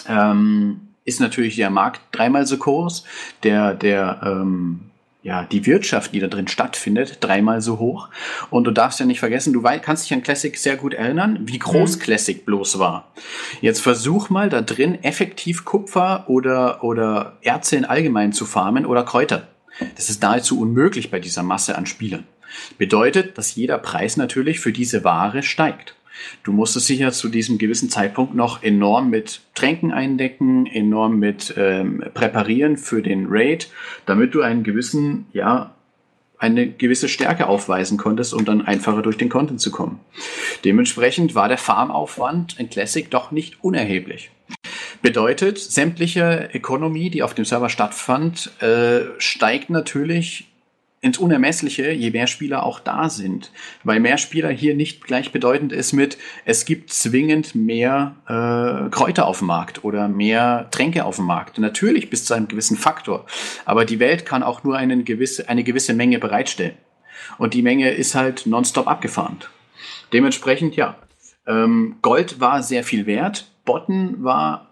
ähm, 0.07 0.81
ist 1.05 1.19
natürlich 1.19 1.55
der 1.55 1.69
Markt 1.69 2.01
dreimal 2.11 2.45
so 2.45 2.57
groß. 2.57 3.05
Der, 3.43 3.75
der 3.75 4.21
ähm, 4.23 4.90
ja, 5.23 5.43
die 5.43 5.65
Wirtschaft, 5.67 6.13
die 6.13 6.19
da 6.19 6.27
drin 6.27 6.47
stattfindet, 6.47 7.17
dreimal 7.19 7.61
so 7.61 7.77
hoch. 7.77 8.09
Und 8.49 8.63
du 8.63 8.71
darfst 8.71 8.99
ja 8.99 9.05
nicht 9.05 9.19
vergessen, 9.19 9.53
du 9.53 9.61
kannst 9.61 10.05
dich 10.05 10.13
an 10.13 10.23
Classic 10.23 10.57
sehr 10.57 10.77
gut 10.77 10.93
erinnern, 10.93 11.39
wie 11.41 11.59
groß 11.59 11.97
mhm. 11.97 12.01
Classic 12.01 12.45
bloß 12.45 12.79
war. 12.79 13.11
Jetzt 13.61 13.81
versuch 13.81 14.29
mal 14.29 14.49
da 14.49 14.61
drin 14.61 15.03
effektiv 15.03 15.63
Kupfer 15.63 16.25
oder, 16.27 16.83
oder 16.83 17.37
Erze 17.41 17.75
in 17.75 17.85
allgemein 17.85 18.33
zu 18.33 18.45
farmen 18.45 18.85
oder 18.85 19.03
Kräuter. 19.03 19.47
Das 19.95 20.09
ist 20.09 20.21
nahezu 20.21 20.59
unmöglich 20.59 21.11
bei 21.11 21.19
dieser 21.19 21.43
Masse 21.43 21.77
an 21.77 21.85
Spielern. 21.85 22.25
Bedeutet, 22.77 23.37
dass 23.37 23.55
jeder 23.55 23.77
Preis 23.77 24.17
natürlich 24.17 24.59
für 24.59 24.73
diese 24.73 25.03
Ware 25.03 25.43
steigt. 25.43 25.95
Du 26.43 26.51
musstest 26.51 26.89
dich 26.89 26.99
ja 26.99 27.11
zu 27.11 27.29
diesem 27.29 27.57
gewissen 27.57 27.89
Zeitpunkt 27.89 28.35
noch 28.35 28.63
enorm 28.63 29.09
mit 29.09 29.41
Tränken 29.53 29.91
eindecken, 29.91 30.65
enorm 30.65 31.19
mit 31.19 31.53
ähm, 31.57 32.03
präparieren 32.13 32.77
für 32.77 33.01
den 33.01 33.27
Raid, 33.29 33.69
damit 34.05 34.33
du 34.33 34.41
einen 34.41 34.63
gewissen, 34.63 35.25
ja, 35.33 35.75
eine 36.37 36.67
gewisse 36.67 37.07
Stärke 37.07 37.47
aufweisen 37.47 37.97
konntest, 37.97 38.33
um 38.33 38.45
dann 38.45 38.61
einfacher 38.63 39.03
durch 39.03 39.17
den 39.17 39.29
Content 39.29 39.61
zu 39.61 39.71
kommen. 39.71 39.99
Dementsprechend 40.65 41.35
war 41.35 41.47
der 41.47 41.59
Farmaufwand 41.59 42.59
in 42.59 42.69
Classic 42.69 43.09
doch 43.09 43.31
nicht 43.31 43.63
unerheblich. 43.63 44.31
Bedeutet, 45.01 45.57
sämtliche 45.57 46.49
Economy, 46.53 47.09
die 47.09 47.23
auf 47.23 47.33
dem 47.33 47.45
Server 47.45 47.69
stattfand, 47.69 48.51
äh, 48.61 49.01
steigt 49.17 49.69
natürlich 49.69 50.50
ins 51.01 51.17
Unermessliche, 51.17 51.91
je 51.91 52.11
mehr 52.11 52.27
Spieler 52.27 52.63
auch 52.63 52.79
da 52.79 53.09
sind. 53.09 53.51
Weil 53.83 53.99
mehr 53.99 54.19
Spieler 54.19 54.49
hier 54.49 54.75
nicht 54.75 55.03
gleichbedeutend 55.03 55.73
ist 55.73 55.93
mit, 55.93 56.17
es 56.45 56.65
gibt 56.65 56.93
zwingend 56.93 57.55
mehr 57.55 58.15
äh, 58.27 58.89
Kräuter 58.91 59.25
auf 59.25 59.39
dem 59.39 59.47
Markt 59.47 59.83
oder 59.83 60.07
mehr 60.07 60.67
Tränke 60.69 61.03
auf 61.05 61.15
dem 61.15 61.25
Markt. 61.25 61.57
Natürlich 61.57 62.11
bis 62.11 62.25
zu 62.25 62.35
einem 62.35 62.47
gewissen 62.47 62.77
Faktor. 62.77 63.25
Aber 63.65 63.83
die 63.83 63.99
Welt 63.99 64.27
kann 64.27 64.43
auch 64.43 64.63
nur 64.63 64.77
eine 64.77 65.03
gewisse, 65.03 65.49
eine 65.49 65.63
gewisse 65.63 65.95
Menge 65.95 66.19
bereitstellen. 66.19 66.75
Und 67.39 67.55
die 67.55 67.63
Menge 67.63 67.89
ist 67.89 68.13
halt 68.13 68.45
nonstop 68.45 68.87
abgefahren. 68.87 69.37
Dementsprechend, 70.13 70.75
ja. 70.75 70.97
Ähm, 71.47 71.95
Gold 72.03 72.39
war 72.39 72.61
sehr 72.61 72.83
viel 72.83 73.07
wert. 73.07 73.51
Botten 73.65 74.23
war 74.23 74.71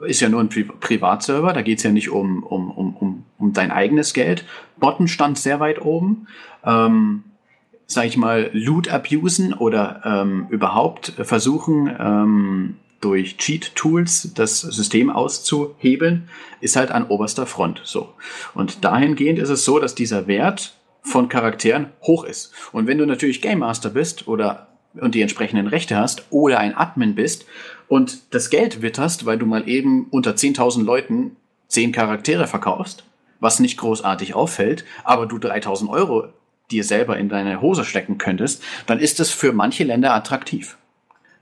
ist 0.00 0.20
ja 0.20 0.28
nur 0.28 0.40
ein 0.40 0.48
Pri 0.48 0.64
Privatserver, 0.64 1.52
da 1.52 1.62
geht 1.62 1.78
es 1.78 1.84
ja 1.84 1.90
nicht 1.90 2.10
um, 2.10 2.42
um, 2.42 2.70
um, 2.70 2.96
um, 2.96 3.24
um 3.38 3.52
dein 3.52 3.70
eigenes 3.70 4.12
Geld. 4.12 4.44
Botten 4.76 5.08
stand 5.08 5.38
sehr 5.38 5.60
weit 5.60 5.80
oben. 5.82 6.26
Ähm, 6.64 7.24
sag 7.86 8.06
ich 8.06 8.16
mal, 8.16 8.50
Loot 8.52 8.88
abusen 8.88 9.52
oder 9.54 10.02
ähm, 10.04 10.46
überhaupt 10.50 11.12
versuchen, 11.22 11.94
ähm, 11.98 12.76
durch 13.00 13.36
Cheat-Tools 13.36 14.32
das 14.34 14.62
System 14.62 15.10
auszuhebeln, 15.10 16.28
ist 16.60 16.76
halt 16.76 16.90
an 16.90 17.06
oberster 17.06 17.46
Front 17.46 17.82
so. 17.84 18.14
Und 18.54 18.84
dahingehend 18.84 19.38
ist 19.38 19.50
es 19.50 19.64
so, 19.64 19.78
dass 19.78 19.94
dieser 19.94 20.26
Wert 20.26 20.74
von 21.02 21.28
Charakteren 21.28 21.90
hoch 22.02 22.24
ist. 22.24 22.52
Und 22.72 22.86
wenn 22.86 22.96
du 22.96 23.04
natürlich 23.04 23.42
Game 23.42 23.58
Master 23.58 23.90
bist 23.90 24.26
oder 24.26 24.68
und 25.00 25.14
die 25.14 25.22
entsprechenden 25.22 25.66
Rechte 25.66 25.96
hast 25.96 26.24
oder 26.30 26.60
ein 26.60 26.76
Admin 26.76 27.14
bist 27.14 27.46
und 27.88 28.32
das 28.32 28.48
Geld 28.48 28.80
witterst, 28.80 29.26
weil 29.26 29.38
du 29.38 29.44
mal 29.44 29.68
eben 29.68 30.06
unter 30.10 30.32
10.000 30.32 30.84
Leuten 30.84 31.36
10 31.68 31.92
Charaktere 31.92 32.46
verkaufst, 32.46 33.04
was 33.44 33.60
nicht 33.60 33.78
großartig 33.78 34.34
auffällt, 34.34 34.84
aber 35.04 35.26
du 35.26 35.36
3.000 35.36 35.88
Euro 35.88 36.24
dir 36.72 36.82
selber 36.82 37.16
in 37.18 37.28
deine 37.28 37.60
Hose 37.60 37.84
stecken 37.84 38.18
könntest, 38.18 38.62
dann 38.86 38.98
ist 38.98 39.20
es 39.20 39.30
für 39.30 39.52
manche 39.52 39.84
Länder 39.84 40.12
attraktiv. 40.14 40.76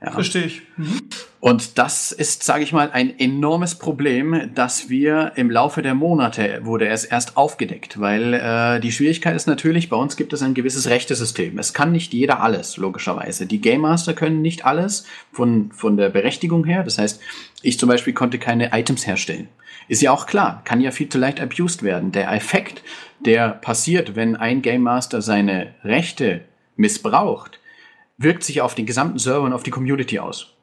Ja. 0.03 0.11
Verstehe 0.11 0.43
ich. 0.43 0.61
Mhm. 0.75 1.01
Und 1.39 1.77
das 1.77 2.11
ist, 2.11 2.43
sage 2.43 2.63
ich 2.63 2.73
mal, 2.73 2.91
ein 2.91 3.17
enormes 3.19 3.75
Problem, 3.75 4.51
dass 4.53 4.89
wir 4.89 5.31
im 5.35 5.49
Laufe 5.49 5.81
der 5.81 5.93
Monate 5.93 6.59
wurde 6.63 6.89
es 6.89 7.05
erst 7.05 7.37
aufgedeckt, 7.37 8.01
weil 8.01 8.33
äh, 8.33 8.81
die 8.81 8.91
Schwierigkeit 8.91 9.35
ist 9.35 9.47
natürlich, 9.47 9.87
bei 9.87 9.95
uns 9.95 10.17
gibt 10.17 10.33
es 10.33 10.41
ein 10.41 10.53
gewisses 10.53 10.89
Rechtesystem. 10.89 11.57
Es 11.57 11.73
kann 11.73 11.93
nicht 11.93 12.13
jeder 12.13 12.41
alles, 12.41 12.75
logischerweise. 12.75 13.45
Die 13.45 13.61
Game 13.61 13.81
Master 13.81 14.13
können 14.13 14.41
nicht 14.41 14.65
alles 14.65 15.05
von, 15.31 15.71
von 15.71 15.95
der 15.95 16.09
Berechtigung 16.09 16.65
her. 16.65 16.83
Das 16.83 16.97
heißt, 16.97 17.21
ich 17.61 17.79
zum 17.79 17.87
Beispiel 17.87 18.13
konnte 18.13 18.39
keine 18.39 18.77
Items 18.77 19.07
herstellen. 19.07 19.47
Ist 19.87 20.01
ja 20.01 20.11
auch 20.11 20.25
klar, 20.25 20.61
kann 20.63 20.81
ja 20.81 20.91
viel 20.91 21.09
zu 21.09 21.17
leicht 21.17 21.39
abused 21.39 21.83
werden. 21.83 22.11
Der 22.11 22.31
Effekt, 22.31 22.83
der 23.25 23.49
passiert, 23.49 24.15
wenn 24.15 24.35
ein 24.35 24.61
Game 24.61 24.81
Master 24.81 25.21
seine 25.21 25.73
Rechte 25.83 26.41
missbraucht, 26.75 27.59
wirkt 28.17 28.43
sich 28.43 28.61
auf 28.61 28.75
den 28.75 28.85
gesamten 28.85 29.19
Server 29.19 29.41
und 29.41 29.53
auf 29.53 29.63
die 29.63 29.71
Community 29.71 30.19
aus. 30.19 30.53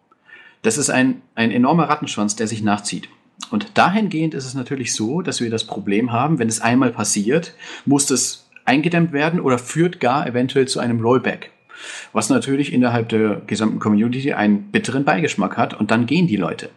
Das 0.63 0.79
ist 0.79 0.91
ein, 0.91 1.23
ein 1.35 1.51
enormer 1.51 1.89
Rattenschwanz, 1.89 2.37
der 2.37 2.47
sich 2.47 2.63
nachzieht. 2.63 3.09
Und 3.51 3.79
dahingehend 3.79 4.35
ist 4.35 4.45
es 4.45 4.55
natürlich 4.55 4.95
so, 4.95 5.23
dass 5.23 5.41
wir 5.41 5.51
das 5.51 5.65
Problem 5.65 6.13
haben, 6.13 6.39
wenn 6.39 6.49
es 6.49 6.61
einmal 6.61 6.91
passiert, 6.91 7.55
muss 7.87 8.11
es 8.11 8.49
eingedämmt 8.65 9.13
werden 9.13 9.41
oder 9.41 9.59
führt 9.59 10.01
gar 10.01 10.27
eventuell 10.27 10.69
zu 10.69 10.79
einem 10.79 11.01
Rollback. 11.01 11.51
Was 12.13 12.29
natürlich 12.29 12.73
innerhalb 12.73 13.09
der 13.09 13.41
gesamten 13.47 13.79
Community 13.79 14.33
einen 14.33 14.71
bitteren 14.71 15.05
Beigeschmack 15.05 15.57
hat 15.57 15.75
und 15.75 15.91
dann 15.91 16.07
gehen 16.07 16.27
die 16.27 16.37
Leute. 16.37 16.69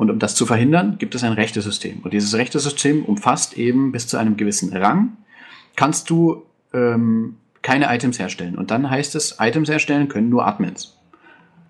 Und 0.00 0.08
um 0.08 0.18
das 0.18 0.34
zu 0.34 0.46
verhindern, 0.46 0.96
gibt 0.98 1.14
es 1.14 1.24
ein 1.24 1.34
Rechtesystem. 1.34 1.98
Und 2.02 2.14
dieses 2.14 2.32
Rechtesystem 2.32 3.04
umfasst 3.04 3.58
eben 3.58 3.92
bis 3.92 4.06
zu 4.06 4.16
einem 4.16 4.38
gewissen 4.38 4.74
Rang, 4.74 5.18
kannst 5.76 6.08
du 6.08 6.44
ähm, 6.72 7.36
keine 7.60 7.94
Items 7.94 8.18
herstellen. 8.18 8.56
Und 8.56 8.70
dann 8.70 8.88
heißt 8.88 9.14
es, 9.14 9.36
Items 9.40 9.68
erstellen 9.68 10.08
können 10.08 10.30
nur 10.30 10.46
Admins. 10.46 10.96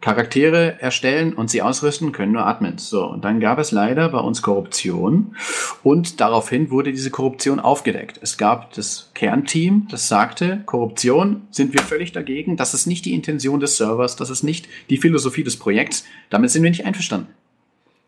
Charaktere 0.01 0.81
erstellen 0.81 1.33
und 1.33 1.51
sie 1.51 1.61
ausrüsten 1.61 2.13
können 2.13 2.31
nur 2.31 2.47
Admins. 2.47 2.89
So, 2.89 3.05
und 3.05 3.25
dann 3.25 3.41
gab 3.41 3.59
es 3.59 3.73
leider 3.73 4.09
bei 4.11 4.21
uns 4.21 4.43
Korruption 4.43 5.35
und 5.83 6.21
daraufhin 6.21 6.71
wurde 6.71 6.93
diese 6.93 7.11
Korruption 7.11 7.59
aufgedeckt. 7.59 8.21
Es 8.23 8.39
gab 8.39 8.73
das 8.75 9.11
Kernteam, 9.15 9.89
das 9.91 10.07
sagte, 10.07 10.63
Korruption 10.67 11.43
sind 11.51 11.73
wir 11.73 11.83
völlig 11.83 12.13
dagegen, 12.13 12.57
das 12.57 12.75
ist 12.75 12.87
nicht 12.87 13.07
die 13.07 13.13
Intention 13.13 13.59
des 13.59 13.77
Servers, 13.77 14.15
das 14.15 14.31
ist 14.31 14.45
nicht 14.45 14.69
die 14.89 14.99
Philosophie 14.99 15.43
des 15.43 15.59
Projekts, 15.59 16.05
damit 16.31 16.53
sind 16.53 16.63
wir 16.63 16.71
nicht 16.71 16.87
einverstanden. 16.87 17.27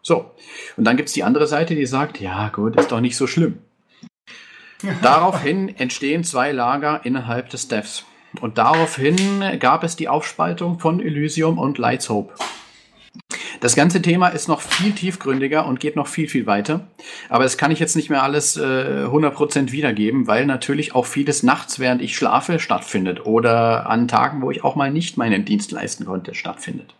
So, 0.03 0.33
und 0.77 0.85
dann 0.85 0.97
gibt's 0.97 1.13
die 1.13 1.23
andere 1.23 1.47
Seite, 1.47 1.75
die 1.75 1.87
sagt, 1.87 2.21
ja 2.21 2.49
gut, 2.49 2.77
ist 2.77 2.91
doch 2.91 3.01
nicht 3.01 3.17
so 3.17 3.27
schlimm. 3.27 3.59
Daraufhin 5.03 5.77
entstehen 5.77 6.25
zwei 6.25 6.51
Lager 6.53 7.01
innerhalb 7.05 7.51
des 7.51 7.69
Devs. 7.69 8.05
Und 8.41 8.59
daraufhin 8.59 9.17
gab 9.61 9.85
es 9.85 9.95
die 9.95 10.09
Aufspaltung 10.09 10.79
von 10.79 11.01
Elysium 11.01 11.59
und 11.59 11.79
Lights 11.79 12.09
Hope. 12.09 12.33
Das 13.61 13.77
ganze 13.77 14.03
Thema 14.03 14.29
ist 14.29 14.49
noch 14.49 14.61
viel 14.61 14.93
tiefgründiger 14.93 15.67
und 15.67 15.79
geht 15.79 15.95
noch 15.95 16.09
viel, 16.09 16.29
viel 16.29 16.47
weiter. 16.47 16.89
Aber 17.29 17.45
das 17.45 17.57
kann 17.57 17.71
ich 17.71 17.79
jetzt 17.79 17.95
nicht 17.95 18.11
mehr 18.11 18.23
alles 18.23 18.57
äh, 18.57 19.05
100% 19.07 19.71
wiedergeben, 19.71 20.27
weil 20.27 20.47
natürlich 20.47 20.97
auch 20.97 21.07
vieles 21.07 21.45
nachts, 21.45 21.79
während 21.79 22.03
ich 22.03 22.17
schlafe, 22.17 22.59
stattfindet. 22.59 23.25
Oder 23.25 23.89
an 23.89 24.09
Tagen, 24.09 24.43
wo 24.43 24.51
ich 24.51 24.65
auch 24.65 24.75
mal 24.75 24.91
nicht 24.91 25.17
meinen 25.17 25.45
Dienst 25.45 25.71
leisten 25.71 26.07
konnte, 26.07 26.35
stattfindet. 26.35 26.95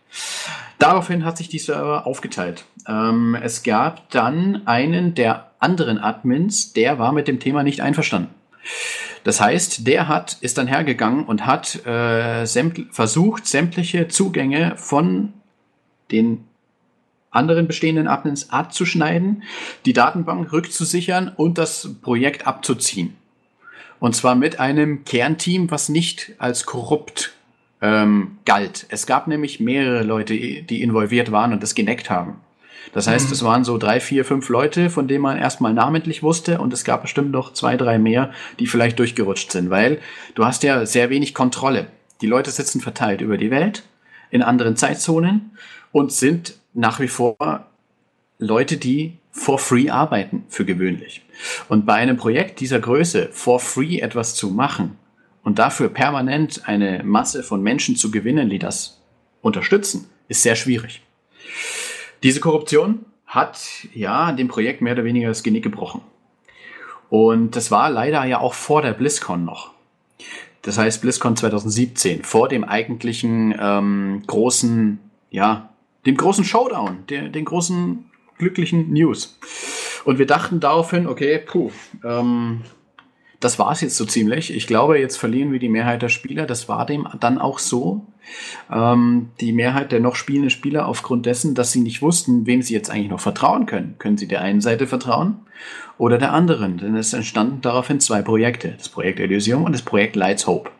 Daraufhin 0.83 1.23
hat 1.23 1.37
sich 1.37 1.47
die 1.47 1.59
Server 1.59 2.05
aufgeteilt. 2.05 2.65
Ähm, 2.89 3.37
es 3.41 3.63
gab 3.63 4.09
dann 4.09 4.67
einen 4.67 5.15
der 5.15 5.51
anderen 5.59 5.97
Admins, 5.97 6.73
der 6.73 6.99
war 6.99 7.13
mit 7.13 7.29
dem 7.29 7.39
Thema 7.39 7.63
nicht 7.63 7.79
einverstanden. 7.79 8.33
Das 9.23 9.39
heißt, 9.39 9.87
der 9.87 10.09
hat, 10.09 10.39
ist 10.41 10.57
dann 10.57 10.67
hergegangen 10.67 11.23
und 11.23 11.45
hat 11.45 11.85
äh, 11.85 12.43
sämt, 12.43 12.87
versucht, 12.91 13.47
sämtliche 13.47 14.09
Zugänge 14.09 14.73
von 14.75 15.31
den 16.11 16.43
anderen 17.31 17.65
bestehenden 17.65 18.09
Admins 18.09 18.49
abzuschneiden, 18.49 19.43
die 19.85 19.93
Datenbank 19.93 20.51
rückzusichern 20.51 21.31
und 21.33 21.57
das 21.57 21.91
Projekt 22.01 22.45
abzuziehen. 22.45 23.15
Und 24.01 24.17
zwar 24.17 24.35
mit 24.35 24.59
einem 24.59 25.05
Kernteam, 25.05 25.71
was 25.71 25.87
nicht 25.87 26.33
als 26.39 26.65
korrupt 26.65 27.32
ähm, 27.83 28.37
galt. 28.45 28.87
Es 28.89 29.05
gab 29.05 29.27
nämlich 29.27 29.59
mehrere 29.59 30.03
Leute, 30.03 30.33
die 30.33 30.81
involviert 30.81 31.31
waren 31.31 31.51
und 31.51 31.61
das 31.61 31.75
geneckt 31.75 32.09
haben. 32.09 32.37
Das 32.93 33.07
heißt, 33.07 33.27
mhm. 33.27 33.33
es 33.33 33.43
waren 33.43 33.63
so 33.65 33.77
drei, 33.77 33.99
vier, 33.99 34.23
fünf 34.23 34.47
Leute, 34.47 34.89
von 34.89 35.07
denen 35.07 35.21
man 35.21 35.37
erstmal 35.37 35.73
namentlich 35.73 36.23
wusste 36.23 36.59
und 36.59 36.71
es 36.71 36.85
gab 36.85 37.01
bestimmt 37.01 37.31
noch 37.31 37.51
zwei, 37.53 37.75
drei 37.75 37.99
mehr, 37.99 38.31
die 38.59 38.67
vielleicht 38.67 38.99
durchgerutscht 38.99 39.51
sind, 39.51 39.69
weil 39.69 39.99
du 40.33 40.45
hast 40.45 40.63
ja 40.63 40.85
sehr 40.85 41.09
wenig 41.09 41.33
Kontrolle. 41.33 41.87
Die 42.21 42.27
Leute 42.27 42.51
sitzen 42.51 42.79
verteilt 42.79 43.19
über 43.19 43.37
die 43.37 43.51
Welt 43.51 43.83
in 44.31 44.41
anderen 44.41 44.77
Zeitzonen 44.77 45.51
und 45.91 46.13
sind 46.13 46.57
nach 46.73 47.01
wie 47.01 47.09
vor 47.09 47.67
Leute, 48.39 48.77
die 48.77 49.17
for 49.31 49.59
free 49.59 49.89
arbeiten, 49.89 50.45
für 50.47 50.63
gewöhnlich. 50.63 51.25
Und 51.67 51.85
bei 51.85 51.95
einem 51.95 52.15
Projekt 52.15 52.61
dieser 52.61 52.79
Größe 52.79 53.29
for 53.31 53.59
free 53.59 53.99
etwas 53.99 54.35
zu 54.35 54.49
machen 54.49 54.97
und 55.43 55.59
dafür 55.59 55.89
permanent 55.89 56.67
eine 56.67 57.03
Masse 57.03 57.43
von 57.43 57.61
Menschen 57.61 57.95
zu 57.95 58.11
gewinnen, 58.11 58.49
die 58.49 58.59
das 58.59 59.01
unterstützen, 59.41 60.09
ist 60.27 60.41
sehr 60.41 60.55
schwierig. 60.55 61.01
Diese 62.23 62.39
Korruption 62.39 63.05
hat 63.27 63.59
ja 63.93 64.31
dem 64.31 64.47
Projekt 64.47 64.81
mehr 64.81 64.93
oder 64.93 65.03
weniger 65.03 65.27
das 65.27 65.43
Genick 65.43 65.63
gebrochen. 65.63 66.01
Und 67.09 67.55
das 67.55 67.69
war 67.71 67.89
leider 67.89 68.23
ja 68.25 68.39
auch 68.39 68.53
vor 68.53 68.81
der 68.81 68.93
BlizzCon 68.93 69.43
noch. 69.43 69.71
Das 70.61 70.77
heißt 70.77 71.01
BlizzCon 71.01 71.35
2017, 71.35 72.23
vor 72.23 72.47
dem 72.47 72.63
eigentlichen 72.63 73.53
ähm, 73.59 74.23
großen, 74.25 74.99
ja, 75.29 75.69
dem 76.05 76.15
großen 76.15 76.45
Showdown, 76.45 77.05
der, 77.09 77.29
den 77.29 77.43
großen 77.45 78.05
glücklichen 78.37 78.93
News. 78.93 79.37
Und 80.05 80.19
wir 80.19 80.25
dachten 80.25 80.59
daraufhin, 80.59 81.07
okay, 81.07 81.37
puh, 81.39 81.71
ähm, 82.03 82.61
das 83.43 83.59
war 83.59 83.71
es 83.71 83.81
jetzt 83.81 83.97
so 83.97 84.05
ziemlich. 84.05 84.53
Ich 84.53 84.67
glaube, 84.67 84.99
jetzt 84.99 85.17
verlieren 85.17 85.51
wir 85.51 85.59
die 85.59 85.69
Mehrheit 85.69 86.01
der 86.01 86.09
Spieler. 86.09 86.45
Das 86.45 86.69
war 86.69 86.85
dem 86.85 87.07
dann 87.19 87.37
auch 87.37 87.59
so. 87.59 88.05
Ähm, 88.71 89.29
die 89.41 89.51
Mehrheit 89.51 89.91
der 89.91 89.99
noch 89.99 90.15
spielenden 90.15 90.49
Spieler 90.49 90.87
aufgrund 90.87 91.25
dessen, 91.25 91.55
dass 91.55 91.71
sie 91.71 91.81
nicht 91.81 92.01
wussten, 92.01 92.45
wem 92.45 92.61
sie 92.61 92.73
jetzt 92.73 92.89
eigentlich 92.89 93.09
noch 93.09 93.19
vertrauen 93.19 93.65
können. 93.65 93.95
Können 93.99 94.17
sie 94.17 94.27
der 94.27 94.41
einen 94.41 94.61
Seite 94.61 94.87
vertrauen 94.87 95.39
oder 95.97 96.17
der 96.17 96.31
anderen? 96.31 96.77
Denn 96.77 96.95
es 96.95 97.13
entstanden 97.13 97.59
daraufhin 97.61 97.99
zwei 97.99 98.21
Projekte. 98.21 98.75
Das 98.77 98.89
Projekt 98.89 99.19
Elysium 99.19 99.63
und 99.63 99.73
das 99.73 99.81
Projekt 99.81 100.15
Lights 100.15 100.47
Hope. 100.47 100.71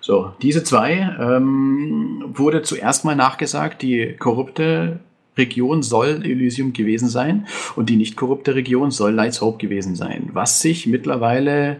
So, 0.00 0.32
diese 0.40 0.62
zwei 0.62 1.16
ähm, 1.18 2.24
wurde 2.28 2.62
zuerst 2.62 3.04
mal 3.04 3.16
nachgesagt, 3.16 3.82
die 3.82 4.14
korrupte 4.18 5.00
Region 5.36 5.82
soll 5.82 6.22
Elysium 6.24 6.72
gewesen 6.72 7.08
sein 7.08 7.46
und 7.74 7.88
die 7.88 7.96
nicht 7.96 8.16
korrupte 8.16 8.54
Region 8.54 8.90
soll 8.90 9.12
Lights 9.12 9.40
Hope 9.40 9.58
gewesen 9.58 9.96
sein. 9.96 10.30
Was 10.32 10.60
sich 10.60 10.86
mittlerweile 10.86 11.78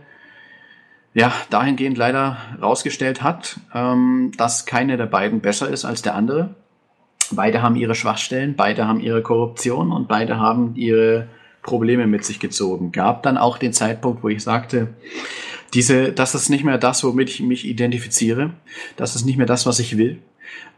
ja, 1.15 1.33
dahingehend 1.51 1.97
leider 1.97 2.37
rausgestellt 2.61 3.23
hat, 3.23 3.59
ähm, 3.73 4.33
dass 4.37 4.67
keine 4.67 4.97
der 4.97 5.07
beiden 5.07 5.41
besser 5.41 5.71
ist 5.71 5.85
als 5.85 6.03
der 6.03 6.15
andere. 6.15 6.55
Beide 7.31 7.63
haben 7.63 7.77
ihre 7.77 7.95
Schwachstellen, 7.95 8.55
beide 8.57 8.87
haben 8.87 9.01
ihre 9.01 9.23
Korruption 9.23 9.93
und 9.93 10.09
beide 10.09 10.39
haben 10.39 10.75
ihre 10.77 11.29
Probleme 11.63 12.07
mit 12.07 12.25
sich 12.25 12.41
gezogen. 12.41 12.93
Gab 12.93 13.23
dann 13.23 13.39
auch 13.39 13.59
den 13.59 13.73
Zeitpunkt, 13.73 14.23
wo 14.23 14.29
ich 14.29 14.43
sagte, 14.43 14.89
diese, 15.73 16.13
das 16.13 16.35
ist 16.35 16.51
nicht 16.51 16.65
mehr 16.65 16.79
das, 16.79 17.03
womit 17.03 17.31
ich 17.31 17.41
mich 17.41 17.65
identifiziere. 17.65 18.51
Das 18.97 19.17
ist 19.17 19.25
nicht 19.25 19.39
mehr 19.39 19.47
das, 19.47 19.67
was 19.67 19.79
ich 19.79 19.97
will. 19.97 20.21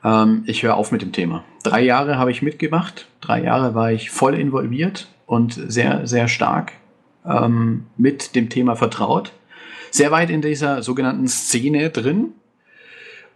Ähm, 0.05 0.45
ich 0.47 0.63
höre 0.63 0.77
auf 0.77 0.93
mit 0.93 1.03
dem 1.03 1.13
Thema. 1.13 1.45
Drei 1.63 1.83
Jahre 1.83 2.19
habe 2.19 2.31
ich 2.31 2.43
mitgemacht. 2.43 3.09
Drei 3.21 3.43
Jahre 3.43 3.75
war 3.75 3.91
ich 3.91 4.11
voll 4.11 4.35
involviert 4.35 5.09
und 5.27 5.53
sehr, 5.53 6.07
sehr 6.07 6.29
stark 6.29 6.73
ähm, 7.27 7.87
mit 7.97 8.35
dem 8.37 8.49
Thema 8.49 8.77
vertraut. 8.77 9.33
Sehr 9.97 10.11
weit 10.11 10.29
in 10.29 10.43
dieser 10.43 10.83
sogenannten 10.83 11.27
Szene 11.27 11.89
drin. 11.89 12.35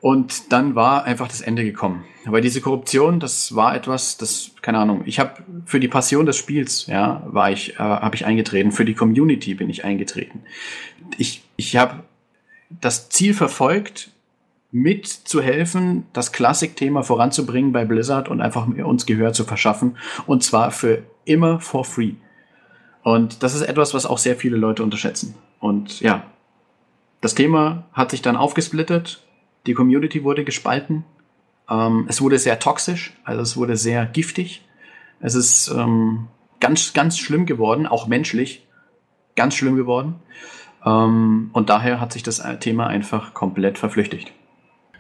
Und 0.03 0.53
dann 0.53 0.75
war 0.75 1.05
einfach 1.05 1.27
das 1.27 1.41
Ende 1.41 1.65
gekommen. 1.65 2.05
Weil 2.27 2.43
diese 2.43 2.61
Korruption, 2.61 3.19
das 3.19 3.55
war 3.55 3.75
etwas, 3.75 4.19
das, 4.19 4.51
keine 4.61 4.77
Ahnung, 4.77 5.03
ich 5.07 5.19
habe 5.19 5.43
für 5.65 5.81
die 5.81 5.89
Passion 5.89 6.27
des 6.27 6.37
Spiels, 6.37 6.87
ja, 6.87 7.23
war 7.25 7.51
ich, 7.51 7.77
äh, 7.77 7.79
habe 7.79 8.15
ich 8.15 8.27
eingetreten. 8.27 8.73
Für 8.73 8.85
die 8.85 8.93
Community 8.93 9.55
bin 9.55 9.71
ich 9.71 9.87
eingetreten. 9.87 10.43
Ich, 11.17 11.43
ich 11.57 11.77
habe 11.77 12.03
das 12.69 13.09
Ziel 13.09 13.33
verfolgt, 13.33 14.11
mitzuhelfen, 14.71 16.05
das 16.13 16.31
Klassikthema 16.31 17.03
voranzubringen 17.03 17.73
bei 17.73 17.87
Blizzard 17.87 18.29
und 18.29 18.43
einfach 18.43 18.67
uns 18.67 19.07
Gehör 19.07 19.33
zu 19.33 19.45
verschaffen. 19.45 19.97
Und 20.27 20.45
zwar 20.45 20.73
für 20.73 21.05
immer 21.25 21.59
for 21.59 21.87
free. 21.87 22.13
Und 23.03 23.43
das 23.43 23.55
ist 23.55 23.63
etwas, 23.63 23.95
was 23.95 24.05
auch 24.05 24.19
sehr 24.19 24.37
viele 24.37 24.59
Leute 24.59 24.83
unterschätzen. 24.83 25.35
Und 25.59 26.01
ja, 26.01 26.30
das 27.21 27.35
Thema 27.35 27.85
hat 27.93 28.11
sich 28.11 28.23
dann 28.23 28.37
aufgesplittet 28.37 29.23
die 29.67 29.75
Community 29.75 30.25
wurde 30.25 30.45
gespalten. 30.45 31.05
Ähm, 31.69 32.07
es 32.09 32.21
wurde 32.21 32.39
sehr 32.39 32.59
toxisch, 32.59 33.15
also 33.25 33.43
es 33.43 33.57
wurde 33.57 33.77
sehr 33.77 34.07
giftig. 34.07 34.63
Es 35.21 35.35
ist 35.35 35.69
ähm, 35.69 36.29
ganz, 36.61 36.93
ganz 36.93 37.19
schlimm 37.19 37.47
geworden, 37.47 37.87
auch 37.87 38.07
menschlich 38.07 38.67
ganz 39.37 39.55
schlimm 39.55 39.77
geworden. 39.77 40.17
Ähm, 40.85 41.51
und 41.53 41.69
daher 41.69 42.01
hat 42.01 42.13
sich 42.13 42.23
das 42.23 42.43
Thema 42.61 42.87
einfach 42.87 43.35
komplett 43.35 43.79
verflüchtigt. 43.79 44.33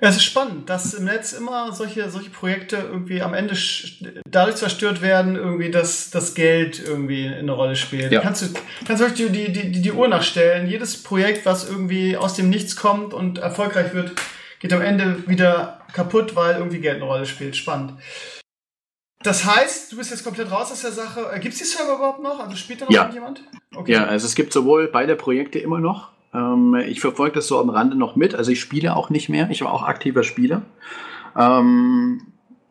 Es 0.09 0.17
ist 0.17 0.25
spannend, 0.25 0.71
dass 0.71 0.95
im 0.95 1.05
Netz 1.05 1.33
immer 1.33 1.73
solche, 1.73 2.09
solche 2.11 2.31
Projekte 2.31 2.77
irgendwie 2.77 3.21
am 3.21 3.35
Ende 3.35 3.55
dadurch 4.29 4.57
zerstört 4.57 5.03
werden, 5.03 5.37
irgendwie, 5.37 5.71
dass 5.71 6.11
das 6.11 6.35
Geld 6.35 6.83
irgendwie 6.83 7.29
eine 7.29 7.53
Rolle 7.53 7.77
spielt. 7.77 8.11
Ja. 8.11 8.21
Kannst 8.21 8.43
du, 8.43 8.47
kannst 8.87 9.03
du 9.03 9.07
euch 9.07 9.15
die, 9.15 9.29
die, 9.29 9.53
die, 9.53 9.83
die 9.83 9.93
Uhr 9.93 10.09
nachstellen? 10.09 10.67
Jedes 10.67 11.03
Projekt, 11.03 11.45
was 11.45 11.69
irgendwie 11.69 12.17
aus 12.17 12.35
dem 12.35 12.49
Nichts 12.49 12.77
kommt 12.77 13.13
und 13.13 13.39
erfolgreich 13.39 13.93
wird, 13.93 14.13
geht 14.61 14.73
am 14.73 14.81
Ende 14.81 15.29
wieder 15.29 15.83
kaputt, 15.93 16.35
weil 16.35 16.57
irgendwie 16.57 16.81
Geld 16.81 16.97
eine 16.97 17.05
Rolle 17.05 17.27
spielt. 17.27 17.57
Spannend. 17.57 17.95
Das 19.23 19.45
heißt, 19.45 19.93
du 19.93 19.97
bist 19.97 20.11
jetzt 20.11 20.25
komplett 20.25 20.51
raus 20.51 20.73
aus 20.73 20.81
der 20.81 20.93
Sache. 20.93 21.31
Äh, 21.33 21.41
gibt 21.41 21.53
es 21.53 21.59
die 21.59 21.67
Server 21.67 21.97
überhaupt 21.97 22.23
noch? 22.23 22.41
Also 22.41 22.57
spielt 22.57 22.81
da 22.81 22.87
noch 22.87 22.93
ja. 22.93 23.11
jemand? 23.13 23.43
Okay. 23.75 23.93
Ja, 23.93 24.07
also 24.07 24.27
es 24.27 24.35
gibt 24.35 24.53
sowohl 24.53 24.89
beide 24.89 25.15
Projekte 25.15 25.59
immer 25.59 25.79
noch. 25.79 26.11
Ähm, 26.35 26.75
ich 26.87 27.01
verfolge 27.01 27.37
das 27.37 27.47
so 27.47 27.59
am 27.59 27.71
Rande 27.71 27.97
noch 27.97 28.17
mit. 28.17 28.35
Also 28.35 28.53
ich 28.53 28.61
spiele 28.61 28.97
auch 28.97 29.11
nicht 29.11 29.29
mehr. 29.29 29.51
Ich 29.51 29.63
war 29.63 29.73
auch 29.73 29.83
aktiver 29.83 30.23
Spieler. 30.23 30.63
Ähm, 31.37 32.23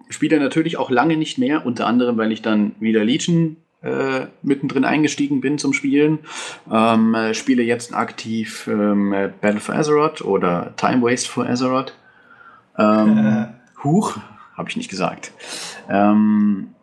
spiele 0.09 0.39
natürlich 0.39 0.77
auch 0.77 0.89
lange 0.89 1.17
nicht 1.17 1.37
mehr, 1.37 1.65
unter 1.65 1.87
anderem, 1.87 2.17
weil 2.17 2.31
ich 2.31 2.41
dann 2.41 2.75
wieder 2.79 3.03
Legion 3.03 3.57
äh, 3.81 4.27
mittendrin 4.41 4.85
eingestiegen 4.85 5.41
bin 5.41 5.57
zum 5.57 5.73
Spielen. 5.73 6.19
Ähm, 6.71 7.15
äh, 7.15 7.33
spiele 7.33 7.63
jetzt 7.63 7.93
aktiv 7.93 8.67
ähm, 8.67 9.11
Battle 9.41 9.59
for 9.59 9.75
Azeroth 9.75 10.21
oder 10.21 10.73
Time 10.75 11.01
Waste 11.01 11.29
for 11.29 11.47
Azeroth. 11.47 11.93
Ähm, 12.77 13.17
äh. 13.17 13.45
Huch, 13.83 14.17
habe 14.57 14.69
ich 14.69 14.75
nicht 14.75 14.89
gesagt. 14.89 15.31
Ähm, 15.89 16.75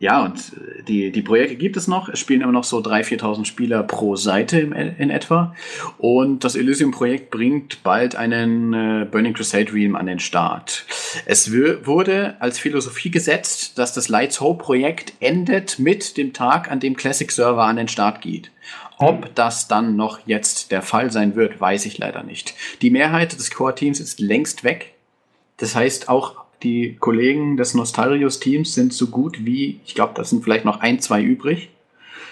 ja, 0.00 0.24
und 0.24 0.38
äh, 0.38 0.82
die, 0.82 1.12
die 1.12 1.20
Projekte 1.20 1.56
gibt 1.56 1.76
es 1.76 1.86
noch. 1.86 2.08
Es 2.08 2.18
spielen 2.18 2.40
immer 2.40 2.52
noch 2.52 2.64
so 2.64 2.78
3.000, 2.78 3.20
4.000 3.20 3.44
Spieler 3.44 3.82
pro 3.82 4.16
Seite 4.16 4.58
in, 4.58 4.72
in 4.72 5.10
etwa. 5.10 5.54
Und 5.98 6.42
das 6.42 6.56
Elysium-Projekt 6.56 7.30
bringt 7.30 7.82
bald 7.82 8.16
einen 8.16 8.72
äh, 8.72 9.04
Burning 9.04 9.34
Crusade 9.34 9.74
Realm 9.74 9.96
an 9.96 10.06
den 10.06 10.18
Start. 10.18 10.86
Es 11.26 11.52
wurde 11.52 12.36
als 12.40 12.58
Philosophie 12.58 13.10
gesetzt, 13.10 13.78
dass 13.78 13.92
das 13.92 14.08
Lights 14.08 14.40
Hope-Projekt 14.40 15.12
endet 15.20 15.78
mit 15.78 16.16
dem 16.16 16.32
Tag, 16.32 16.70
an 16.70 16.80
dem 16.80 16.96
Classic 16.96 17.30
Server 17.30 17.64
an 17.64 17.76
den 17.76 17.88
Start 17.88 18.22
geht. 18.22 18.50
Ob 18.96 19.34
das 19.34 19.68
dann 19.68 19.96
noch 19.96 20.20
jetzt 20.26 20.72
der 20.72 20.80
Fall 20.80 21.12
sein 21.12 21.36
wird, 21.36 21.60
weiß 21.60 21.84
ich 21.84 21.98
leider 21.98 22.22
nicht. 22.22 22.54
Die 22.80 22.90
Mehrheit 22.90 23.34
des 23.38 23.50
Core-Teams 23.50 24.00
ist 24.00 24.18
längst 24.18 24.64
weg. 24.64 24.94
Das 25.58 25.74
heißt, 25.74 26.08
auch 26.08 26.40
die 26.62 26.96
Kollegen 26.98 27.56
des 27.56 27.74
Nostalrius-Teams 27.74 28.74
sind 28.74 28.92
so 28.92 29.08
gut 29.08 29.44
wie, 29.44 29.80
ich 29.84 29.94
glaube, 29.94 30.12
das 30.14 30.30
sind 30.30 30.44
vielleicht 30.44 30.64
noch 30.64 30.80
ein, 30.80 31.00
zwei 31.00 31.22
übrig. 31.22 31.70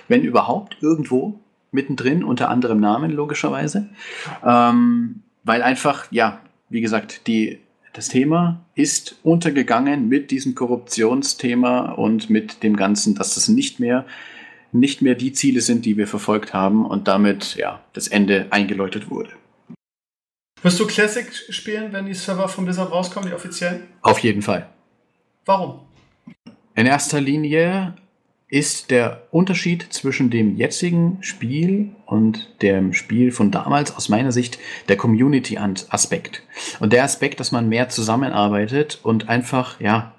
Wenn 0.07 0.23
überhaupt, 0.23 0.77
irgendwo 0.81 1.39
mittendrin, 1.71 2.25
unter 2.25 2.49
anderem 2.49 2.81
Namen, 2.81 3.11
logischerweise. 3.11 3.89
Ähm, 4.45 5.23
weil 5.45 5.63
einfach, 5.63 6.11
ja, 6.11 6.41
wie 6.69 6.81
gesagt, 6.81 7.27
die, 7.27 7.59
das 7.93 8.09
Thema 8.09 8.61
ist 8.75 9.17
untergegangen 9.23 10.09
mit 10.09 10.31
diesem 10.31 10.55
Korruptionsthema 10.55 11.93
und 11.93 12.31
mit 12.31 12.63
dem 12.63 12.77
Ganzen, 12.77 13.15
dass 13.15 13.35
das 13.35 13.49
nicht 13.49 13.81
mehr, 13.81 14.07
nicht 14.73 15.03
mehr 15.03 15.15
die 15.15 15.33
Ziele 15.33 15.61
sind, 15.61 15.85
die 15.85 15.97
wir 15.97 16.07
verfolgt 16.07 16.53
haben 16.53 16.85
und 16.87 17.09
damit, 17.09 17.57
ja, 17.57 17.81
das 17.93 18.09
Ende 18.09 18.47
eingeläutet 18.51 19.11
wurde. 19.11 19.31
Wirst 20.63 20.81
du 20.81 20.87
Classic 20.87 21.27
spielen, 21.51 21.93
wenn 21.93 22.07
die 22.07 22.15
Server 22.15 22.49
von 22.49 22.65
Blizzard 22.65 22.91
rauskommen, 22.91 23.29
die 23.29 23.35
offiziellen? 23.35 23.85
Auf 24.03 24.19
jeden 24.21 24.43
Fall. 24.43 24.69
Warum? 25.45 25.81
In 26.75 26.87
erster 26.87 27.21
Linie 27.21 27.95
ist 28.49 28.91
der 28.91 29.23
Unterschied 29.31 29.87
zwischen 29.93 30.31
dem 30.31 30.57
jetzigen 30.57 31.19
Spiel 31.21 31.91
und 32.07 32.61
dem 32.63 32.93
Spiel 32.93 33.31
von 33.31 33.51
damals 33.51 33.95
aus 33.95 34.09
meiner 34.09 34.33
Sicht 34.33 34.59
der 34.89 34.97
Community-Aspekt. 34.97 36.43
Und 36.81 36.93
der 36.93 37.05
Aspekt, 37.05 37.41
dass 37.41 37.53
man 37.53 37.69
mehr 37.69 37.89
zusammenarbeitet 37.89 39.01
und 39.03 39.29
einfach, 39.29 39.81
ja, 39.81 40.15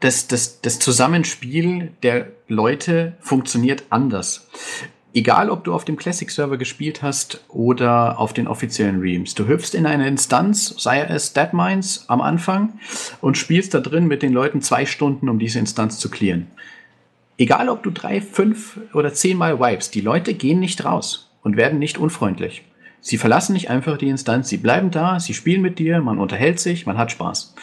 das, 0.00 0.28
das, 0.28 0.60
das 0.60 0.78
Zusammenspiel 0.78 1.92
der 2.02 2.28
Leute 2.46 3.14
funktioniert 3.20 3.84
anders 3.90 4.48
egal 5.14 5.48
ob 5.48 5.64
du 5.64 5.72
auf 5.72 5.84
dem 5.84 5.96
Classic-Server 5.96 6.58
gespielt 6.58 7.02
hast 7.02 7.44
oder 7.48 8.18
auf 8.18 8.32
den 8.32 8.48
offiziellen 8.48 9.00
Reams. 9.00 9.34
Du 9.34 9.46
hüpfst 9.46 9.74
in 9.74 9.86
eine 9.86 10.08
Instanz, 10.08 10.74
sei 10.76 11.02
es 11.02 11.32
Deadmines 11.32 12.04
am 12.08 12.20
Anfang, 12.20 12.74
und 13.20 13.38
spielst 13.38 13.72
da 13.72 13.80
drin 13.80 14.06
mit 14.06 14.22
den 14.22 14.32
Leuten 14.32 14.60
zwei 14.60 14.84
Stunden, 14.84 15.28
um 15.28 15.38
diese 15.38 15.60
Instanz 15.60 15.98
zu 15.98 16.10
clearen. 16.10 16.48
Egal 17.38 17.68
ob 17.68 17.82
du 17.82 17.90
drei, 17.90 18.20
fünf 18.20 18.78
oder 18.92 19.14
zehnmal 19.14 19.58
wipest, 19.60 19.94
die 19.94 20.00
Leute 20.00 20.34
gehen 20.34 20.60
nicht 20.60 20.84
raus 20.84 21.30
und 21.42 21.56
werden 21.56 21.78
nicht 21.78 21.98
unfreundlich. 21.98 22.62
Sie 23.00 23.18
verlassen 23.18 23.52
nicht 23.52 23.70
einfach 23.70 23.98
die 23.98 24.08
Instanz, 24.08 24.48
sie 24.48 24.56
bleiben 24.56 24.90
da, 24.90 25.20
sie 25.20 25.34
spielen 25.34 25.62
mit 25.62 25.78
dir, 25.78 26.00
man 26.00 26.18
unterhält 26.18 26.58
sich, 26.58 26.86
man 26.86 26.96
hat 26.96 27.12
Spaß. 27.12 27.54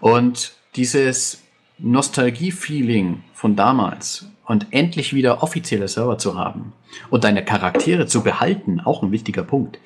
Und 0.00 0.54
dieses 0.76 1.42
Nostalgie-Feeling 1.78 3.22
von 3.34 3.56
damals 3.56 4.26
und 4.46 4.68
endlich 4.70 5.12
wieder 5.12 5.42
offizielle 5.42 5.88
Server 5.88 6.18
zu 6.18 6.38
haben 6.38 6.72
und 7.10 7.24
deine 7.24 7.44
Charaktere 7.44 8.06
zu 8.06 8.22
behalten, 8.22 8.80
auch 8.80 9.02
ein 9.02 9.12
wichtiger 9.12 9.42
Punkt. 9.42 9.78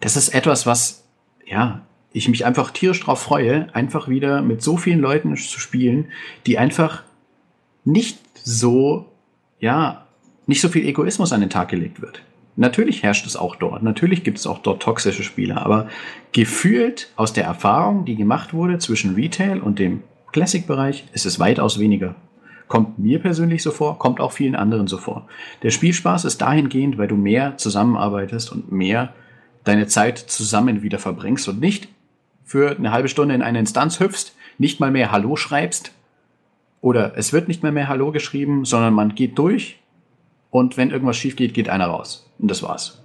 Das 0.00 0.16
ist 0.16 0.30
etwas, 0.30 0.66
was, 0.66 1.04
ja, 1.46 1.82
ich 2.12 2.28
mich 2.28 2.44
einfach 2.44 2.72
tierisch 2.72 3.00
drauf 3.00 3.22
freue, 3.22 3.72
einfach 3.74 4.08
wieder 4.08 4.42
mit 4.42 4.62
so 4.62 4.76
vielen 4.76 5.00
Leuten 5.00 5.36
zu 5.36 5.60
spielen, 5.60 6.10
die 6.46 6.58
einfach 6.58 7.04
nicht 7.84 8.18
so, 8.42 9.06
ja, 9.60 10.06
nicht 10.46 10.60
so 10.60 10.68
viel 10.68 10.86
Egoismus 10.86 11.32
an 11.32 11.40
den 11.40 11.50
Tag 11.50 11.68
gelegt 11.68 12.02
wird. 12.02 12.22
Natürlich 12.56 13.04
herrscht 13.04 13.26
es 13.26 13.36
auch 13.36 13.54
dort, 13.54 13.82
natürlich 13.82 14.24
gibt 14.24 14.38
es 14.38 14.46
auch 14.46 14.58
dort 14.58 14.82
toxische 14.82 15.22
Spieler, 15.22 15.64
aber 15.64 15.88
gefühlt 16.32 17.10
aus 17.14 17.32
der 17.32 17.44
Erfahrung, 17.44 18.04
die 18.04 18.16
gemacht 18.16 18.52
wurde 18.52 18.78
zwischen 18.78 19.14
Retail 19.14 19.60
und 19.60 19.78
dem 19.78 20.02
Classic-Bereich, 20.32 21.04
ist 21.12 21.26
es 21.26 21.38
weitaus 21.38 21.78
weniger. 21.78 22.16
Kommt 22.70 23.00
mir 23.00 23.18
persönlich 23.18 23.64
so 23.64 23.72
vor, 23.72 23.98
kommt 23.98 24.20
auch 24.20 24.30
vielen 24.30 24.54
anderen 24.54 24.86
so 24.86 24.96
vor. 24.96 25.26
Der 25.64 25.72
Spielspaß 25.72 26.24
ist 26.24 26.40
dahingehend, 26.40 26.98
weil 26.98 27.08
du 27.08 27.16
mehr 27.16 27.56
zusammenarbeitest 27.56 28.52
und 28.52 28.70
mehr 28.70 29.12
deine 29.64 29.88
Zeit 29.88 30.18
zusammen 30.18 30.80
wieder 30.80 31.00
verbringst 31.00 31.48
und 31.48 31.58
nicht 31.58 31.88
für 32.44 32.70
eine 32.70 32.92
halbe 32.92 33.08
Stunde 33.08 33.34
in 33.34 33.42
eine 33.42 33.58
Instanz 33.58 33.98
hüpfst, 33.98 34.36
nicht 34.58 34.78
mal 34.78 34.92
mehr 34.92 35.10
Hallo 35.10 35.34
schreibst 35.34 35.90
oder 36.80 37.18
es 37.18 37.32
wird 37.32 37.48
nicht 37.48 37.64
mehr 37.64 37.72
mehr 37.72 37.88
Hallo 37.88 38.12
geschrieben, 38.12 38.64
sondern 38.64 38.94
man 38.94 39.16
geht 39.16 39.36
durch 39.36 39.80
und 40.50 40.76
wenn 40.76 40.92
irgendwas 40.92 41.16
schief 41.16 41.34
geht, 41.34 41.54
geht 41.54 41.68
einer 41.68 41.86
raus. 41.86 42.30
Und 42.38 42.52
das 42.52 42.62
war's. 42.62 43.02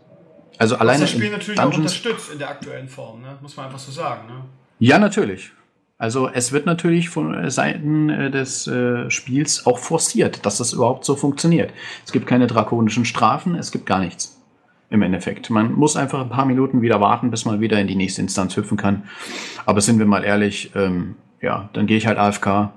Also 0.60 0.76
alleine. 0.76 1.00
Das 1.00 1.10
Spiel 1.10 1.32
natürlich 1.32 1.60
Dungeons, 1.60 1.74
auch 1.74 1.80
unterstützt 1.80 2.32
in 2.32 2.38
der 2.38 2.50
aktuellen 2.52 2.88
Form, 2.88 3.24
ne? 3.24 3.36
muss 3.42 3.58
man 3.58 3.66
einfach 3.66 3.80
so 3.80 3.92
sagen. 3.92 4.28
Ne? 4.28 4.44
Ja, 4.78 5.00
natürlich. 5.00 5.54
Also 5.98 6.28
es 6.28 6.52
wird 6.52 6.66
natürlich 6.66 7.10
von 7.10 7.50
Seiten 7.50 8.10
äh, 8.10 8.30
des 8.30 8.68
äh, 8.68 9.10
Spiels 9.10 9.66
auch 9.66 9.80
forciert, 9.80 10.46
dass 10.46 10.58
das 10.58 10.74
überhaupt 10.74 11.06
so 11.06 11.16
funktioniert. 11.16 11.72
Es 12.06 12.12
gibt 12.12 12.28
keine 12.28 12.48
drakonischen 12.48 13.06
Strafen, 13.06 13.56
es 13.56 13.72
gibt 13.72 13.86
gar 13.86 14.00
nichts 14.00 14.42
im 14.90 15.02
Endeffekt. 15.02 15.50
Man 15.50 15.74
muss 15.74 15.96
einfach 15.96 16.22
ein 16.22 16.30
paar 16.30 16.46
Minuten 16.46 16.82
wieder 16.82 17.00
warten, 17.00 17.32
bis 17.32 17.46
man 17.46 17.62
wieder 17.62 17.80
in 17.80 17.88
die 17.88 17.96
nächste 17.96 18.22
Instanz 18.22 18.56
hüpfen 18.58 18.78
kann. 18.78 19.04
Aber 19.66 19.82
sind 19.82 20.00
wir 20.00 20.06
mal 20.06 20.24
ehrlich, 20.24 20.72
ähm, 20.76 21.16
ja, 21.42 21.70
dann 21.74 21.88
gehe 21.88 21.98
ich 21.98 22.08
halt 22.08 22.18
AFK 22.18 22.72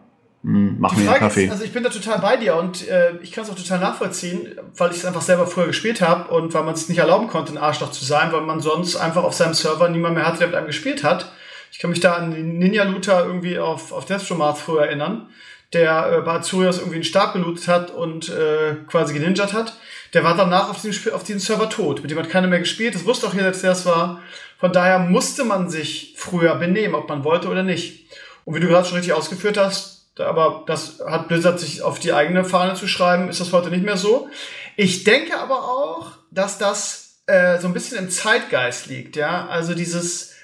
Hm, 0.45 0.77
mach 0.79 0.97
mir 0.97 1.11
einen 1.11 1.19
Kaffee. 1.19 1.47
Ist, 1.47 1.51
also 1.51 1.65
ich 1.65 1.73
bin 1.73 1.83
da 1.83 1.91
total 1.91 2.21
bei 2.21 2.37
dir 2.37 2.55
und 2.55 2.87
äh, 2.89 3.17
ich 3.23 3.33
kann 3.33 3.43
es 3.45 3.51
auch 3.51 3.57
total 3.57 3.81
nachvollziehen, 3.81 4.47
weil 4.77 4.93
ich 4.93 4.99
es 4.99 5.05
einfach 5.05 5.23
selber 5.23 5.47
früher 5.47 5.67
gespielt 5.67 6.01
habe 6.01 6.33
und 6.33 6.55
weil 6.55 6.63
man 6.63 6.75
es 6.75 6.89
nicht 6.89 6.99
erlauben 6.99 7.27
konnte, 7.27 7.53
ein 7.53 7.59
Arschloch 7.59 7.91
zu 7.91 8.05
sein, 8.05 8.31
weil 8.31 8.43
man 8.43 8.61
sonst 8.61 8.97
einfach 8.97 9.25
auf 9.25 9.35
seinem 9.35 9.55
Server 9.55 9.89
niemand 9.89 10.15
mehr 10.15 10.27
hatte, 10.27 10.39
der 10.39 10.49
mit 10.49 10.57
einem 10.57 10.69
gespielt 10.69 11.03
hat. 11.03 11.33
Ich 11.73 11.79
kann 11.79 11.91
mich 11.91 12.01
da 12.01 12.15
an 12.15 12.59
Ninja 12.59 12.85
Looter 12.85 13.25
irgendwie 13.25 13.59
auf, 13.59 13.93
auf 13.93 14.05
Deathstromath 14.05 14.59
früher 14.59 14.87
erinnern, 14.87 15.29
der 15.73 16.13
äh, 16.13 16.21
bei 16.23 16.33
Azurias 16.33 16.79
irgendwie 16.79 16.97
einen 16.97 17.05
Stab 17.05 17.35
gelootet 17.35 17.69
hat 17.69 17.91
und 17.91 18.29
äh, 18.29 18.77
quasi 18.87 19.15
geninjert 19.15 19.53
hat. 19.53 19.75
Der 20.15 20.25
war 20.25 20.37
danach 20.37 20.71
auf 20.71 20.81
diesem, 20.81 21.13
auf 21.13 21.25
diesem 21.25 21.41
Server 21.41 21.69
tot. 21.69 22.03
Mit 22.03 22.11
dem 22.11 22.19
hat 22.19 22.31
keiner 22.31 22.49
mehr 22.49 22.61
gespielt. 22.61 22.95
Das 22.95 23.05
wusste 23.05 23.27
auch 23.27 23.35
jeder, 23.35 23.51
dass 23.51 23.61
das 23.61 23.85
war. 23.85 24.23
Von 24.59 24.73
daher 24.73 24.99
musste 24.99 25.45
man 25.45 25.69
sich 25.69 26.15
früher 26.17 26.55
benehmen, 26.57 26.95
ob 26.95 27.09
man 27.09 27.25
wollte 27.25 27.49
oder 27.49 27.63
nicht. 27.63 28.07
Und 28.45 28.55
wie 28.55 28.61
du 28.61 28.69
gerade 28.69 28.87
schon 28.87 28.97
richtig 28.97 29.13
ausgeführt 29.13 29.59
hast, 29.59 30.07
aber 30.19 30.65
das 30.67 31.01
hat 31.07 31.29
Blizzard 31.29 31.61
sich 31.61 31.83
auf 31.83 31.99
die 31.99 32.13
eigene 32.13 32.45
Fahne 32.45 32.75
zu 32.75 32.89
schreiben, 32.89 33.29
ist 33.29 33.41
das 33.41 33.53
heute 33.53 33.71
nicht 33.71 33.85
mehr 33.85 33.97
so. 33.97 34.29
Ich 34.77 35.05
denke 35.05 35.39
aber 35.39 35.65
auch, 35.65 36.13
dass 36.31 36.59
das 36.59 37.21
äh, 37.27 37.59
so 37.61 37.69
ein 37.69 37.75
bisschen 37.75 37.99
im 37.99 38.11
Zeitgeist 38.11 38.87
liegt, 38.87 39.17
ja. 39.17 39.47
Also 39.47 39.75
dieses, 39.75 40.35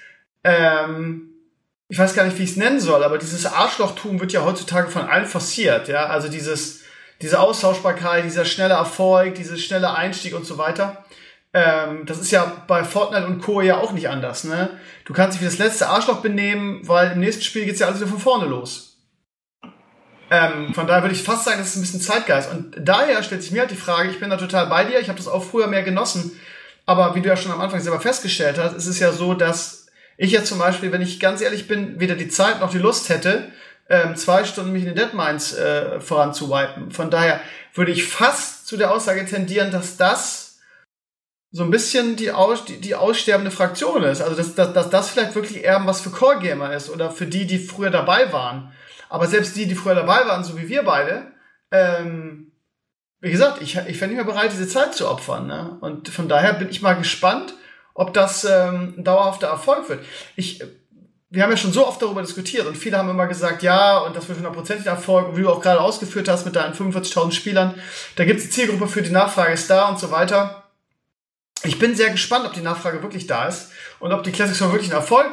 ähm, 0.45 1.31
ich 1.89 1.99
weiß 1.99 2.15
gar 2.15 2.25
nicht, 2.25 2.39
wie 2.39 2.45
ich 2.45 2.51
es 2.51 2.57
nennen 2.57 2.81
soll, 2.81 3.03
aber 3.05 3.19
dieses 3.19 3.47
Arschlochtum 3.47 4.21
wird 4.21 4.33
ja 4.33 4.45
heutzutage 4.45 4.89
von 4.91 5.03
allen 5.03 5.27
forciert, 5.27 5.89
ja. 5.89 6.07
Also 6.07 6.29
dieses, 6.29 6.83
diese 7.21 7.41
Austauschbarkeit, 7.41 8.25
dieser 8.25 8.45
schnelle 8.45 8.75
Erfolg, 8.75 9.35
dieser 9.35 9.57
schnelle 9.57 9.95
Einstieg 9.95 10.35
und 10.35 10.47
so 10.47 10.59
weiter. 10.59 11.05
Ähm, 11.53 12.05
das 12.07 12.19
ist 12.19 12.33
ja 12.33 12.65
bei 12.66 12.85
Fortnite 12.85 13.27
und 13.27 13.41
Co. 13.41 13.61
ja 13.61 13.79
auch 13.79 13.93
nicht 13.93 14.09
anders, 14.09 14.45
ne? 14.45 14.71
Du 15.05 15.12
kannst 15.12 15.37
dich 15.37 15.43
wie 15.43 15.51
das 15.51 15.59
letzte 15.59 15.89
Arschloch 15.89 16.21
benehmen, 16.21 16.81
weil 16.89 17.12
im 17.12 17.21
nächsten 17.21 17.45
Spiel 17.45 17.65
geht's 17.65 17.81
ja 17.81 17.87
alles 17.87 18.01
wieder 18.01 18.11
von 18.11 18.19
vorne 18.19 18.47
los. 18.47 18.99
Ähm, 20.31 20.75
von 20.75 20.87
daher 20.87 21.03
würde 21.03 21.15
ich 21.15 21.23
fast 21.23 21.45
sagen, 21.45 21.59
das 21.59 21.69
ist 21.69 21.77
ein 21.77 21.83
bisschen 21.83 22.01
Zeitgeist. 22.01 22.51
Und 22.51 22.75
daher 22.79 23.23
stellt 23.23 23.43
sich 23.43 23.53
mir 23.53 23.61
halt 23.61 23.71
die 23.71 23.77
Frage, 23.77 24.11
ich 24.11 24.19
bin 24.19 24.31
da 24.31 24.37
total 24.37 24.66
bei 24.66 24.85
dir, 24.85 24.99
ich 24.99 25.09
habe 25.09 25.19
das 25.19 25.29
auch 25.29 25.45
früher 25.45 25.69
mehr 25.69 25.83
genossen, 25.83 26.33
aber 26.87 27.15
wie 27.15 27.21
du 27.21 27.29
ja 27.29 27.37
schon 27.37 27.53
am 27.53 27.61
Anfang 27.61 27.81
selber 27.81 28.01
festgestellt 28.01 28.59
hast, 28.59 28.75
ist 28.75 28.87
es 28.87 28.99
ja 28.99 29.12
so, 29.12 29.35
dass 29.35 29.84
ich 30.16 30.31
jetzt 30.31 30.49
zum 30.49 30.59
Beispiel, 30.59 30.93
wenn 30.93 31.03
ich 31.03 31.20
ganz 31.20 31.41
ehrlich 31.41 31.66
bin, 31.66 32.01
weder 32.01 32.15
die 32.15 32.28
Zeit 32.28 32.61
noch 32.61 32.70
die 32.70 32.78
Lust 32.78 33.09
hätte, 33.09 33.51
ähm, 33.89 34.16
zwei 34.16 34.45
Stunden 34.45 34.73
mich 34.73 34.82
in 34.82 34.89
den 34.89 34.97
Deadmines 34.97 35.55
äh, 35.55 36.01
voranzuwipen. 36.01 36.91
Von 36.91 37.11
daher 37.11 37.41
würde 37.74 37.93
ich 37.93 38.07
fast 38.07 38.66
zu 38.66 38.77
der 38.77 38.93
Aussage 38.93 39.27
tendieren, 39.27 39.70
dass 39.70 39.97
das 39.97 40.45
so 41.51 41.62
ein 41.62 41.70
bisschen 41.70 42.16
die, 42.16 42.32
aus, 42.32 42.65
die, 42.65 42.81
die 42.81 42.95
aussterbende 42.95 43.51
Fraktion 43.51 44.03
ist. 44.03 44.23
Also 44.23 44.35
dass, 44.35 44.55
dass, 44.55 44.73
dass 44.73 44.91
das 44.91 45.11
vielleicht 45.11 45.35
wirklich 45.35 45.62
eher 45.62 45.85
was 45.86 46.01
für 46.01 46.11
Core-Gamer 46.11 46.74
ist 46.74 46.91
oder 46.91 47.11
für 47.11 47.27
die, 47.27 47.47
die 47.47 47.59
früher 47.59 47.91
dabei 47.91 48.32
waren. 48.32 48.73
Aber 49.09 49.27
selbst 49.28 49.55
die, 49.55 49.66
die 49.66 49.74
früher 49.74 49.95
dabei 49.95 50.27
waren, 50.27 50.43
so 50.43 50.59
wie 50.59 50.69
wir 50.69 50.82
beide, 50.82 51.32
ähm, 51.70 52.53
wie 53.20 53.31
gesagt, 53.31 53.62
ich, 53.62 53.77
ich 53.77 54.01
wäre 54.01 54.09
nicht 54.09 54.16
mehr 54.16 54.24
bereit, 54.24 54.53
diese 54.53 54.66
Zeit 54.66 54.95
zu 54.95 55.09
opfern. 55.09 55.47
Ne? 55.47 55.78
Und 55.81 56.09
von 56.09 56.28
daher 56.28 56.55
bin 56.55 56.69
ich 56.69 56.82
mal 56.82 56.95
gespannt, 56.95 57.55
ob 57.95 58.12
das 58.12 58.45
ähm, 58.45 58.95
ein 58.99 59.05
dauerhafter 59.05 59.47
Erfolg 59.47 59.89
wird. 59.89 60.05
Ich, 60.37 60.62
wir 61.31 61.43
haben 61.43 61.51
ja 61.51 61.57
schon 61.57 61.73
so 61.73 61.87
oft 61.87 62.03
darüber 62.03 62.23
diskutiert 62.23 62.66
und 62.66 62.77
viele 62.77 62.99
haben 62.99 63.09
immer 63.09 63.27
gesagt, 63.27 63.62
ja, 63.62 63.99
und 63.99 64.15
das 64.15 64.29
wird 64.29 64.39
hundertprozentig 64.39 64.87
Erfolg, 64.87 65.37
wie 65.37 65.43
du 65.43 65.51
auch 65.51 65.61
gerade 65.61 65.81
ausgeführt 65.81 66.29
hast 66.29 66.45
mit 66.45 66.57
deinen 66.57 66.75
45.000 66.75 67.33
Spielern, 67.33 67.75
da 68.16 68.25
gibt 68.25 68.41
es 68.41 68.51
Zielgruppe 68.51 68.89
für 68.89 69.03
die 69.03 69.11
Nachfrage 69.11 69.53
ist 69.53 69.71
da 69.71 69.89
und 69.89 69.99
so 69.99 70.11
weiter. 70.11 70.65
Ich 71.65 71.79
bin 71.79 71.97
sehr 71.97 72.11
gespannt, 72.11 72.45
ob 72.47 72.53
die 72.53 72.61
Nachfrage 72.61 73.03
wirklich 73.03 73.27
da 73.27 73.47
ist 73.47 73.71
und 73.99 74.12
ob 74.12 74.23
die 74.23 74.33
Classics 74.33 74.61
wirklich 74.61 74.91
ein 74.91 74.97
Erfolg 74.97 75.33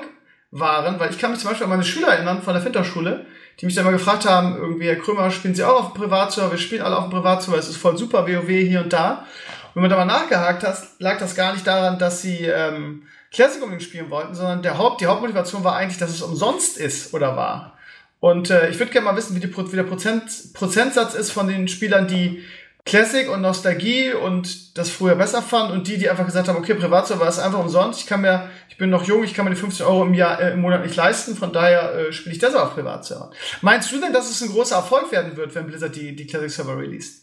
waren, 0.52 1.00
weil 1.00 1.10
ich 1.10 1.18
kann 1.18 1.32
mich 1.32 1.40
zum 1.40 1.50
Beispiel 1.50 1.66
an 1.66 1.72
meine 1.72 1.84
Schüler 1.84 2.10
erinnern 2.10 2.42
von 2.42 2.54
der 2.54 2.62
Finterschule, 2.62 3.26
die 3.60 3.66
mich 3.66 3.76
dann 3.76 3.86
mal 3.86 3.92
gefragt 3.92 4.26
haben, 4.26 4.56
irgendwie, 4.56 4.88
Herr 4.88 4.98
Krömer, 4.98 5.30
spielen 5.32 5.56
Sie 5.56 5.64
auch 5.64 5.80
auf 5.80 5.94
dem 5.94 6.02
Privatserver? 6.02 6.52
Wir 6.52 6.58
spielen 6.58 6.82
alle 6.82 6.98
auf 6.98 7.06
dem 7.06 7.12
Privatserver, 7.12 7.58
es 7.58 7.70
ist 7.70 7.78
voll 7.78 7.98
super, 7.98 8.28
WoW 8.28 8.48
hier 8.48 8.82
und 8.82 8.94
da. 8.94 9.26
Wenn 9.74 9.82
man 9.82 9.90
da 9.90 9.98
mal 9.98 10.06
nachgehakt 10.06 10.64
hat, 10.64 10.78
lag 11.00 11.20
das 11.20 11.36
gar 11.36 11.54
nicht 11.54 11.66
daran, 11.66 12.00
dass 12.00 12.22
sie 12.22 12.46
ähm, 12.46 13.04
Classic 13.32 13.62
unbedingt 13.62 13.84
spielen 13.84 14.10
wollten, 14.10 14.36
sondern 14.36 14.62
der 14.62 14.78
Haupt, 14.78 15.02
die 15.02 15.08
Hauptmotivation 15.08 15.64
war 15.64 15.76
eigentlich, 15.76 15.98
dass 15.98 16.10
es 16.10 16.22
umsonst 16.22 16.78
ist 16.78 17.14
oder 17.14 17.36
war. 17.36 17.78
Und 18.20 18.50
äh, 18.50 18.70
ich 18.70 18.80
würde 18.80 18.92
gerne 18.92 19.06
mal 19.06 19.16
wissen, 19.16 19.36
wie, 19.36 19.40
die, 19.40 19.56
wie 19.56 19.76
der 19.76 19.84
Prozent, 19.84 20.54
Prozentsatz 20.54 21.16
ist 21.16 21.32
von 21.32 21.48
den 21.48 21.68
Spielern, 21.68 22.08
die 22.08 22.44
Classic 22.86 23.30
und 23.30 23.42
Nostalgie 23.42 24.12
und 24.12 24.78
das 24.78 24.90
früher 24.90 25.16
besser 25.16 25.42
fanden 25.42 25.74
und 25.74 25.88
die, 25.88 25.98
die 25.98 26.10
einfach 26.10 26.26
gesagt 26.26 26.48
haben, 26.48 26.58
okay, 26.58 26.74
Privatserver 26.74 27.28
ist 27.28 27.40
einfach 27.40 27.60
umsonst, 27.60 28.00
ich 28.02 28.08
kann 28.08 28.22
mir 28.22 28.50
bin 28.82 28.90
noch 28.90 29.04
jung, 29.04 29.24
ich 29.24 29.36
kann 29.36 29.46
mir 29.46 29.52
die 29.52 29.58
50 29.58 29.86
Euro 29.86 30.04
im 30.04 30.16
Jahr 30.16 30.42
äh, 30.42 30.54
im 30.54 30.62
Monat 30.62 30.84
nicht 30.84 30.96
leisten, 30.96 31.36
von 31.36 31.54
daher 31.54 31.94
äh, 31.94 32.12
spiele 32.12 32.34
ich 32.34 32.42
das 32.42 32.56
auf 32.56 32.74
Privatserver. 32.74 33.30
Meinst 33.62 33.92
du 33.92 34.02
denn, 34.02 34.12
dass 34.12 34.28
es 34.28 34.42
ein 34.42 34.50
großer 34.50 34.76
Erfolg 34.76 35.12
werden 35.12 35.38
wird, 35.38 35.54
wenn 35.54 35.68
Blizzard 35.68 35.96
die, 35.96 36.16
die 36.16 36.26
Classic 36.26 36.50
Server 36.50 36.76
released? 36.76 37.21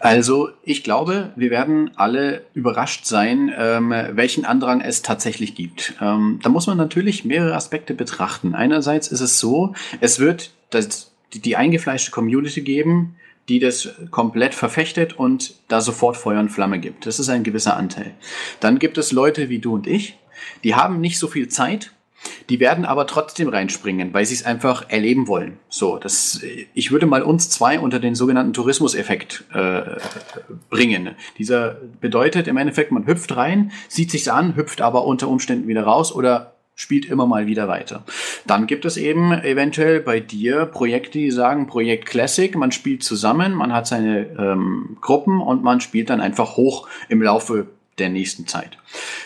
Also 0.00 0.48
ich 0.64 0.82
glaube, 0.82 1.30
wir 1.36 1.50
werden 1.50 1.90
alle 1.96 2.46
überrascht 2.54 3.04
sein, 3.04 3.52
ähm, 3.56 3.90
welchen 4.12 4.46
Andrang 4.46 4.80
es 4.80 5.02
tatsächlich 5.02 5.54
gibt. 5.54 5.94
Ähm, 6.00 6.40
da 6.42 6.48
muss 6.48 6.66
man 6.66 6.78
natürlich 6.78 7.26
mehrere 7.26 7.54
Aspekte 7.54 7.92
betrachten. 7.94 8.54
Einerseits 8.54 9.08
ist 9.08 9.20
es 9.20 9.38
so, 9.38 9.74
es 10.00 10.18
wird 10.18 10.52
das, 10.70 11.12
die, 11.34 11.40
die 11.40 11.56
eingefleischte 11.56 12.10
Community 12.10 12.62
geben, 12.62 13.16
die 13.50 13.58
das 13.58 13.90
komplett 14.10 14.54
verfechtet 14.54 15.12
und 15.18 15.54
da 15.68 15.82
sofort 15.82 16.16
Feuer 16.16 16.40
und 16.40 16.48
Flamme 16.48 16.78
gibt. 16.78 17.04
Das 17.04 17.20
ist 17.20 17.28
ein 17.28 17.42
gewisser 17.42 17.76
Anteil. 17.76 18.14
Dann 18.60 18.78
gibt 18.78 18.96
es 18.96 19.12
Leute 19.12 19.50
wie 19.50 19.58
du 19.58 19.74
und 19.74 19.86
ich, 19.86 20.18
die 20.64 20.76
haben 20.76 21.00
nicht 21.00 21.18
so 21.18 21.28
viel 21.28 21.48
Zeit, 21.48 21.92
die 22.50 22.60
werden 22.60 22.84
aber 22.84 23.06
trotzdem 23.06 23.48
reinspringen, 23.48 24.12
weil 24.12 24.26
sie 24.26 24.34
es 24.34 24.44
einfach 24.44 24.88
erleben 24.88 25.28
wollen. 25.28 25.58
So, 25.68 25.96
das, 25.98 26.42
ich 26.74 26.90
würde 26.90 27.06
mal 27.06 27.22
uns 27.22 27.48
zwei 27.48 27.78
unter 27.78 28.00
den 28.00 28.16
sogenannten 28.16 28.52
Tourismuseffekt 28.52 29.44
äh, 29.54 29.82
bringen. 30.68 31.10
Dieser 31.38 31.76
bedeutet 32.00 32.48
im 32.48 32.56
Endeffekt, 32.56 32.90
man 32.90 33.06
hüpft 33.06 33.36
rein, 33.36 33.70
sieht 33.88 34.10
sich's 34.10 34.28
an, 34.28 34.56
hüpft 34.56 34.82
aber 34.82 35.06
unter 35.06 35.28
Umständen 35.28 35.68
wieder 35.68 35.84
raus 35.84 36.12
oder 36.12 36.54
spielt 36.74 37.04
immer 37.04 37.26
mal 37.26 37.46
wieder 37.46 37.68
weiter. 37.68 38.04
Dann 38.46 38.66
gibt 38.66 38.84
es 38.84 38.96
eben 38.96 39.32
eventuell 39.32 40.00
bei 40.00 40.18
dir 40.18 40.66
Projekte, 40.66 41.18
die 41.18 41.30
sagen 41.30 41.66
Projekt 41.66 42.06
Classic, 42.06 42.56
man 42.56 42.72
spielt 42.72 43.04
zusammen, 43.04 43.54
man 43.54 43.72
hat 43.72 43.86
seine 43.86 44.26
ähm, 44.38 44.96
Gruppen 45.00 45.40
und 45.40 45.62
man 45.62 45.80
spielt 45.80 46.10
dann 46.10 46.20
einfach 46.20 46.56
hoch 46.56 46.88
im 47.08 47.22
Laufe 47.22 47.66
der 48.00 48.08
nächsten 48.08 48.46
Zeit. 48.46 48.78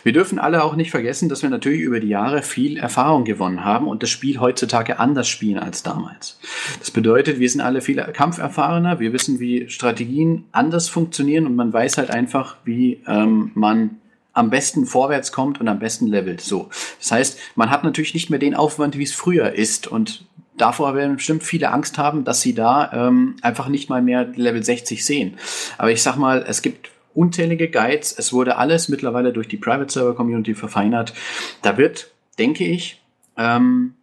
Wir 0.02 0.12
dürfen 0.12 0.38
alle 0.38 0.62
auch 0.62 0.76
nicht 0.76 0.90
vergessen, 0.90 1.28
dass 1.28 1.42
wir 1.42 1.50
natürlich 1.50 1.80
über 1.80 2.00
die 2.00 2.08
Jahre 2.08 2.42
viel 2.42 2.76
Erfahrung 2.76 3.24
gewonnen 3.24 3.64
haben 3.64 3.88
und 3.88 4.02
das 4.02 4.10
Spiel 4.10 4.40
heutzutage 4.40 4.98
anders 4.98 5.28
spielen 5.28 5.58
als 5.58 5.82
damals. 5.82 6.38
Das 6.78 6.90
bedeutet, 6.90 7.38
wir 7.38 7.48
sind 7.48 7.62
alle 7.62 7.80
viel 7.80 7.96
kampferfahrener, 7.96 9.00
wir 9.00 9.12
wissen, 9.12 9.40
wie 9.40 9.70
Strategien 9.70 10.44
anders 10.52 10.88
funktionieren 10.88 11.46
und 11.46 11.56
man 11.56 11.72
weiß 11.72 11.96
halt 11.98 12.10
einfach, 12.10 12.56
wie 12.64 13.00
ähm, 13.06 13.52
man 13.54 13.98
am 14.34 14.50
besten 14.50 14.84
vorwärts 14.84 15.32
kommt 15.32 15.60
und 15.60 15.68
am 15.68 15.78
besten 15.78 16.08
levelt. 16.08 16.40
So. 16.40 16.68
Das 16.98 17.12
heißt, 17.12 17.38
man 17.54 17.70
hat 17.70 17.84
natürlich 17.84 18.14
nicht 18.14 18.30
mehr 18.30 18.40
den 18.40 18.54
Aufwand, 18.54 18.98
wie 18.98 19.04
es 19.04 19.14
früher 19.14 19.52
ist. 19.52 19.86
Und 19.86 20.26
davor 20.56 20.94
werden 20.94 21.16
bestimmt 21.16 21.44
viele 21.44 21.70
Angst 21.70 21.98
haben, 21.98 22.24
dass 22.24 22.40
sie 22.40 22.54
da 22.54 22.92
ähm, 22.92 23.36
einfach 23.42 23.68
nicht 23.68 23.88
mal 23.88 24.02
mehr 24.02 24.24
Level 24.34 24.62
60 24.62 25.04
sehen. 25.04 25.38
Aber 25.78 25.92
ich 25.92 26.02
sag 26.02 26.16
mal, 26.16 26.44
es 26.46 26.62
gibt 26.62 26.90
unzählige 27.14 27.70
Guides. 27.70 28.14
Es 28.16 28.32
wurde 28.32 28.56
alles 28.56 28.88
mittlerweile 28.88 29.32
durch 29.32 29.48
die 29.48 29.56
Private 29.56 29.92
Server 29.92 30.14
Community 30.14 30.54
verfeinert. 30.54 31.14
Da 31.62 31.76
wird, 31.76 32.10
denke 32.38 32.64
ich, 32.64 33.02
ähm, 33.36 33.94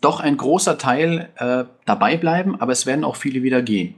doch 0.00 0.20
ein 0.20 0.36
großer 0.36 0.78
Teil 0.78 1.28
äh, 1.36 1.64
dabei 1.86 2.16
bleiben, 2.16 2.60
aber 2.60 2.72
es 2.72 2.86
werden 2.86 3.04
auch 3.04 3.16
viele 3.16 3.42
wieder 3.42 3.62
gehen. 3.62 3.94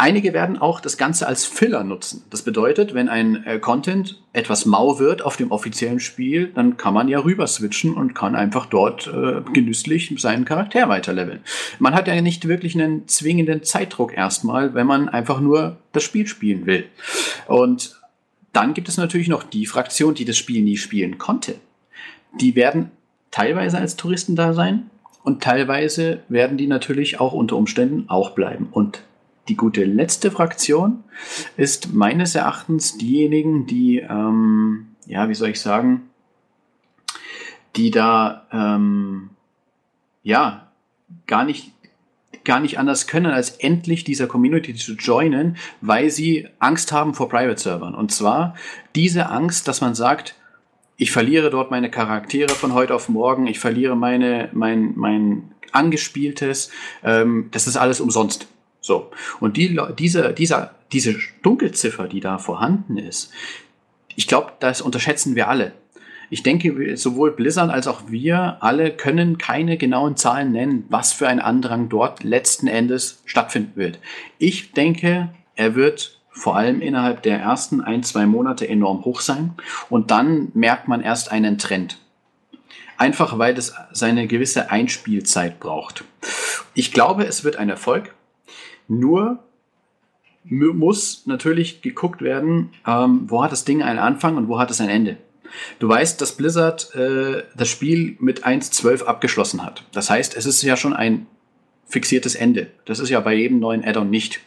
Einige 0.00 0.32
werden 0.32 0.58
auch 0.58 0.80
das 0.80 0.96
Ganze 0.96 1.26
als 1.26 1.44
Filler 1.44 1.82
nutzen. 1.82 2.22
Das 2.30 2.42
bedeutet, 2.42 2.94
wenn 2.94 3.08
ein 3.08 3.44
äh, 3.44 3.58
Content 3.58 4.22
etwas 4.32 4.64
mau 4.64 5.00
wird 5.00 5.22
auf 5.22 5.36
dem 5.36 5.50
offiziellen 5.50 5.98
Spiel, 5.98 6.52
dann 6.54 6.76
kann 6.76 6.94
man 6.94 7.08
ja 7.08 7.18
rüber 7.18 7.48
switchen 7.48 7.94
und 7.94 8.14
kann 8.14 8.36
einfach 8.36 8.66
dort 8.66 9.08
äh, 9.08 9.40
genüsslich 9.52 10.14
seinen 10.18 10.44
Charakter 10.44 10.88
weiterleveln. 10.88 11.40
Man 11.80 11.96
hat 11.96 12.06
ja 12.06 12.22
nicht 12.22 12.46
wirklich 12.46 12.76
einen 12.76 13.08
zwingenden 13.08 13.64
Zeitdruck 13.64 14.16
erstmal, 14.16 14.72
wenn 14.72 14.86
man 14.86 15.08
einfach 15.08 15.40
nur 15.40 15.78
das 15.90 16.04
Spiel 16.04 16.28
spielen 16.28 16.64
will. 16.66 16.84
Und 17.48 18.00
dann 18.52 18.74
gibt 18.74 18.88
es 18.88 18.98
natürlich 18.98 19.26
noch 19.26 19.42
die 19.42 19.66
Fraktion, 19.66 20.14
die 20.14 20.24
das 20.24 20.36
Spiel 20.36 20.62
nie 20.62 20.76
spielen 20.76 21.18
konnte. 21.18 21.56
Die 22.40 22.54
werden 22.54 22.92
teilweise 23.32 23.78
als 23.78 23.96
Touristen 23.96 24.36
da 24.36 24.52
sein 24.52 24.90
und 25.24 25.42
teilweise 25.42 26.20
werden 26.28 26.56
die 26.56 26.68
natürlich 26.68 27.18
auch 27.18 27.32
unter 27.32 27.56
Umständen 27.56 28.08
auch 28.08 28.30
bleiben. 28.30 28.68
Und 28.70 29.02
die 29.48 29.56
gute 29.56 29.84
letzte 29.84 30.30
Fraktion 30.30 31.04
ist 31.56 31.94
meines 31.94 32.34
Erachtens 32.34 32.98
diejenigen, 32.98 33.66
die, 33.66 33.98
ähm, 33.98 34.88
ja, 35.06 35.28
wie 35.28 35.34
soll 35.34 35.48
ich 35.50 35.60
sagen, 35.60 36.10
die 37.76 37.90
da, 37.90 38.46
ähm, 38.52 39.30
ja, 40.22 40.68
gar 41.26 41.44
nicht 41.44 41.72
gar 42.44 42.60
nicht 42.60 42.78
anders 42.78 43.06
können, 43.06 43.26
als 43.32 43.50
endlich 43.50 44.04
dieser 44.04 44.26
Community 44.26 44.74
zu 44.74 44.94
joinen, 44.94 45.58
weil 45.82 46.08
sie 46.10 46.48
Angst 46.58 46.92
haben 46.92 47.12
vor 47.12 47.28
Private 47.28 47.60
Servern. 47.60 47.94
Und 47.94 48.10
zwar 48.10 48.54
diese 48.94 49.28
Angst, 49.28 49.68
dass 49.68 49.82
man 49.82 49.94
sagt, 49.94 50.34
Ich 51.00 51.12
verliere 51.12 51.48
dort 51.48 51.70
meine 51.70 51.90
Charaktere 51.90 52.48
von 52.48 52.74
heute 52.74 52.92
auf 52.92 53.08
morgen. 53.08 53.46
Ich 53.46 53.60
verliere 53.60 53.94
meine, 53.94 54.48
mein, 54.52 54.94
mein 54.96 55.52
Angespieltes. 55.70 56.70
Ähm, 57.04 57.48
das 57.52 57.68
ist 57.68 57.76
alles 57.76 58.00
umsonst. 58.00 58.48
So. 58.88 59.10
Und 59.38 59.58
die, 59.58 59.78
diese, 59.98 60.32
dieser, 60.32 60.74
diese 60.92 61.14
Dunkelziffer, 61.42 62.08
die 62.08 62.20
da 62.20 62.38
vorhanden 62.38 62.96
ist, 62.96 63.30
ich 64.16 64.26
glaube, 64.26 64.52
das 64.60 64.80
unterschätzen 64.80 65.36
wir 65.36 65.48
alle. 65.48 65.72
Ich 66.30 66.42
denke, 66.42 66.96
sowohl 66.96 67.32
Blizzard 67.32 67.70
als 67.70 67.86
auch 67.86 68.04
wir 68.08 68.56
alle 68.60 68.90
können 68.90 69.36
keine 69.36 69.76
genauen 69.76 70.16
Zahlen 70.16 70.52
nennen, 70.52 70.86
was 70.88 71.12
für 71.12 71.28
ein 71.28 71.38
Andrang 71.38 71.90
dort 71.90 72.24
letzten 72.24 72.66
Endes 72.66 73.22
stattfinden 73.26 73.72
wird. 73.76 73.98
Ich 74.38 74.72
denke, 74.72 75.28
er 75.54 75.74
wird 75.74 76.18
vor 76.30 76.56
allem 76.56 76.80
innerhalb 76.80 77.22
der 77.22 77.38
ersten 77.38 77.82
ein, 77.82 78.02
zwei 78.02 78.24
Monate 78.24 78.66
enorm 78.66 79.04
hoch 79.04 79.20
sein 79.20 79.52
und 79.90 80.10
dann 80.10 80.48
merkt 80.54 80.88
man 80.88 81.02
erst 81.02 81.30
einen 81.30 81.58
Trend. 81.58 81.98
Einfach 82.96 83.38
weil 83.38 83.56
es 83.58 83.74
seine 83.92 84.26
gewisse 84.26 84.70
Einspielzeit 84.70 85.60
braucht. 85.60 86.04
Ich 86.72 86.92
glaube, 86.92 87.26
es 87.26 87.44
wird 87.44 87.56
ein 87.56 87.68
Erfolg. 87.68 88.14
Nur 88.88 89.38
muss 90.50 91.26
natürlich 91.26 91.82
geguckt 91.82 92.22
werden, 92.22 92.70
ähm, 92.86 93.24
wo 93.26 93.42
hat 93.42 93.52
das 93.52 93.64
Ding 93.64 93.82
einen 93.82 93.98
Anfang 93.98 94.36
und 94.36 94.48
wo 94.48 94.58
hat 94.58 94.70
es 94.70 94.80
ein 94.80 94.88
Ende. 94.88 95.18
Du 95.78 95.88
weißt, 95.88 96.20
dass 96.20 96.32
Blizzard 96.32 96.94
äh, 96.94 97.42
das 97.56 97.68
Spiel 97.68 98.16
mit 98.20 98.44
1.12 98.46 99.04
abgeschlossen 99.04 99.64
hat. 99.64 99.84
Das 99.92 100.10
heißt, 100.10 100.36
es 100.36 100.46
ist 100.46 100.62
ja 100.62 100.76
schon 100.76 100.94
ein 100.94 101.26
fixiertes 101.86 102.34
Ende. 102.34 102.68
Das 102.84 102.98
ist 102.98 103.08
ja 103.08 103.20
bei 103.20 103.34
jedem 103.34 103.60
neuen 103.60 103.84
Add-on 103.84 104.10
nicht. 104.10 104.40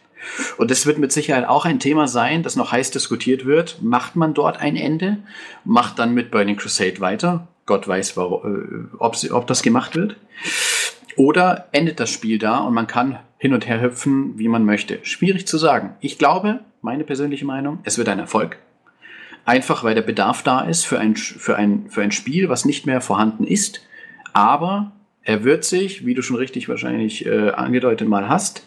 Und 0.56 0.70
das 0.70 0.86
wird 0.86 0.98
mit 0.98 1.10
Sicherheit 1.10 1.46
auch 1.48 1.64
ein 1.64 1.80
Thema 1.80 2.06
sein, 2.06 2.44
das 2.44 2.54
noch 2.54 2.70
heiß 2.70 2.92
diskutiert 2.92 3.44
wird. 3.44 3.82
Macht 3.82 4.14
man 4.14 4.34
dort 4.34 4.60
ein 4.60 4.76
Ende? 4.76 5.18
Macht 5.64 5.98
dann 5.98 6.14
mit 6.14 6.30
Burning 6.30 6.56
Crusade 6.56 7.00
weiter? 7.00 7.48
Gott 7.66 7.86
weiß, 7.86 8.16
warum, 8.16 8.90
äh, 8.92 8.96
ob, 8.98 9.16
sie, 9.16 9.32
ob 9.32 9.46
das 9.46 9.62
gemacht 9.62 9.96
wird. 9.96 10.16
Oder 11.16 11.68
endet 11.72 12.00
das 12.00 12.10
Spiel 12.10 12.38
da 12.38 12.58
und 12.58 12.74
man 12.74 12.86
kann 12.86 13.18
hin 13.42 13.54
und 13.54 13.66
her 13.66 13.82
hüpfen, 13.82 14.38
wie 14.38 14.46
man 14.46 14.64
möchte. 14.64 15.00
Schwierig 15.02 15.48
zu 15.48 15.58
sagen. 15.58 15.96
Ich 15.98 16.16
glaube, 16.16 16.60
meine 16.80 17.02
persönliche 17.02 17.44
Meinung, 17.44 17.80
es 17.82 17.98
wird 17.98 18.08
ein 18.08 18.20
Erfolg. 18.20 18.58
Einfach 19.44 19.82
weil 19.82 19.96
der 19.96 20.02
Bedarf 20.02 20.44
da 20.44 20.60
ist 20.60 20.86
für 20.86 21.00
ein, 21.00 21.16
für 21.16 21.56
ein, 21.56 21.86
für 21.88 22.02
ein 22.02 22.12
Spiel, 22.12 22.48
was 22.48 22.64
nicht 22.64 22.86
mehr 22.86 23.00
vorhanden 23.00 23.42
ist. 23.42 23.84
Aber 24.32 24.92
er 25.24 25.42
wird 25.42 25.64
sich, 25.64 26.06
wie 26.06 26.14
du 26.14 26.22
schon 26.22 26.36
richtig 26.36 26.68
wahrscheinlich 26.68 27.26
äh, 27.26 27.50
angedeutet 27.50 28.06
mal 28.06 28.28
hast, 28.28 28.64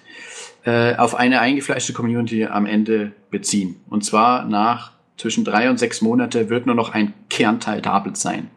äh, 0.65 0.97
auf 0.97 1.15
eine 1.15 1.39
eingefleischte 1.39 1.93
Community 1.93 2.43
am 2.43 2.65
Ende 2.65 3.14
beziehen. 3.31 3.77
Und 3.88 4.03
zwar 4.03 4.43
nach 4.43 4.91
zwischen 5.15 5.45
drei 5.45 5.69
und 5.69 5.80
sechs 5.80 6.02
Monate 6.02 6.49
wird 6.49 6.65
nur 6.65 6.76
noch 6.76 6.93
ein 6.93 7.14
Kernteil 7.30 7.81
Tablet 7.81 8.18
sein. 8.18 8.49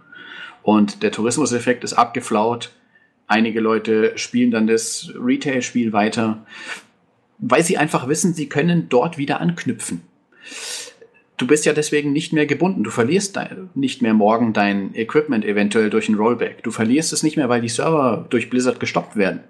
Und 0.64 1.04
der 1.04 1.12
Tourismuseffekt 1.12 1.84
ist 1.84 1.92
abgeflaut. 1.92 2.72
Einige 3.28 3.60
Leute 3.60 4.12
spielen 4.16 4.50
dann 4.50 4.66
das 4.66 5.12
Retail-Spiel 5.14 5.92
weiter, 5.92 6.44
weil 7.38 7.62
sie 7.62 7.78
einfach 7.78 8.08
wissen, 8.08 8.34
sie 8.34 8.48
können 8.48 8.88
dort 8.88 9.18
wieder 9.18 9.40
anknüpfen 9.40 10.02
du 11.38 11.46
bist 11.46 11.64
ja 11.64 11.72
deswegen 11.72 12.12
nicht 12.12 12.32
mehr 12.32 12.46
gebunden. 12.46 12.84
Du 12.84 12.90
verlierst 12.90 13.38
nicht 13.74 14.02
mehr 14.02 14.12
morgen 14.12 14.52
dein 14.52 14.94
Equipment 14.94 15.44
eventuell 15.44 15.88
durch 15.88 16.08
ein 16.08 16.16
Rollback. 16.16 16.62
Du 16.62 16.70
verlierst 16.70 17.12
es 17.12 17.22
nicht 17.22 17.36
mehr, 17.36 17.48
weil 17.48 17.62
die 17.62 17.68
Server 17.68 18.26
durch 18.28 18.50
Blizzard 18.50 18.80
gestoppt 18.80 19.16
werden. 19.16 19.40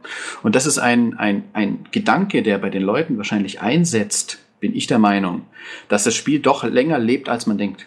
Und 0.42 0.54
das 0.54 0.66
ist 0.66 0.78
ein, 0.78 1.18
ein, 1.18 1.44
ein 1.54 1.86
Gedanke, 1.90 2.42
der 2.42 2.58
bei 2.58 2.70
den 2.70 2.82
Leuten 2.82 3.16
wahrscheinlich 3.16 3.60
einsetzt, 3.60 4.38
bin 4.60 4.76
ich 4.76 4.86
der 4.86 4.98
Meinung, 4.98 5.42
dass 5.88 6.04
das 6.04 6.14
Spiel 6.14 6.40
doch 6.40 6.64
länger 6.64 6.98
lebt, 6.98 7.28
als 7.28 7.46
man 7.46 7.58
denkt. 7.58 7.86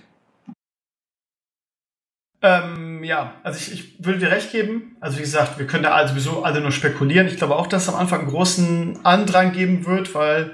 Ähm, 2.44 3.04
ja, 3.04 3.36
also 3.44 3.60
ich, 3.60 3.74
ich 3.74 4.06
würde 4.06 4.20
dir 4.20 4.32
recht 4.32 4.52
geben. 4.52 4.98
Also 5.00 5.18
wie 5.18 5.22
gesagt, 5.22 5.60
wir 5.60 5.68
können 5.68 5.84
da 5.84 5.94
also 5.94 6.14
sowieso 6.14 6.44
alle 6.44 6.62
nur 6.62 6.72
spekulieren. 6.72 7.28
Ich 7.28 7.38
glaube 7.38 7.56
auch, 7.56 7.68
dass 7.68 7.84
es 7.84 7.90
am 7.90 8.00
Anfang 8.00 8.22
einen 8.22 8.30
großen 8.30 9.06
Andrang 9.06 9.52
geben 9.52 9.86
wird, 9.86 10.16
weil 10.16 10.52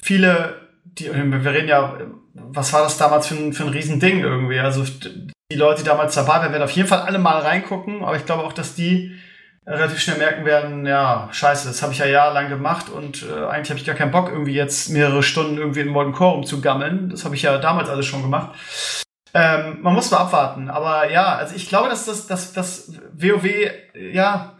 viele, 0.00 0.54
die, 0.84 1.06
wir 1.12 1.52
reden 1.52 1.68
ja 1.68 1.98
was 2.34 2.72
war 2.72 2.82
das 2.82 2.98
damals 2.98 3.28
für 3.28 3.36
ein, 3.36 3.52
für 3.52 3.64
ein 3.64 3.70
Riesending 3.70 4.20
irgendwie? 4.20 4.58
Also 4.58 4.84
die 4.84 5.56
Leute, 5.56 5.82
die 5.82 5.88
damals 5.88 6.14
dabei 6.14 6.40
waren, 6.40 6.52
werden 6.52 6.62
auf 6.62 6.70
jeden 6.72 6.88
Fall 6.88 7.00
alle 7.00 7.18
mal 7.18 7.40
reingucken, 7.40 8.02
aber 8.02 8.16
ich 8.16 8.26
glaube 8.26 8.42
auch, 8.44 8.52
dass 8.52 8.74
die 8.74 9.14
relativ 9.66 10.00
schnell 10.00 10.18
merken 10.18 10.44
werden, 10.44 10.84
ja, 10.84 11.28
scheiße, 11.32 11.66
das 11.68 11.82
habe 11.82 11.92
ich 11.92 11.98
ja 11.98 12.06
jahrelang 12.06 12.50
gemacht 12.50 12.90
und 12.90 13.22
äh, 13.22 13.46
eigentlich 13.46 13.70
habe 13.70 13.80
ich 13.80 13.86
gar 13.86 13.94
keinen 13.94 14.10
Bock, 14.10 14.28
irgendwie 14.28 14.52
jetzt 14.52 14.90
mehrere 14.90 15.22
Stunden 15.22 15.56
irgendwie 15.56 15.80
in 15.80 15.88
Modern 15.88 16.12
Core 16.12 16.36
umzugammeln. 16.36 17.08
Das 17.08 17.24
habe 17.24 17.34
ich 17.34 17.42
ja 17.42 17.56
damals 17.56 17.88
alles 17.88 18.04
schon 18.04 18.20
gemacht. 18.20 18.50
Ähm, 19.34 19.78
man 19.82 19.94
muss 19.94 20.10
mal 20.10 20.18
abwarten. 20.18 20.70
Aber 20.70 21.10
ja, 21.10 21.34
also 21.34 21.56
ich 21.56 21.68
glaube, 21.68 21.88
dass 21.88 22.06
das, 22.06 22.26
dass, 22.26 22.52
dass 22.52 22.92
WoW, 23.12 23.44
ja, 23.94 24.56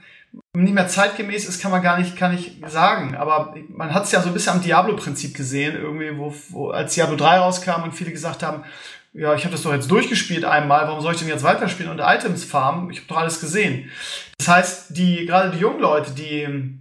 nicht 0.53 0.75
mehr 0.75 0.89
zeitgemäß 0.89 1.49
ist, 1.49 1.61
kann 1.63 1.71
man 1.71 1.83
gar 1.83 1.99
nicht, 1.99 2.17
kann 2.17 2.35
ich 2.35 2.61
sagen. 2.67 3.17
Aber 3.17 3.55
man 3.69 3.95
hat 3.95 4.05
es 4.05 4.13
ja 4.13 4.21
so 4.21 4.29
ein 4.29 4.35
bisschen 4.35 4.55
am 4.55 4.63
Diablo-Prinzip 4.63 5.37
gesehen, 5.37 5.77
irgendwie, 5.77 6.19
wo, 6.19 6.35
wo 6.51 6.71
als 6.71 6.95
Diablo 6.95 7.17
3 7.17 7.39
rauskam 7.39 7.85
und 7.85 7.95
viele 7.95 8.11
gesagt 8.11 8.43
haben, 8.43 8.65
ja, 9.13 9.35
ich 9.35 9.45
habe 9.45 9.53
das 9.53 9.63
doch 9.63 9.73
jetzt 9.73 9.91
durchgespielt 9.91 10.45
einmal, 10.45 10.89
warum 10.89 11.01
soll 11.01 11.13
ich 11.13 11.21
denn 11.21 11.29
jetzt 11.29 11.45
weiterspielen 11.45 11.93
und 11.93 12.01
Items 12.01 12.43
farmen? 12.43 12.91
Ich 12.91 12.99
habe 12.99 13.09
doch 13.09 13.19
alles 13.19 13.41
gesehen. 13.41 13.91
Das 14.39 14.49
heißt, 14.49 14.97
die, 14.97 15.25
gerade 15.27 15.51
die 15.53 15.59
jungen 15.59 15.81
Leute, 15.81 16.11
die 16.11 16.81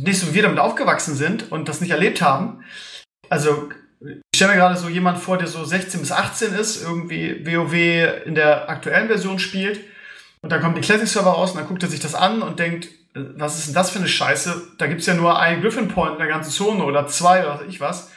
nicht 0.00 0.20
so 0.20 0.28
wie 0.28 0.34
wir 0.34 0.42
damit 0.42 0.60
aufgewachsen 0.60 1.16
sind 1.16 1.50
und 1.50 1.68
das 1.68 1.80
nicht 1.80 1.90
erlebt 1.90 2.22
haben, 2.22 2.64
also 3.30 3.68
ich 4.04 4.36
stelle 4.36 4.52
mir 4.52 4.58
gerade 4.58 4.76
so 4.76 4.88
jemand 4.88 5.18
vor, 5.18 5.38
der 5.38 5.46
so 5.46 5.64
16 5.64 6.00
bis 6.00 6.12
18 6.12 6.54
ist, 6.54 6.82
irgendwie 6.82 7.46
WoW 7.46 8.26
in 8.26 8.34
der 8.34 8.68
aktuellen 8.68 9.08
Version 9.08 9.38
spielt 9.38 9.80
und 10.42 10.50
dann 10.50 10.60
kommt 10.60 10.76
die 10.76 10.82
Classic-Server 10.82 11.30
raus 11.30 11.52
und 11.52 11.58
dann 11.58 11.66
guckt 11.66 11.82
er 11.82 11.88
sich 11.88 12.00
das 12.00 12.14
an 12.14 12.42
und 12.42 12.58
denkt, 12.58 12.88
was 13.14 13.58
ist 13.58 13.68
denn 13.68 13.74
das 13.74 13.90
für 13.90 13.98
eine 13.98 14.08
Scheiße? 14.08 14.72
Da 14.76 14.86
gibt's 14.86 15.06
ja 15.06 15.14
nur 15.14 15.38
einen 15.38 15.62
Griffin 15.62 15.88
Point 15.88 16.14
in 16.14 16.18
der 16.18 16.26
ganzen 16.26 16.50
Zone 16.50 16.84
oder 16.84 17.06
zwei 17.06 17.40
oder 17.40 17.60
was 17.60 17.68
ich 17.68 17.80
was. 17.80 18.10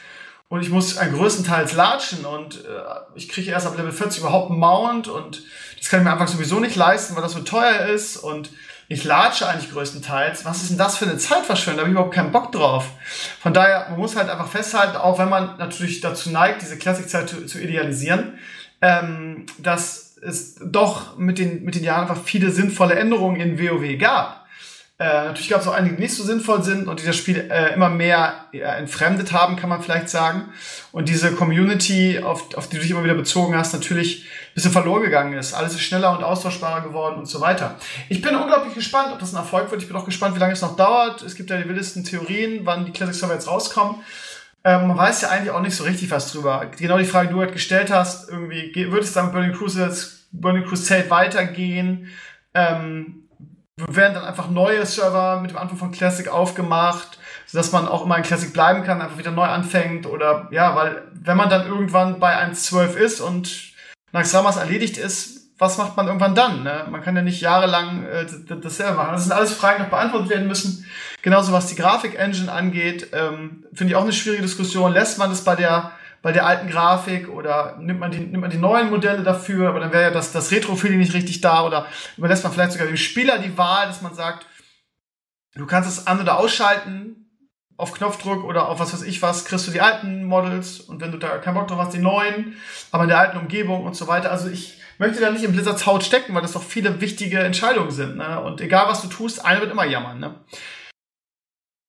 Und 0.48 0.62
ich 0.62 0.70
muss 0.70 0.96
ein 0.98 1.12
größtenteils 1.12 1.74
latschen 1.74 2.24
und 2.24 2.64
äh, 2.64 2.80
ich 3.14 3.28
kriege 3.28 3.50
erst 3.50 3.66
ab 3.66 3.76
Level 3.76 3.92
40 3.92 4.20
überhaupt 4.20 4.50
einen 4.50 4.58
Mount 4.58 5.06
und 5.06 5.42
das 5.78 5.88
kann 5.88 6.00
ich 6.00 6.04
mir 6.04 6.12
einfach 6.12 6.28
sowieso 6.28 6.58
nicht 6.58 6.74
leisten, 6.74 7.14
weil 7.14 7.22
das 7.22 7.32
so 7.32 7.40
teuer 7.40 7.86
ist 7.86 8.16
und 8.16 8.50
ich 8.88 9.04
latsche 9.04 9.46
eigentlich 9.46 9.70
größtenteils. 9.70 10.46
Was 10.46 10.62
ist 10.62 10.70
denn 10.70 10.78
das 10.78 10.96
für 10.96 11.04
eine 11.04 11.18
Zeitverschwendung? 11.18 11.76
Da 11.76 11.80
habe 11.82 11.90
ich 11.90 11.92
überhaupt 11.92 12.14
keinen 12.14 12.32
Bock 12.32 12.52
drauf. 12.52 12.86
Von 13.40 13.52
daher, 13.52 13.86
man 13.90 13.98
muss 13.98 14.16
halt 14.16 14.30
einfach 14.30 14.48
festhalten, 14.48 14.96
auch 14.96 15.18
wenn 15.18 15.28
man 15.28 15.58
natürlich 15.58 16.00
dazu 16.00 16.30
neigt, 16.30 16.62
diese 16.62 16.78
Classic-Zeit 16.78 17.28
zu, 17.28 17.44
zu 17.44 17.60
idealisieren, 17.60 18.38
ähm, 18.80 19.44
dass 19.58 20.16
es 20.22 20.56
doch 20.64 21.18
mit 21.18 21.38
den, 21.38 21.64
mit 21.64 21.74
den 21.74 21.84
Jahren 21.84 22.08
einfach 22.08 22.24
viele 22.24 22.50
sinnvolle 22.50 22.94
Änderungen 22.94 23.40
in 23.40 23.58
WoW 23.58 23.98
gab. 23.98 24.46
Äh, 25.00 25.04
natürlich 25.04 25.50
gab 25.50 25.60
es 25.60 25.68
auch 25.68 25.74
einige, 25.74 25.94
die 25.94 26.02
nicht 26.02 26.14
so 26.14 26.24
sinnvoll 26.24 26.64
sind 26.64 26.88
und 26.88 27.00
die 27.00 27.06
das 27.06 27.14
Spiel 27.14 27.48
äh, 27.50 27.72
immer 27.74 27.88
mehr 27.88 28.46
ja, 28.52 28.74
entfremdet 28.74 29.32
haben, 29.32 29.54
kann 29.56 29.68
man 29.68 29.80
vielleicht 29.80 30.08
sagen. 30.08 30.48
Und 30.90 31.08
diese 31.08 31.32
Community, 31.32 32.18
auf, 32.20 32.56
auf 32.56 32.68
die 32.68 32.76
du 32.76 32.82
dich 32.82 32.90
immer 32.90 33.04
wieder 33.04 33.14
bezogen 33.14 33.54
hast, 33.56 33.74
natürlich 33.74 34.26
bisschen 34.58 34.72
verloren 34.72 35.02
gegangen 35.02 35.34
ist. 35.34 35.54
Alles 35.54 35.74
ist 35.74 35.82
schneller 35.82 36.16
und 36.16 36.24
austauschbarer 36.24 36.80
geworden 36.80 37.16
und 37.16 37.26
so 37.26 37.40
weiter. 37.40 37.76
Ich 38.08 38.20
bin 38.20 38.34
unglaublich 38.34 38.74
gespannt, 38.74 39.12
ob 39.12 39.20
das 39.20 39.32
ein 39.32 39.36
Erfolg 39.36 39.70
wird. 39.70 39.82
Ich 39.82 39.88
bin 39.88 39.96
auch 39.96 40.04
gespannt, 40.04 40.34
wie 40.34 40.40
lange 40.40 40.52
es 40.52 40.62
noch 40.62 40.76
dauert. 40.76 41.22
Es 41.22 41.36
gibt 41.36 41.50
ja 41.50 41.56
die 41.56 41.68
wildesten 41.68 42.04
Theorien, 42.04 42.60
wann 42.64 42.84
die 42.84 42.92
Classic 42.92 43.14
Server 43.14 43.34
jetzt 43.34 43.46
rauskommen. 43.46 43.96
Ähm, 44.64 44.88
man 44.88 44.98
weiß 44.98 45.22
ja 45.22 45.28
eigentlich 45.28 45.52
auch 45.52 45.60
nicht 45.60 45.76
so 45.76 45.84
richtig 45.84 46.10
was 46.10 46.32
drüber. 46.32 46.66
Genau 46.76 46.98
die 46.98 47.04
Frage, 47.04 47.28
die 47.28 47.34
du 47.34 47.40
halt 47.40 47.52
gestellt 47.52 47.92
hast, 47.92 48.28
irgendwie, 48.28 48.72
wird 48.90 49.04
es 49.04 49.12
dann 49.12 49.26
mit 49.26 49.34
Burning 49.34 49.52
Crusade, 49.52 49.96
Burning 50.32 50.64
Crusade 50.64 51.08
weitergehen? 51.08 52.08
Ähm, 52.52 53.28
werden 53.76 54.14
dann 54.14 54.24
einfach 54.24 54.50
neue 54.50 54.84
Server 54.84 55.40
mit 55.40 55.52
dem 55.52 55.58
Anfang 55.58 55.78
von 55.78 55.92
Classic 55.92 56.26
aufgemacht, 56.26 57.20
sodass 57.46 57.70
man 57.70 57.86
auch 57.86 58.04
immer 58.04 58.16
in 58.16 58.24
Classic 58.24 58.52
bleiben 58.52 58.82
kann, 58.82 59.00
einfach 59.00 59.18
wieder 59.18 59.30
neu 59.30 59.44
anfängt 59.44 60.06
oder 60.06 60.48
ja, 60.50 60.74
weil 60.74 61.02
wenn 61.12 61.36
man 61.36 61.48
dann 61.48 61.68
irgendwann 61.68 62.18
bei 62.18 62.36
1.12 62.36 62.96
ist 62.96 63.20
und 63.20 63.67
nach 64.12 64.24
Summers 64.24 64.56
erledigt 64.56 64.96
ist, 64.96 65.38
was 65.58 65.76
macht 65.76 65.96
man 65.96 66.06
irgendwann 66.06 66.34
dann? 66.34 66.62
Ne? 66.62 66.86
Man 66.88 67.02
kann 67.02 67.16
ja 67.16 67.22
nicht 67.22 67.40
jahrelang 67.40 68.04
äh, 68.04 68.26
dasselbe 68.60 68.96
machen. 68.96 69.12
Das 69.12 69.24
sind 69.24 69.32
alles 69.32 69.52
Fragen, 69.52 69.78
die 69.78 69.82
noch 69.82 69.90
beantwortet 69.90 70.30
werden 70.30 70.46
müssen. 70.46 70.86
Genauso 71.20 71.52
was 71.52 71.66
die 71.66 71.74
Grafik-Engine 71.74 72.50
angeht, 72.50 73.08
ähm, 73.12 73.64
finde 73.72 73.92
ich 73.92 73.96
auch 73.96 74.02
eine 74.02 74.12
schwierige 74.12 74.42
Diskussion. 74.42 74.92
Lässt 74.92 75.18
man 75.18 75.32
es 75.32 75.42
bei 75.42 75.56
der 75.56 75.92
bei 76.20 76.32
der 76.32 76.46
alten 76.46 76.68
Grafik 76.68 77.28
oder 77.28 77.76
nimmt 77.78 78.00
man 78.00 78.10
die, 78.10 78.18
nimmt 78.18 78.40
man 78.40 78.50
die 78.50 78.58
neuen 78.58 78.90
Modelle 78.90 79.22
dafür, 79.22 79.68
aber 79.68 79.80
dann 79.80 79.92
wäre 79.92 80.04
ja 80.04 80.10
das, 80.10 80.32
das 80.32 80.50
Retro-Feeling 80.50 80.98
nicht 80.98 81.14
richtig 81.14 81.40
da 81.40 81.64
oder 81.64 81.86
überlässt 82.16 82.42
man 82.42 82.52
vielleicht 82.52 82.72
sogar 82.72 82.88
dem 82.88 82.96
Spieler 82.96 83.38
die 83.38 83.56
Wahl, 83.56 83.86
dass 83.86 84.02
man 84.02 84.14
sagt, 84.14 84.46
du 85.54 85.66
kannst 85.66 85.88
es 85.88 86.06
an- 86.06 86.20
oder 86.20 86.38
ausschalten, 86.38 87.27
auf 87.78 87.92
Knopfdruck 87.92 88.44
oder 88.44 88.68
auf 88.68 88.80
was 88.80 88.92
weiß 88.92 89.02
ich 89.02 89.22
was, 89.22 89.44
kriegst 89.44 89.66
du 89.68 89.70
die 89.70 89.80
alten 89.80 90.24
Models 90.24 90.80
und 90.80 91.00
wenn 91.00 91.12
du 91.12 91.16
da 91.16 91.38
keinen 91.38 91.54
Bock 91.54 91.68
drauf 91.68 91.78
hast, 91.78 91.94
die 91.94 92.00
neuen, 92.00 92.56
aber 92.90 93.04
in 93.04 93.08
der 93.08 93.20
alten 93.20 93.38
Umgebung 93.38 93.84
und 93.84 93.96
so 93.96 94.08
weiter. 94.08 94.30
Also 94.30 94.48
ich 94.48 94.80
möchte 94.98 95.20
da 95.20 95.30
nicht 95.30 95.44
in 95.44 95.52
Blizzards 95.52 95.86
Haut 95.86 96.02
stecken, 96.02 96.34
weil 96.34 96.42
das 96.42 96.52
doch 96.52 96.62
viele 96.62 97.00
wichtige 97.00 97.38
Entscheidungen 97.38 97.92
sind. 97.92 98.16
Ne? 98.16 98.40
Und 98.42 98.60
egal 98.60 98.88
was 98.88 99.00
du 99.00 99.08
tust, 99.08 99.44
einer 99.44 99.60
wird 99.60 99.70
immer 99.70 99.86
jammern. 99.86 100.18
Ne? 100.18 100.34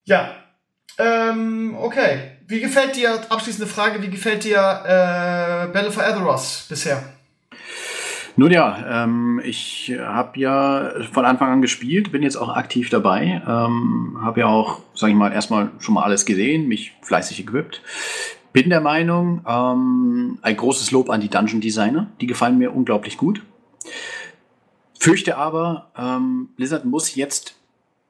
Ja, 0.05 0.35
ähm, 0.99 1.75
okay. 1.79 2.37
Wie 2.45 2.59
gefällt 2.59 2.95
dir, 2.95 3.19
abschließende 3.29 3.67
Frage, 3.67 4.01
wie 4.01 4.09
gefällt 4.09 4.43
dir 4.43 4.57
äh, 4.57 5.71
Battle 5.73 5.91
for 5.91 6.03
Azeroth 6.03 6.65
bisher? 6.69 7.03
Nun 8.39 8.51
ja, 8.51 9.03
ähm, 9.03 9.41
ich 9.43 9.93
habe 9.99 10.39
ja 10.39 10.93
von 11.11 11.25
Anfang 11.25 11.49
an 11.49 11.61
gespielt, 11.61 12.13
bin 12.13 12.23
jetzt 12.23 12.37
auch 12.37 12.47
aktiv 12.47 12.89
dabei, 12.89 13.41
ähm, 13.45 14.17
habe 14.21 14.39
ja 14.39 14.47
auch, 14.47 14.79
sage 14.93 15.11
ich 15.11 15.17
mal, 15.17 15.33
erstmal 15.33 15.71
schon 15.79 15.95
mal 15.95 16.03
alles 16.03 16.25
gesehen, 16.25 16.69
mich 16.69 16.93
fleißig 17.01 17.41
equipped. 17.41 17.81
Bin 18.53 18.69
der 18.69 18.79
Meinung, 18.79 19.41
ähm, 19.45 20.39
ein 20.41 20.55
großes 20.55 20.91
Lob 20.91 21.09
an 21.09 21.19
die 21.19 21.27
Dungeon 21.27 21.59
Designer, 21.59 22.11
die 22.21 22.27
gefallen 22.27 22.57
mir 22.57 22.73
unglaublich 22.73 23.17
gut. 23.17 23.41
Fürchte 24.97 25.35
aber, 25.35 25.91
ähm, 25.97 26.47
Blizzard 26.55 26.85
muss 26.85 27.15
jetzt 27.15 27.55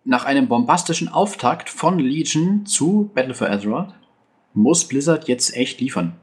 nach 0.05 0.25
einem 0.25 0.47
bombastischen 0.47 1.07
Auftakt 1.07 1.71
von 1.71 1.97
Legion 1.97 2.67
zu 2.67 3.09
Battle 3.15 3.33
for 3.33 3.49
Azeroth, 3.49 3.95
muss 4.53 4.87
Blizzard 4.87 5.27
jetzt 5.27 5.57
echt 5.57 5.81
liefern. 5.81 6.17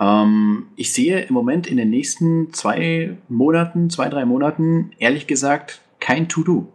Ähm, 0.00 0.68
ich 0.76 0.92
sehe 0.92 1.20
im 1.20 1.34
Moment 1.34 1.66
in 1.66 1.76
den 1.76 1.90
nächsten 1.90 2.52
zwei 2.52 3.16
Monaten, 3.28 3.90
zwei, 3.90 4.08
drei 4.08 4.24
Monaten, 4.24 4.92
ehrlich 4.98 5.26
gesagt, 5.26 5.82
kein 6.00 6.28
To-Do. 6.28 6.72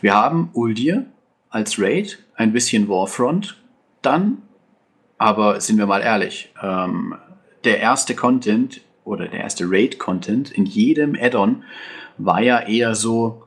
Wir 0.00 0.14
haben 0.14 0.50
Uldir 0.52 1.06
als 1.48 1.80
Raid, 1.80 2.18
ein 2.34 2.52
bisschen 2.52 2.88
Warfront, 2.88 3.56
dann, 4.02 4.42
aber 5.16 5.60
sind 5.60 5.78
wir 5.78 5.86
mal 5.86 6.02
ehrlich, 6.02 6.52
ähm, 6.60 7.14
der 7.62 7.78
erste 7.78 8.14
Content 8.14 8.80
oder 9.04 9.28
der 9.28 9.40
erste 9.40 9.64
Raid-Content 9.70 10.50
in 10.50 10.66
jedem 10.66 11.16
Add-on 11.18 11.62
war 12.18 12.42
ja 12.42 12.60
eher 12.60 12.94
so 12.94 13.44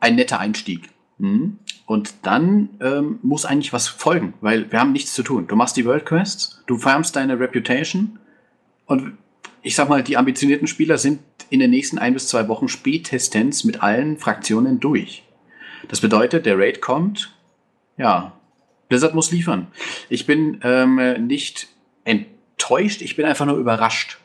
ein 0.00 0.16
netter 0.16 0.38
Einstieg. 0.38 0.90
Hm? 1.18 1.58
Und 1.86 2.14
dann 2.22 2.68
ähm, 2.80 3.18
muss 3.22 3.44
eigentlich 3.44 3.72
was 3.72 3.88
folgen, 3.88 4.34
weil 4.40 4.70
wir 4.70 4.78
haben 4.78 4.92
nichts 4.92 5.14
zu 5.14 5.22
tun. 5.22 5.46
Du 5.46 5.56
machst 5.56 5.76
die 5.76 5.86
World 5.86 6.06
Quests, 6.06 6.62
du 6.66 6.76
farmst 6.76 7.16
deine 7.16 7.40
Reputation 7.40 8.18
und 8.88 9.16
ich 9.62 9.76
sag 9.76 9.88
mal, 9.88 10.02
die 10.02 10.16
ambitionierten 10.16 10.66
Spieler 10.66 10.98
sind 10.98 11.20
in 11.50 11.60
den 11.60 11.70
nächsten 11.70 11.98
ein 11.98 12.14
bis 12.14 12.26
zwei 12.26 12.48
Wochen 12.48 12.68
spätestens 12.68 13.64
mit 13.64 13.82
allen 13.82 14.18
Fraktionen 14.18 14.80
durch. 14.80 15.22
Das 15.88 16.00
bedeutet, 16.00 16.46
der 16.46 16.58
Raid 16.58 16.80
kommt, 16.80 17.32
ja, 17.96 18.32
Blizzard 18.88 19.14
muss 19.14 19.30
liefern. 19.30 19.68
Ich 20.08 20.26
bin 20.26 20.60
ähm, 20.62 21.26
nicht 21.26 21.68
enttäuscht, 22.04 23.02
ich 23.02 23.16
bin 23.16 23.26
einfach 23.26 23.46
nur 23.46 23.58
überrascht. 23.58 24.18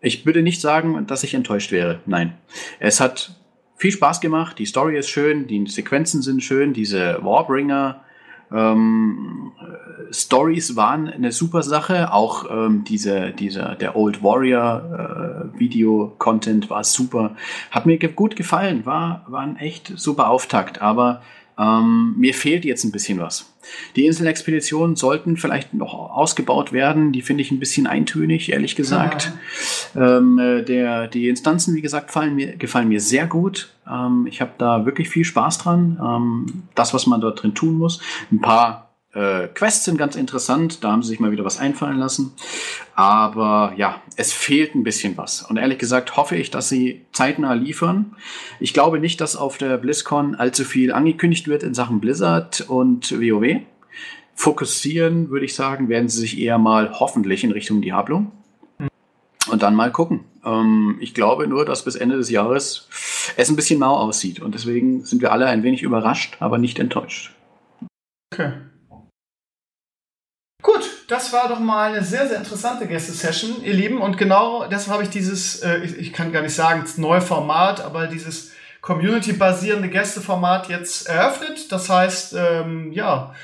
Ich 0.00 0.24
würde 0.24 0.42
nicht 0.42 0.62
sagen, 0.62 1.06
dass 1.06 1.22
ich 1.22 1.34
enttäuscht 1.34 1.70
wäre. 1.70 2.00
Nein. 2.06 2.38
Es 2.78 3.00
hat 3.00 3.34
viel 3.76 3.92
Spaß 3.92 4.22
gemacht. 4.22 4.58
Die 4.58 4.64
Story 4.64 4.98
ist 4.98 5.10
schön, 5.10 5.46
die 5.46 5.66
Sequenzen 5.66 6.22
sind 6.22 6.42
schön, 6.42 6.72
diese 6.72 7.18
Warbringer 7.22 8.02
ähm, 8.50 9.52
Stories 10.10 10.76
waren 10.76 11.08
eine 11.08 11.32
super 11.32 11.62
Sache. 11.62 12.12
Auch 12.12 12.50
ähm, 12.50 12.84
diese, 12.84 13.30
dieser, 13.30 13.74
der 13.74 13.96
Old 13.96 14.22
Warrior 14.22 15.50
äh, 15.54 15.58
Video 15.58 16.14
Content 16.18 16.70
war 16.70 16.84
super. 16.84 17.36
Hat 17.70 17.86
mir 17.86 17.98
gut 17.98 18.36
gefallen. 18.36 18.86
War, 18.86 19.24
war 19.28 19.42
ein 19.42 19.56
echt 19.56 19.92
super 19.96 20.28
Auftakt. 20.28 20.82
Aber 20.82 21.22
ähm, 21.58 22.14
mir 22.16 22.32
fehlt 22.32 22.64
jetzt 22.64 22.84
ein 22.84 22.92
bisschen 22.92 23.18
was. 23.18 23.52
Die 23.94 24.06
Inselexpeditionen 24.06 24.96
sollten 24.96 25.36
vielleicht 25.36 25.74
noch 25.74 25.92
ausgebaut 25.92 26.72
werden. 26.72 27.12
Die 27.12 27.22
finde 27.22 27.42
ich 27.42 27.50
ein 27.50 27.58
bisschen 27.58 27.86
eintönig, 27.86 28.50
ehrlich 28.50 28.76
gesagt. 28.76 29.32
Ähm, 29.94 30.38
äh, 30.38 30.62
der, 30.62 31.08
die 31.08 31.28
Instanzen, 31.28 31.74
wie 31.74 31.82
gesagt, 31.82 32.06
gefallen 32.06 32.34
mir, 32.34 32.56
gefallen 32.56 32.88
mir 32.88 33.00
sehr 33.00 33.26
gut. 33.26 33.74
Ähm, 33.88 34.26
ich 34.26 34.40
habe 34.40 34.52
da 34.56 34.86
wirklich 34.86 35.10
viel 35.10 35.24
Spaß 35.24 35.58
dran. 35.58 36.00
Ähm, 36.02 36.62
das, 36.74 36.94
was 36.94 37.06
man 37.06 37.20
dort 37.20 37.42
drin 37.42 37.54
tun 37.54 37.74
muss. 37.74 38.00
Ein 38.32 38.40
paar 38.40 38.89
äh, 39.12 39.48
Quests 39.48 39.84
sind 39.84 39.98
ganz 39.98 40.14
interessant, 40.14 40.84
da 40.84 40.92
haben 40.92 41.02
sie 41.02 41.08
sich 41.08 41.20
mal 41.20 41.32
wieder 41.32 41.44
was 41.44 41.58
einfallen 41.58 41.98
lassen. 41.98 42.32
Aber 42.94 43.72
ja, 43.76 44.00
es 44.16 44.32
fehlt 44.32 44.74
ein 44.74 44.84
bisschen 44.84 45.16
was. 45.16 45.42
Und 45.42 45.56
ehrlich 45.56 45.78
gesagt 45.78 46.16
hoffe 46.16 46.36
ich, 46.36 46.50
dass 46.50 46.68
sie 46.68 47.02
zeitnah 47.12 47.54
liefern. 47.54 48.14
Ich 48.60 48.72
glaube 48.72 49.00
nicht, 49.00 49.20
dass 49.20 49.36
auf 49.36 49.58
der 49.58 49.78
BlizzCon 49.78 50.36
allzu 50.36 50.64
viel 50.64 50.92
angekündigt 50.92 51.48
wird 51.48 51.62
in 51.62 51.74
Sachen 51.74 52.00
Blizzard 52.00 52.62
und 52.68 53.10
WoW. 53.12 53.62
Fokussieren, 54.34 55.28
würde 55.30 55.44
ich 55.44 55.54
sagen, 55.54 55.88
werden 55.88 56.08
sie 56.08 56.20
sich 56.20 56.38
eher 56.38 56.58
mal 56.58 56.98
hoffentlich 56.98 57.42
in 57.44 57.50
Richtung 57.50 57.82
Diablo. 57.82 58.26
Und 59.50 59.62
dann 59.62 59.74
mal 59.74 59.90
gucken. 59.90 60.20
Ähm, 60.44 60.98
ich 61.00 61.14
glaube 61.14 61.48
nur, 61.48 61.64
dass 61.64 61.84
bis 61.84 61.96
Ende 61.96 62.16
des 62.16 62.30
Jahres 62.30 62.88
es 63.36 63.48
ein 63.48 63.56
bisschen 63.56 63.80
mau 63.80 63.96
aussieht. 63.96 64.40
Und 64.40 64.54
deswegen 64.54 65.04
sind 65.04 65.20
wir 65.20 65.32
alle 65.32 65.46
ein 65.46 65.64
wenig 65.64 65.82
überrascht, 65.82 66.36
aber 66.38 66.58
nicht 66.58 66.78
enttäuscht. 66.78 67.34
Okay. 68.32 68.52
Das 71.10 71.32
war 71.32 71.48
doch 71.48 71.58
mal 71.58 71.92
eine 71.92 72.04
sehr, 72.04 72.28
sehr 72.28 72.38
interessante 72.38 72.86
Gäste-Session, 72.86 73.64
ihr 73.64 73.74
Lieben. 73.74 74.00
Und 74.00 74.16
genau 74.16 74.68
deshalb 74.68 74.92
habe 74.92 75.02
ich 75.02 75.10
dieses, 75.10 75.56
äh, 75.56 75.78
ich, 75.78 75.98
ich, 75.98 76.12
kann 76.12 76.30
gar 76.30 76.40
nicht 76.40 76.54
sagen, 76.54 76.82
das 76.82 76.98
neue 76.98 77.20
Format, 77.20 77.80
aber 77.80 78.06
dieses 78.06 78.52
Community-basierende 78.80 79.88
Gästeformat 79.88 80.68
jetzt 80.68 81.08
eröffnet. 81.08 81.72
Das 81.72 81.90
heißt, 81.90 82.36
ähm, 82.38 82.92
ja, 82.92 83.34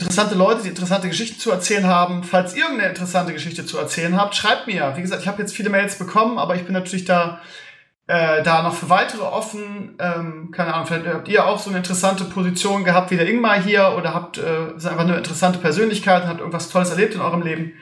interessante 0.00 0.34
Leute, 0.34 0.64
die 0.64 0.70
interessante 0.70 1.06
Geschichten 1.06 1.38
zu 1.38 1.52
erzählen 1.52 1.86
haben. 1.86 2.24
Falls 2.24 2.56
ihr 2.56 2.64
irgendeine 2.64 2.88
interessante 2.88 3.32
Geschichte 3.32 3.64
zu 3.64 3.78
erzählen 3.78 4.16
habt, 4.20 4.34
schreibt 4.34 4.66
mir. 4.66 4.94
Wie 4.96 5.02
gesagt, 5.02 5.22
ich 5.22 5.28
habe 5.28 5.40
jetzt 5.40 5.54
viele 5.54 5.70
Mails 5.70 5.96
bekommen, 5.96 6.36
aber 6.36 6.56
ich 6.56 6.64
bin 6.64 6.72
natürlich 6.72 7.04
da 7.04 7.40
äh, 8.06 8.42
da 8.42 8.62
noch 8.62 8.74
für 8.74 8.90
weitere 8.90 9.22
offen. 9.22 9.96
Ähm, 9.98 10.50
keine 10.52 10.74
Ahnung, 10.74 10.86
vielleicht 10.86 11.06
habt 11.06 11.28
ihr 11.28 11.46
auch 11.46 11.58
so 11.58 11.70
eine 11.70 11.78
interessante 11.78 12.24
Position 12.24 12.84
gehabt 12.84 13.10
wie 13.10 13.16
der 13.16 13.26
Ingmar 13.28 13.60
hier 13.60 13.94
oder 13.96 14.12
habt 14.12 14.36
äh, 14.36 14.76
ist 14.76 14.86
einfach 14.86 15.04
eine 15.04 15.16
interessante 15.16 15.58
Persönlichkeit 15.58 16.22
und 16.22 16.28
habt 16.28 16.40
irgendwas 16.40 16.68
Tolles 16.68 16.90
erlebt 16.90 17.14
in 17.14 17.22
eurem 17.22 17.40
Leben. 17.40 17.72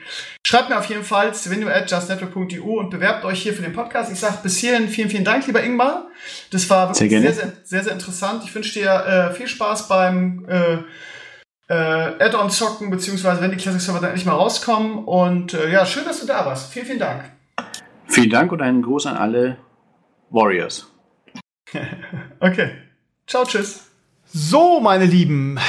Schreibt 0.45 0.69
mir 0.69 0.77
auf 0.77 0.85
jeden 0.85 1.03
Fall 1.03 1.35
stevenio.justnetwork.eu 1.35 2.79
und 2.79 2.89
bewerbt 2.89 3.25
euch 3.25 3.41
hier 3.41 3.53
für 3.53 3.63
den 3.63 3.73
Podcast. 3.73 4.11
Ich 4.13 4.19
sage 4.19 4.37
bis 4.41 4.57
hierhin 4.57 4.87
vielen, 4.87 5.09
vielen 5.09 5.25
Dank, 5.25 5.45
lieber 5.45 5.61
Ingmar. 5.61 6.07
Das 6.51 6.69
war 6.69 6.87
wirklich 6.87 7.11
sehr, 7.11 7.21
sehr, 7.21 7.33
sehr, 7.33 7.53
sehr, 7.63 7.83
sehr 7.83 7.93
interessant. 7.93 8.43
Ich 8.45 8.55
wünsche 8.55 8.79
dir 8.79 8.91
äh, 8.91 9.33
viel 9.33 9.47
Spaß 9.47 9.89
beim 9.89 10.45
äh, 10.47 10.77
äh, 11.67 12.23
Add-on 12.23 12.49
zocken, 12.49 12.89
beziehungsweise 12.89 13.41
wenn 13.41 13.51
die 13.51 13.57
Classic 13.57 13.81
Server 13.81 13.99
dann 13.99 14.11
endlich 14.11 14.25
mal 14.25 14.35
rauskommen. 14.35 15.03
Und 15.03 15.53
äh, 15.53 15.69
ja, 15.69 15.85
schön, 15.85 16.05
dass 16.05 16.21
du 16.21 16.27
da 16.27 16.45
warst. 16.45 16.71
Vielen, 16.71 16.85
vielen 16.85 16.99
Dank. 16.99 17.25
Vielen 18.07 18.29
Dank 18.29 18.51
und 18.51 18.61
einen 18.61 18.81
Gruß 18.81 19.07
an 19.07 19.17
alle 19.17 19.57
Warriors. 20.33 20.87
okay. 22.39 22.71
Ciao, 23.27 23.45
tschüss. 23.45 23.81
So, 24.25 24.79
meine 24.79 25.05
Lieben, 25.05 25.59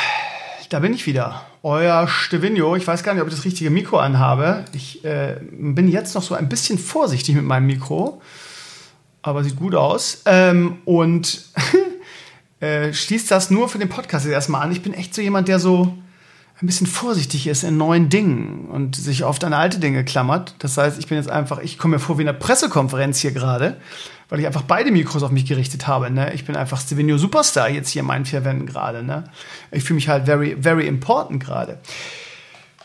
da 0.70 0.80
bin 0.80 0.94
ich 0.94 1.06
wieder. 1.06 1.44
Euer 1.62 2.08
Stevinio. 2.08 2.74
Ich 2.74 2.86
weiß 2.86 3.02
gar 3.02 3.12
nicht, 3.12 3.20
ob 3.20 3.28
ich 3.28 3.34
das 3.34 3.44
richtige 3.44 3.68
Mikro 3.68 3.98
anhabe. 3.98 4.64
Ich 4.72 5.04
äh, 5.04 5.36
bin 5.50 5.88
jetzt 5.88 6.14
noch 6.14 6.22
so 6.22 6.34
ein 6.34 6.48
bisschen 6.48 6.78
vorsichtig 6.78 7.34
mit 7.34 7.44
meinem 7.44 7.66
Mikro. 7.66 8.22
Aber 9.20 9.44
sieht 9.44 9.56
gut 9.56 9.74
aus. 9.74 10.22
Ähm, 10.24 10.78
und 10.86 11.44
äh, 12.60 12.90
schließt 12.90 13.30
das 13.30 13.50
nur 13.50 13.68
für 13.68 13.78
den 13.78 13.90
Podcast 13.90 14.24
jetzt 14.24 14.32
erstmal 14.32 14.62
an. 14.62 14.72
Ich 14.72 14.80
bin 14.80 14.94
echt 14.94 15.14
so 15.14 15.20
jemand, 15.20 15.48
der 15.48 15.58
so 15.58 15.92
ein 16.62 16.66
bisschen 16.66 16.86
vorsichtig 16.86 17.46
ist 17.46 17.64
in 17.64 17.76
neuen 17.76 18.08
Dingen 18.08 18.68
und 18.70 18.96
sich 18.96 19.24
oft 19.24 19.44
an 19.44 19.52
alte 19.52 19.80
Dinge 19.80 20.04
klammert. 20.04 20.54
Das 20.60 20.76
heißt, 20.76 20.98
ich 20.98 21.08
bin 21.08 21.18
jetzt 21.18 21.30
einfach, 21.30 21.58
ich 21.58 21.78
komme 21.78 21.96
mir 21.96 22.00
vor 22.00 22.18
wie 22.18 22.22
eine 22.22 22.34
Pressekonferenz 22.34 23.18
hier 23.18 23.32
gerade 23.32 23.76
weil 24.28 24.40
ich 24.40 24.46
einfach 24.46 24.62
beide 24.62 24.90
Mikros 24.90 25.22
auf 25.22 25.30
mich 25.30 25.44
gerichtet 25.46 25.86
habe. 25.86 26.10
Ne? 26.10 26.34
Ich 26.34 26.44
bin 26.44 26.56
einfach 26.56 26.80
Stevenio 26.80 27.16
Superstar 27.18 27.68
jetzt 27.68 27.90
hier 27.90 28.00
in 28.00 28.06
meinen 28.06 28.24
vier 28.24 28.42
Wänden 28.44 28.66
gerade. 28.66 29.04
Ne? 29.04 29.24
Ich 29.70 29.84
fühle 29.84 29.94
mich 29.96 30.08
halt 30.08 30.24
very, 30.26 30.56
very 30.60 30.88
important 30.88 31.42
gerade. 31.42 31.78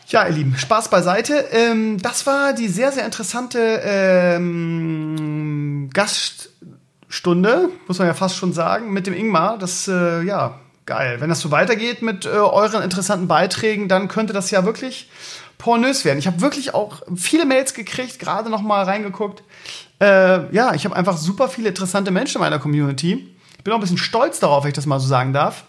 Ja, 0.08 0.26
ihr 0.26 0.32
Lieben, 0.32 0.56
Spaß 0.56 0.88
beiseite. 0.90 1.44
Ähm, 1.52 1.98
das 2.00 2.26
war 2.26 2.52
die 2.52 2.66
sehr, 2.68 2.92
sehr 2.92 3.04
interessante 3.04 3.80
ähm, 3.84 5.88
Gaststunde, 5.92 7.68
muss 7.86 7.98
man 7.98 8.08
ja 8.08 8.14
fast 8.14 8.36
schon 8.36 8.52
sagen, 8.52 8.92
mit 8.92 9.06
dem 9.06 9.14
Ingmar. 9.14 9.56
Das, 9.58 9.86
äh, 9.88 10.22
ja, 10.22 10.58
geil. 10.90 11.20
Wenn 11.20 11.28
das 11.28 11.38
so 11.38 11.52
weitergeht 11.52 12.02
mit 12.02 12.26
äh, 12.26 12.30
euren 12.30 12.82
interessanten 12.82 13.28
Beiträgen, 13.28 13.88
dann 13.88 14.08
könnte 14.08 14.32
das 14.32 14.50
ja 14.50 14.64
wirklich 14.64 15.08
pornös 15.56 16.04
werden. 16.04 16.18
Ich 16.18 16.26
habe 16.26 16.40
wirklich 16.40 16.74
auch 16.74 17.02
viele 17.14 17.46
Mails 17.46 17.74
gekriegt, 17.74 18.18
gerade 18.18 18.50
noch 18.50 18.60
mal 18.60 18.82
reingeguckt. 18.82 19.44
Äh, 20.00 20.52
ja, 20.52 20.74
ich 20.74 20.84
habe 20.84 20.96
einfach 20.96 21.16
super 21.16 21.48
viele 21.48 21.68
interessante 21.68 22.10
Menschen 22.10 22.38
in 22.38 22.40
meiner 22.40 22.58
Community. 22.58 23.28
Ich 23.56 23.62
bin 23.62 23.72
auch 23.72 23.78
ein 23.78 23.82
bisschen 23.82 23.98
stolz 23.98 24.40
darauf, 24.40 24.64
wenn 24.64 24.70
ich 24.70 24.74
das 24.74 24.86
mal 24.86 24.98
so 24.98 25.06
sagen 25.06 25.32
darf. 25.32 25.62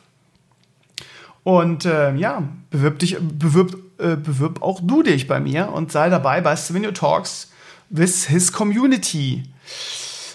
Und 1.44 1.86
äh, 1.86 2.16
ja, 2.16 2.42
bewirb 2.72 2.98
dich, 2.98 3.18
bewirb, 3.20 3.76
äh, 4.00 4.16
bewirb 4.16 4.64
auch 4.64 4.80
du 4.82 5.04
dich 5.04 5.28
bei 5.28 5.40
mir 5.40 5.72
und 5.72 5.92
sei 5.92 6.10
dabei 6.10 6.42
bei 6.42 6.56
Stevenio 6.56 6.94
Talks 6.94 7.52
with 7.90 8.26
his 8.26 8.52
community. 8.52 9.44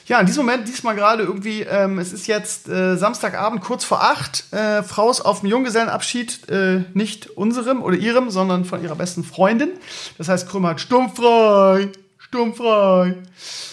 Ja, 0.07 0.21
in 0.21 0.27
diesem 0.27 0.47
Moment, 0.47 0.69
diesmal 0.69 0.95
gerade 0.95 1.25
irgendwie, 1.25 1.63
ähm, 1.63 1.99
es 1.99 2.13
ist 2.13 2.29
jetzt 2.29 2.69
äh, 2.69 2.97
Samstagabend 2.97 3.61
kurz 3.61 3.85
vor 3.85 4.05
acht. 4.05 4.45
Äh, 4.53 4.85
Frau 4.85 5.11
ist 5.11 5.21
auf 5.21 5.41
dem 5.41 5.49
Junggesellenabschied, 5.49 6.49
äh, 6.49 6.85
nicht 6.95 7.31
unserem 7.31 7.83
oder 7.83 7.97
ihrem, 7.97 8.31
sondern 8.31 8.65
von 8.65 8.85
ihrer 8.85 8.95
besten 8.95 9.25
Freundin. 9.25 9.71
Das 10.17 10.29
heißt, 10.29 10.49
Krümmer 10.49 10.71
hat 10.71 10.81
sturmfrei, 10.81 11.89
sturmfrei. 12.19 13.17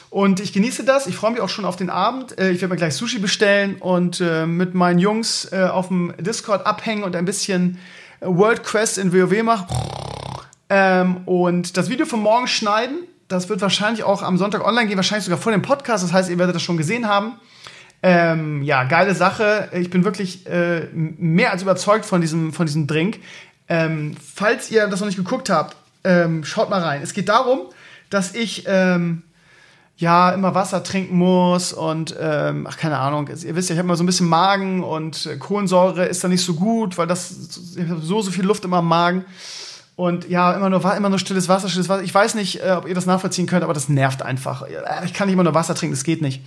Und 0.10 0.40
ich 0.40 0.54
genieße 0.54 0.84
das. 0.84 1.06
Ich 1.06 1.16
freue 1.16 1.32
mich 1.32 1.42
auch 1.42 1.50
schon 1.50 1.66
auf 1.66 1.76
den 1.76 1.92
Abend. 1.92 2.36
Äh, 2.40 2.50
ich 2.50 2.62
werde 2.62 2.74
mir 2.74 2.78
gleich 2.78 2.96
Sushi 2.96 3.20
bestellen 3.20 3.76
und 3.76 4.20
äh, 4.20 4.48
mit 4.48 4.74
meinen 4.74 4.98
Jungs 4.98 5.50
äh, 5.52 5.66
auf 5.66 5.90
dem 5.90 6.16
Discord 6.18 6.66
abhängen 6.66 7.04
und 7.04 7.16
ein 7.16 7.26
bisschen 7.26 7.78
World 8.22 8.64
Quest 8.64 8.98
in 8.98 9.14
WoW 9.14 9.44
machen. 9.44 9.68
Ähm, 10.70 11.18
und 11.28 11.78
das 11.78 11.92
Video 11.92 12.08
von 12.08 12.22
morgen 12.22 12.48
schneiden 12.48 13.08
das 13.28 13.50
wird 13.50 13.62
wahrscheinlich 13.62 14.04
auch 14.04 14.22
am 14.22 14.38
Sonntag 14.38 14.66
online 14.66 14.88
gehen, 14.88 14.98
wahrscheinlich 14.98 15.26
sogar 15.26 15.40
vor 15.40 15.52
dem 15.52 15.62
Podcast. 15.62 16.04
Das 16.04 16.14
heißt, 16.14 16.30
ihr 16.30 16.38
werdet 16.38 16.56
das 16.56 16.62
schon 16.62 16.78
gesehen 16.78 17.08
haben. 17.08 17.34
Ähm, 18.02 18.64
ja, 18.64 18.84
geile 18.84 19.16
Sache. 19.16 19.70
Ich 19.72 19.90
bin 19.90 20.04
wirklich 20.04 20.46
äh, 20.46 20.88
mehr 20.94 21.52
als 21.52 21.62
überzeugt 21.62 22.06
von 22.06 22.20
diesem, 22.20 22.52
von 22.52 22.66
diesem 22.66 22.86
Drink. 22.86 23.20
Ähm, 23.70 24.16
falls 24.22 24.70
ihr 24.72 24.88
das 24.88 25.00
noch 25.00 25.08
nicht 25.08 25.16
geguckt 25.16 25.50
habt, 25.50 25.78
ähm, 26.04 26.44
schaut 26.44 26.70
mal 26.70 26.82
rein. 26.82 27.02
Es 27.02 27.14
geht 27.14 27.30
darum, 27.30 27.62
dass 28.10 28.36
ich 28.36 28.66
ähm, 28.68 29.24
ja 29.96 30.32
immer 30.32 30.54
Wasser 30.54 30.84
trinken 30.84 31.16
muss 31.16 31.72
und 31.72 32.16
ähm, 32.20 32.68
ach 32.70 32.78
keine 32.78 32.98
Ahnung. 33.00 33.30
Ihr 33.30 33.56
wisst 33.56 33.70
ja, 33.70 33.74
ich 33.74 33.80
habe 33.80 33.88
immer 33.88 33.96
so 33.96 34.04
ein 34.04 34.08
bisschen 34.08 34.28
Magen 34.28 34.84
und 34.84 35.26
äh, 35.26 35.38
Kohlensäure 35.38 36.06
ist 36.06 36.24
da 36.24 36.28
nicht 36.28 36.44
so 36.44 36.56
gut, 36.56 36.98
weil 36.98 37.08
das 37.08 37.30
so 37.30 38.22
so 38.22 38.32
viel 38.32 38.46
Luft 38.46 38.66
immer 38.66 38.80
im 38.80 38.88
Magen. 38.88 39.26
Und 39.96 40.28
ja, 40.28 40.54
immer 40.54 40.70
nur, 40.70 40.96
immer 40.96 41.10
nur 41.10 41.20
stilles 41.20 41.50
Wasser, 41.50 41.70
stilles 41.70 41.88
Wasser. 41.88 42.04
Ich 42.04 42.14
weiß 42.14 42.34
nicht, 42.36 42.64
äh, 42.64 42.72
ob 42.72 42.88
ihr 42.88 42.96
das 42.96 43.06
nachvollziehen 43.06 43.46
könnt, 43.46 43.64
aber 43.64 43.74
das 43.74 43.90
nervt 43.90 44.24
einfach. 44.24 44.66
Ich 45.06 45.14
kann 45.14 45.28
nicht 45.28 45.34
immer 45.34 45.44
nur 45.44 45.54
Wasser 45.54 45.76
trinken, 45.76 45.96
das 45.96 46.04
geht 46.04 46.22
nicht. 46.22 46.42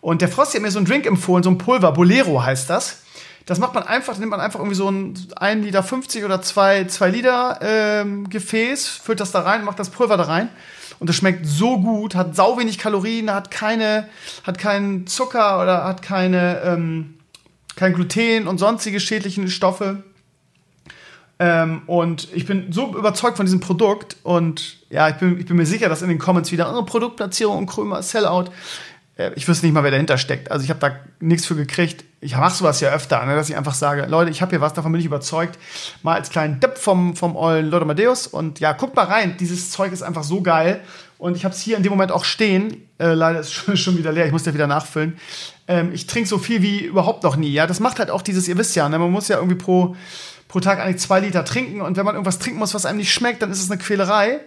Und 0.00 0.22
der 0.22 0.28
Frosty 0.28 0.56
hat 0.56 0.62
mir 0.62 0.70
so 0.70 0.78
einen 0.78 0.86
Drink 0.86 1.06
empfohlen, 1.06 1.42
so 1.42 1.50
ein 1.50 1.58
Pulver, 1.58 1.92
Bolero 1.92 2.42
heißt 2.42 2.68
das. 2.68 3.02
Das 3.46 3.58
macht 3.58 3.74
man 3.74 3.84
einfach, 3.84 4.18
nimmt 4.18 4.30
man 4.30 4.40
einfach 4.40 4.60
irgendwie 4.60 4.76
so 4.76 4.90
ein 4.90 5.14
1 5.36 5.64
Liter 5.64 5.82
50 5.82 6.24
oder 6.24 6.42
2, 6.42 6.84
2 6.84 7.10
Liter 7.10 7.58
ähm, 7.62 8.28
Gefäß, 8.28 8.86
füllt 8.86 9.20
das 9.20 9.32
da 9.32 9.40
rein, 9.40 9.64
macht 9.64 9.78
das 9.78 9.90
Pulver 9.90 10.16
da 10.16 10.24
rein. 10.24 10.48
Und 10.98 11.08
das 11.08 11.16
schmeckt 11.16 11.46
so 11.46 11.80
gut, 11.80 12.14
hat 12.14 12.36
sau 12.36 12.58
wenig 12.58 12.78
Kalorien, 12.78 13.32
hat 13.32 13.50
keine, 13.50 14.08
hat 14.44 14.58
keinen 14.58 15.06
Zucker 15.06 15.62
oder 15.62 15.84
hat 15.84 16.02
keine, 16.02 16.60
ähm, 16.60 17.14
kein 17.76 17.94
Gluten 17.94 18.46
und 18.46 18.58
sonstige 18.58 19.00
schädlichen 19.00 19.48
Stoffe. 19.48 20.02
Ähm, 21.42 21.82
und 21.86 22.28
ich 22.34 22.44
bin 22.44 22.70
so 22.70 22.94
überzeugt 22.94 23.38
von 23.38 23.46
diesem 23.46 23.60
Produkt 23.60 24.18
und 24.24 24.76
ja, 24.90 25.08
ich 25.08 25.16
bin, 25.16 25.40
ich 25.40 25.46
bin 25.46 25.56
mir 25.56 25.64
sicher, 25.64 25.88
dass 25.88 26.02
in 26.02 26.10
den 26.10 26.18
Comments 26.18 26.52
wieder 26.52 26.78
oh, 26.78 26.82
Produktplatzierung 26.82 27.56
und 27.56 27.66
Krömer, 27.66 28.02
Sellout. 28.02 28.50
Äh, 29.16 29.32
ich 29.36 29.48
wüsste 29.48 29.64
nicht 29.64 29.72
mal, 29.72 29.82
wer 29.82 29.90
dahinter 29.90 30.18
steckt. 30.18 30.50
Also 30.50 30.64
ich 30.64 30.70
habe 30.70 30.80
da 30.80 30.96
nichts 31.18 31.46
für 31.46 31.56
gekriegt. 31.56 32.04
Ich 32.20 32.36
mache 32.36 32.54
sowas 32.54 32.80
ja 32.80 32.90
öfter, 32.90 33.24
ne, 33.24 33.36
dass 33.36 33.48
ich 33.48 33.56
einfach 33.56 33.72
sage, 33.72 34.04
Leute, 34.04 34.30
ich 34.30 34.42
habe 34.42 34.50
hier 34.50 34.60
was, 34.60 34.74
davon 34.74 34.92
bin 34.92 35.00
ich 35.00 35.06
überzeugt. 35.06 35.58
Mal 36.02 36.16
als 36.16 36.28
kleinen 36.28 36.60
Tipp 36.60 36.76
vom, 36.76 37.16
vom 37.16 37.36
ollen 37.36 37.70
Lord 37.70 37.84
Amadeus. 37.84 38.26
Und 38.26 38.60
ja, 38.60 38.72
guckt 38.74 38.94
mal 38.94 39.06
rein. 39.06 39.36
Dieses 39.40 39.70
Zeug 39.70 39.92
ist 39.92 40.02
einfach 40.02 40.24
so 40.24 40.42
geil. 40.42 40.82
Und 41.16 41.38
ich 41.38 41.46
habe 41.46 41.54
es 41.54 41.60
hier 41.62 41.78
in 41.78 41.82
dem 41.82 41.90
Moment 41.90 42.12
auch 42.12 42.24
stehen. 42.24 42.86
Äh, 42.98 43.14
leider 43.14 43.40
ist 43.40 43.66
es 43.68 43.80
schon 43.80 43.96
wieder 43.96 44.12
leer. 44.12 44.26
Ich 44.26 44.32
muss 44.32 44.44
ja 44.44 44.52
wieder 44.52 44.66
nachfüllen. 44.66 45.18
Ähm, 45.68 45.90
ich 45.94 46.06
trinke 46.06 46.28
so 46.28 46.36
viel 46.36 46.60
wie 46.60 46.84
überhaupt 46.84 47.22
noch 47.22 47.36
nie. 47.36 47.50
Ja, 47.50 47.66
das 47.66 47.80
macht 47.80 47.98
halt 47.98 48.10
auch 48.10 48.20
dieses, 48.20 48.46
ihr 48.46 48.58
wisst 48.58 48.76
ja, 48.76 48.86
ne, 48.90 48.98
man 48.98 49.10
muss 49.10 49.28
ja 49.28 49.36
irgendwie 49.36 49.56
pro 49.56 49.96
pro 50.50 50.58
Tag 50.58 50.80
eigentlich 50.80 50.98
zwei 50.98 51.20
Liter 51.20 51.44
trinken. 51.44 51.80
Und 51.80 51.96
wenn 51.96 52.04
man 52.04 52.16
irgendwas 52.16 52.40
trinken 52.40 52.58
muss, 52.58 52.74
was 52.74 52.84
einem 52.84 52.98
nicht 52.98 53.12
schmeckt, 53.12 53.40
dann 53.40 53.52
ist 53.52 53.62
es 53.62 53.70
eine 53.70 53.80
Quälerei. 53.80 54.40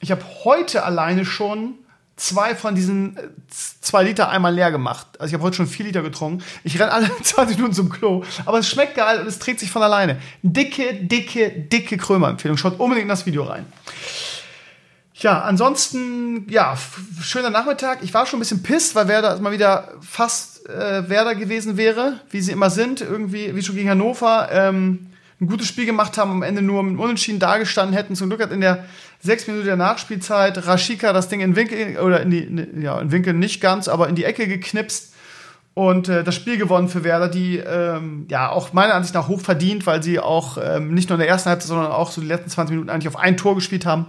Ich 0.00 0.10
habe 0.10 0.22
heute 0.44 0.84
alleine 0.84 1.26
schon 1.26 1.74
zwei 2.16 2.54
von 2.54 2.74
diesen 2.74 3.16
äh, 3.18 3.28
zwei 3.50 4.04
Liter 4.04 4.30
einmal 4.30 4.54
leer 4.54 4.70
gemacht. 4.70 5.06
Also 5.18 5.26
ich 5.26 5.34
habe 5.34 5.44
heute 5.44 5.56
schon 5.56 5.66
vier 5.66 5.84
Liter 5.84 6.00
getrunken. 6.00 6.42
Ich 6.64 6.80
renne 6.80 6.92
alle 6.92 7.10
20 7.22 7.58
Minuten 7.58 7.74
zum 7.74 7.90
Klo. 7.90 8.24
Aber 8.46 8.58
es 8.58 8.68
schmeckt 8.68 8.94
geil 8.94 9.20
und 9.20 9.26
es 9.26 9.38
trägt 9.38 9.60
sich 9.60 9.70
von 9.70 9.82
alleine. 9.82 10.18
Dicke, 10.42 10.94
dicke, 10.94 11.50
dicke 11.50 11.98
Krömer-Empfehlung. 11.98 12.56
Schaut 12.56 12.80
unbedingt 12.80 13.04
in 13.04 13.08
das 13.10 13.26
Video 13.26 13.42
rein. 13.42 13.66
Ja, 15.16 15.42
ansonsten, 15.42 16.48
ja, 16.48 16.76
schöner 17.20 17.50
Nachmittag. 17.50 17.98
Ich 18.02 18.14
war 18.14 18.24
schon 18.24 18.38
ein 18.38 18.40
bisschen 18.40 18.62
pisst, 18.62 18.94
weil 18.94 19.08
Werder 19.08 19.38
mal 19.40 19.52
wieder 19.52 19.92
fast 20.00 20.66
äh, 20.70 21.08
Werder 21.08 21.34
gewesen 21.34 21.76
wäre, 21.76 22.20
wie 22.30 22.40
sie 22.40 22.52
immer 22.52 22.70
sind. 22.70 23.02
Irgendwie, 23.02 23.54
wie 23.54 23.62
schon 23.62 23.76
gegen 23.76 23.90
Hannover. 23.90 24.48
Ähm, 24.50 25.10
ein 25.40 25.46
gutes 25.48 25.66
Spiel 25.66 25.86
gemacht 25.86 26.16
haben, 26.16 26.30
am 26.30 26.42
Ende 26.42 26.62
nur 26.62 26.82
mit 26.82 26.98
Unentschieden 26.98 27.38
dagestanden 27.38 27.94
hätten. 27.94 28.14
Zum 28.14 28.28
Glück 28.28 28.42
hat 28.42 28.52
in 28.52 28.60
der 28.60 28.84
sechs 29.20 29.46
Minuten 29.46 29.66
der 29.66 29.76
Nachspielzeit 29.76 30.66
Rashika 30.66 31.12
das 31.12 31.28
Ding 31.28 31.40
in 31.40 31.56
Winkel, 31.56 31.98
oder 31.98 32.20
in 32.20 32.30
die, 32.30 32.82
ja, 32.82 33.00
in 33.00 33.10
Winkel 33.10 33.34
nicht 33.34 33.60
ganz, 33.60 33.88
aber 33.88 34.08
in 34.08 34.14
die 34.14 34.24
Ecke 34.24 34.46
geknipst 34.46 35.14
und 35.74 36.08
äh, 36.08 36.22
das 36.22 36.36
Spiel 36.36 36.56
gewonnen 36.56 36.88
für 36.88 37.02
Werder, 37.02 37.28
die 37.28 37.58
ähm, 37.58 38.26
ja 38.30 38.48
auch 38.50 38.72
meiner 38.72 38.94
Ansicht 38.94 39.14
nach 39.14 39.26
hoch 39.26 39.40
verdient, 39.40 39.86
weil 39.86 40.02
sie 40.02 40.20
auch 40.20 40.56
ähm, 40.62 40.94
nicht 40.94 41.08
nur 41.08 41.16
in 41.16 41.20
der 41.20 41.28
ersten 41.28 41.50
Halbzeit, 41.50 41.68
sondern 41.68 41.90
auch 41.90 42.12
so 42.12 42.20
die 42.20 42.28
letzten 42.28 42.50
20 42.50 42.74
Minuten 42.74 42.90
eigentlich 42.90 43.08
auf 43.08 43.20
ein 43.20 43.36
Tor 43.36 43.56
gespielt 43.56 43.84
haben. 43.84 44.06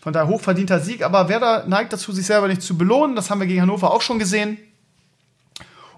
Von 0.00 0.12
daher 0.12 0.28
hochverdienter 0.28 0.78
Sieg, 0.80 1.04
aber 1.04 1.28
Werder 1.28 1.66
neigt 1.66 1.92
dazu, 1.92 2.12
sich 2.12 2.24
selber 2.24 2.48
nicht 2.48 2.62
zu 2.62 2.78
belohnen. 2.78 3.16
Das 3.16 3.28
haben 3.28 3.40
wir 3.40 3.46
gegen 3.46 3.60
Hannover 3.60 3.92
auch 3.92 4.00
schon 4.02 4.18
gesehen. 4.18 4.56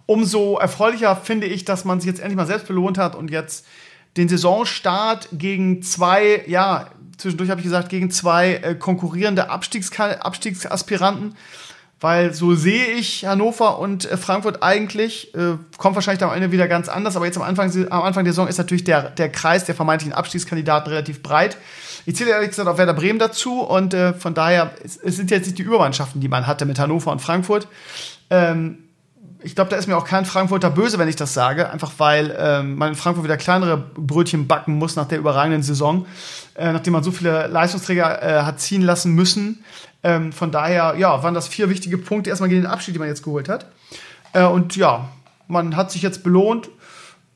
Umso 0.06 0.58
erfreulicher 0.58 1.14
finde 1.14 1.46
ich, 1.46 1.64
dass 1.64 1.84
man 1.84 2.00
sich 2.00 2.08
jetzt 2.08 2.18
endlich 2.18 2.36
mal 2.36 2.46
selbst 2.46 2.66
belohnt 2.66 2.98
hat 2.98 3.14
und 3.14 3.30
jetzt 3.30 3.66
den 4.16 4.28
Saisonstart 4.28 5.28
gegen 5.32 5.82
zwei, 5.82 6.44
ja, 6.46 6.90
zwischendurch 7.16 7.50
habe 7.50 7.60
ich 7.60 7.64
gesagt, 7.64 7.88
gegen 7.88 8.10
zwei 8.10 8.54
äh, 8.54 8.74
konkurrierende 8.74 9.50
Abstiegs 9.50 9.90
Abstiegsaspiranten. 9.98 11.34
Weil 12.02 12.34
so 12.34 12.56
sehe 12.56 12.86
ich 12.86 13.26
Hannover 13.26 13.78
und 13.78 14.10
äh, 14.10 14.16
Frankfurt 14.16 14.60
eigentlich, 14.60 15.32
äh, 15.36 15.56
kommt 15.78 15.94
wahrscheinlich 15.94 16.22
am 16.24 16.34
Ende 16.34 16.50
wieder 16.50 16.66
ganz 16.66 16.88
anders, 16.88 17.14
aber 17.14 17.26
jetzt 17.26 17.36
am 17.36 17.44
Anfang, 17.44 17.70
am 17.90 18.02
Anfang 18.02 18.24
der 18.24 18.32
Saison 18.32 18.48
ist 18.48 18.58
natürlich 18.58 18.82
der, 18.82 19.10
der 19.10 19.30
Kreis 19.30 19.66
der 19.66 19.76
vermeintlichen 19.76 20.12
Abstiegskandidaten 20.12 20.90
relativ 20.90 21.22
breit. 21.22 21.56
Ich 22.04 22.16
zähle 22.16 22.30
ehrlich 22.30 22.50
gesagt 22.50 22.68
auch 22.68 22.76
Werder 22.76 22.94
Bremen 22.94 23.20
dazu 23.20 23.60
und 23.60 23.94
äh, 23.94 24.14
von 24.14 24.34
daher, 24.34 24.72
es, 24.82 24.96
es, 24.96 25.16
sind 25.16 25.30
jetzt 25.30 25.46
nicht 25.46 25.58
die 25.58 25.62
Übermannschaften, 25.62 26.20
die 26.20 26.26
man 26.26 26.48
hatte 26.48 26.64
mit 26.64 26.80
Hannover 26.80 27.12
und 27.12 27.20
Frankfurt. 27.20 27.68
Ähm, 28.30 28.78
ich 29.44 29.54
glaube, 29.54 29.70
da 29.70 29.76
ist 29.76 29.86
mir 29.86 29.96
auch 29.96 30.04
kein 30.04 30.24
Frankfurter 30.24 30.70
böse, 30.70 30.98
wenn 30.98 31.08
ich 31.08 31.16
das 31.16 31.34
sage, 31.34 31.70
einfach 31.70 31.92
weil 31.98 32.36
ähm, 32.38 32.76
man 32.76 32.90
in 32.90 32.94
Frankfurt 32.94 33.24
wieder 33.24 33.36
kleinere 33.36 33.76
Brötchen 33.76 34.46
backen 34.46 34.74
muss 34.74 34.96
nach 34.96 35.06
der 35.06 35.18
überragenden 35.18 35.62
Saison, 35.62 36.06
äh, 36.54 36.72
nachdem 36.72 36.92
man 36.92 37.02
so 37.02 37.10
viele 37.10 37.46
Leistungsträger 37.46 38.22
äh, 38.22 38.42
hat 38.42 38.60
ziehen 38.60 38.82
lassen 38.82 39.14
müssen. 39.14 39.64
Ähm, 40.02 40.32
von 40.32 40.50
daher, 40.50 40.94
ja, 40.98 41.22
waren 41.22 41.34
das 41.34 41.48
vier 41.48 41.70
wichtige 41.70 41.98
Punkte 41.98 42.30
erstmal 42.30 42.48
gegen 42.48 42.62
den 42.62 42.70
Abschied, 42.70 42.94
die 42.94 42.98
man 42.98 43.08
jetzt 43.08 43.22
geholt 43.22 43.48
hat. 43.48 43.66
Äh, 44.32 44.44
und 44.44 44.76
ja, 44.76 45.08
man 45.48 45.76
hat 45.76 45.90
sich 45.90 46.02
jetzt 46.02 46.24
belohnt 46.24 46.70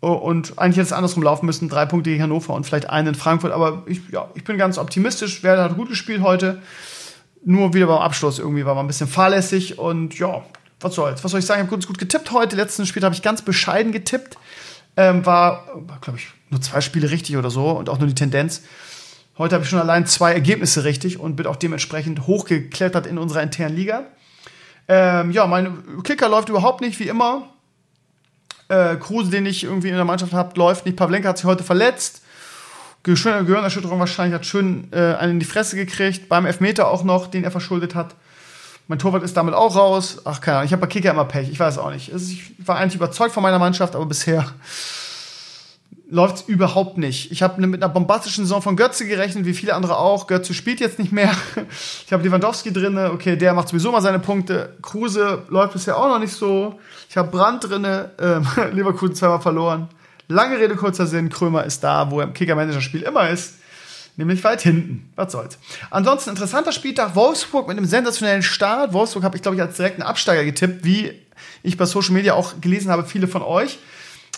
äh, 0.03 0.07
und 0.07 0.59
eigentlich 0.59 0.77
hätte 0.77 0.87
es 0.87 0.93
andersrum 0.93 1.23
laufen 1.23 1.47
müssen, 1.47 1.69
drei 1.69 1.87
Punkte 1.87 2.11
gegen 2.11 2.23
Hannover 2.23 2.55
und 2.55 2.65
vielleicht 2.65 2.91
einen 2.91 3.09
in 3.09 3.15
Frankfurt. 3.15 3.53
Aber 3.53 3.83
ich, 3.87 4.01
ja, 4.11 4.29
ich 4.35 4.45
bin 4.45 4.59
ganz 4.59 4.79
optimistisch. 4.79 5.43
Werder 5.43 5.65
hat 5.65 5.77
gut 5.77 5.89
gespielt 5.89 6.23
heute. 6.23 6.61
Nur 7.45 7.75
wieder 7.75 7.87
beim 7.87 7.99
Abschluss 7.99 8.41
irgendwie 8.41 8.65
war 8.67 8.75
man 8.75 8.87
ein 8.87 8.89
bisschen 8.89 9.07
fahrlässig 9.07 9.79
und 9.79 10.19
ja, 10.19 10.43
was 10.81 10.95
soll's? 10.95 11.25
Was 11.25 11.31
soll 11.31 11.41
ich 11.41 11.47
sagen? 11.47 11.61
Ich 11.61 11.67
habe 11.67 11.77
ganz 11.77 11.87
gut 11.87 11.99
getippt 11.99 12.31
heute. 12.33 12.57
Letzten 12.57 12.87
Spiel 12.87 13.03
habe 13.03 13.15
ich 13.15 13.23
ganz 13.23 13.43
bescheiden 13.43 13.93
getippt. 13.93 14.37
Ähm, 14.97 15.27
war, 15.27 15.67
glaube 16.01 16.19
ich, 16.19 16.29
nur 16.51 16.61
zwei 16.61 16.81
Spiele 16.81 17.11
richtig 17.11 17.37
oder 17.37 17.51
so 17.51 17.71
und 17.71 17.89
auch 17.89 17.99
nur 17.99 18.09
die 18.09 18.15
Tendenz. 18.15 18.63
Heute 19.39 19.55
habe 19.55 19.65
ich 19.65 19.71
schon 19.71 19.79
allein 19.79 20.07
zwei 20.07 20.33
Ergebnisse 20.33 20.85
richtig 20.85 21.19
und 21.19 21.37
bin 21.37 21.47
auch 21.47 21.57
dementsprechend 21.57 22.27
hochgeklettert 22.27 23.07
in 23.07 23.19
unserer 23.19 23.43
internen 23.43 23.77
Liga. 23.77 24.07
Ähm, 24.89 25.31
ja, 25.33 25.47
mein 25.47 26.03
Kicker 26.05 26.29
läuft 26.29 26.49
überhaupt 26.49 26.81
nicht, 26.81 26.99
wie 26.99 27.09
immer. 27.09 27.51
Äh, 28.69 28.97
Kruse, 28.97 29.31
den 29.31 29.45
ich 29.45 29.65
irgendwie 29.65 29.89
in 29.89 29.95
der 29.95 30.05
Mannschaft 30.05 30.33
habe, 30.33 30.59
läuft 30.59 30.87
nicht. 30.87 30.97
Pavlenka 30.97 31.29
hat 31.29 31.39
sich 31.39 31.47
heute 31.47 31.65
verletzt. 31.65 32.23
Gehirnerschütterung 33.03 34.01
wahrscheinlich, 34.01 34.35
hat 34.35 34.47
schön 34.47 34.89
äh, 34.93 35.15
einen 35.15 35.33
in 35.33 35.41
die 35.41 35.47
Fresse 35.47 35.77
gekriegt. 35.77 36.29
Beim 36.29 36.47
Elfmeter 36.47 36.89
auch 36.89 37.05
noch, 37.05 37.29
den 37.29 37.45
er 37.45 37.51
verschuldet 37.51 37.95
hat. 37.95 38.15
Mein 38.89 38.99
Torwart 39.01 39.25
ist 39.25 39.37
damit 39.37 39.55
auch 39.55 39.75
raus. 39.75 40.19
Ach, 40.25 40.41
keine 40.41 40.59
Ahnung. 40.59 40.67
Ich 40.67 40.73
habe 40.73 40.81
bei 40.81 40.87
Kicker 40.87 41.11
immer 41.11 41.25
Pech. 41.25 41.51
Ich 41.51 41.59
weiß 41.59 41.79
auch 41.79 41.91
nicht. 41.91 42.13
Ich 42.13 42.53
war 42.65 42.77
eigentlich 42.77 42.95
überzeugt 42.95 43.35
von 43.35 43.43
meiner 43.43 43.59
Mannschaft, 43.59 43.97
aber 43.97 44.07
bisher 44.07 44.47
läuft 46.09 46.37
es 46.37 46.43
überhaupt 46.43 46.97
nicht. 46.97 47.33
Ich 47.33 47.43
habe 47.43 47.67
mit 47.67 47.83
einer 47.83 47.93
bombastischen 47.93 48.45
Saison 48.45 48.63
von 48.63 48.77
Götze 48.77 49.09
gerechnet, 49.09 49.45
wie 49.45 49.55
viele 49.55 49.75
andere 49.75 49.99
auch. 49.99 50.29
Götze 50.29 50.55
spielt 50.55 50.79
jetzt 50.79 51.01
nicht 51.01 51.11
mehr. 51.11 51.33
Ich 52.07 52.13
habe 52.13 52.23
Lewandowski 52.23 52.73
drin. 52.73 52.97
Okay, 52.97 53.37
der 53.37 53.55
macht 53.55 53.69
sowieso 53.69 53.91
mal 53.91 54.01
seine 54.01 54.21
Punkte. 54.21 54.77
Kruse 54.83 55.43
läuft 55.49 55.73
bisher 55.73 55.97
auch 55.97 56.09
noch 56.09 56.21
nicht 56.21 56.33
so. 56.33 56.79
Ich 57.09 57.17
habe 57.17 57.29
Brandt 57.29 57.69
drin. 57.69 57.85
Ähm, 58.21 58.47
Leverkusen 58.73 59.17
zweimal 59.17 59.41
verloren. 59.41 59.89
Lange 60.29 60.59
Rede, 60.59 60.77
kurzer 60.77 61.07
Sinn. 61.07 61.29
Krömer 61.29 61.65
ist 61.65 61.83
da, 61.83 62.09
wo 62.13 62.21
er 62.21 62.27
im 62.27 62.35
Kicker-Manager-Spiel 62.35 63.03
immer 63.03 63.29
ist 63.31 63.55
nämlich 64.17 64.43
weit 64.45 64.63
hinten. 64.63 65.11
Was 65.17 65.33
soll's. 65.33 65.59
Ansonsten 65.91 66.31
interessanter 66.31 66.73
Spieltag. 66.73 67.15
Wolfsburg 67.15 67.69
mit 67.69 67.77
einem 67.77 67.87
sensationellen 67.87 68.43
Start. 68.43 68.93
Wolfsburg 68.93 69.25
habe 69.25 69.37
ich, 69.37 69.43
glaube 69.43 69.57
ich, 69.57 69.63
als 69.63 69.77
direkten 69.77 70.03
Absteiger 70.03 70.45
getippt, 70.45 70.85
wie 70.85 71.13
ich 71.63 71.77
bei 71.77 71.85
Social 71.85 72.13
Media 72.13 72.35
auch 72.35 72.61
gelesen 72.61 72.91
habe, 72.91 73.05
viele 73.05 73.29
von 73.29 73.43
euch. 73.43 73.79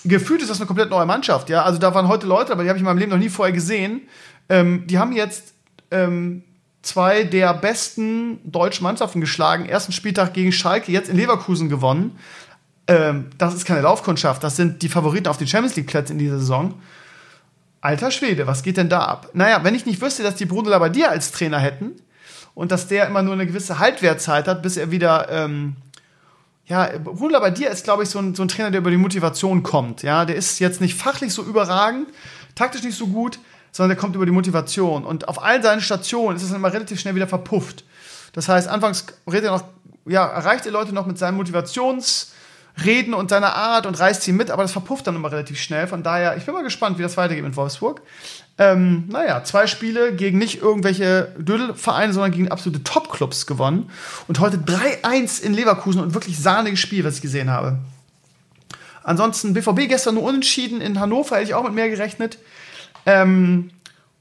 Gefühlt 0.04 0.42
ist 0.42 0.50
das 0.50 0.58
eine 0.58 0.66
komplett 0.66 0.90
neue 0.90 1.06
Mannschaft, 1.06 1.50
ja. 1.50 1.62
Also 1.62 1.78
da 1.78 1.94
waren 1.94 2.08
heute 2.08 2.26
Leute, 2.26 2.52
aber 2.52 2.62
die 2.62 2.68
habe 2.68 2.78
ich 2.78 2.82
in 2.82 2.86
meinem 2.86 2.98
Leben 2.98 3.10
noch 3.10 3.18
nie 3.18 3.28
vorher 3.28 3.52
gesehen. 3.52 4.02
Ähm, 4.48 4.86
die 4.86 4.98
haben 4.98 5.12
jetzt 5.12 5.54
ähm, 5.90 6.44
zwei 6.82 7.24
der 7.24 7.52
besten 7.54 8.38
deutschen 8.44 8.84
Mannschaften 8.84 9.20
geschlagen. 9.20 9.66
Ersten 9.66 9.92
Spieltag 9.92 10.34
gegen 10.34 10.52
Schalke, 10.52 10.92
jetzt 10.92 11.10
in 11.10 11.16
Leverkusen 11.16 11.68
gewonnen. 11.68 12.18
Ähm, 12.86 13.26
das 13.36 13.54
ist 13.54 13.64
keine 13.64 13.82
Laufkundschaft, 13.82 14.42
das 14.42 14.56
sind 14.56 14.82
die 14.82 14.88
Favoriten 14.88 15.28
auf 15.28 15.36
den 15.36 15.46
Champions 15.46 15.76
League 15.76 15.88
Plätzen 15.88 16.12
in 16.12 16.18
dieser 16.18 16.38
Saison. 16.38 16.74
Alter 17.88 18.10
Schwede, 18.10 18.46
was 18.46 18.62
geht 18.62 18.76
denn 18.76 18.90
da 18.90 19.00
ab? 19.00 19.30
Naja, 19.32 19.64
wenn 19.64 19.74
ich 19.74 19.86
nicht 19.86 20.02
wüsste, 20.02 20.22
dass 20.22 20.34
die 20.34 20.44
Bruno 20.44 20.68
Labbadia 20.68 21.08
als 21.08 21.32
Trainer 21.32 21.58
hätten 21.58 21.92
und 22.54 22.70
dass 22.70 22.86
der 22.86 23.06
immer 23.06 23.22
nur 23.22 23.32
eine 23.32 23.46
gewisse 23.46 23.78
Haltwertzeit 23.78 24.46
hat, 24.46 24.60
bis 24.60 24.76
er 24.76 24.90
wieder, 24.90 25.30
ähm, 25.30 25.74
ja, 26.66 26.90
Bruno 27.02 27.30
Labbadia 27.30 27.70
ist, 27.70 27.84
glaube 27.84 28.02
ich, 28.02 28.10
so 28.10 28.18
ein, 28.18 28.34
so 28.34 28.42
ein 28.42 28.48
Trainer, 28.48 28.70
der 28.70 28.80
über 28.82 28.90
die 28.90 28.98
Motivation 28.98 29.62
kommt. 29.62 30.02
Ja, 30.02 30.26
der 30.26 30.36
ist 30.36 30.58
jetzt 30.58 30.82
nicht 30.82 30.96
fachlich 30.96 31.32
so 31.32 31.42
überragend, 31.42 32.08
taktisch 32.54 32.82
nicht 32.82 32.98
so 32.98 33.06
gut, 33.06 33.38
sondern 33.72 33.96
der 33.96 33.98
kommt 33.98 34.16
über 34.16 34.26
die 34.26 34.32
Motivation. 34.32 35.06
Und 35.06 35.26
auf 35.26 35.42
all 35.42 35.62
seinen 35.62 35.80
Stationen 35.80 36.36
ist 36.36 36.42
es 36.42 36.50
dann 36.50 36.58
immer 36.58 36.70
relativ 36.70 37.00
schnell 37.00 37.14
wieder 37.14 37.26
verpufft. 37.26 37.84
Das 38.34 38.50
heißt, 38.50 38.68
anfangs 38.68 39.06
redet 39.26 39.46
er 39.46 39.52
noch, 39.52 39.64
ja, 40.04 40.26
erreicht 40.26 40.66
er 40.66 40.72
Leute 40.72 40.92
noch 40.94 41.06
mit 41.06 41.16
seinen 41.16 41.38
Motivationsreden 42.78 43.14
und 43.14 43.30
seiner 43.30 43.54
Art 43.54 43.86
und 43.86 43.98
reißt 43.98 44.22
sie 44.22 44.32
mit, 44.32 44.50
aber 44.50 44.62
das 44.62 44.72
verpufft 44.72 45.06
dann 45.06 45.16
immer 45.16 45.30
relativ 45.30 45.60
schnell. 45.60 45.86
Von 45.86 46.02
daher, 46.02 46.36
ich 46.36 46.44
bin 46.44 46.54
mal 46.54 46.62
gespannt, 46.62 46.98
wie 46.98 47.02
das 47.02 47.16
weitergeht 47.16 47.44
mit 47.44 47.56
Wolfsburg. 47.56 48.02
Ähm, 48.56 49.04
naja, 49.08 49.44
zwei 49.44 49.66
Spiele 49.66 50.14
gegen 50.14 50.38
nicht 50.38 50.60
irgendwelche 50.62 51.34
Dödelvereine, 51.38 52.12
sondern 52.12 52.32
gegen 52.32 52.50
absolute 52.50 52.82
Top-Clubs 52.82 53.46
gewonnen. 53.46 53.90
Und 54.26 54.40
heute 54.40 54.58
3-1 54.58 55.42
in 55.42 55.54
Leverkusen 55.54 56.00
und 56.00 56.14
wirklich 56.14 56.38
sahniges 56.38 56.80
Spiel, 56.80 57.04
was 57.04 57.16
ich 57.16 57.22
gesehen 57.22 57.50
habe. 57.50 57.78
Ansonsten 59.04 59.54
BVB 59.54 59.88
gestern 59.88 60.16
nur 60.16 60.24
unentschieden. 60.24 60.80
In 60.80 61.00
Hannover 61.00 61.36
hätte 61.36 61.48
ich 61.48 61.54
auch 61.54 61.64
mit 61.64 61.72
mehr 61.72 61.88
gerechnet. 61.88 62.38
Ähm, 63.06 63.70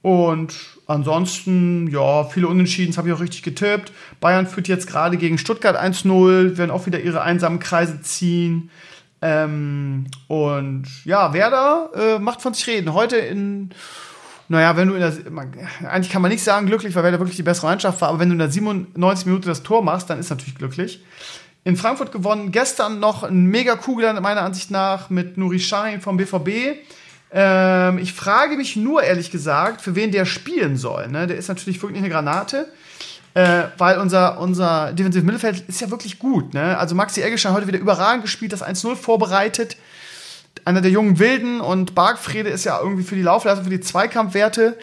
und 0.02 0.54
ansonsten, 0.88 1.88
ja, 1.88 2.24
viele 2.24 2.48
Unentschieden, 2.48 2.92
das 2.92 2.98
habe 2.98 3.10
ich 3.10 3.14
auch 3.14 3.20
richtig 3.20 3.44
getippt. 3.44 3.92
Bayern 4.20 4.48
führt 4.48 4.68
jetzt 4.68 4.88
gerade 4.88 5.18
gegen 5.18 5.38
Stuttgart 5.38 5.78
1-0, 5.78 6.58
werden 6.58 6.72
auch 6.72 6.86
wieder 6.86 7.00
ihre 7.00 7.22
einsamen 7.22 7.60
Kreise 7.60 8.02
ziehen. 8.02 8.70
Ähm, 9.22 10.08
und 10.28 10.86
ja, 11.06 11.34
Werder 11.34 11.90
äh, 11.96 12.20
macht 12.20 12.42
von 12.42 12.54
sich 12.54 12.68
reden. 12.68 12.94
Heute 12.94 13.18
in 13.18 13.74
naja, 14.50 14.78
wenn 14.78 14.88
du 14.88 14.94
in 14.94 15.02
der, 15.02 15.14
man, 15.30 15.52
eigentlich 15.86 16.10
kann 16.10 16.22
man 16.22 16.32
nicht 16.32 16.44
sagen 16.44 16.68
glücklich, 16.68 16.96
weil 16.96 17.04
Werder 17.04 17.20
wirklich 17.20 17.36
die 17.36 17.44
bessere 17.44 17.68
Mannschaft 17.68 18.00
war, 18.00 18.10
aber 18.10 18.20
wenn 18.20 18.30
du 18.30 18.34
in 18.34 18.40
der 18.40 18.50
97 18.50 19.26
Minute 19.26 19.48
das 19.48 19.64
Tor 19.64 19.84
machst, 19.84 20.10
dann 20.10 20.20
ist 20.20 20.30
natürlich 20.30 20.56
glücklich. 20.56 21.04
In 21.66 21.76
Frankfurt 21.76 22.14
gewonnen, 22.14 22.54
gestern 22.54 23.02
noch 23.02 23.24
ein 23.24 23.48
mega 23.48 23.76
Kugel 23.76 24.14
meiner 24.22 24.44
Ansicht 24.44 24.72
nach 24.72 25.10
mit 25.10 25.38
Nuri 25.38 25.60
Sahin 25.60 26.00
vom 26.00 26.16
BVB. 26.16 26.78
Ähm, 27.32 27.98
ich 27.98 28.14
frage 28.14 28.56
mich 28.56 28.76
nur, 28.76 29.04
ehrlich 29.04 29.32
gesagt, 29.32 29.82
für 29.82 29.96
wen 29.96 30.12
der 30.12 30.26
spielen 30.26 30.78
soll. 30.78 31.08
Ne? 31.08 31.28
Der 31.28 31.38
ist 31.38 31.48
natürlich 31.48 31.82
wirklich 31.82 32.00
eine 32.00 32.10
Granate. 32.10 32.68
Äh, 33.34 33.66
weil 33.78 34.00
unser, 34.00 34.40
unser 34.40 34.94
Defensive 34.94 35.24
Mittelfeld 35.24 35.64
ist 35.68 35.80
ja 35.80 35.92
wirklich 35.92 36.18
gut. 36.18 36.56
Ne? 36.56 36.76
Also 36.78 36.96
Maxi 36.96 37.22
Eggestein 37.22 37.54
heute 37.54 37.68
wieder 37.68 37.78
überragend 37.78 38.24
gespielt, 38.24 38.52
das 38.52 38.64
1-0 38.64 38.96
vorbereitet 38.96 39.78
einer 40.68 40.82
der 40.82 40.92
jungen 40.92 41.18
Wilden 41.18 41.62
und 41.62 41.96
Bargfrede 41.96 42.50
ist 42.50 42.66
ja 42.66 42.80
irgendwie 42.80 43.04
für 43.04 43.16
die 43.16 43.22
Laufleistung, 43.22 43.64
für 43.64 43.70
die 43.70 43.80
Zweikampfwerte. 43.80 44.78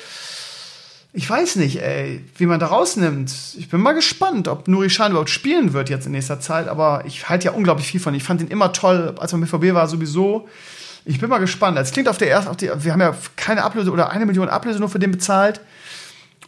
Ich 1.13 1.29
weiß 1.29 1.57
nicht, 1.57 1.81
ey, 1.81 2.25
wie 2.37 2.47
man 2.47 2.59
da 2.59 2.67
rausnimmt. 2.67 3.33
Ich 3.59 3.69
bin 3.69 3.81
mal 3.81 3.93
gespannt, 3.93 4.49
ob 4.49 4.67
Nuri 4.67 4.89
Schein 4.89 5.13
überhaupt 5.13 5.31
spielen 5.31 5.75
wird 5.75 5.91
jetzt 5.91 6.07
in 6.07 6.13
nächster 6.13 6.41
Zeit, 6.41 6.69
aber 6.69 7.05
ich 7.07 7.29
halte 7.29 7.47
ja 7.47 7.53
unglaublich 7.53 7.87
viel 7.87 8.01
von. 8.01 8.15
Ich 8.15 8.25
fand 8.25 8.41
ihn 8.41 8.49
immer 8.49 8.73
toll, 8.73 9.15
als 9.21 9.33
er 9.33 9.39
mit 9.39 9.49
VB 9.49 9.75
war, 9.75 9.87
sowieso. 9.87 10.49
Ich 11.05 11.21
bin 11.21 11.29
mal 11.29 11.39
gespannt. 11.39 11.79
Es 11.79 11.93
klingt 11.93 12.09
auf 12.09 12.17
der 12.17 12.31
ersten, 12.31 12.57
wir 12.61 12.93
haben 12.93 13.01
ja 13.01 13.15
keine 13.37 13.63
Ablöse 13.63 13.91
oder 13.91 14.11
eine 14.11 14.25
Million 14.25 14.49
Ablöse 14.49 14.81
nur 14.81 14.89
für 14.89 14.99
den 14.99 15.11
bezahlt. 15.11 15.61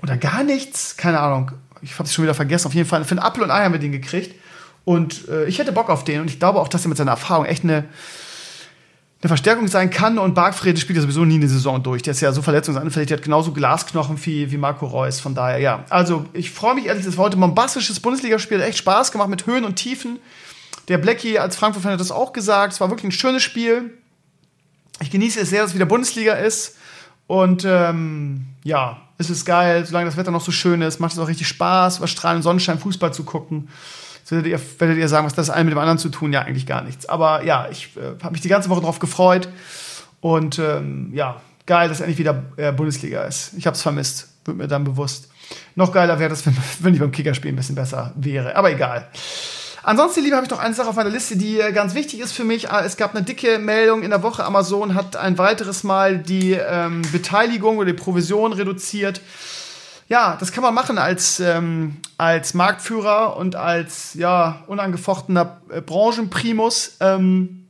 Oder 0.03 0.17
gar 0.17 0.45
nichts. 0.45 0.97
Keine 0.97 1.21
Ahnung. 1.21 1.53
Ich 1.83 1.93
habe 1.95 2.05
es 2.05 2.15
schon 2.15 2.25
wieder 2.25 2.35
vergessen. 2.35 2.67
Auf 2.67 2.75
jeden 2.75 2.89
Fall 2.89 3.05
für 3.05 3.13
einen 3.13 3.21
Apfel 3.21 3.43
und 3.43 3.51
Ei 3.51 3.65
haben 3.65 3.73
wir 3.73 3.81
den 3.81 3.93
gekriegt. 3.93 4.35
Und 4.85 5.29
äh, 5.29 5.47
ich 5.47 5.59
hätte 5.59 5.73
Bock 5.73 5.91
auf 5.91 6.05
den. 6.05 6.21
Und 6.23 6.31
ich 6.31 6.39
glaube 6.39 6.61
auch, 6.61 6.69
dass 6.69 6.85
er 6.85 6.89
mit 6.89 6.97
seiner 6.97 7.11
Erfahrung 7.11 7.45
echt 7.45 7.65
eine, 7.65 7.85
eine 9.21 9.29
Verstärkung 9.29 9.69
sein 9.69 9.91
kann 9.91 10.19
und 10.19 10.35
Bargfrede 10.35 10.79
spielt 10.79 10.97
ja 10.97 11.03
sowieso 11.03 11.25
nie 11.25 11.35
eine 11.35 11.49
Saison 11.49 11.83
durch. 11.83 12.03
Der 12.03 12.13
ist 12.13 12.21
ja 12.21 12.33
so 12.33 12.41
verletzungsanfällig, 12.41 13.09
der 13.09 13.19
hat 13.19 13.25
genauso 13.25 13.53
Glasknochen 13.53 14.25
wie, 14.25 14.51
wie 14.51 14.57
Marco 14.57 14.87
Reus. 14.87 15.21
Von 15.21 15.35
daher, 15.35 15.59
ja. 15.59 15.85
Also, 15.91 16.27
ich 16.33 16.51
freue 16.51 16.77
mich 16.77 16.87
ehrlich, 16.87 17.05
das 17.05 17.17
war 17.17 17.27
heute 17.27 17.37
ein 17.37 17.41
bombastisches 17.41 18.01
Bundesligaspiel, 18.01 18.61
echt 18.61 18.79
Spaß 18.79 19.13
gemacht 19.13 19.29
mit 19.29 19.47
Höhen 19.47 19.65
und 19.65 19.77
Tiefen. 19.77 20.19
Der 20.89 20.99
Blackie 20.99 21.39
als 21.39 21.57
Frankfurt-Fan 21.57 21.93
hat 21.93 22.01
das 22.01 22.13
auch 22.13 22.33
gesagt. 22.33 22.75
Es 22.75 22.81
war 22.81 22.89
wirklich 22.89 23.09
ein 23.09 23.13
schönes 23.13 23.43
Spiel. 23.43 23.91
Ich 25.01 25.11
genieße 25.11 25.41
es 25.41 25.51
sehr, 25.51 25.63
dass 25.63 25.71
es 25.71 25.75
wieder 25.75 25.87
Bundesliga 25.87 26.35
ist. 26.35 26.77
Und 27.27 27.65
ähm, 27.67 28.47
ja, 28.65 29.03
es 29.19 29.31
ist 29.31 29.45
geil, 29.45 29.85
solange 29.85 30.07
das 30.07 30.17
Wetter 30.17 30.31
noch 30.31 30.41
so 30.41 30.53
schön 30.53 30.83
ist, 30.83 31.01
macht 31.01 31.13
es 31.13 31.19
auch 31.19 31.29
richtig 31.29 31.49
Spaß, 31.49 31.99
über 31.99 32.07
strahlenden 32.07 32.43
Sonnenschein 32.43 32.79
Fußball 32.79 33.13
zu 33.13 33.25
gucken. 33.25 33.69
Werdet 34.29 34.47
ihr, 34.47 34.61
werdet 34.81 34.99
ihr 34.99 35.09
sagen, 35.09 35.27
was 35.27 35.35
das 35.35 35.51
eine 35.51 35.65
mit 35.65 35.73
dem 35.73 35.79
anderen 35.79 35.99
zu 35.99 36.09
tun? 36.09 36.33
Ja, 36.33 36.43
eigentlich 36.43 36.67
gar 36.67 36.83
nichts. 36.83 37.09
Aber 37.09 37.45
ja, 37.45 37.69
ich 37.71 37.97
äh, 37.97 38.23
habe 38.23 38.33
mich 38.33 38.41
die 38.41 38.49
ganze 38.49 38.69
Woche 38.69 38.81
darauf 38.81 38.99
gefreut. 38.99 39.49
Und 40.21 40.59
ähm, 40.59 41.11
ja, 41.15 41.41
geil, 41.65 41.89
dass 41.89 42.01
endlich 42.01 42.19
wieder 42.19 42.43
äh, 42.57 42.73
Bundesliga 42.73 43.23
ist. 43.23 43.53
Ich 43.57 43.67
habe 43.67 43.77
es 43.77 43.83
vermisst, 43.83 44.29
wird 44.45 44.57
mir 44.57 44.67
dann 44.67 44.85
bewusst. 44.85 45.31
Noch 45.77 45.93
geiler 45.93 46.19
wäre 46.19 46.31
das, 46.31 46.45
wenn, 46.45 46.57
wenn 46.81 46.95
ich 46.95 47.01
beim 47.01 47.13
Kickerspiel 47.13 47.53
ein 47.53 47.57
bisschen 47.57 47.77
besser 47.77 48.13
wäre. 48.17 48.57
Aber 48.57 48.71
egal. 48.71 49.09
Ansonsten, 49.87 50.25
liebe, 50.25 50.35
habe 50.35 50.45
ich 50.45 50.51
noch 50.51 50.59
eine 50.59 50.75
Sache 50.75 50.89
auf 50.89 50.97
meiner 50.97 51.11
Liste, 51.11 51.37
die 51.37 51.61
äh, 51.61 51.71
ganz 51.71 51.95
wichtig 51.95 52.19
ist 52.19 52.33
für 52.33 52.43
mich. 52.43 52.71
Ah, 52.71 52.85
es 52.85 52.97
gab 52.97 53.15
eine 53.15 53.25
dicke 53.25 53.59
Meldung 53.59 54.03
in 54.03 54.11
der 54.11 54.23
Woche. 54.23 54.45
Amazon 54.45 54.95
hat 54.95 55.15
ein 55.15 55.39
weiteres 55.39 55.85
Mal 55.85 56.19
die 56.19 56.53
ähm, 56.53 57.03
Beteiligung 57.13 57.79
oder 57.79 57.87
die 57.87 57.93
Provision 57.93 58.53
reduziert 58.53 59.21
ja, 60.09 60.37
das 60.39 60.53
kann 60.53 60.63
man 60.63 60.75
machen 60.75 60.99
als, 60.99 61.41
ähm, 61.41 61.97
als 62.17 62.55
Marktführer 62.55 63.37
und 63.37 63.57
als 63.57 64.15
ja, 64.15 64.63
unangefochtener 64.69 65.61
äh, 65.69 65.81
Branchenprimus. 65.81 66.97
Ähm, 67.01 67.69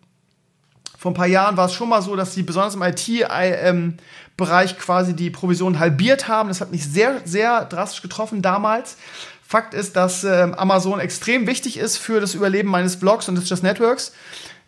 vor 0.98 1.12
ein 1.12 1.14
paar 1.14 1.26
Jahren 1.26 1.56
war 1.56 1.66
es 1.66 1.72
schon 1.72 1.88
mal 1.88 2.02
so, 2.02 2.16
dass 2.16 2.34
sie 2.34 2.42
besonders 2.42 2.74
im 2.74 2.82
IT-Bereich 2.82 4.70
ähm, 4.72 4.78
quasi 4.78 5.14
die 5.14 5.30
Provision 5.30 5.78
halbiert 5.78 6.28
haben. 6.28 6.48
Das 6.48 6.60
hat 6.60 6.72
mich 6.72 6.86
sehr, 6.86 7.22
sehr 7.24 7.64
drastisch 7.64 8.02
getroffen 8.02 8.42
damals. 8.42 8.96
Fakt 9.46 9.74
ist, 9.74 9.96
dass 9.96 10.24
äh, 10.24 10.48
Amazon 10.56 10.98
extrem 10.98 11.46
wichtig 11.46 11.78
ist 11.78 11.98
für 11.98 12.20
das 12.20 12.34
Überleben 12.34 12.68
meines 12.68 12.98
Blogs 12.98 13.28
und 13.28 13.36
des 13.36 13.48
Just 13.48 13.62
Networks. 13.62 14.12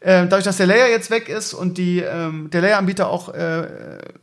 Äh, 0.01 0.23
dadurch, 0.29 0.45
dass 0.45 0.59
der 0.59 0.67
Layer 0.67 0.89
jetzt 0.89 1.11
weg 1.11 1.29
ist 1.29 1.53
und 1.53 1.79
die, 1.79 2.01
ähm, 2.01 2.49
der 2.51 2.61
Layer-Anbieter 2.61 3.09
auch 3.09 3.35
äh, 3.35 3.67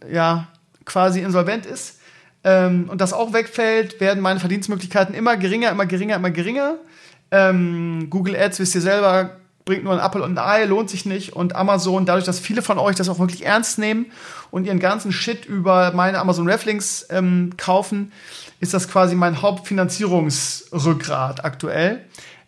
ja, 0.10 0.48
quasi 0.86 1.19
insolvent 1.19 1.65
ist, 1.65 1.99
ähm, 2.45 2.90
und 2.90 3.02
das 3.02 3.11
auch 3.11 3.34
wegfällt, 3.34 3.99
werden 3.99 4.22
meine 4.22 4.40
Verdienstmöglichkeiten 4.40 5.15
immer 5.15 5.36
geringer, 5.36 5.72
immer 5.72 5.88
geringer, 5.88 6.15
immer 6.18 6.30
geringer. 6.30 6.76
Ähm, 7.32 8.07
Google 8.11 8.36
Ads, 8.36 8.60
wisst 8.60 8.76
ihr 8.76 8.82
selber, 8.82 9.32
bringt 9.66 9.84
nur 9.84 9.94
ein 9.94 10.00
Apple 10.00 10.24
und 10.24 10.38
ein 10.38 10.40
Ei, 10.44 10.66
lohnt 10.66 10.90
sich 10.90 11.06
nicht. 11.06 11.34
Und 11.34 11.56
Amazon, 11.56 12.06
dadurch, 12.06 12.26
dass 12.26 12.40
viele 12.40 12.62
von 12.62 12.78
euch 12.78 12.96
das 12.96 13.10
auch 13.10 13.20
wirklich 13.20 13.46
ernst 13.46 13.80
nehmen 13.80 14.06
und 14.52 14.66
ihren 14.66 14.80
ganzen 14.80 15.12
Shit 15.12 15.46
über 15.46 15.92
meine 15.94 16.20
Amazon 16.20 16.48
Reflinks 16.48 17.08
ähm, 17.10 17.54
kaufen, 17.58 18.12
ist 18.60 18.74
das 18.74 18.88
quasi 18.88 19.16
mein 19.16 19.42
Hauptfinanzierungsrückgrat 19.42 21.44
aktuell. 21.44 22.06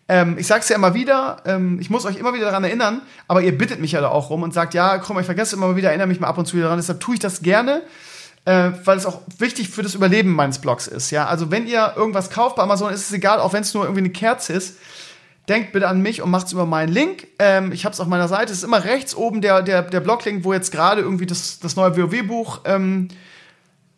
Ähm, 0.08 0.38
ich 0.38 0.46
sag's 0.46 0.68
ja 0.70 0.76
immer 0.76 0.94
wieder, 0.94 1.42
ähm, 1.44 1.78
ich 1.80 1.90
muss 1.90 2.06
euch 2.06 2.16
immer 2.16 2.32
wieder 2.32 2.46
daran 2.46 2.64
erinnern, 2.64 3.02
aber 3.26 3.42
ihr 3.42 3.56
bittet 3.56 3.80
mich 3.80 3.92
ja 3.92 4.00
da 4.00 4.08
auch 4.08 4.30
rum 4.30 4.42
und 4.42 4.54
sagt, 4.54 4.72
ja, 4.72 4.98
komm, 4.98 5.18
ich 5.18 5.26
vergesse 5.26 5.56
immer 5.56 5.76
wieder, 5.76 5.88
erinnere 5.88 6.06
mich 6.06 6.20
mal 6.20 6.28
ab 6.28 6.38
und 6.38 6.46
zu 6.46 6.54
wieder 6.54 6.64
daran. 6.64 6.78
Deshalb 6.78 7.00
tue 7.00 7.14
ich 7.14 7.20
das 7.20 7.42
gerne 7.42 7.82
äh, 8.48 8.72
weil 8.84 8.96
es 8.96 9.04
auch 9.04 9.20
wichtig 9.38 9.68
für 9.68 9.82
das 9.82 9.94
Überleben 9.94 10.32
meines 10.32 10.58
Blogs 10.58 10.86
ist. 10.86 11.10
Ja, 11.10 11.26
also 11.26 11.50
wenn 11.50 11.66
ihr 11.66 11.92
irgendwas 11.96 12.30
kauft 12.30 12.56
bei 12.56 12.62
Amazon, 12.62 12.90
ist 12.90 13.02
es 13.02 13.12
egal, 13.12 13.40
auch 13.40 13.52
wenn 13.52 13.60
es 13.60 13.74
nur 13.74 13.84
irgendwie 13.84 14.00
eine 14.00 14.10
Kerze 14.10 14.54
ist. 14.54 14.78
Denkt 15.48 15.72
bitte 15.72 15.88
an 15.88 16.02
mich 16.02 16.20
und 16.20 16.30
macht's 16.30 16.52
über 16.52 16.66
meinen 16.66 16.92
Link. 16.92 17.26
Ähm, 17.38 17.72
ich 17.72 17.84
habe 17.84 17.94
es 17.94 18.00
auf 18.00 18.06
meiner 18.06 18.28
Seite. 18.28 18.52
Es 18.52 18.58
ist 18.58 18.64
immer 18.64 18.84
rechts 18.84 19.14
oben 19.14 19.40
der, 19.40 19.62
der, 19.62 19.82
der 19.82 20.00
Bloglink, 20.00 20.44
wo 20.44 20.52
jetzt 20.52 20.70
gerade 20.70 21.00
irgendwie 21.00 21.26
das, 21.26 21.58
das 21.58 21.74
neue 21.74 21.96
WoW-Buch 21.96 22.60
ähm, 22.64 23.08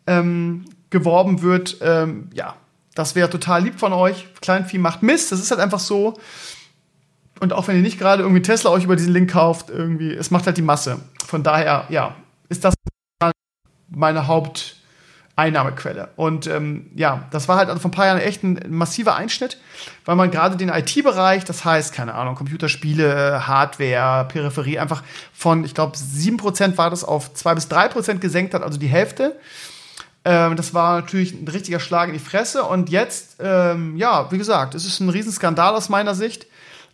ähm, 0.07 0.65
geworben 0.89 1.41
wird. 1.41 1.77
Ähm, 1.81 2.29
ja, 2.33 2.55
das 2.95 3.15
wäre 3.15 3.29
total 3.29 3.63
lieb 3.63 3.79
von 3.79 3.91
euch. 3.91 4.27
Kleinvieh 4.41 4.77
macht 4.77 5.03
Mist. 5.03 5.31
Das 5.31 5.39
ist 5.39 5.51
halt 5.51 5.59
einfach 5.59 5.79
so. 5.79 6.17
Und 7.41 7.53
auch 7.53 7.67
wenn 7.67 7.75
ihr 7.75 7.81
nicht 7.81 7.99
gerade 7.99 8.23
irgendwie 8.23 8.41
Tesla 8.41 8.69
euch 8.69 8.83
über 8.83 8.95
diesen 8.95 9.13
Link 9.13 9.31
kauft, 9.31 9.69
irgendwie, 9.69 10.13
es 10.13 10.31
macht 10.31 10.45
halt 10.45 10.57
die 10.57 10.61
Masse. 10.61 10.99
Von 11.25 11.43
daher, 11.43 11.85
ja, 11.89 12.15
ist 12.49 12.63
das 12.63 12.75
meine 13.89 14.27
Haupteinnahmequelle. 15.37 16.09
Und 16.15 16.47
ähm, 16.47 16.89
ja, 16.95 17.23
das 17.31 17.47
war 17.47 17.57
halt 17.57 17.69
also 17.69 17.79
vor 17.79 17.89
ein 17.89 17.93
paar 17.93 18.05
Jahren 18.05 18.19
echt 18.19 18.43
ein 18.43 18.59
massiver 18.69 19.15
Einschnitt, 19.15 19.57
weil 20.05 20.15
man 20.15 20.31
gerade 20.31 20.57
den 20.57 20.69
IT-Bereich, 20.69 21.43
das 21.45 21.65
heißt, 21.65 21.93
keine 21.93 22.13
Ahnung, 22.13 22.35
Computerspiele, 22.35 23.47
Hardware, 23.47 24.27
Peripherie, 24.27 24.79
einfach 24.79 25.03
von, 25.33 25.63
ich 25.63 25.73
glaube, 25.73 25.97
7% 25.97 26.77
war 26.77 26.89
das 26.89 27.03
auf 27.03 27.33
2 27.33 27.55
bis 27.55 27.67
3% 27.67 28.19
gesenkt 28.19 28.53
hat, 28.53 28.63
also 28.63 28.77
die 28.77 28.87
Hälfte. 28.87 29.37
Ähm, 30.23 30.55
das 30.55 30.73
war 30.73 31.01
natürlich 31.01 31.33
ein 31.33 31.47
richtiger 31.47 31.79
Schlag 31.79 32.07
in 32.07 32.13
die 32.13 32.19
Fresse. 32.19 32.63
Und 32.63 32.89
jetzt, 32.89 33.37
ähm, 33.39 33.97
ja, 33.97 34.31
wie 34.31 34.37
gesagt, 34.37 34.75
es 34.75 34.85
ist 34.85 34.99
ein 34.99 35.09
Riesenskandal 35.09 35.73
aus 35.73 35.89
meiner 35.89 36.13
Sicht. 36.13 36.45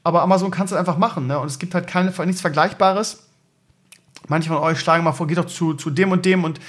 Aber 0.03 0.21
Amazon 0.21 0.51
kann 0.51 0.65
es 0.65 0.71
halt 0.71 0.79
einfach 0.79 0.97
machen. 0.97 1.27
Ne? 1.27 1.37
Und 1.37 1.47
es 1.47 1.59
gibt 1.59 1.75
halt 1.75 1.87
keine, 1.87 2.13
nichts 2.25 2.39
Vergleichbares 2.39 3.26
manche 4.27 4.49
von 4.49 4.57
euch 4.57 4.79
schlagen 4.79 5.03
mal 5.03 5.13
vor, 5.13 5.27
geht 5.27 5.37
doch 5.37 5.45
zu, 5.45 5.73
zu 5.73 5.89
dem 5.89 6.11
und 6.11 6.25
dem 6.25 6.43
und 6.43 6.59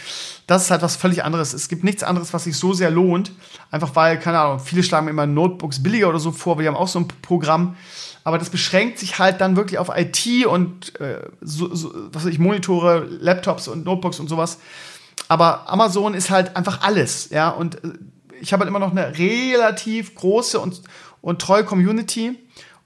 das 0.46 0.62
ist 0.64 0.70
halt 0.70 0.82
was 0.82 0.96
völlig 0.96 1.24
anderes. 1.24 1.52
Es 1.52 1.68
gibt 1.68 1.84
nichts 1.84 2.02
anderes, 2.02 2.32
was 2.32 2.44
sich 2.44 2.56
so 2.56 2.72
sehr 2.72 2.90
lohnt. 2.90 3.32
Einfach 3.70 3.94
weil, 3.94 4.18
keine 4.18 4.40
Ahnung, 4.40 4.60
viele 4.60 4.82
schlagen 4.82 5.06
immer 5.08 5.26
Notebooks 5.26 5.82
billiger 5.82 6.08
oder 6.08 6.18
so 6.18 6.32
vor, 6.32 6.58
wir 6.58 6.68
haben 6.68 6.76
auch 6.76 6.88
so 6.88 7.00
ein 7.00 7.08
Programm. 7.20 7.76
Aber 8.24 8.38
das 8.38 8.48
beschränkt 8.48 8.98
sich 8.98 9.18
halt 9.18 9.40
dann 9.40 9.56
wirklich 9.56 9.78
auf 9.78 9.90
IT 9.94 10.46
und 10.46 10.98
äh, 11.00 11.20
so, 11.40 11.74
so, 11.74 11.92
was 12.12 12.24
weiß 12.24 12.32
ich, 12.32 12.38
Monitore, 12.38 13.06
Laptops 13.20 13.68
und 13.68 13.84
Notebooks 13.84 14.20
und 14.20 14.28
sowas. 14.28 14.58
Aber 15.28 15.68
Amazon 15.70 16.14
ist 16.14 16.30
halt 16.30 16.56
einfach 16.56 16.80
alles, 16.80 17.28
ja. 17.30 17.50
Und 17.50 17.84
äh, 17.84 17.92
ich 18.40 18.52
habe 18.52 18.62
halt 18.62 18.68
immer 18.68 18.78
noch 18.78 18.90
eine 18.90 19.18
relativ 19.18 20.14
große 20.14 20.58
und, 20.58 20.80
und 21.20 21.40
treue 21.40 21.64
Community 21.64 22.38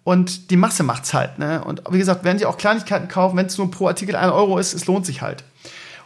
und 0.05 0.51
die 0.51 0.57
Masse 0.57 0.83
macht's 0.83 1.15
halt. 1.15 1.39
Ne? 1.39 1.63
Und 1.65 1.83
wie 1.91 1.99
gesagt, 1.99 2.25
werden 2.25 2.39
Sie 2.39 2.47
auch 2.47 2.59
Kleinigkeiten 2.59 3.09
kaufen, 3.09 3.37
wenn 3.37 3.47
es 3.47 3.59
nur 3.59 3.71
pro 3.71 3.89
Artikel 3.89 4.17
ein 4.17 4.31
Euro 4.31 4.59
ist, 4.59 4.75
es 4.75 4.87
lohnt 4.87 5.07
sich 5.07 5.23
halt. 5.23 5.45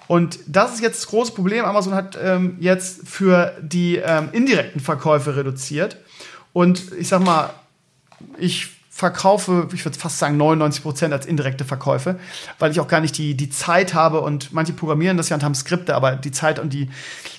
Und 0.09 0.39
das 0.47 0.75
ist 0.75 0.83
jetzt 0.83 0.99
das 0.99 1.07
große 1.09 1.33
Problem. 1.33 1.65
Amazon 1.65 1.95
hat 1.95 2.17
ähm, 2.23 2.57
jetzt 2.61 3.09
für 3.09 3.57
die 3.61 3.97
ähm, 3.97 4.29
indirekten 4.33 4.81
Verkäufe 4.81 5.37
reduziert. 5.37 5.97
Und 6.53 6.93
ich 6.99 7.09
sag 7.09 7.23
mal, 7.25 7.51
ich 8.39 8.77
verkaufe, 8.97 9.69
ich 9.75 9.85
würde 9.85 9.99
fast 9.99 10.19
sagen 10.19 10.39
99 10.39 10.83
Prozent 10.83 11.13
als 11.13 11.27
indirekte 11.27 11.67
Verkäufe, 11.67 12.19
weil 12.59 12.71
ich 12.71 12.81
auch 12.81 12.89
gar 12.89 13.01
nicht 13.01 13.19
die, 13.19 13.35
die 13.35 13.51
Zeit 13.51 13.93
habe 13.93 14.23
und 14.23 14.55
manche 14.55 14.73
programmieren 14.73 15.19
das 15.19 15.29
ja 15.29 15.37
und 15.37 15.45
haben 15.45 15.55
Skripte, 15.55 15.95
aber 15.95 16.17
die 16.17 16.31
Zeit 16.31 16.59
und 16.59 16.73
die, 16.73 16.89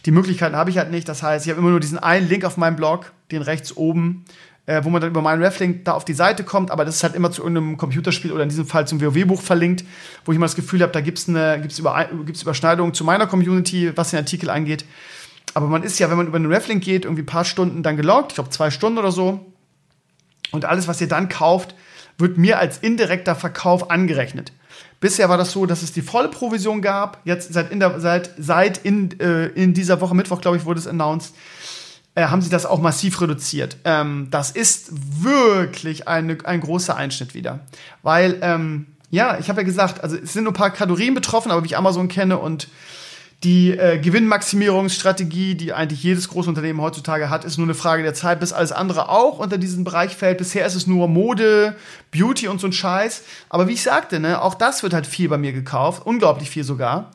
die 0.05 0.11
Möglichkeiten 0.11 0.55
habe 0.55 0.69
ich 0.69 0.77
halt 0.77 0.91
nicht. 0.91 1.09
Das 1.09 1.23
heißt, 1.23 1.47
ich 1.47 1.49
habe 1.49 1.59
immer 1.59 1.71
nur 1.71 1.79
diesen 1.79 1.97
einen 1.97 2.29
Link 2.29 2.45
auf 2.45 2.57
meinem 2.57 2.75
Blog, 2.75 3.11
den 3.31 3.41
rechts 3.41 3.75
oben, 3.75 4.23
äh, 4.67 4.83
wo 4.83 4.89
man 4.89 5.01
dann 5.01 5.09
über 5.09 5.21
meinen 5.21 5.41
Reflink 5.41 5.85
da 5.85 5.93
auf 5.93 6.05
die 6.05 6.13
Seite 6.13 6.43
kommt, 6.43 6.69
aber 6.69 6.85
das 6.85 6.97
ist 6.97 7.03
halt 7.03 7.15
immer 7.15 7.31
zu 7.31 7.41
irgendeinem 7.41 7.77
Computerspiel 7.77 8.31
oder 8.31 8.43
in 8.43 8.49
diesem 8.49 8.67
Fall 8.67 8.85
zum 8.85 9.01
WoW-Buch 9.01 9.41
verlinkt, 9.41 9.83
wo 10.25 10.31
ich 10.31 10.35
immer 10.35 10.45
das 10.45 10.55
Gefühl 10.55 10.81
habe, 10.81 10.91
da 10.91 11.01
gibt 11.01 11.17
es 11.17 11.25
gibt's 11.25 11.81
gibt's 12.25 12.41
Überschneidungen 12.43 12.93
zu 12.93 13.03
meiner 13.03 13.25
Community, 13.27 13.91
was 13.95 14.11
den 14.11 14.19
Artikel 14.19 14.49
angeht. 14.49 14.85
Aber 15.53 15.67
man 15.67 15.83
ist 15.83 15.97
ja, 15.97 16.09
wenn 16.09 16.17
man 16.17 16.27
über 16.27 16.35
einen 16.35 16.51
Reflink 16.51 16.83
geht, 16.83 17.05
irgendwie 17.05 17.23
ein 17.23 17.27
paar 17.27 17.45
Stunden 17.45 17.81
dann 17.81 17.95
geloggt, 17.95 18.33
ich 18.33 18.35
glaube 18.35 18.49
zwei 18.49 18.69
Stunden 18.69 18.99
oder 18.99 19.11
so 19.11 19.45
und 20.51 20.65
alles, 20.65 20.87
was 20.87 20.99
ihr 20.99 21.07
dann 21.07 21.29
kauft, 21.29 21.73
wird 22.17 22.37
mir 22.37 22.59
als 22.59 22.77
indirekter 22.79 23.35
Verkauf 23.35 23.89
angerechnet. 23.89 24.51
Bisher 24.99 25.29
war 25.29 25.37
das 25.37 25.51
so, 25.51 25.65
dass 25.65 25.83
es 25.83 25.93
die 25.93 26.01
volle 26.01 26.27
Provision 26.27 26.81
gab. 26.81 27.21
Jetzt 27.23 27.53
seit 27.53 27.71
in, 27.71 27.79
der, 27.79 27.99
seit, 27.99 28.31
seit 28.37 28.79
in, 28.79 29.17
äh, 29.19 29.47
in 29.47 29.73
dieser 29.73 30.01
Woche, 30.01 30.15
Mittwoch, 30.15 30.41
glaube 30.41 30.57
ich, 30.57 30.65
wurde 30.65 30.79
es 30.79 30.87
announced, 30.87 31.35
äh, 32.17 32.25
haben 32.25 32.41
sie 32.41 32.49
das 32.49 32.65
auch 32.65 32.81
massiv 32.81 33.21
reduziert. 33.21 33.77
Ähm, 33.85 34.29
das 34.31 34.49
ist 34.49 34.89
wirklich 34.91 36.07
eine, 36.07 36.39
ein 36.45 36.61
großer 36.61 36.95
Einschnitt 36.97 37.35
wieder. 37.35 37.59
Weil, 38.01 38.39
ähm, 38.41 38.87
ja, 39.11 39.37
ich 39.37 39.49
habe 39.49 39.61
ja 39.61 39.65
gesagt, 39.65 40.03
also 40.03 40.17
es 40.17 40.33
sind 40.33 40.45
nur 40.45 40.51
ein 40.51 40.55
paar 40.55 40.71
Kategorien 40.71 41.13
betroffen, 41.13 41.51
aber 41.51 41.61
wie 41.61 41.67
ich 41.67 41.77
Amazon 41.77 42.07
kenne 42.07 42.39
und 42.39 42.69
die 43.43 43.69
äh, 43.69 43.99
Gewinnmaximierungsstrategie, 43.99 45.53
die 45.53 45.73
eigentlich 45.73 46.01
jedes 46.01 46.27
Großunternehmen 46.29 46.81
heutzutage 46.81 47.29
hat, 47.29 47.45
ist 47.45 47.59
nur 47.59 47.67
eine 47.67 47.75
Frage 47.75 48.01
der 48.01 48.15
Zeit, 48.15 48.39
bis 48.39 48.51
alles 48.51 48.71
andere 48.71 49.09
auch 49.09 49.37
unter 49.37 49.59
diesen 49.59 49.83
Bereich 49.83 50.15
fällt. 50.15 50.39
Bisher 50.39 50.65
ist 50.65 50.73
es 50.73 50.87
nur 50.87 51.07
Mode, 51.07 51.75
Beauty 52.09 52.47
und 52.47 52.59
so 52.59 52.65
ein 52.65 52.73
Scheiß. 52.73 53.21
Aber 53.47 53.67
wie 53.67 53.73
ich 53.73 53.83
sagte, 53.83 54.19
ne, 54.19 54.41
auch 54.41 54.55
das 54.55 54.81
wird 54.81 54.95
halt 54.95 55.05
viel 55.05 55.29
bei 55.29 55.37
mir 55.37 55.53
gekauft, 55.53 56.03
unglaublich 56.03 56.49
viel 56.49 56.63
sogar. 56.63 57.11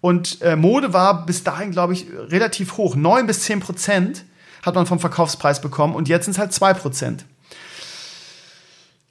Und 0.00 0.42
äh, 0.42 0.54
Mode 0.54 0.92
war 0.92 1.26
bis 1.26 1.42
dahin, 1.42 1.72
glaube 1.72 1.94
ich, 1.94 2.06
relativ 2.28 2.76
hoch. 2.76 2.94
9 2.94 3.26
bis 3.26 3.40
10 3.40 3.58
Prozent 3.58 4.24
hat 4.64 4.74
man 4.74 4.86
vom 4.86 4.98
Verkaufspreis 4.98 5.60
bekommen 5.60 5.94
und 5.94 6.08
jetzt 6.08 6.24
sind 6.24 6.32
es 6.32 6.38
halt 6.38 6.52
2 6.52 6.74
Prozent. 6.74 7.24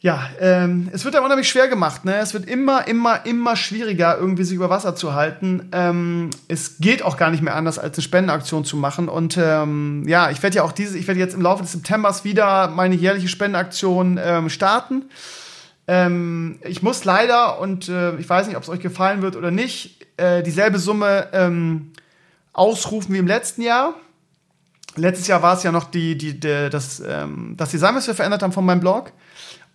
Ja, 0.03 0.29
ähm, 0.41 0.89
es 0.91 1.05
wird 1.05 1.15
aber 1.15 1.23
unheimlich 1.23 1.47
schwer 1.47 1.69
gemacht. 1.69 2.03
Ne? 2.03 2.17
Es 2.17 2.33
wird 2.33 2.45
immer, 2.45 2.89
immer, 2.89 3.25
immer 3.25 3.55
schwieriger, 3.55 4.17
irgendwie 4.17 4.43
sich 4.43 4.57
über 4.57 4.69
Wasser 4.69 4.97
zu 4.97 5.13
halten. 5.13 5.69
Ähm, 5.71 6.29
es 6.49 6.79
geht 6.79 7.03
auch 7.03 7.15
gar 7.15 7.31
nicht 7.31 7.41
mehr 7.41 7.55
anders, 7.55 7.79
als 7.79 7.97
eine 7.97 8.03
Spendenaktion 8.03 8.65
zu 8.65 8.75
machen. 8.75 9.07
Und 9.07 9.37
ähm, 9.37 10.03
ja, 10.05 10.29
ich 10.29 10.43
werde 10.43 10.57
ja 10.57 10.63
auch 10.63 10.73
diese, 10.73 10.97
ich 10.97 11.07
werde 11.07 11.21
jetzt 11.21 11.35
im 11.35 11.41
Laufe 11.41 11.63
des 11.63 11.71
Septembers 11.71 12.25
wieder 12.25 12.67
meine 12.67 12.95
jährliche 12.95 13.29
Spendenaktion 13.29 14.19
ähm, 14.21 14.49
starten. 14.49 15.05
Ähm, 15.87 16.59
ich 16.65 16.83
muss 16.83 17.05
leider, 17.05 17.61
und 17.61 17.87
äh, 17.87 18.17
ich 18.17 18.29
weiß 18.29 18.47
nicht, 18.47 18.57
ob 18.57 18.63
es 18.63 18.69
euch 18.69 18.81
gefallen 18.81 19.21
wird 19.21 19.37
oder 19.37 19.51
nicht, 19.51 20.05
äh, 20.17 20.43
dieselbe 20.43 20.79
Summe 20.79 21.29
ähm, 21.31 21.93
ausrufen 22.51 23.13
wie 23.13 23.19
im 23.19 23.27
letzten 23.27 23.61
Jahr. 23.61 23.93
Letztes 24.95 25.27
Jahr 25.27 25.41
war 25.41 25.55
es 25.55 25.63
ja 25.63 25.71
noch 25.71 25.85
die, 25.85 26.17
die, 26.17 26.39
die 26.39 26.69
das, 26.69 27.01
ähm, 27.05 27.55
das 27.57 27.71
Design, 27.71 27.95
was 27.95 28.07
wir 28.07 28.15
verändert 28.15 28.43
haben 28.43 28.51
von 28.51 28.65
meinem 28.65 28.79
Blog. 28.79 29.11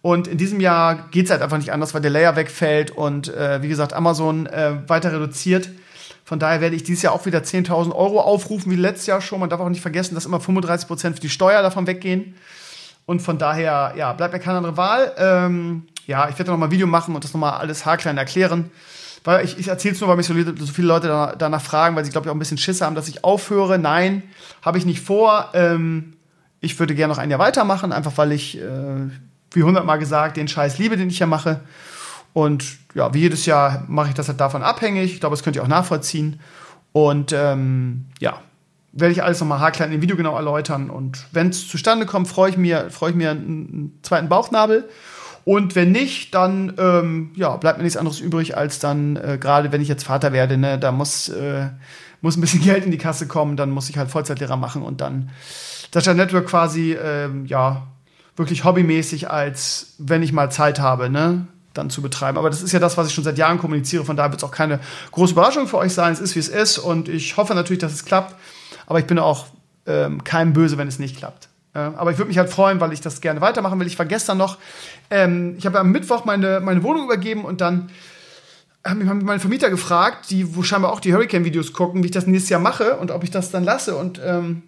Und 0.01 0.29
in 0.29 0.39
diesem 0.39 0.61
Jahr 0.61 1.09
geht 1.11 1.25
es 1.25 1.31
halt 1.31 1.43
einfach 1.43 1.59
nicht 1.59 1.73
anders, 1.73 1.93
weil 1.93 2.01
der 2.01 2.11
Layer 2.11 2.37
wegfällt 2.37 2.93
und 2.93 3.29
äh, 3.35 3.63
wie 3.63 3.69
gesagt 3.69 3.93
Amazon 3.93 4.47
äh, 4.47 4.77
weiter 4.87 5.13
reduziert. 5.13 5.71
Von 6.25 6.39
daher 6.39 6.61
werde 6.61 6.77
ich 6.77 6.85
dieses 6.85 7.03
Jahr 7.03 7.15
auch 7.15 7.27
wieder 7.27 7.41
10.000 7.41 7.95
Euro 7.95 8.21
aufrufen, 8.21 8.71
wie 8.71 8.77
letztes 8.77 9.07
Jahr 9.07 9.21
schon. 9.21 9.41
Man 9.41 9.49
darf 9.49 9.61
auch 9.61 9.69
nicht 9.69 9.81
vergessen, 9.81 10.15
dass 10.15 10.27
immer 10.27 10.41
35 10.41 10.87
Prozent 10.87 11.17
für 11.17 11.23
die 11.23 11.31
Steuer 11.31 11.63
davon 11.63 11.87
weggehen. 11.87 12.35
Und 13.07 13.23
von 13.23 13.39
daher, 13.39 13.95
ja, 13.97 14.13
bleibt 14.13 14.35
mir 14.35 14.39
keine 14.39 14.59
andere 14.59 14.77
Wahl. 14.77 15.15
Ähm, 15.17 15.87
ja, 16.07 16.29
ich 16.29 16.39
werde 16.39 16.51
noch 16.51 16.59
mal 16.59 16.67
ein 16.67 16.71
Video 16.71 16.87
machen 16.87 17.15
und 17.15 17.25
das 17.25 17.33
noch 17.33 17.41
mal 17.41 17.57
alles 17.57 17.87
haarklein 17.87 18.19
erklären. 18.19 18.71
Weil 19.25 19.45
ich, 19.45 19.59
ich 19.59 19.69
erzähle 19.69 19.95
es 19.95 20.01
nur, 20.01 20.09
weil 20.09 20.17
mich 20.17 20.27
so, 20.27 20.35
so 20.35 20.73
viele 20.73 20.89
Leute 20.89 21.09
danach, 21.09 21.37
danach, 21.37 21.63
fragen, 21.63 21.97
weil 21.97 22.05
sie, 22.05 22.11
glaube 22.11 22.27
ich, 22.27 22.31
auch 22.31 22.35
ein 22.35 22.39
bisschen 22.39 22.59
Schiss 22.59 22.81
haben, 22.81 22.95
dass 22.95 23.09
ich 23.09 23.25
aufhöre. 23.25 23.79
Nein, 23.79 24.23
habe 24.63 24.79
ich 24.79 24.87
nicht 24.87 25.01
vor. 25.01 25.51
Ähm, 25.55 26.15
ich 26.61 26.79
würde 26.79 26.95
gerne 26.95 27.13
noch 27.13 27.19
ein 27.19 27.31
Jahr 27.31 27.39
weitermachen, 27.39 27.93
einfach 27.93 28.17
weil 28.17 28.33
ich 28.33 28.61
äh, 28.61 29.11
wie 29.53 29.63
hundertmal 29.63 29.99
gesagt, 29.99 30.37
den 30.37 30.49
Scheiß 30.49 30.79
liebe, 30.79 30.97
den 30.97 31.09
ich 31.09 31.19
ja 31.19 31.27
mache. 31.27 31.61
Und 32.33 32.65
ja, 32.95 33.13
wie 33.15 33.21
jedes 33.21 33.47
Jahr 33.47 33.85
mache 33.89 34.09
ich 34.09 34.15
das 34.15 34.29
halt 34.29 34.41
davon 34.41 34.63
abhängig. 34.63 35.13
Ich 35.15 35.21
glaube, 35.21 35.35
das 35.35 35.43
könnt 35.43 35.57
ihr 35.57 35.63
auch 35.63 35.69
nachvollziehen. 35.69 36.41
Und 36.93 37.33
ähm, 37.33 38.07
ja, 38.21 38.41
werde 38.93 39.13
ich 39.13 39.23
alles 39.23 39.41
nochmal 39.41 39.61
haarklein 39.61 39.93
im 39.93 40.03
Video 40.03 40.17
genau 40.17 40.37
erläutern. 40.37 40.91
Und 40.91 41.27
wenn 41.33 41.49
es 41.49 41.69
zustande 41.69 42.07
kommt, 42.07 42.29
freue 42.29 42.51
ich 42.51 42.57
mir, 42.57 42.91
freue 42.91 43.11
ich 43.11 43.17
mir 43.17 43.31
einen 43.31 43.99
zweiten 44.03 44.29
Bauchnabel. 44.29 44.89
Und 45.49 45.75
wenn 45.75 45.93
nicht, 45.93 46.35
dann 46.35 46.75
ähm, 46.77 47.31
ja, 47.35 47.57
bleibt 47.57 47.79
mir 47.79 47.85
nichts 47.85 47.97
anderes 47.97 48.21
übrig, 48.21 48.59
als 48.59 48.81
dann, 48.81 49.17
äh, 49.17 49.39
gerade 49.41 49.73
wenn 49.73 49.81
ich 49.81 49.89
jetzt 49.89 50.05
Vater 50.05 50.35
werde, 50.35 50.59
ne, 50.59 50.79
da 50.79 50.93
muss, 50.93 51.31
äh, 51.31 51.71
muss 52.21 52.37
ein 52.37 52.43
bisschen 52.43 52.61
Geld 52.65 52.85
in 52.85 52.91
die 52.91 52.99
Kasse 52.99 53.27
kommen, 53.27 53.57
dann 53.57 53.71
muss 53.71 53.89
ich 53.89 53.97
halt 53.97 54.11
Vollzeitlehrer 54.11 54.59
machen 54.59 54.83
und 54.83 55.01
dann 55.01 55.31
das 55.91 56.07
Network 56.07 56.49
quasi, 56.49 56.93
äh, 56.93 57.31
ja, 57.47 57.87
wirklich 58.37 58.65
hobbymäßig, 58.65 59.31
als 59.31 59.95
wenn 59.97 60.23
ich 60.23 60.35
mal 60.35 60.53
Zeit 60.53 60.81
habe, 60.81 61.09
ne? 61.09 61.47
dann 61.73 61.89
zu 61.89 62.03
betreiben. 62.03 62.37
Aber 62.37 62.51
das 62.51 62.61
ist 62.61 62.73
ja 62.73 62.79
das, 62.79 62.99
was 62.99 63.07
ich 63.07 63.15
schon 63.15 63.25
seit 63.25 63.39
Jahren 63.39 63.57
kommuniziere. 63.57 64.05
Von 64.05 64.19
daher 64.19 64.31
wird 64.31 64.43
es 64.43 64.45
auch 64.47 64.53
keine 64.53 64.81
große 65.13 65.33
Überraschung 65.33 65.67
für 65.67 65.79
euch 65.79 65.95
sein. 65.95 66.13
Es 66.13 66.21
ist, 66.21 66.35
wie 66.35 66.41
es 66.41 66.49
ist. 66.49 66.77
Und 66.77 67.09
ich 67.09 67.39
hoffe 67.39 67.55
natürlich, 67.55 67.81
dass 67.81 67.95
es 67.95 68.05
klappt. 68.05 68.35
Aber 68.87 68.99
ich 68.99 69.07
bin 69.07 69.19
auch 69.19 69.47
ähm, 69.87 70.25
keinem 70.25 70.53
böse, 70.53 70.77
wenn 70.77 70.89
es 70.89 70.99
nicht 70.99 71.17
klappt. 71.17 71.49
Äh, 71.79 71.97
aber 71.97 72.11
ich 72.11 72.19
würde 72.19 72.29
mich 72.29 72.39
halt 72.39 72.51
freuen, 72.51 72.81
weil 72.81 72.93
ich 72.93 73.01
das 73.01 73.21
gerne 73.21 73.41
weitermachen 73.41 73.79
will. 73.79 73.87
Ich 73.87 73.99
war 73.99 74.07
gestern 74.07 74.39
noch, 74.39 74.59
ähm, 75.11 75.55
ich 75.59 75.67
habe 75.67 75.79
am 75.79 75.91
Mittwoch 75.91 76.25
meine, 76.25 76.61
meine 76.61 76.83
Wohnung 76.83 77.05
übergeben 77.05 77.45
und 77.45 77.61
dann 77.61 77.91
haben 78.85 78.99
mich 78.99 79.09
meine 79.09 79.41
Vermieter 79.41 79.71
gefragt, 79.71 80.31
die 80.31 80.57
wo 80.57 80.63
scheinbar 80.63 80.93
auch 80.93 81.01
die 81.01 81.13
Hurricane-Videos 81.13 81.73
gucken, 81.73 82.03
wie 82.03 82.07
ich 82.07 82.13
das 82.13 82.27
nächstes 82.27 82.51
Jahr 82.51 82.61
mache 82.61 82.97
und 82.97 83.11
ob 83.11 83.23
ich 83.25 83.31
das 83.31 83.51
dann 83.51 83.65
lasse. 83.65 83.97
Und 83.97 84.21
ähm, 84.25 84.63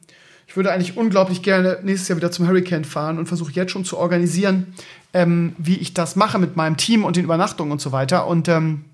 ich 0.47 0.57
würde 0.57 0.73
eigentlich 0.73 0.97
unglaublich 0.97 1.43
gerne 1.43 1.79
nächstes 1.83 2.09
Jahr 2.09 2.17
wieder 2.17 2.31
zum 2.31 2.47
Hurricane 2.47 2.85
fahren 2.85 3.19
und 3.19 3.27
versuche 3.27 3.53
jetzt 3.53 3.71
schon 3.73 3.85
zu 3.85 3.97
organisieren, 3.97 4.75
ähm, 5.15 5.55
wie 5.59 5.77
ich 5.77 5.95
das 5.95 6.17
mache 6.17 6.39
mit 6.39 6.57
meinem 6.57 6.77
Team 6.77 7.05
und 7.05 7.17
den 7.17 7.25
Übernachtungen 7.25 7.73
und 7.73 7.81
so 7.81 7.93
weiter. 7.93 8.27
Und 8.27 8.49
ähm, 8.49 8.85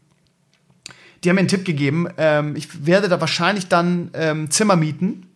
die 1.24 1.30
haben 1.30 1.36
mir 1.36 1.40
einen 1.40 1.48
Tipp 1.48 1.64
gegeben. 1.64 2.09
Ähm, 2.18 2.55
ich 2.56 2.86
werde 2.86 3.09
da 3.09 3.20
wahrscheinlich 3.20 3.68
dann 3.68 4.10
ähm, 4.12 4.51
Zimmer 4.51 4.76
mieten. 4.76 5.26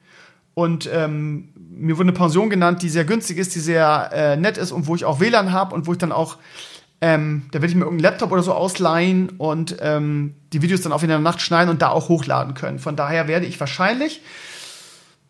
Und 0.54 0.88
ähm, 0.92 1.48
mir 1.80 1.96
wurde 1.96 2.08
eine 2.08 2.18
Pension 2.18 2.50
genannt, 2.50 2.82
die 2.82 2.88
sehr 2.88 3.04
günstig 3.04 3.38
ist, 3.38 3.54
die 3.54 3.60
sehr 3.60 4.10
äh, 4.12 4.36
nett 4.36 4.58
ist 4.58 4.72
und 4.72 4.86
wo 4.86 4.94
ich 4.94 5.04
auch 5.04 5.20
WLAN 5.20 5.52
habe 5.52 5.74
und 5.74 5.86
wo 5.86 5.92
ich 5.92 5.98
dann 5.98 6.12
auch, 6.12 6.36
ähm, 7.00 7.46
da 7.50 7.54
werde 7.54 7.68
ich 7.68 7.74
mir 7.74 7.84
irgendeinen 7.84 8.12
Laptop 8.12 8.30
oder 8.32 8.42
so 8.42 8.52
ausleihen 8.52 9.30
und 9.38 9.76
die 9.80 10.62
Videos 10.62 10.82
dann 10.82 10.92
auch 10.92 11.02
in 11.02 11.08
der 11.08 11.18
Nacht 11.18 11.40
schneiden 11.40 11.70
und 11.70 11.80
da 11.80 11.88
auch 11.88 12.08
hochladen 12.08 12.54
können. 12.54 12.78
Von 12.78 12.96
daher 12.96 13.28
werde 13.28 13.46
ich 13.46 13.58
wahrscheinlich 13.58 14.20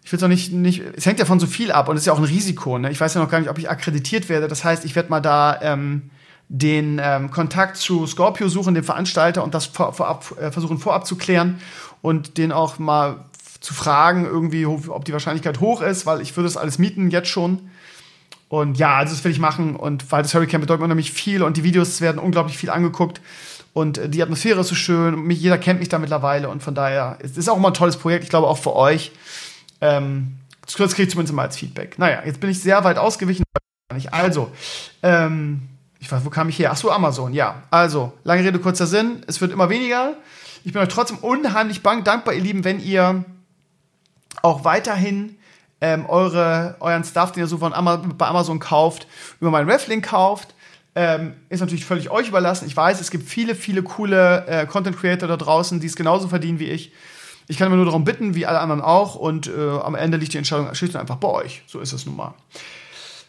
ich 0.02 0.12
will 0.12 0.16
es 0.18 0.22
auch 0.24 0.28
nicht, 0.28 0.52
nicht, 0.52 0.82
es 0.96 1.06
hängt 1.06 1.18
ja 1.18 1.24
von 1.24 1.38
so 1.38 1.46
viel 1.46 1.70
ab 1.70 1.88
und 1.88 1.94
es 1.94 2.02
ist 2.02 2.06
ja 2.06 2.12
auch 2.12 2.18
ein 2.18 2.24
Risiko. 2.24 2.78
Ne? 2.78 2.90
Ich 2.90 3.00
weiß 3.00 3.14
ja 3.14 3.20
noch 3.20 3.30
gar 3.30 3.38
nicht, 3.38 3.48
ob 3.48 3.58
ich 3.58 3.70
akkreditiert 3.70 4.28
werde. 4.28 4.48
Das 4.48 4.64
heißt, 4.64 4.84
ich 4.84 4.96
werde 4.96 5.10
mal 5.10 5.20
da 5.20 5.60
ähm, 5.62 6.10
den 6.48 7.00
ähm, 7.02 7.30
Kontakt 7.30 7.76
zu 7.76 8.08
Scorpio 8.08 8.48
suchen, 8.48 8.74
dem 8.74 8.82
Veranstalter, 8.82 9.44
und 9.44 9.54
das 9.54 9.66
vor, 9.66 9.92
vorab, 9.92 10.34
äh, 10.40 10.50
versuchen 10.50 10.78
vorab 10.78 11.06
zu 11.06 11.16
klären 11.16 11.60
und 12.02 12.38
den 12.38 12.50
auch 12.50 12.80
mal 12.80 13.26
zu 13.60 13.74
fragen, 13.74 14.24
irgendwie, 14.24 14.66
ob 14.66 15.04
die 15.04 15.12
Wahrscheinlichkeit 15.12 15.60
hoch 15.60 15.82
ist, 15.82 16.06
weil 16.06 16.20
ich 16.20 16.36
würde 16.36 16.48
das 16.48 16.56
alles 16.56 16.78
mieten 16.78 17.10
jetzt 17.10 17.28
schon. 17.28 17.70
Und 18.48 18.78
ja, 18.78 18.96
also 18.96 19.14
das 19.14 19.22
will 19.22 19.30
ich 19.30 19.38
machen. 19.38 19.76
Und 19.76 20.10
weil 20.10 20.22
das 20.22 20.34
Hurricane 20.34 20.60
bedeutet 20.60 20.82
unheimlich 20.82 21.12
viel 21.12 21.42
und 21.42 21.56
die 21.56 21.62
Videos 21.62 22.00
werden 22.00 22.18
unglaublich 22.18 22.58
viel 22.58 22.70
angeguckt. 22.70 23.20
Und 23.72 23.98
äh, 23.98 24.08
die 24.08 24.22
Atmosphäre 24.22 24.60
ist 24.60 24.68
so 24.68 24.74
schön. 24.74 25.22
Mich, 25.22 25.40
jeder 25.40 25.58
kennt 25.58 25.78
mich 25.78 25.88
da 25.88 25.98
mittlerweile. 25.98 26.48
Und 26.48 26.62
von 26.62 26.74
daher 26.74 27.18
ist 27.20 27.38
es 27.38 27.48
auch 27.48 27.56
immer 27.56 27.68
ein 27.68 27.74
tolles 27.74 27.96
Projekt. 27.96 28.24
Ich 28.24 28.30
glaube 28.30 28.48
auch 28.48 28.58
für 28.58 28.74
euch. 28.74 29.12
Ähm, 29.80 30.38
das 30.62 30.74
kriege 30.74 31.02
ich 31.04 31.10
zumindest 31.10 31.34
mal 31.34 31.42
als 31.42 31.56
Feedback. 31.56 31.98
Naja, 31.98 32.22
jetzt 32.24 32.40
bin 32.40 32.50
ich 32.50 32.60
sehr 32.60 32.82
weit 32.82 32.98
ausgewichen. 32.98 33.44
Also, 34.10 34.50
ähm, 35.02 35.62
ich 35.98 36.10
weiß, 36.10 36.24
wo 36.24 36.30
kam 36.30 36.48
ich 36.48 36.58
her? 36.58 36.70
Ach 36.72 36.76
so, 36.76 36.90
Amazon, 36.90 37.32
ja. 37.32 37.62
Also, 37.70 38.12
lange 38.24 38.42
Rede, 38.44 38.58
kurzer 38.58 38.86
Sinn. 38.86 39.22
Es 39.26 39.40
wird 39.40 39.52
immer 39.52 39.68
weniger. 39.68 40.14
Ich 40.64 40.72
bin 40.72 40.82
euch 40.82 40.88
trotzdem 40.88 41.18
unheimlich 41.18 41.82
dankbar, 41.82 42.34
ihr 42.34 42.40
Lieben, 42.40 42.64
wenn 42.64 42.80
ihr 42.80 43.24
auch 44.42 44.64
weiterhin 44.64 45.36
ähm, 45.80 46.06
eure, 46.06 46.76
euren 46.80 47.04
Stuff, 47.04 47.32
den 47.32 47.42
ihr 47.42 47.46
so 47.46 47.58
von 47.58 47.72
Ama 47.72 47.96
bei 47.96 48.26
Amazon 48.26 48.58
kauft, 48.58 49.06
über 49.40 49.50
meinen 49.50 49.68
Reflink 49.68 50.06
kauft. 50.06 50.54
Ähm, 50.94 51.34
ist 51.48 51.60
natürlich 51.60 51.84
völlig 51.84 52.10
euch 52.10 52.28
überlassen. 52.28 52.66
Ich 52.66 52.76
weiß, 52.76 53.00
es 53.00 53.10
gibt 53.10 53.28
viele, 53.28 53.54
viele 53.54 53.82
coole 53.82 54.46
äh, 54.46 54.66
Content 54.66 54.98
Creator 54.98 55.28
da 55.28 55.36
draußen, 55.36 55.80
die 55.80 55.86
es 55.86 55.94
genauso 55.94 56.28
verdienen 56.28 56.58
wie 56.58 56.66
ich. 56.66 56.92
Ich 57.46 57.58
kann 57.58 57.66
immer 57.66 57.76
nur 57.76 57.84
darum 57.84 58.04
bitten, 58.04 58.34
wie 58.34 58.46
alle 58.46 58.60
anderen 58.60 58.80
auch. 58.80 59.14
Und 59.14 59.46
äh, 59.48 59.70
am 59.82 59.94
Ende 59.94 60.16
liegt 60.16 60.32
die 60.32 60.38
Entscheidung 60.38 60.68
und 60.68 60.96
einfach 60.96 61.16
bei 61.16 61.28
euch. 61.28 61.62
So 61.66 61.80
ist 61.80 61.92
es 61.92 62.06
nun 62.06 62.16
mal. 62.16 62.34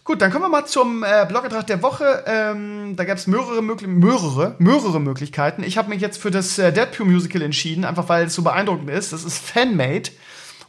Gut, 0.03 0.21
dann 0.21 0.31
kommen 0.31 0.45
wir 0.45 0.49
mal 0.49 0.65
zum 0.65 1.03
äh, 1.03 1.25
Blogantrag 1.27 1.67
der 1.67 1.81
Woche. 1.83 2.23
Ähm, 2.25 2.95
da 2.95 3.05
gab 3.05 3.17
es 3.17 3.27
mehrere, 3.27 3.61
mehrere, 3.61 4.55
mehrere 4.57 4.99
Möglichkeiten. 4.99 5.63
Ich 5.63 5.77
habe 5.77 5.89
mich 5.89 6.01
jetzt 6.01 6.19
für 6.19 6.31
das 6.31 6.57
äh, 6.57 6.73
Deadpool 6.73 7.05
Musical 7.05 7.43
entschieden, 7.43 7.85
einfach 7.85 8.09
weil 8.09 8.25
es 8.25 8.33
so 8.33 8.41
beeindruckend 8.41 8.89
ist. 8.89 9.13
Das 9.13 9.23
ist 9.23 9.37
Fanmade. 9.37 10.09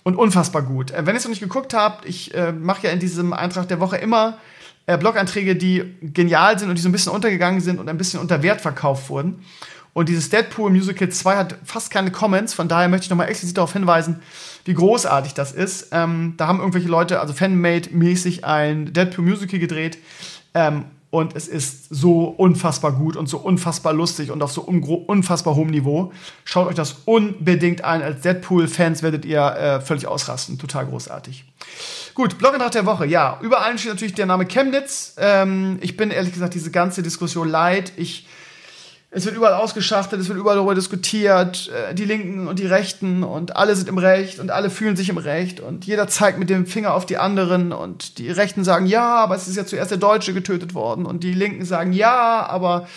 Und 0.02 0.16
unfassbar 0.16 0.62
gut. 0.62 0.90
Äh, 0.90 1.06
wenn 1.06 1.14
ihr 1.14 1.18
es 1.18 1.24
noch 1.24 1.30
nicht 1.30 1.40
geguckt 1.40 1.74
habt, 1.74 2.04
ich 2.06 2.34
äh, 2.34 2.52
mache 2.52 2.86
ja 2.86 2.92
in 2.92 3.00
diesem 3.00 3.32
Eintrag 3.32 3.68
der 3.68 3.80
Woche 3.80 3.96
immer 3.96 4.38
äh, 4.86 4.98
Blog-Einträge, 4.98 5.56
die 5.56 5.84
genial 6.00 6.58
sind 6.58 6.68
und 6.68 6.76
die 6.76 6.82
so 6.82 6.88
ein 6.88 6.92
bisschen 6.92 7.12
untergegangen 7.12 7.60
sind 7.60 7.78
und 7.78 7.88
ein 7.88 7.98
bisschen 7.98 8.20
unter 8.20 8.42
Wert 8.42 8.60
verkauft 8.60 9.08
wurden. 9.10 9.44
Und 9.94 10.08
dieses 10.08 10.30
Deadpool 10.30 10.70
Musical 10.70 11.10
2 11.10 11.36
hat 11.36 11.56
fast 11.64 11.90
keine 11.90 12.10
Comments, 12.10 12.54
von 12.54 12.66
daher 12.66 12.88
möchte 12.88 13.04
ich 13.04 13.10
nochmal 13.10 13.28
explizit 13.28 13.58
darauf 13.58 13.74
hinweisen, 13.74 14.20
wie 14.64 14.72
großartig 14.72 15.34
das 15.34 15.52
ist. 15.52 15.88
Ähm, 15.92 16.34
da 16.38 16.46
haben 16.46 16.60
irgendwelche 16.60 16.88
Leute, 16.88 17.20
also 17.20 17.34
Fanmade-mäßig, 17.34 18.44
ein 18.44 18.92
Deadpool 18.92 19.24
Musical 19.24 19.58
gedreht. 19.58 19.98
Ähm, 20.54 20.86
und 21.12 21.36
es 21.36 21.46
ist 21.46 21.88
so 21.90 22.24
unfassbar 22.24 22.92
gut 22.92 23.16
und 23.16 23.28
so 23.28 23.36
unfassbar 23.36 23.92
lustig 23.92 24.30
und 24.30 24.42
auf 24.42 24.50
so 24.50 24.62
unfassbar 24.62 25.54
hohem 25.54 25.68
Niveau. 25.68 26.10
Schaut 26.42 26.68
euch 26.68 26.74
das 26.74 27.02
unbedingt 27.04 27.84
ein. 27.84 28.00
Als 28.00 28.22
Deadpool-Fans 28.22 29.02
werdet 29.02 29.26
ihr 29.26 29.42
äh, 29.42 29.80
völlig 29.82 30.06
ausrasten. 30.06 30.58
Total 30.58 30.86
großartig. 30.86 31.44
Gut, 32.14 32.38
Blog 32.38 32.54
der 32.72 32.86
Woche. 32.86 33.04
Ja, 33.04 33.38
überall 33.42 33.76
steht 33.76 33.92
natürlich 33.92 34.14
der 34.14 34.24
Name 34.24 34.46
Chemnitz. 34.46 35.14
Ähm, 35.18 35.76
ich 35.82 35.98
bin 35.98 36.10
ehrlich 36.10 36.32
gesagt 36.32 36.54
diese 36.54 36.70
ganze 36.70 37.02
Diskussion 37.02 37.46
leid. 37.46 37.92
Ich 37.98 38.26
es 39.14 39.26
wird 39.26 39.36
überall 39.36 39.52
ausgeschachtet, 39.52 40.18
es 40.20 40.28
wird 40.28 40.38
überall 40.38 40.56
darüber 40.56 40.74
diskutiert, 40.74 41.70
äh, 41.70 41.94
die 41.94 42.06
Linken 42.06 42.48
und 42.48 42.58
die 42.58 42.66
Rechten 42.66 43.22
und 43.22 43.54
alle 43.56 43.76
sind 43.76 43.88
im 43.88 43.98
Recht 43.98 44.40
und 44.40 44.50
alle 44.50 44.70
fühlen 44.70 44.96
sich 44.96 45.10
im 45.10 45.18
Recht 45.18 45.60
und 45.60 45.84
jeder 45.84 46.08
zeigt 46.08 46.38
mit 46.38 46.48
dem 46.48 46.64
Finger 46.66 46.94
auf 46.94 47.04
die 47.04 47.18
anderen 47.18 47.72
und 47.72 48.16
die 48.16 48.30
Rechten 48.30 48.64
sagen, 48.64 48.86
ja, 48.86 49.16
aber 49.16 49.36
es 49.36 49.48
ist 49.48 49.56
ja 49.56 49.66
zuerst 49.66 49.90
der 49.90 49.98
Deutsche 49.98 50.32
getötet 50.32 50.72
worden 50.72 51.04
und 51.04 51.22
die 51.24 51.34
Linken 51.34 51.66
sagen, 51.66 51.92
ja, 51.92 52.46
aber 52.48 52.88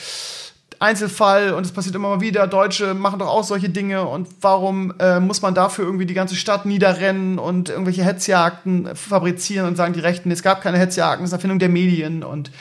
Einzelfall 0.79 1.53
und 1.53 1.65
es 1.65 1.73
passiert 1.73 1.95
immer 1.95 2.09
mal 2.09 2.21
wieder, 2.21 2.47
Deutsche 2.47 2.93
machen 2.93 3.19
doch 3.19 3.27
auch 3.27 3.43
solche 3.43 3.69
Dinge 3.69 4.05
und 4.05 4.29
warum 4.39 4.93
äh, 4.99 5.19
muss 5.19 5.41
man 5.41 5.53
dafür 5.53 5.83
irgendwie 5.83 6.05
die 6.05 6.13
ganze 6.13 6.35
Stadt 6.35 6.65
niederrennen 6.65 7.39
und 7.39 7.67
irgendwelche 7.67 8.05
Hetzjagden 8.05 8.95
fabrizieren 8.95 9.67
und 9.67 9.75
sagen 9.75 9.93
die 9.93 9.99
Rechten, 9.99 10.31
es 10.31 10.43
gab 10.43 10.61
keine 10.61 10.77
Hetzjagden, 10.77 11.25
es 11.25 11.29
ist 11.29 11.33
Erfindung 11.33 11.59
der 11.59 11.69
Medien 11.69 12.23
und 12.23 12.51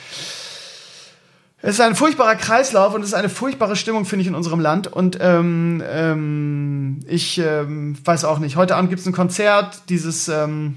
es 1.67 1.75
ist 1.75 1.81
ein 1.81 1.95
furchtbarer 1.95 2.35
Kreislauf 2.35 2.93
und 2.93 3.01
es 3.01 3.07
ist 3.07 3.13
eine 3.15 3.27
furchtbare 3.27 3.75
Stimmung, 3.75 4.05
finde 4.05 4.21
ich, 4.21 4.27
in 4.27 4.35
unserem 4.35 4.59
Land. 4.59 4.85
Und 4.85 5.17
ähm, 5.19 5.81
ähm, 5.83 6.99
ich 7.07 7.39
ähm, 7.39 7.97
weiß 8.05 8.23
auch 8.23 8.37
nicht. 8.37 8.55
Heute 8.55 8.75
Abend 8.75 8.91
gibt 8.91 8.99
es 8.99 9.07
ein 9.07 9.13
Konzert, 9.13 9.81
dieses 9.89 10.27
ähm, 10.27 10.75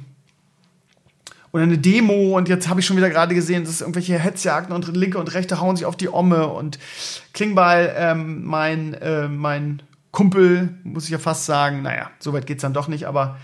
oder 1.52 1.64
eine 1.64 1.76
Demo 1.76 2.38
und 2.38 2.48
jetzt 2.48 2.70
habe 2.70 2.80
ich 2.80 2.86
schon 2.86 2.96
wieder 2.96 3.10
gerade 3.10 3.34
gesehen, 3.34 3.64
dass 3.64 3.82
irgendwelche 3.82 4.18
Hetzjagden 4.18 4.74
und 4.74 4.96
Linke 4.96 5.18
und 5.18 5.34
Rechte 5.34 5.60
hauen 5.60 5.76
sich 5.76 5.84
auf 5.84 5.96
die 5.96 6.08
Omme 6.08 6.46
und 6.46 6.78
Klingbeil, 7.34 7.94
ähm, 7.94 8.46
mein, 8.46 8.94
äh, 8.94 9.28
mein 9.28 9.82
Kumpel, 10.10 10.70
muss 10.84 11.04
ich 11.04 11.10
ja 11.10 11.18
fast 11.18 11.44
sagen, 11.44 11.82
naja, 11.82 12.10
so 12.18 12.32
weit 12.32 12.46
geht's 12.46 12.62
dann 12.62 12.72
doch 12.72 12.88
nicht, 12.88 13.06
aber 13.06 13.36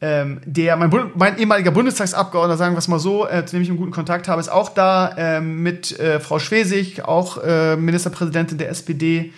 ähm, 0.00 0.40
der, 0.44 0.76
mein, 0.76 0.90
mein, 1.14 1.38
ehemaliger 1.38 1.70
Bundestagsabgeordneter, 1.70 2.58
sagen 2.58 2.74
wir 2.74 2.78
es 2.78 2.88
mal 2.88 2.98
so, 2.98 3.26
äh, 3.26 3.46
zu 3.46 3.56
dem 3.56 3.62
ich 3.62 3.70
einen 3.70 3.78
guten 3.78 3.92
Kontakt 3.92 4.28
habe, 4.28 4.40
ist 4.40 4.50
auch 4.50 4.68
da 4.68 5.14
ähm, 5.16 5.62
mit 5.62 5.98
äh, 5.98 6.20
Frau 6.20 6.38
Schwesig, 6.38 7.04
auch 7.04 7.42
äh, 7.42 7.76
Ministerpräsidentin 7.76 8.58
der 8.58 8.68
SPD 8.68 9.32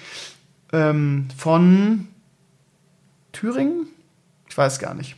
ähm, 0.73 1.29
von 1.37 2.09
Thüringen? 3.33 3.87
Ich 4.49 4.59
weiß 4.59 4.81
gar 4.81 4.95
nicht. 4.95 5.15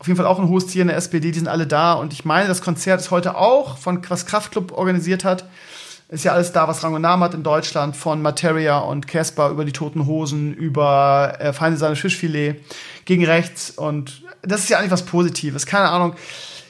Auf 0.00 0.08
jeden 0.08 0.16
Fall 0.16 0.26
auch 0.26 0.40
ein 0.40 0.48
hohes 0.48 0.66
Tier 0.66 0.82
in 0.82 0.88
der 0.88 0.96
SPD, 0.96 1.30
die 1.30 1.38
sind 1.38 1.48
alle 1.48 1.66
da 1.66 1.92
und 1.92 2.12
ich 2.12 2.24
meine, 2.24 2.48
das 2.48 2.62
Konzert 2.62 3.00
ist 3.00 3.12
heute 3.12 3.36
auch 3.36 3.78
von 3.78 4.00
was 4.08 4.26
Kraftklub 4.26 4.72
organisiert 4.72 5.24
hat. 5.24 5.44
Ist 6.08 6.24
ja 6.24 6.32
alles 6.32 6.50
da, 6.50 6.66
was 6.66 6.82
Rang 6.82 6.94
und 6.94 7.02
Namen 7.02 7.22
hat 7.22 7.34
in 7.34 7.44
Deutschland, 7.44 7.96
von 7.96 8.20
Materia 8.20 8.78
und 8.78 9.06
Casper 9.06 9.50
über 9.50 9.64
die 9.64 9.70
Toten 9.70 10.06
Hosen, 10.06 10.52
über 10.52 11.36
äh, 11.38 11.52
Feinde 11.52 11.78
seines 11.78 12.00
Fischfilet 12.00 12.56
gegen 13.04 13.24
rechts 13.24 13.70
und 13.70 14.24
das 14.42 14.62
ist 14.62 14.70
ja 14.70 14.78
eigentlich 14.78 14.90
was 14.90 15.04
Positives. 15.04 15.66
Keine 15.66 15.88
Ahnung. 15.88 16.14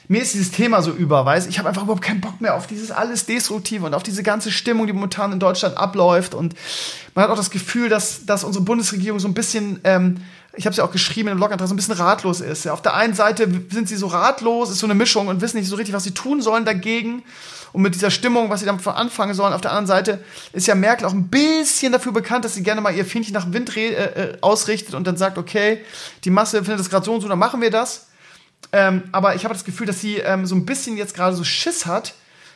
Mir 0.07 0.21
ist 0.21 0.33
dieses 0.33 0.51
Thema 0.51 0.81
so 0.81 0.91
über, 0.91 1.25
weiß 1.25 1.47
ich 1.47 1.57
habe 1.57 1.69
einfach 1.69 1.83
überhaupt 1.83 2.01
keinen 2.01 2.19
Bock 2.19 2.41
mehr 2.41 2.55
auf 2.55 2.67
dieses 2.67 2.91
alles 2.91 3.25
Destruktive 3.25 3.85
und 3.85 3.93
auf 3.93 4.03
diese 4.03 4.23
ganze 4.23 4.51
Stimmung, 4.51 4.85
die 4.85 4.93
momentan 4.93 5.31
in 5.31 5.39
Deutschland 5.39 5.77
abläuft. 5.77 6.33
Und 6.33 6.53
man 7.15 7.23
hat 7.23 7.31
auch 7.31 7.37
das 7.37 7.49
Gefühl, 7.49 7.87
dass, 7.87 8.25
dass 8.25 8.43
unsere 8.43 8.65
Bundesregierung 8.65 9.19
so 9.19 9.29
ein 9.29 9.33
bisschen, 9.33 9.79
ähm, 9.85 10.17
ich 10.53 10.65
habe 10.65 10.71
es 10.71 10.77
ja 10.77 10.83
auch 10.83 10.91
geschrieben 10.91 11.29
in 11.29 11.35
dem 11.35 11.37
Blogantrag, 11.37 11.69
so 11.69 11.73
ein 11.73 11.77
bisschen 11.77 11.93
ratlos 11.93 12.41
ist. 12.41 12.65
Ja, 12.65 12.73
auf 12.73 12.81
der 12.81 12.93
einen 12.93 13.13
Seite 13.13 13.47
sind 13.69 13.87
sie 13.87 13.95
so 13.95 14.07
ratlos, 14.07 14.69
ist 14.69 14.79
so 14.79 14.87
eine 14.87 14.95
Mischung 14.95 15.29
und 15.29 15.39
wissen 15.39 15.57
nicht 15.57 15.69
so 15.69 15.77
richtig, 15.77 15.95
was 15.95 16.03
sie 16.03 16.13
tun 16.13 16.41
sollen 16.41 16.65
dagegen 16.65 17.23
und 17.73 17.81
mit 17.81 17.95
dieser 17.95 18.11
Stimmung, 18.11 18.49
was 18.49 18.59
sie 18.59 18.65
damit 18.65 18.85
anfangen 18.87 19.33
sollen. 19.33 19.53
Auf 19.53 19.61
der 19.61 19.71
anderen 19.71 19.87
Seite 19.87 20.23
ist 20.53 20.67
ja 20.67 20.75
Merkel 20.75 21.07
auch 21.07 21.13
ein 21.13 21.27
bisschen 21.27 21.91
dafür 21.91 22.11
bekannt, 22.11 22.45
dass 22.45 22.55
sie 22.55 22.63
gerne 22.63 22.81
mal 22.81 22.93
ihr 22.95 23.05
Fähnchen 23.05 23.33
nach 23.33 23.43
dem 23.43 23.53
Wind 23.53 23.75
äh, 23.75 23.91
äh, 23.91 24.37
ausrichtet 24.41 24.95
und 24.95 25.07
dann 25.07 25.17
sagt, 25.17 25.37
okay, 25.37 25.81
die 26.23 26.29
Masse 26.29 26.57
findet 26.57 26.79
das 26.79 26.89
gerade 26.89 27.05
so 27.05 27.13
und 27.13 27.21
so, 27.21 27.27
dann 27.27 27.39
machen 27.39 27.61
wir 27.61 27.71
das. 27.71 28.07
Ähm, 28.73 29.03
aber 29.11 29.35
ich 29.35 29.43
habe 29.43 29.53
das 29.53 29.65
Gefühl, 29.65 29.87
dass 29.87 30.01
sie 30.01 30.17
ähm, 30.17 30.45
so 30.45 30.55
ein 30.55 30.65
bisschen 30.65 30.97
jetzt 30.97 31.15
gerade 31.15 31.35
so 31.35 31.43
Schiss 31.43 31.85
hat, 31.85 32.13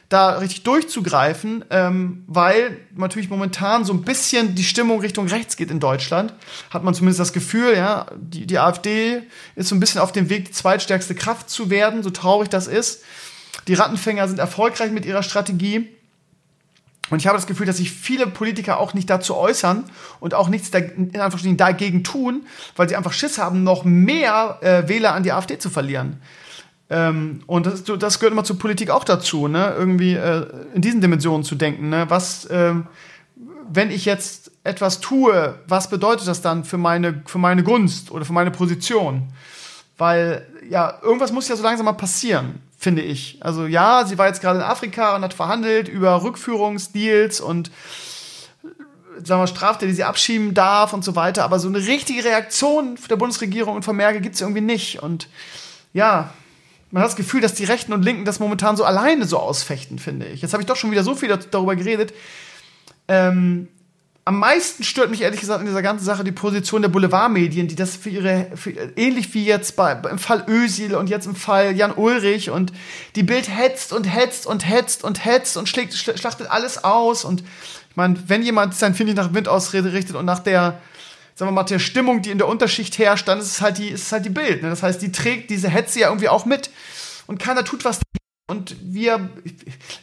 da 0.09 0.37
richtig 0.37 0.63
durchzugreifen, 0.63 1.65
ähm, 1.71 2.23
weil 2.27 2.77
natürlich 2.95 3.29
momentan 3.29 3.85
so 3.85 3.93
ein 3.93 4.03
bisschen 4.03 4.53
die 4.53 4.63
Stimmung 4.63 4.99
Richtung 5.01 5.27
rechts 5.27 5.57
geht 5.57 5.71
in 5.71 5.79
Deutschland. 5.79 6.33
Hat 6.69 6.83
man 6.83 6.93
zumindest 6.93 7.19
das 7.19 7.33
Gefühl, 7.33 7.75
ja, 7.75 8.05
die, 8.15 8.45
die 8.45 8.59
AfD 8.59 9.23
ist 9.55 9.69
so 9.69 9.75
ein 9.75 9.79
bisschen 9.79 10.01
auf 10.01 10.11
dem 10.11 10.29
Weg, 10.29 10.45
die 10.45 10.51
zweitstärkste 10.51 11.15
Kraft 11.15 11.49
zu 11.49 11.71
werden, 11.71 12.03
so 12.03 12.11
traurig 12.11 12.49
das 12.49 12.67
ist. 12.67 13.03
Die 13.67 13.73
Rattenfänger 13.73 14.27
sind 14.27 14.39
erfolgreich 14.39 14.91
mit 14.91 15.05
ihrer 15.05 15.23
Strategie. 15.23 15.89
Und 17.09 17.19
ich 17.19 17.27
habe 17.27 17.37
das 17.37 17.45
Gefühl, 17.45 17.67
dass 17.67 17.77
sich 17.77 17.91
viele 17.91 18.25
Politiker 18.25 18.79
auch 18.79 18.93
nicht 18.93 19.09
dazu 19.09 19.35
äußern 19.35 19.83
und 20.19 20.33
auch 20.33 20.49
nichts 20.49 20.69
in 20.69 21.57
dagegen 21.57 22.03
tun, 22.03 22.45
weil 22.75 22.89
sie 22.89 22.95
einfach 22.95 23.13
Schiss 23.13 23.37
haben, 23.37 23.63
noch 23.63 23.83
mehr 23.83 24.57
äh, 24.61 24.87
Wähler 24.87 25.13
an 25.13 25.21
die 25.21 25.31
AfD 25.31 25.59
zu 25.59 25.69
verlieren. 25.69 26.19
Ähm, 26.89 27.41
und 27.45 27.67
das, 27.67 27.83
das, 27.83 28.19
gehört 28.19 28.33
immer 28.33 28.43
zur 28.43 28.57
Politik 28.57 28.89
auch 28.89 29.03
dazu, 29.03 29.47
ne? 29.47 29.73
irgendwie 29.77 30.13
äh, 30.13 30.47
in 30.73 30.81
diesen 30.81 31.01
Dimensionen 31.01 31.43
zu 31.43 31.55
denken. 31.55 31.89
Ne? 31.89 32.05
Was, 32.09 32.45
äh, 32.45 32.73
wenn 33.71 33.91
ich 33.91 34.05
jetzt 34.05 34.51
etwas 34.63 34.99
tue, 34.99 35.59
was 35.67 35.89
bedeutet 35.89 36.27
das 36.27 36.41
dann 36.41 36.63
für 36.63 36.77
meine, 36.77 37.21
für 37.25 37.37
meine 37.37 37.63
Gunst 37.63 38.11
oder 38.11 38.25
für 38.25 38.33
meine 38.33 38.51
Position? 38.51 39.31
Weil 39.97 40.45
ja, 40.69 40.99
irgendwas 41.03 41.31
muss 41.31 41.47
ja 41.47 41.55
so 41.55 41.63
langsam 41.63 41.85
mal 41.85 41.93
passieren 41.93 42.61
finde 42.86 43.02
ich. 43.02 43.40
Also 43.40 43.66
ja, 43.66 44.06
sie 44.06 44.20
war 44.20 44.28
jetzt 44.28 44.41
gerade 44.41 44.60
in 44.60 44.64
Afrika 44.64 45.16
und 45.16 45.24
hat 45.24 45.34
verhandelt 45.34 45.88
über 45.88 46.22
Rückführungsdeals 46.22 47.41
und 47.41 47.72
sagen 49.24 49.41
wir, 49.41 49.48
Straftäter, 49.48 49.88
die 49.88 49.95
sie 49.95 50.03
abschieben 50.03 50.53
darf 50.53 50.94
und 50.94 51.03
so 51.03 51.16
weiter. 51.16 51.44
Aber 51.45 51.57
so 51.57 51.68
eine 51.68 51.80
richtige 51.80 52.24
Reaktion 52.24 52.95
der 53.10 53.16
Bundesregierung 53.16 53.76
und 53.76 53.82
von 53.82 53.95
Merkel 53.95 54.22
gibt 54.22 54.36
es 54.36 54.41
irgendwie 54.41 54.62
nicht. 54.62 55.02
Und 55.02 55.30
ja, 55.94 56.30
man 56.91 57.02
hat 57.02 57.10
das 57.10 57.16
Gefühl, 57.16 57.41
dass 57.41 57.56
die 57.56 57.64
Rechten 57.64 57.91
und 57.91 58.03
Linken 58.03 58.24
das 58.24 58.40
momentan 58.40 58.78
so 58.78 58.84
alleine 58.84 59.26
so 59.26 59.40
ausfechten, 59.40 59.98
finde 59.98 60.28
ich. 60.28 60.44
Jetzt 60.44 60.53
habe 60.53 60.62
ich 60.62 60.68
doch 60.68 60.76
schon 60.76 60.91
wieder 60.91 61.03
so 61.03 61.16
viel 61.16 61.36
darüber 61.49 61.76
geredet. 61.76 62.14
Ähm, 63.07 63.68
am 64.27 64.39
meisten 64.39 64.84
stört 64.84 65.11
mich 65.11 65.22
ehrlich 65.22 65.39
gesagt 65.39 65.60
in 65.61 65.68
dieser 65.68 65.84
ganzen 65.84 66.03
Sache 66.03 66.23
die 66.23 66.31
Position 66.31 66.81
der 66.81 66.89
Boulevardmedien, 66.89 67.68
die 67.68 67.76
das 67.76 67.95
für 67.95 68.10
ihre, 68.10 68.47
für, 68.56 68.72
ähnlich 68.95 69.31
wie 69.35 69.45
jetzt 69.45 69.76
bei, 69.76 69.91
im 69.91 70.18
Fall 70.18 70.43
Ösil 70.47 70.95
und 70.95 71.11
jetzt 71.11 71.27
im 71.27 71.35
Fall 71.35 71.76
Jan 71.76 71.93
Ulrich 71.95 72.49
und 72.49 72.73
die 73.15 73.22
Bild 73.22 73.47
hetzt 73.47 73.93
und 73.93 74.06
hetzt 74.06 74.47
und 74.47 74.68
hetzt 74.68 75.03
und 75.03 75.23
hetzt 75.23 75.57
und 75.57 75.69
schlägt, 75.69 75.93
schlachtet 75.93 76.49
alles 76.49 76.84
aus 76.84 77.23
und 77.23 77.41
ich 77.41 77.95
meine, 77.95 78.18
wenn 78.27 78.41
jemand 78.41 78.73
sein 78.73 78.95
Finde 78.95 79.14
nach 79.14 79.34
Wind 79.35 79.47
ausrichtet 79.47 80.15
und 80.15 80.26
nach 80.26 80.39
der, 80.39 80.80
sagen 81.35 81.52
wir 81.52 81.53
mal, 81.53 81.64
der 81.64 81.80
Stimmung, 81.80 82.23
die 82.23 82.31
in 82.31 82.39
der 82.39 82.47
Unterschicht 82.47 82.97
herrscht, 82.97 83.27
dann 83.27 83.38
ist 83.38 83.45
es 83.45 83.61
halt 83.61 83.77
die, 83.77 83.89
ist 83.89 84.07
es 84.07 84.11
halt 84.11 84.26
die 84.26 84.31
Bild. 84.31 84.64
Ne? 84.64 84.69
Das 84.69 84.81
heißt, 84.81 85.03
die 85.03 85.11
trägt 85.11 85.52
diese 85.52 85.69
Hetze 85.69 85.99
ja 85.99 86.07
irgendwie 86.07 86.30
auch 86.30 86.45
mit 86.45 86.72
und 87.27 87.38
keiner 87.38 87.64
tut 87.64 87.85
was 87.85 87.99
und 88.47 88.76
wir, 88.81 89.30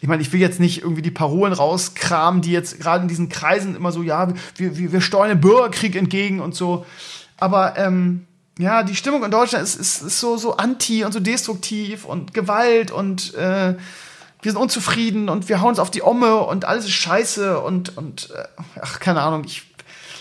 ich 0.00 0.08
meine, 0.08 0.20
ich 0.20 0.32
will 0.32 0.40
jetzt 0.40 0.58
nicht 0.58 0.82
irgendwie 0.82 1.02
die 1.02 1.12
Parolen 1.12 1.52
rauskramen, 1.52 2.42
die 2.42 2.50
jetzt 2.50 2.80
gerade 2.80 3.02
in 3.02 3.08
diesen 3.08 3.28
Kreisen 3.28 3.76
immer 3.76 3.92
so, 3.92 4.02
ja, 4.02 4.28
wir, 4.56 4.76
wir, 4.76 4.92
wir 4.92 5.00
steuern 5.00 5.28
den 5.28 5.40
Bürgerkrieg 5.40 5.94
entgegen 5.94 6.40
und 6.40 6.54
so. 6.54 6.84
Aber 7.36 7.78
ähm, 7.78 8.26
ja, 8.58 8.82
die 8.82 8.96
Stimmung 8.96 9.22
in 9.24 9.30
Deutschland 9.30 9.62
ist, 9.64 9.76
ist, 9.76 10.02
ist 10.02 10.18
so, 10.18 10.36
so 10.36 10.56
anti 10.56 11.04
und 11.04 11.12
so 11.12 11.20
destruktiv 11.20 12.04
und 12.04 12.34
Gewalt 12.34 12.90
und 12.90 13.32
äh, 13.34 13.76
wir 14.42 14.50
sind 14.50 14.60
unzufrieden 14.60 15.28
und 15.28 15.48
wir 15.48 15.60
hauen 15.60 15.70
uns 15.70 15.78
auf 15.78 15.92
die 15.92 16.02
Omme 16.02 16.38
und 16.38 16.64
alles 16.64 16.86
ist 16.86 16.92
scheiße 16.92 17.60
und, 17.60 17.96
und 17.96 18.30
äh, 18.30 18.62
ach, 18.80 18.98
keine 18.98 19.22
Ahnung, 19.22 19.44
ich 19.44 19.71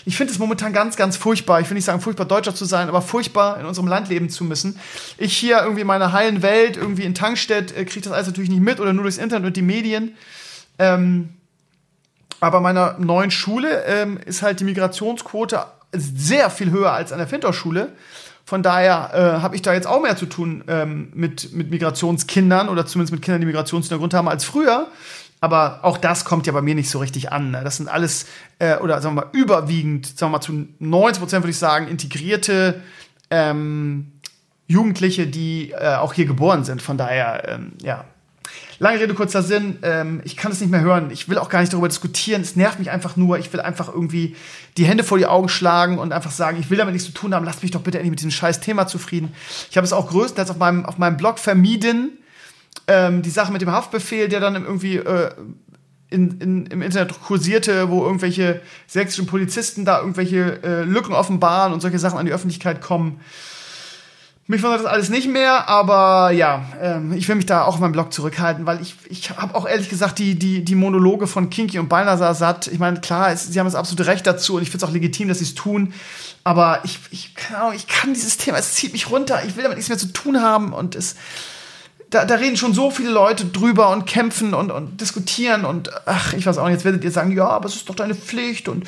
ich 0.04 0.16
finde 0.16 0.32
es 0.32 0.38
momentan 0.38 0.72
ganz, 0.72 0.96
ganz 0.96 1.16
furchtbar. 1.16 1.60
Ich 1.60 1.70
will 1.70 1.74
nicht 1.74 1.84
sagen, 1.84 2.00
furchtbar 2.00 2.24
Deutscher 2.24 2.54
zu 2.54 2.64
sein, 2.64 2.88
aber 2.88 3.02
furchtbar 3.02 3.60
in 3.60 3.66
unserem 3.66 3.88
Land 3.88 4.08
leben 4.08 4.30
zu 4.30 4.44
müssen. 4.44 4.78
Ich 5.18 5.36
hier 5.36 5.60
irgendwie 5.60 5.82
in 5.82 5.86
meiner 5.86 6.12
heilen 6.12 6.42
Welt, 6.42 6.76
irgendwie 6.76 7.04
in 7.04 7.14
Tankstedt, 7.14 7.76
äh, 7.76 7.84
kriege 7.84 8.04
das 8.04 8.12
alles 8.12 8.26
natürlich 8.26 8.50
nicht 8.50 8.62
mit 8.62 8.80
oder 8.80 8.92
nur 8.92 9.04
durchs 9.04 9.18
Internet 9.18 9.46
und 9.46 9.56
die 9.56 9.62
Medien. 9.62 10.14
Ähm, 10.78 11.30
aber 12.40 12.60
meiner 12.60 12.98
neuen 12.98 13.30
Schule 13.30 13.84
ähm, 13.84 14.18
ist 14.24 14.42
halt 14.42 14.58
die 14.58 14.64
Migrationsquote 14.64 15.64
sehr 15.92 16.50
viel 16.50 16.70
höher 16.70 16.92
als 16.92 17.12
an 17.12 17.18
der 17.18 17.28
Fintorschule. 17.28 17.92
Von 18.44 18.62
daher 18.62 19.10
äh, 19.14 19.40
habe 19.40 19.54
ich 19.54 19.62
da 19.62 19.72
jetzt 19.72 19.86
auch 19.86 20.02
mehr 20.02 20.16
zu 20.16 20.26
tun 20.26 20.64
ähm, 20.66 21.12
mit, 21.14 21.52
mit 21.52 21.70
Migrationskindern 21.70 22.68
oder 22.68 22.84
zumindest 22.84 23.12
mit 23.12 23.22
Kindern, 23.22 23.40
die 23.40 23.46
Migrationshintergrund 23.46 24.12
haben 24.14 24.28
als 24.28 24.44
früher. 24.44 24.88
Aber 25.42 25.80
auch 25.82 25.98
das 25.98 26.24
kommt 26.24 26.46
ja 26.46 26.52
bei 26.52 26.62
mir 26.62 26.76
nicht 26.76 26.88
so 26.88 27.00
richtig 27.00 27.32
an. 27.32 27.50
Ne? 27.50 27.62
Das 27.64 27.76
sind 27.76 27.88
alles, 27.88 28.26
äh, 28.60 28.76
oder 28.76 29.02
sagen 29.02 29.16
wir 29.16 29.22
mal, 29.22 29.30
überwiegend, 29.32 30.06
sagen 30.06 30.30
wir 30.30 30.38
mal 30.38 30.40
zu 30.40 30.68
90 30.78 31.20
Prozent 31.20 31.42
würde 31.42 31.50
ich 31.50 31.58
sagen, 31.58 31.88
integrierte 31.88 32.80
ähm, 33.28 34.12
Jugendliche, 34.68 35.26
die 35.26 35.72
äh, 35.72 35.96
auch 35.96 36.12
hier 36.12 36.26
geboren 36.26 36.62
sind. 36.62 36.80
Von 36.80 36.96
daher, 36.96 37.48
ähm, 37.48 37.72
ja. 37.82 38.04
Lange 38.78 39.00
Rede, 39.00 39.14
kurzer 39.14 39.42
Sinn. 39.42 39.78
Ähm, 39.82 40.20
ich 40.24 40.36
kann 40.36 40.52
es 40.52 40.60
nicht 40.60 40.70
mehr 40.70 40.80
hören. 40.80 41.10
Ich 41.10 41.28
will 41.28 41.38
auch 41.38 41.48
gar 41.48 41.58
nicht 41.58 41.72
darüber 41.72 41.88
diskutieren. 41.88 42.42
Es 42.42 42.54
nervt 42.54 42.78
mich 42.78 42.92
einfach 42.92 43.16
nur. 43.16 43.36
Ich 43.40 43.52
will 43.52 43.60
einfach 43.60 43.88
irgendwie 43.92 44.36
die 44.76 44.84
Hände 44.84 45.02
vor 45.02 45.18
die 45.18 45.26
Augen 45.26 45.48
schlagen 45.48 45.98
und 45.98 46.12
einfach 46.12 46.30
sagen, 46.30 46.58
ich 46.60 46.70
will 46.70 46.78
damit 46.78 46.92
nichts 46.92 47.08
zu 47.08 47.14
tun 47.14 47.34
haben. 47.34 47.44
Lasst 47.44 47.62
mich 47.62 47.72
doch 47.72 47.82
bitte 47.82 47.98
endlich 47.98 48.10
mit 48.10 48.20
diesem 48.20 48.30
scheiß 48.30 48.60
Thema 48.60 48.86
zufrieden. 48.86 49.34
Ich 49.70 49.76
habe 49.76 49.84
es 49.84 49.92
auch 49.92 50.08
größtenteils 50.08 50.50
auf 50.50 50.58
meinem, 50.58 50.86
auf 50.86 50.98
meinem 50.98 51.16
Blog 51.16 51.40
vermieden. 51.40 52.18
Ähm, 52.86 53.22
die 53.22 53.30
Sache 53.30 53.52
mit 53.52 53.62
dem 53.62 53.70
Haftbefehl, 53.70 54.28
der 54.28 54.40
dann 54.40 54.54
irgendwie 54.54 54.96
äh, 54.96 55.30
in, 56.12 56.40
in, 56.40 56.66
im 56.66 56.82
Internet 56.82 57.20
kursierte, 57.20 57.88
wo 57.90 58.04
irgendwelche 58.04 58.60
sächsischen 58.86 59.26
Polizisten 59.26 59.84
da 59.84 60.00
irgendwelche 60.00 60.62
äh, 60.62 60.82
Lücken 60.82 61.14
offenbaren 61.14 61.72
und 61.72 61.80
solche 61.80 61.98
Sachen 61.98 62.18
an 62.18 62.26
die 62.26 62.32
Öffentlichkeit 62.32 62.80
kommen. 62.80 63.20
Mich 64.48 64.62
wundert 64.62 64.80
das 64.80 64.86
alles 64.86 65.08
nicht 65.08 65.28
mehr, 65.28 65.68
aber 65.68 66.32
ja, 66.32 66.64
ähm, 66.80 67.12
ich 67.12 67.28
will 67.28 67.36
mich 67.36 67.46
da 67.46 67.62
auch 67.62 67.74
auf 67.74 67.78
meinem 67.78 67.92
Blog 67.92 68.12
zurückhalten, 68.12 68.66
weil 68.66 68.82
ich, 68.82 68.96
ich 69.08 69.30
habe 69.30 69.54
auch 69.54 69.68
ehrlich 69.68 69.88
gesagt 69.88 70.18
die, 70.18 70.36
die, 70.36 70.64
die 70.64 70.74
Monologe 70.74 71.28
von 71.28 71.48
Kinky 71.48 71.78
und 71.78 71.88
Balnasar 71.88 72.34
satt. 72.34 72.66
Ich 72.66 72.80
meine, 72.80 73.00
klar, 73.00 73.30
es, 73.30 73.46
sie 73.46 73.58
haben 73.58 73.66
das 73.66 73.76
absolute 73.76 74.06
Recht 74.06 74.26
dazu 74.26 74.56
und 74.56 74.62
ich 74.62 74.70
finde 74.70 74.84
es 74.84 74.90
auch 74.90 74.92
legitim, 74.92 75.28
dass 75.28 75.38
sie 75.38 75.44
es 75.44 75.54
tun. 75.54 75.94
Aber 76.42 76.80
ich, 76.82 76.98
ich, 77.12 77.36
keine 77.36 77.60
Ahnung, 77.60 77.74
ich 77.76 77.86
kann 77.86 78.14
dieses 78.14 78.36
Thema, 78.36 78.58
es 78.58 78.74
zieht 78.74 78.92
mich 78.92 79.10
runter. 79.10 79.42
Ich 79.46 79.54
will 79.54 79.62
damit 79.62 79.78
nichts 79.78 79.88
mehr 79.88 79.98
zu 79.98 80.12
tun 80.12 80.42
haben 80.42 80.72
und 80.72 80.96
es, 80.96 81.14
da, 82.12 82.26
da 82.26 82.34
reden 82.34 82.56
schon 82.56 82.74
so 82.74 82.90
viele 82.90 83.10
Leute 83.10 83.46
drüber 83.46 83.88
und 83.88 84.06
kämpfen 84.06 84.52
und, 84.52 84.70
und 84.70 85.00
diskutieren 85.00 85.64
und 85.64 85.90
ach, 86.06 86.34
ich 86.34 86.46
weiß 86.46 86.58
auch 86.58 86.66
nicht, 86.66 86.74
jetzt 86.74 86.84
werdet 86.84 87.02
ihr 87.04 87.10
sagen, 87.10 87.32
ja, 87.32 87.48
aber 87.48 87.66
es 87.66 87.74
ist 87.74 87.88
doch 87.88 87.94
deine 87.94 88.14
Pflicht 88.14 88.68
und 88.68 88.86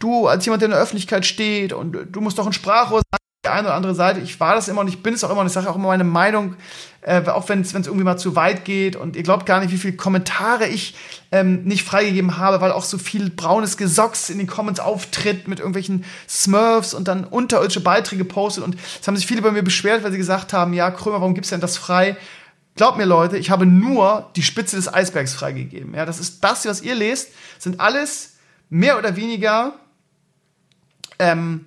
du 0.00 0.26
als 0.26 0.44
jemand, 0.44 0.60
der 0.60 0.66
in 0.66 0.72
der 0.72 0.80
Öffentlichkeit 0.80 1.24
steht 1.24 1.72
und 1.72 1.96
du 2.10 2.20
musst 2.20 2.36
doch 2.36 2.46
ein 2.46 2.52
Sprachrohr 2.52 3.00
sein, 3.10 3.18
die 3.44 3.48
eine 3.48 3.68
oder 3.68 3.76
andere 3.76 3.94
Seite. 3.94 4.20
Ich 4.20 4.40
war 4.40 4.56
das 4.56 4.66
immer 4.66 4.80
und 4.80 4.88
ich 4.88 5.04
bin 5.04 5.14
es 5.14 5.22
auch 5.22 5.30
immer 5.30 5.42
und 5.42 5.46
ich 5.46 5.52
sage 5.52 5.70
auch 5.70 5.76
immer 5.76 5.86
meine 5.86 6.02
Meinung, 6.02 6.56
äh, 7.02 7.24
auch 7.28 7.48
wenn 7.48 7.60
es 7.60 7.72
irgendwie 7.72 8.02
mal 8.02 8.16
zu 8.16 8.34
weit 8.34 8.64
geht 8.64 8.96
und 8.96 9.14
ihr 9.14 9.22
glaubt 9.22 9.46
gar 9.46 9.60
nicht, 9.60 9.70
wie 9.70 9.78
viele 9.78 9.96
Kommentare 9.96 10.66
ich 10.66 10.96
ähm, 11.30 11.62
nicht 11.62 11.84
freigegeben 11.84 12.38
habe, 12.38 12.60
weil 12.60 12.72
auch 12.72 12.82
so 12.82 12.98
viel 12.98 13.30
braunes 13.30 13.76
Gesocks 13.76 14.30
in 14.30 14.38
den 14.38 14.48
Comments 14.48 14.80
auftritt 14.80 15.46
mit 15.46 15.60
irgendwelchen 15.60 16.04
Smurfs 16.28 16.92
und 16.92 17.06
dann 17.06 17.22
unterirdische 17.22 17.80
Beiträge 17.80 18.24
postet 18.24 18.64
und 18.64 18.76
es 19.00 19.06
haben 19.06 19.14
sich 19.14 19.28
viele 19.28 19.42
bei 19.42 19.52
mir 19.52 19.62
beschwert, 19.62 20.02
weil 20.02 20.10
sie 20.10 20.18
gesagt 20.18 20.52
haben, 20.52 20.72
ja, 20.72 20.90
Krömer, 20.90 21.20
warum 21.20 21.34
gibt's 21.34 21.50
denn 21.50 21.60
das 21.60 21.76
frei? 21.76 22.16
Glaubt 22.76 22.98
mir, 22.98 23.04
Leute, 23.04 23.38
ich 23.38 23.50
habe 23.50 23.66
nur 23.66 24.30
die 24.34 24.42
Spitze 24.42 24.76
des 24.76 24.92
Eisbergs 24.92 25.32
freigegeben. 25.32 25.94
Ja, 25.94 26.04
das 26.04 26.18
ist 26.18 26.42
das, 26.42 26.66
was 26.66 26.82
ihr 26.82 26.94
lest, 26.94 27.32
sind 27.58 27.80
alles 27.80 28.36
mehr 28.68 28.98
oder 28.98 29.14
weniger 29.14 29.74
ähm, 31.20 31.66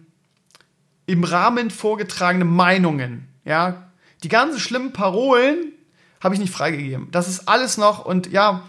im 1.05 1.23
Rahmen 1.23 1.71
vorgetragene 1.71 2.43
Meinungen. 2.43 3.27
Ja, 3.45 3.89
die 4.23 4.29
ganzen 4.29 4.59
schlimmen 4.59 4.91
Parolen 4.91 5.71
habe 6.21 6.35
ich 6.35 6.41
nicht 6.41 6.53
freigegeben. 6.53 7.07
Das 7.11 7.29
ist 7.29 7.47
alles 7.47 7.77
noch 7.77 8.03
und 8.03 8.29
ja, 8.31 8.63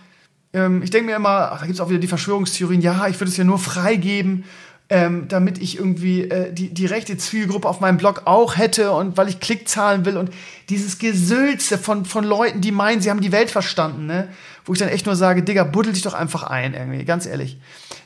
ähm, 0.53 0.83
ich 0.83 0.91
denke 0.91 1.11
mir 1.11 1.17
immer, 1.17 1.51
ach, 1.53 1.61
da 1.61 1.67
gibt 1.67 1.75
es 1.75 1.81
auch 1.81 1.89
wieder 1.89 1.99
die 1.99 2.07
Verschwörungstheorien, 2.07 2.81
ja, 2.81 3.09
ich 3.09 3.19
würde 3.19 3.31
es 3.31 3.37
ja 3.37 3.45
nur 3.45 3.59
freigeben 3.59 4.45
ähm, 4.91 5.29
damit 5.29 5.59
ich 5.59 5.79
irgendwie 5.79 6.23
äh, 6.23 6.53
die, 6.53 6.73
die 6.73 6.87
rechte 6.87 7.17
Zielgruppe 7.19 7.69
auf 7.69 7.81
meinem 7.81 7.99
Blog 7.99 8.23
auch 8.25 8.57
hätte 8.57 8.93
und 8.93 9.19
weil 9.19 9.29
ich 9.29 9.39
Klickzahlen 9.39 10.07
will 10.07 10.17
und 10.17 10.31
dieses 10.71 10.99
Gesülze 10.99 11.77
von, 11.77 12.07
von 12.07 12.25
Leuten, 12.25 12.63
die 12.63 12.73
meinen, 12.73 13.03
sie 13.03 13.11
haben 13.11 13.21
die 13.21 13.33
Welt 13.33 13.51
verstanden, 13.51 14.07
ne? 14.07 14.29
Wo 14.65 14.73
ich 14.73 14.79
dann 14.79 14.89
echt 14.89 15.07
nur 15.07 15.17
sage, 15.17 15.43
Digga, 15.43 15.65
buddel 15.65 15.93
dich 15.93 16.03
doch 16.03 16.15
einfach 16.15 16.43
ein, 16.43 16.75
irgendwie, 16.75 17.05
ganz 17.05 17.27
ehrlich. 17.27 17.59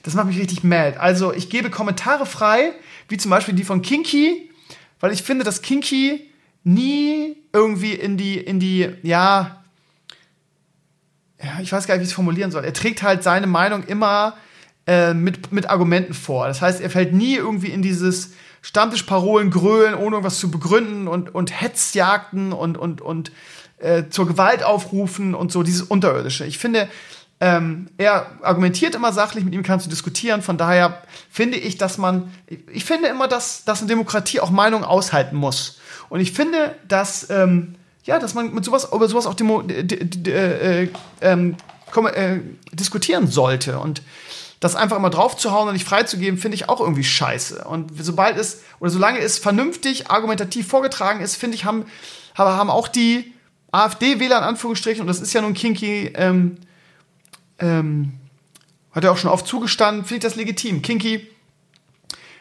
Das 0.02 0.14
macht 0.14 0.26
mich 0.26 0.38
richtig 0.38 0.64
mad. 0.64 0.96
Also, 0.98 1.32
ich 1.32 1.50
gebe 1.50 1.70
Kommentare 1.70 2.26
frei, 2.26 2.72
wie 3.08 3.16
zum 3.16 3.30
Beispiel 3.30 3.54
die 3.54 3.64
von 3.64 3.82
Kinky, 3.82 4.50
weil 5.00 5.12
ich 5.12 5.22
finde, 5.22 5.44
dass 5.44 5.62
Kinky 5.62 6.28
nie 6.64 7.36
irgendwie 7.52 7.94
in 7.94 8.16
die, 8.16 8.38
in 8.38 8.60
die, 8.60 8.88
ja, 9.02 9.62
ja, 11.42 11.58
ich 11.60 11.72
weiß 11.72 11.86
gar 11.86 11.94
nicht, 11.94 12.02
wie 12.02 12.04
ich 12.04 12.10
es 12.10 12.14
formulieren 12.14 12.52
soll. 12.52 12.64
Er 12.64 12.72
trägt 12.72 13.02
halt 13.02 13.22
seine 13.22 13.48
Meinung 13.48 13.84
immer 13.84 14.36
äh, 14.86 15.14
mit, 15.14 15.52
mit 15.52 15.70
Argumenten 15.70 16.14
vor. 16.14 16.46
Das 16.46 16.60
heißt, 16.60 16.80
er 16.80 16.90
fällt 16.90 17.12
nie 17.12 17.36
irgendwie 17.36 17.68
in 17.68 17.82
dieses 17.82 18.32
Stammtischparolen 18.62 19.50
grölen, 19.50 19.94
ohne 19.94 20.16
irgendwas 20.16 20.38
zu 20.38 20.50
begründen 20.50 21.08
und, 21.08 21.34
und 21.34 21.60
Hetzjagden 21.60 22.52
und, 22.52 22.78
und, 22.78 23.00
und 23.00 23.32
äh, 23.78 24.04
zur 24.10 24.26
Gewalt 24.26 24.62
aufrufen 24.62 25.34
und 25.34 25.50
so, 25.52 25.62
dieses 25.62 25.82
Unterirdische. 25.82 26.46
Ich 26.46 26.58
finde, 26.58 26.88
ähm, 27.40 27.88
er 27.98 28.38
argumentiert 28.42 28.94
immer 28.94 29.12
sachlich, 29.12 29.44
mit 29.44 29.52
ihm 29.52 29.64
kannst 29.64 29.86
du 29.86 29.90
diskutieren. 29.90 30.42
Von 30.42 30.58
daher 30.58 31.02
finde 31.28 31.58
ich, 31.58 31.76
dass 31.76 31.98
man, 31.98 32.32
ich 32.72 32.84
finde 32.84 33.08
immer, 33.08 33.26
dass, 33.26 33.64
dass 33.64 33.80
eine 33.80 33.88
Demokratie 33.88 34.38
auch 34.38 34.50
Meinungen 34.50 34.84
aushalten 34.84 35.34
muss. 35.34 35.80
Und 36.08 36.20
ich 36.20 36.30
finde, 36.30 36.76
dass, 36.86 37.30
ähm, 37.30 37.74
ja, 38.04 38.20
dass 38.20 38.34
man 38.34 38.54
mit 38.54 38.64
sowas, 38.64 38.88
über 38.92 39.08
sowas 39.08 39.26
auch 39.26 39.34
demo, 39.34 39.62
äh, 39.62 40.88
ähm, 41.20 41.56
äh, 42.14 42.38
diskutieren 42.72 43.26
sollte. 43.26 43.80
Und 43.80 44.02
das 44.62 44.76
einfach 44.76 44.96
immer 44.96 45.10
draufzuhauen 45.10 45.66
und 45.66 45.74
nicht 45.74 45.88
freizugeben, 45.88 46.38
finde 46.38 46.54
ich 46.54 46.68
auch 46.68 46.80
irgendwie 46.80 47.02
scheiße. 47.02 47.64
Und 47.64 47.90
sobald 47.98 48.36
es, 48.36 48.62
oder 48.78 48.90
solange 48.90 49.18
es 49.18 49.38
vernünftig, 49.38 50.08
argumentativ 50.08 50.68
vorgetragen 50.68 51.20
ist, 51.20 51.34
finde 51.34 51.56
ich, 51.56 51.64
haben, 51.64 51.84
haben 52.36 52.70
auch 52.70 52.86
die 52.86 53.34
AfD-Wähler 53.72 54.38
in 54.38 54.44
Anführungsstrichen, 54.44 55.00
und 55.00 55.08
das 55.08 55.20
ist 55.20 55.32
ja 55.32 55.40
nun 55.40 55.54
Kinky, 55.54 56.12
ähm, 56.14 56.58
ähm, 57.58 58.12
hat 58.92 59.02
er 59.02 59.10
auch 59.10 59.16
schon 59.16 59.30
oft 59.30 59.48
zugestanden, 59.48 60.04
finde 60.04 60.18
ich 60.18 60.30
das 60.30 60.36
legitim. 60.36 60.80
Kinky 60.80 61.28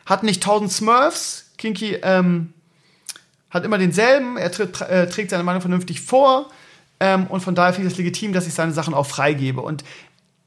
hat 0.05 0.21
nicht 0.21 0.43
tausend 0.43 0.71
Smurfs, 0.71 1.51
Kinky 1.57 1.95
ähm, 2.03 2.53
hat 3.49 3.65
immer 3.65 3.79
denselben, 3.79 4.37
er 4.37 4.51
tritt, 4.51 4.79
äh, 4.81 5.09
trägt 5.09 5.31
seine 5.31 5.43
Meinung 5.43 5.61
vernünftig 5.61 6.01
vor. 6.01 6.51
Ähm, 6.99 7.25
und 7.25 7.41
von 7.41 7.55
daher 7.55 7.73
finde 7.73 7.87
ich 7.87 7.93
das 7.93 7.97
legitim, 7.97 8.31
dass 8.31 8.45
ich 8.45 8.53
seine 8.53 8.73
Sachen 8.73 8.93
auch 8.93 9.07
freigebe. 9.07 9.61
Und 9.61 9.83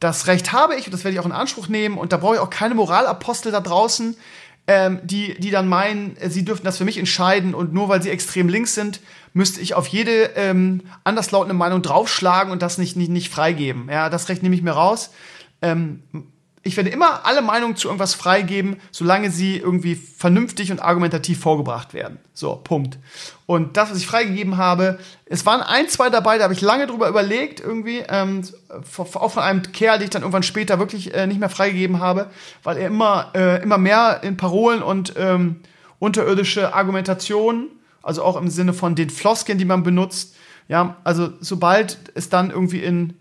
das 0.04 0.26
Recht 0.26 0.52
habe 0.52 0.76
ich 0.76 0.86
und 0.86 0.92
das 0.92 1.02
werde 1.02 1.14
ich 1.14 1.20
auch 1.20 1.26
in 1.26 1.32
Anspruch 1.32 1.68
nehmen 1.68 1.98
und 1.98 2.12
da 2.12 2.18
brauche 2.18 2.34
ich 2.34 2.40
auch 2.40 2.50
keine 2.50 2.74
Moralapostel 2.74 3.50
da 3.50 3.60
draußen, 3.60 4.16
ähm, 4.66 5.00
die, 5.02 5.38
die 5.40 5.50
dann 5.50 5.68
meinen, 5.68 6.16
äh, 6.18 6.30
sie 6.30 6.44
dürften 6.44 6.64
das 6.64 6.78
für 6.78 6.84
mich 6.84 6.98
entscheiden 6.98 7.54
und 7.54 7.72
nur 7.72 7.88
weil 7.88 8.02
sie 8.02 8.10
extrem 8.10 8.48
links 8.48 8.74
sind, 8.74 9.00
müsste 9.32 9.60
ich 9.60 9.74
auf 9.74 9.86
jede 9.88 10.30
ähm, 10.36 10.82
anderslautende 11.04 11.54
Meinung 11.54 11.82
draufschlagen 11.82 12.52
und 12.52 12.62
das 12.62 12.78
nicht, 12.78 12.96
nicht, 12.96 13.10
nicht 13.10 13.32
freigeben. 13.32 13.88
Ja, 13.90 14.08
das 14.08 14.28
Recht 14.28 14.42
nehme 14.42 14.54
ich 14.54 14.62
mir 14.62 14.72
raus. 14.72 15.10
Ähm, 15.60 16.02
ich 16.66 16.78
werde 16.78 16.88
immer 16.88 17.26
alle 17.26 17.42
Meinungen 17.42 17.76
zu 17.76 17.88
irgendwas 17.88 18.14
freigeben, 18.14 18.76
solange 18.90 19.30
sie 19.30 19.58
irgendwie 19.58 19.94
vernünftig 19.94 20.72
und 20.72 20.80
argumentativ 20.80 21.38
vorgebracht 21.38 21.92
werden. 21.92 22.18
So, 22.32 22.56
Punkt. 22.56 22.98
Und 23.44 23.76
das, 23.76 23.90
was 23.90 23.98
ich 23.98 24.06
freigegeben 24.06 24.56
habe, 24.56 24.98
es 25.26 25.44
waren 25.44 25.60
ein, 25.60 25.88
zwei 25.90 26.08
dabei, 26.08 26.38
da 26.38 26.44
habe 26.44 26.54
ich 26.54 26.62
lange 26.62 26.86
drüber 26.86 27.08
überlegt, 27.08 27.60
irgendwie, 27.60 28.02
ähm, 28.08 28.42
auch 28.96 29.30
von 29.30 29.42
einem 29.42 29.60
Kerl, 29.72 29.98
den 29.98 30.04
ich 30.04 30.10
dann 30.10 30.22
irgendwann 30.22 30.42
später 30.42 30.78
wirklich 30.78 31.12
äh, 31.12 31.26
nicht 31.26 31.38
mehr 31.38 31.50
freigegeben 31.50 32.00
habe, 32.00 32.30
weil 32.62 32.78
er 32.78 32.86
immer, 32.86 33.30
äh, 33.34 33.62
immer 33.62 33.76
mehr 33.76 34.22
in 34.22 34.38
Parolen 34.38 34.82
und 34.82 35.12
ähm, 35.18 35.60
unterirdische 35.98 36.72
Argumentationen, 36.74 37.68
also 38.02 38.22
auch 38.22 38.36
im 38.36 38.48
Sinne 38.48 38.72
von 38.72 38.94
den 38.94 39.10
Floskeln, 39.10 39.58
die 39.58 39.66
man 39.66 39.82
benutzt, 39.82 40.34
ja, 40.68 40.96
also 41.04 41.30
sobald 41.40 41.98
es 42.14 42.30
dann 42.30 42.50
irgendwie 42.50 42.80
in 42.80 43.18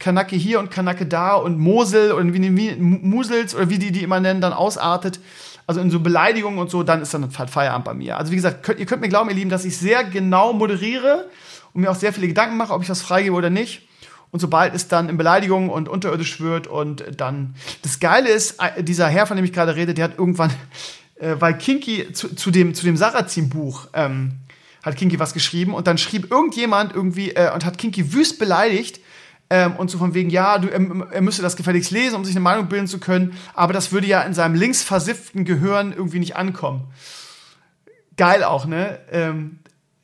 Kanake 0.00 0.34
hier 0.34 0.58
und 0.58 0.70
Kanake 0.70 1.06
da 1.06 1.34
und 1.34 1.58
Mosel 1.58 2.12
oder 2.12 2.32
wie, 2.32 2.56
wie 2.56 2.74
Musels 2.76 3.54
oder 3.54 3.68
wie 3.68 3.78
die 3.78 3.92
die 3.92 4.02
immer 4.02 4.18
nennen, 4.18 4.40
dann 4.40 4.54
ausartet, 4.54 5.20
also 5.66 5.80
in 5.80 5.90
so 5.90 6.00
Beleidigungen 6.00 6.58
und 6.58 6.70
so, 6.70 6.82
dann 6.82 7.02
ist 7.02 7.14
dann 7.14 7.30
halt 7.38 7.50
Feierabend 7.50 7.84
bei 7.84 7.94
mir. 7.94 8.16
Also 8.16 8.32
wie 8.32 8.36
gesagt, 8.36 8.62
könnt, 8.62 8.80
ihr 8.80 8.86
könnt 8.86 9.02
mir 9.02 9.10
glauben, 9.10 9.28
ihr 9.28 9.36
Lieben, 9.36 9.50
dass 9.50 9.64
ich 9.64 9.76
sehr 9.76 10.02
genau 10.02 10.54
moderiere 10.54 11.28
und 11.74 11.82
mir 11.82 11.90
auch 11.90 11.96
sehr 11.96 12.12
viele 12.12 12.28
Gedanken 12.28 12.56
mache, 12.56 12.72
ob 12.72 12.80
ich 12.80 12.88
das 12.88 13.02
freigebe 13.02 13.36
oder 13.36 13.50
nicht. 13.50 13.86
Und 14.30 14.40
sobald 14.40 14.74
es 14.74 14.88
dann 14.88 15.08
in 15.08 15.18
Beleidigungen 15.18 15.68
und 15.68 15.88
unterirdisch 15.88 16.40
wird 16.40 16.66
und 16.66 17.04
dann 17.16 17.54
das 17.82 18.00
Geile 18.00 18.30
ist, 18.30 18.56
äh, 18.60 18.82
dieser 18.82 19.06
Herr, 19.08 19.26
von 19.26 19.36
dem 19.36 19.44
ich 19.44 19.52
gerade 19.52 19.76
rede, 19.76 19.92
der 19.92 20.04
hat 20.04 20.18
irgendwann, 20.18 20.50
äh, 21.16 21.36
weil 21.38 21.58
Kinky 21.58 22.12
zu, 22.12 22.34
zu 22.34 22.50
dem 22.50 22.74
zu 22.74 22.86
dem 22.86 22.96
Sarrazin-Buch 22.96 23.88
ähm, 23.92 24.32
hat 24.82 24.96
Kinky 24.96 25.18
was 25.18 25.34
geschrieben 25.34 25.74
und 25.74 25.86
dann 25.86 25.98
schrieb 25.98 26.30
irgendjemand 26.30 26.94
irgendwie 26.94 27.32
äh, 27.32 27.52
und 27.52 27.66
hat 27.66 27.76
Kinky 27.76 28.14
wüst 28.14 28.38
beleidigt 28.38 29.00
ähm, 29.50 29.76
und 29.76 29.90
so 29.90 29.98
von 29.98 30.14
wegen, 30.14 30.30
ja, 30.30 30.58
du, 30.58 30.68
er, 30.68 30.80
er 31.12 31.20
müsste 31.20 31.42
das 31.42 31.56
gefälligst 31.56 31.90
lesen, 31.90 32.14
um 32.14 32.24
sich 32.24 32.34
eine 32.34 32.42
Meinung 32.42 32.68
bilden 32.68 32.86
zu 32.86 33.00
können, 33.00 33.36
aber 33.52 33.72
das 33.72 33.92
würde 33.92 34.06
ja 34.06 34.22
in 34.22 34.32
seinem 34.32 34.54
linksversifften 34.54 35.44
Gehirn 35.44 35.92
irgendwie 35.92 36.20
nicht 36.20 36.36
ankommen. 36.36 36.84
Geil 38.16 38.44
auch, 38.44 38.66
ne? 38.66 39.00
Ähm, 39.10 39.58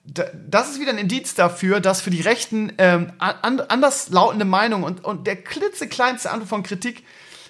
das 0.05 0.71
ist 0.71 0.81
wieder 0.81 0.93
ein 0.93 0.99
Indiz 0.99 1.35
dafür, 1.35 1.81
dass 1.81 2.01
für 2.01 2.11
die 2.11 2.21
Rechten 2.21 2.73
ähm, 2.79 3.13
an, 3.19 3.61
anders 3.61 4.11
lautende 4.11 4.45
Meinungen 4.45 4.85
und, 4.85 5.05
und 5.05 5.27
der 5.27 5.37
klitzekleinste 5.37 6.31
Antwort 6.31 6.49
von 6.49 6.63
Kritik 6.63 7.05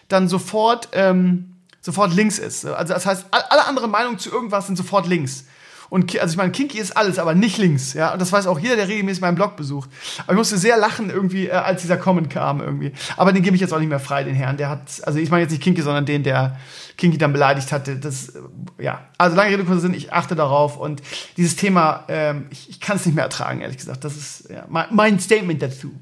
dann 0.08 0.28
sofort, 0.28 0.88
ähm, 0.92 1.56
sofort 1.80 2.14
links 2.14 2.38
ist. 2.38 2.64
Also 2.64 2.94
das 2.94 3.04
heißt, 3.04 3.26
alle 3.30 3.66
anderen 3.66 3.90
Meinungen 3.90 4.18
zu 4.18 4.30
irgendwas 4.30 4.66
sind 4.66 4.76
sofort 4.76 5.06
links. 5.06 5.44
Und 5.88 6.18
also 6.18 6.32
ich 6.32 6.36
meine, 6.36 6.52
Kinky 6.52 6.78
ist 6.78 6.96
alles, 6.96 7.18
aber 7.18 7.34
nicht 7.34 7.58
links, 7.58 7.94
ja. 7.94 8.12
Und 8.12 8.20
das 8.20 8.32
weiß 8.32 8.46
auch 8.46 8.58
jeder, 8.58 8.76
der 8.76 8.88
regelmäßig 8.88 9.20
meinen 9.20 9.34
Blog 9.36 9.56
besucht. 9.56 9.90
Aber 10.22 10.32
ich 10.32 10.38
musste 10.38 10.58
sehr 10.58 10.76
lachen 10.76 11.10
irgendwie, 11.10 11.46
äh, 11.46 11.52
als 11.52 11.82
dieser 11.82 11.96
Comment 11.96 12.30
kam 12.30 12.60
irgendwie. 12.60 12.92
Aber 13.16 13.32
den 13.32 13.42
gebe 13.42 13.56
ich 13.56 13.60
jetzt 13.60 13.72
auch 13.72 13.78
nicht 13.78 13.88
mehr 13.88 14.00
frei, 14.00 14.24
den 14.24 14.34
Herrn. 14.34 14.56
Der 14.56 14.68
hat, 14.68 15.02
also 15.04 15.18
ich 15.18 15.30
meine 15.30 15.42
jetzt 15.42 15.52
nicht 15.52 15.62
Kinky, 15.62 15.82
sondern 15.82 16.06
den, 16.06 16.22
der 16.22 16.58
Kinky 16.96 17.18
dann 17.18 17.32
beleidigt 17.32 17.72
hatte. 17.72 17.96
Das 17.96 18.32
ja, 18.78 19.00
also 19.18 19.36
lange 19.36 19.50
Rede, 19.50 19.64
kurzer 19.64 19.80
Sinn, 19.80 19.94
ich 19.94 20.12
achte 20.12 20.34
darauf 20.34 20.76
und 20.76 21.02
dieses 21.36 21.56
Thema, 21.56 22.04
ähm, 22.08 22.46
ich, 22.50 22.70
ich 22.70 22.80
kann 22.80 22.96
es 22.96 23.06
nicht 23.06 23.14
mehr 23.14 23.24
ertragen, 23.24 23.60
ehrlich 23.60 23.78
gesagt. 23.78 24.04
Das 24.04 24.16
ist 24.16 24.50
ja, 24.50 24.66
mein 24.68 25.20
Statement 25.20 25.62
dazu. 25.62 25.92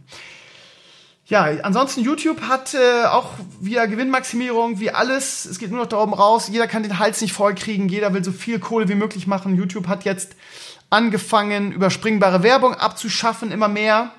Ja, 1.26 1.44
ansonsten 1.62 2.02
YouTube 2.02 2.42
hat 2.42 2.74
äh, 2.74 3.06
auch 3.06 3.30
via 3.58 3.86
Gewinnmaximierung, 3.86 4.78
wie 4.78 4.90
alles, 4.90 5.46
es 5.46 5.58
geht 5.58 5.70
nur 5.70 5.80
noch 5.80 5.88
darum 5.88 6.12
raus, 6.12 6.48
jeder 6.48 6.66
kann 6.66 6.82
den 6.82 6.98
Hals 6.98 7.22
nicht 7.22 7.32
vollkriegen, 7.32 7.88
jeder 7.88 8.12
will 8.12 8.22
so 8.22 8.30
viel 8.30 8.58
Kohle 8.58 8.90
wie 8.90 8.94
möglich 8.94 9.26
machen. 9.26 9.56
YouTube 9.56 9.88
hat 9.88 10.04
jetzt 10.04 10.36
angefangen, 10.90 11.72
überspringbare 11.72 12.42
Werbung 12.42 12.74
abzuschaffen, 12.74 13.52
immer 13.52 13.68
mehr 13.68 14.12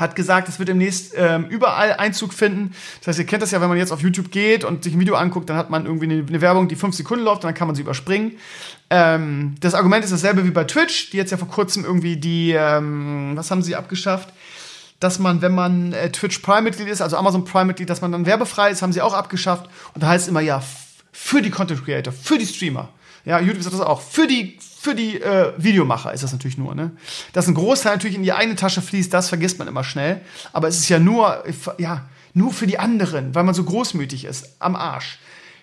hat 0.00 0.14
gesagt, 0.14 0.48
es 0.48 0.58
wird 0.58 0.68
demnächst 0.68 1.12
ähm, 1.16 1.46
überall 1.46 1.94
Einzug 1.94 2.32
finden. 2.32 2.74
Das 3.00 3.08
heißt, 3.08 3.18
ihr 3.18 3.26
kennt 3.26 3.42
das 3.42 3.50
ja, 3.50 3.60
wenn 3.60 3.68
man 3.68 3.78
jetzt 3.78 3.90
auf 3.90 4.00
YouTube 4.00 4.30
geht 4.30 4.64
und 4.64 4.84
sich 4.84 4.94
ein 4.94 5.00
Video 5.00 5.16
anguckt, 5.16 5.50
dann 5.50 5.56
hat 5.56 5.70
man 5.70 5.86
irgendwie 5.86 6.06
eine, 6.06 6.24
eine 6.26 6.40
Werbung, 6.40 6.68
die 6.68 6.76
fünf 6.76 6.94
Sekunden 6.94 7.24
läuft 7.24 7.42
und 7.42 7.48
dann 7.48 7.54
kann 7.54 7.66
man 7.66 7.74
sie 7.74 7.82
überspringen. 7.82 8.32
Ähm, 8.90 9.56
das 9.60 9.74
Argument 9.74 10.04
ist 10.04 10.12
dasselbe 10.12 10.44
wie 10.44 10.50
bei 10.50 10.64
Twitch, 10.64 11.10
die 11.10 11.16
jetzt 11.16 11.30
ja 11.30 11.36
vor 11.36 11.48
kurzem 11.48 11.84
irgendwie 11.84 12.16
die, 12.16 12.52
ähm, 12.52 13.32
was 13.34 13.50
haben 13.50 13.62
sie 13.62 13.74
abgeschafft? 13.74 14.32
Dass 15.00 15.18
man, 15.18 15.42
wenn 15.42 15.54
man 15.54 15.92
äh, 15.92 16.10
Twitch 16.10 16.38
Prime-Mitglied 16.40 16.88
ist, 16.88 17.00
also 17.00 17.16
Amazon 17.16 17.44
Prime-Mitglied, 17.44 17.88
dass 17.88 18.00
man 18.00 18.12
dann 18.12 18.26
werbefrei 18.26 18.70
ist, 18.70 18.82
haben 18.82 18.92
sie 18.92 19.00
auch 19.00 19.14
abgeschafft. 19.14 19.68
Und 19.94 20.02
da 20.02 20.08
heißt 20.08 20.24
es 20.24 20.28
immer, 20.28 20.40
ja, 20.40 20.62
für 21.12 21.42
die 21.42 21.50
Content 21.50 21.84
Creator, 21.84 22.12
für 22.12 22.38
die 22.38 22.46
Streamer. 22.46 22.88
Ja, 23.24 23.40
YouTube 23.40 23.62
sagt 23.62 23.74
das 23.74 23.80
auch. 23.82 24.00
Für 24.00 24.26
die, 24.26 24.58
für 24.80 24.94
die 24.94 25.20
äh, 25.20 25.52
Videomacher 25.56 26.12
ist 26.12 26.22
das 26.22 26.32
natürlich 26.32 26.56
nur, 26.58 26.74
ne? 26.74 26.92
Dass 27.32 27.46
ein 27.46 27.54
Großteil 27.54 27.92
natürlich 27.92 28.16
in 28.16 28.22
die 28.22 28.32
eigene 28.32 28.56
Tasche 28.56 28.80
fließt, 28.80 29.12
das 29.12 29.28
vergisst 29.28 29.58
man 29.58 29.68
immer 29.68 29.84
schnell. 29.84 30.20
Aber 30.52 30.68
es 30.68 30.78
ist 30.78 30.88
ja 30.88 30.98
nur, 30.98 31.44
ja, 31.78 32.06
nur 32.34 32.52
für 32.52 32.66
die 32.66 32.78
anderen, 32.78 33.34
weil 33.34 33.44
man 33.44 33.54
so 33.54 33.64
großmütig 33.64 34.24
ist. 34.24 34.56
Am 34.60 34.76
Arsch. 34.76 35.18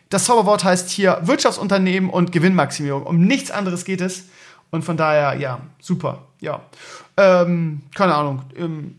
Das 0.10 0.26
Zauberwort 0.26 0.64
heißt 0.64 0.90
hier 0.90 1.20
Wirtschaftsunternehmen 1.24 2.10
und 2.10 2.32
Gewinnmaximierung. 2.32 3.04
Um 3.04 3.22
nichts 3.22 3.50
anderes 3.52 3.86
geht 3.86 4.02
es. 4.02 4.26
Und 4.70 4.84
von 4.84 4.98
daher, 4.98 5.40
ja, 5.40 5.60
super. 5.80 6.24
Ja. 6.42 6.62
Ähm, 7.18 7.82
keine 7.96 8.14
Ahnung. 8.14 8.44
Ähm, 8.56 8.98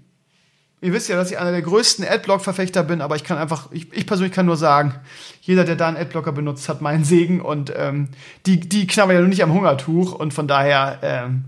Ihr 0.82 0.92
wisst 0.92 1.08
ja, 1.08 1.16
dass 1.16 1.30
ich 1.30 1.38
einer 1.38 1.52
der 1.52 1.62
größten 1.62 2.04
Adblock-Verfechter 2.06 2.82
bin, 2.82 3.00
aber 3.00 3.16
ich 3.16 3.24
kann 3.24 3.38
einfach, 3.38 3.72
ich, 3.72 3.90
ich, 3.94 4.06
persönlich 4.06 4.34
kann 4.34 4.44
nur 4.44 4.58
sagen, 4.58 4.94
jeder, 5.40 5.64
der 5.64 5.74
da 5.74 5.88
einen 5.88 5.96
Adblocker 5.96 6.32
benutzt, 6.32 6.68
hat 6.68 6.82
meinen 6.82 7.02
Segen 7.02 7.40
und 7.40 7.72
ähm, 7.74 8.08
die, 8.44 8.60
die 8.60 8.86
knabbern 8.86 9.14
ja 9.14 9.20
nur 9.20 9.28
nicht 9.30 9.42
am 9.42 9.54
Hungertuch 9.54 10.12
und 10.12 10.34
von 10.34 10.46
daher, 10.46 10.98
ähm, 11.02 11.44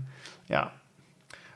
ja. 0.47 0.71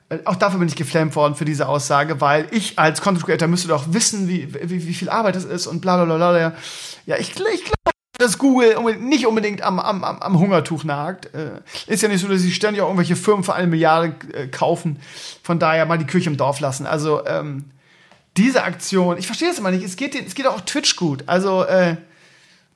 Äh, 0.10 0.20
auch 0.26 0.36
dafür 0.36 0.60
bin 0.60 0.68
ich 0.68 0.76
geflammt 0.76 1.16
worden 1.16 1.34
für 1.34 1.46
diese 1.46 1.68
Aussage, 1.68 2.22
weil 2.22 2.48
ich 2.52 2.78
als 2.78 3.02
Content 3.02 3.26
Creator 3.26 3.48
müsste 3.48 3.70
doch 3.70 3.92
wissen, 3.92 4.28
wie, 4.28 4.54
wie, 4.54 4.86
wie 4.86 4.94
viel 4.94 5.10
Arbeit 5.10 5.36
das 5.36 5.46
ist 5.46 5.66
und 5.66 5.82
bla 5.82 5.96
bla 5.96 6.16
bla 6.16 6.32
bla. 6.32 6.54
Ja, 7.08 7.18
ich, 7.18 7.30
ich 7.32 7.66
glaube, 7.66 7.93
dass 8.24 8.38
Google 8.38 8.80
nicht 9.00 9.28
unbedingt 9.28 9.62
am, 9.62 9.80
am, 9.80 10.04
am 10.04 10.40
Hungertuch 10.40 10.84
nagt. 10.84 11.34
Äh, 11.34 11.62
ist 11.88 12.02
ja 12.02 12.10
nicht 12.10 12.22
so, 12.22 12.28
dass 12.28 12.42
sie 12.42 12.52
ständig 12.52 12.82
auch 12.82 12.88
irgendwelche 12.88 13.16
Firmen 13.16 13.44
für 13.44 13.54
eine 13.54 13.68
Milliarde 13.68 14.16
äh, 14.34 14.48
kaufen. 14.48 15.00
Von 15.44 15.60
daher 15.60 15.86
mal 15.86 15.98
die 15.98 16.06
Kirche 16.06 16.30
im 16.30 16.38
Dorf 16.38 16.60
lassen. 16.60 16.86
Also 16.86 17.26
ähm, 17.26 17.66
diese 18.38 18.64
Aktion, 18.64 19.18
ich 19.18 19.28
verstehe 19.28 19.50
das 19.50 19.60
immer 19.60 19.72
nicht. 19.72 19.84
Es 19.84 19.96
geht, 19.96 20.16
es 20.16 20.36
geht 20.36 20.48
auch 20.48 20.62
Twitch 20.62 20.96
gut. 20.96 21.24
Also 21.28 21.64
äh, 21.66 21.98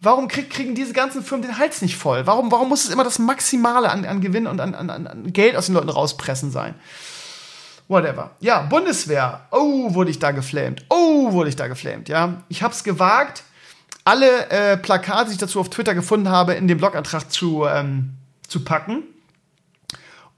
warum 0.02 0.28
krieg, 0.28 0.50
kriegen 0.50 0.76
diese 0.76 0.94
ganzen 0.94 1.24
Firmen 1.24 1.48
den 1.48 1.58
Hals 1.58 1.82
nicht 1.82 1.98
voll? 1.98 2.28
Warum, 2.28 2.52
warum 2.52 2.70
muss 2.70 2.84
es 2.84 2.92
immer 2.92 3.04
das 3.04 3.18
Maximale 3.18 3.90
an, 3.90 4.06
an 4.06 4.22
Gewinn 4.22 4.48
und 4.48 4.60
an, 4.60 4.76
an, 4.76 4.90
an 4.90 5.34
Geld 5.34 5.56
aus 5.56 5.68
den 5.68 5.76
Leuten 5.76 5.90
rauspressen 5.90 6.52
sein? 6.52 6.76
Whatever. 7.88 8.32
Ja, 8.42 8.64
Bundeswehr. 8.64 9.48
Oh, 9.52 9.94
wurde 9.94 10.12
ich 10.12 10.20
da 10.20 10.32
geflamed. 10.32 10.86
Oh, 10.90 11.32
wurde 11.32 11.50
ich 11.50 11.56
da 11.56 11.68
geflamed. 11.68 12.10
Ja, 12.10 12.44
ich 12.50 12.62
habe 12.62 12.74
es 12.74 12.84
gewagt 12.84 13.44
alle 14.08 14.50
äh, 14.50 14.78
Plakate, 14.78 15.26
die 15.26 15.32
ich 15.34 15.38
dazu 15.38 15.60
auf 15.60 15.70
Twitter 15.70 15.94
gefunden 15.94 16.30
habe, 16.30 16.54
in 16.54 16.70
den 16.70 16.78
Blogantrag 16.78 17.30
zu, 17.30 17.66
ähm, 17.66 18.12
zu 18.48 18.64
packen. 18.64 19.04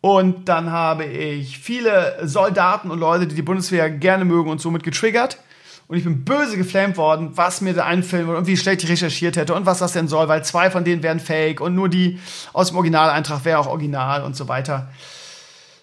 Und 0.01 0.49
dann 0.49 0.71
habe 0.71 1.05
ich 1.05 1.59
viele 1.59 2.17
Soldaten 2.23 2.89
und 2.89 2.99
Leute, 2.99 3.27
die 3.27 3.35
die 3.35 3.43
Bundeswehr 3.43 3.91
gerne 3.91 4.25
mögen 4.25 4.49
und 4.49 4.59
somit 4.59 4.81
getriggert. 4.81 5.37
Und 5.87 5.97
ich 5.97 6.03
bin 6.03 6.25
böse 6.25 6.57
geflamed 6.57 6.97
worden, 6.97 7.31
was 7.35 7.61
mir 7.61 7.75
da 7.75 7.85
einfällt 7.85 8.27
und 8.27 8.47
wie 8.47 8.57
schlecht 8.57 8.83
ich 8.83 8.89
recherchiert 8.89 9.37
hätte 9.37 9.53
und 9.53 9.67
was 9.67 9.77
das 9.77 9.93
denn 9.93 10.07
soll, 10.07 10.27
weil 10.27 10.43
zwei 10.43 10.71
von 10.71 10.83
denen 10.83 11.03
wären 11.03 11.19
fake 11.19 11.61
und 11.61 11.75
nur 11.75 11.89
die 11.89 12.19
aus 12.53 12.69
dem 12.69 12.77
Originaleintrag 12.77 13.45
wäre 13.45 13.59
auch 13.59 13.67
original 13.67 14.23
und 14.23 14.35
so 14.35 14.47
weiter. 14.47 14.87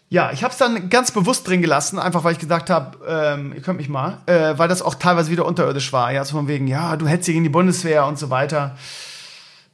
Ja, 0.09 0.31
ich 0.31 0.45
habe 0.45 0.53
es 0.53 0.59
dann 0.59 0.89
ganz 0.89 1.11
bewusst 1.11 1.49
drin 1.49 1.63
gelassen, 1.63 1.99
einfach 1.99 2.23
weil 2.23 2.33
ich 2.33 2.39
gesagt 2.39 2.71
habe, 2.71 2.99
ähm, 3.09 3.53
ihr 3.53 3.61
könnt 3.61 3.79
mich 3.79 3.89
mal, 3.89 4.19
äh, 4.27 4.57
weil 4.57 4.69
das 4.69 4.81
auch 4.81 4.95
teilweise 4.95 5.33
wieder 5.33 5.45
unterirdisch 5.45 5.93
war. 5.93 6.13
Ja, 6.13 6.25
so 6.25 6.37
von 6.37 6.47
wegen, 6.47 6.69
ja, 6.69 6.97
du 6.97 7.09
hättest 7.09 7.27
gegen 7.27 7.43
die 7.43 7.49
Bundeswehr 7.49 8.07
und 8.07 8.17
so 8.17 8.31
weiter. 8.31 8.77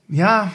Ja, 0.09 0.51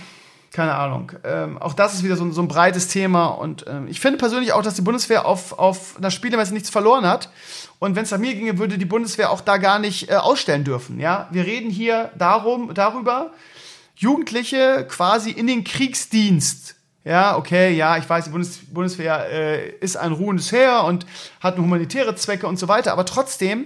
keine 0.52 0.74
Ahnung. 0.74 1.12
Ähm, 1.24 1.60
auch 1.60 1.74
das 1.74 1.94
ist 1.94 2.04
wieder 2.04 2.16
so, 2.16 2.32
so 2.32 2.42
ein 2.42 2.48
breites 2.48 2.88
Thema 2.88 3.28
und 3.28 3.66
ähm, 3.68 3.88
ich 3.88 4.00
finde 4.00 4.18
persönlich 4.18 4.54
auch, 4.54 4.64
dass 4.64 4.74
die 4.74 4.82
Bundeswehr 4.82 5.28
auf, 5.28 5.60
auf 5.60 5.96
einer 5.98 6.10
Spielemesse 6.10 6.56
nichts 6.56 6.72
verloren 6.72 7.06
hat. 7.06 7.30
Und 7.78 7.96
wenn 7.96 8.04
es 8.04 8.14
an 8.14 8.22
mir 8.22 8.34
ginge, 8.34 8.58
würde 8.58 8.80
die 8.80 8.86
Bundeswehr 8.86 9.30
auch 9.30 9.42
da 9.42 9.58
gar 9.58 9.78
nicht 9.78 10.10
äh, 10.10 10.16
ausstellen 10.16 10.64
dürfen. 10.64 11.00
Ja, 11.00 11.28
wir 11.30 11.46
reden 11.46 11.70
hier 11.70 12.10
darum, 12.18 12.74
darüber, 12.74 13.30
Jugendliche 13.96 14.88
quasi 14.90 15.30
in 15.30 15.46
den 15.46 15.64
Kriegsdienst 15.64 16.77
ja, 17.08 17.38
okay, 17.38 17.74
ja, 17.74 17.98
ich 17.98 18.10
weiß, 18.10 18.26
die 18.26 18.32
Bundes 18.32 18.60
Bundeswehr 18.72 19.30
äh, 19.32 19.70
ist 19.80 19.96
ein 19.96 20.12
ruhendes 20.12 20.52
Heer 20.52 20.84
und 20.84 21.06
hat 21.40 21.58
humanitäre 21.58 22.16
Zwecke 22.16 22.48
und 22.48 22.60
so 22.60 22.68
weiter, 22.68 22.92
aber 22.92 23.06
trotzdem 23.06 23.66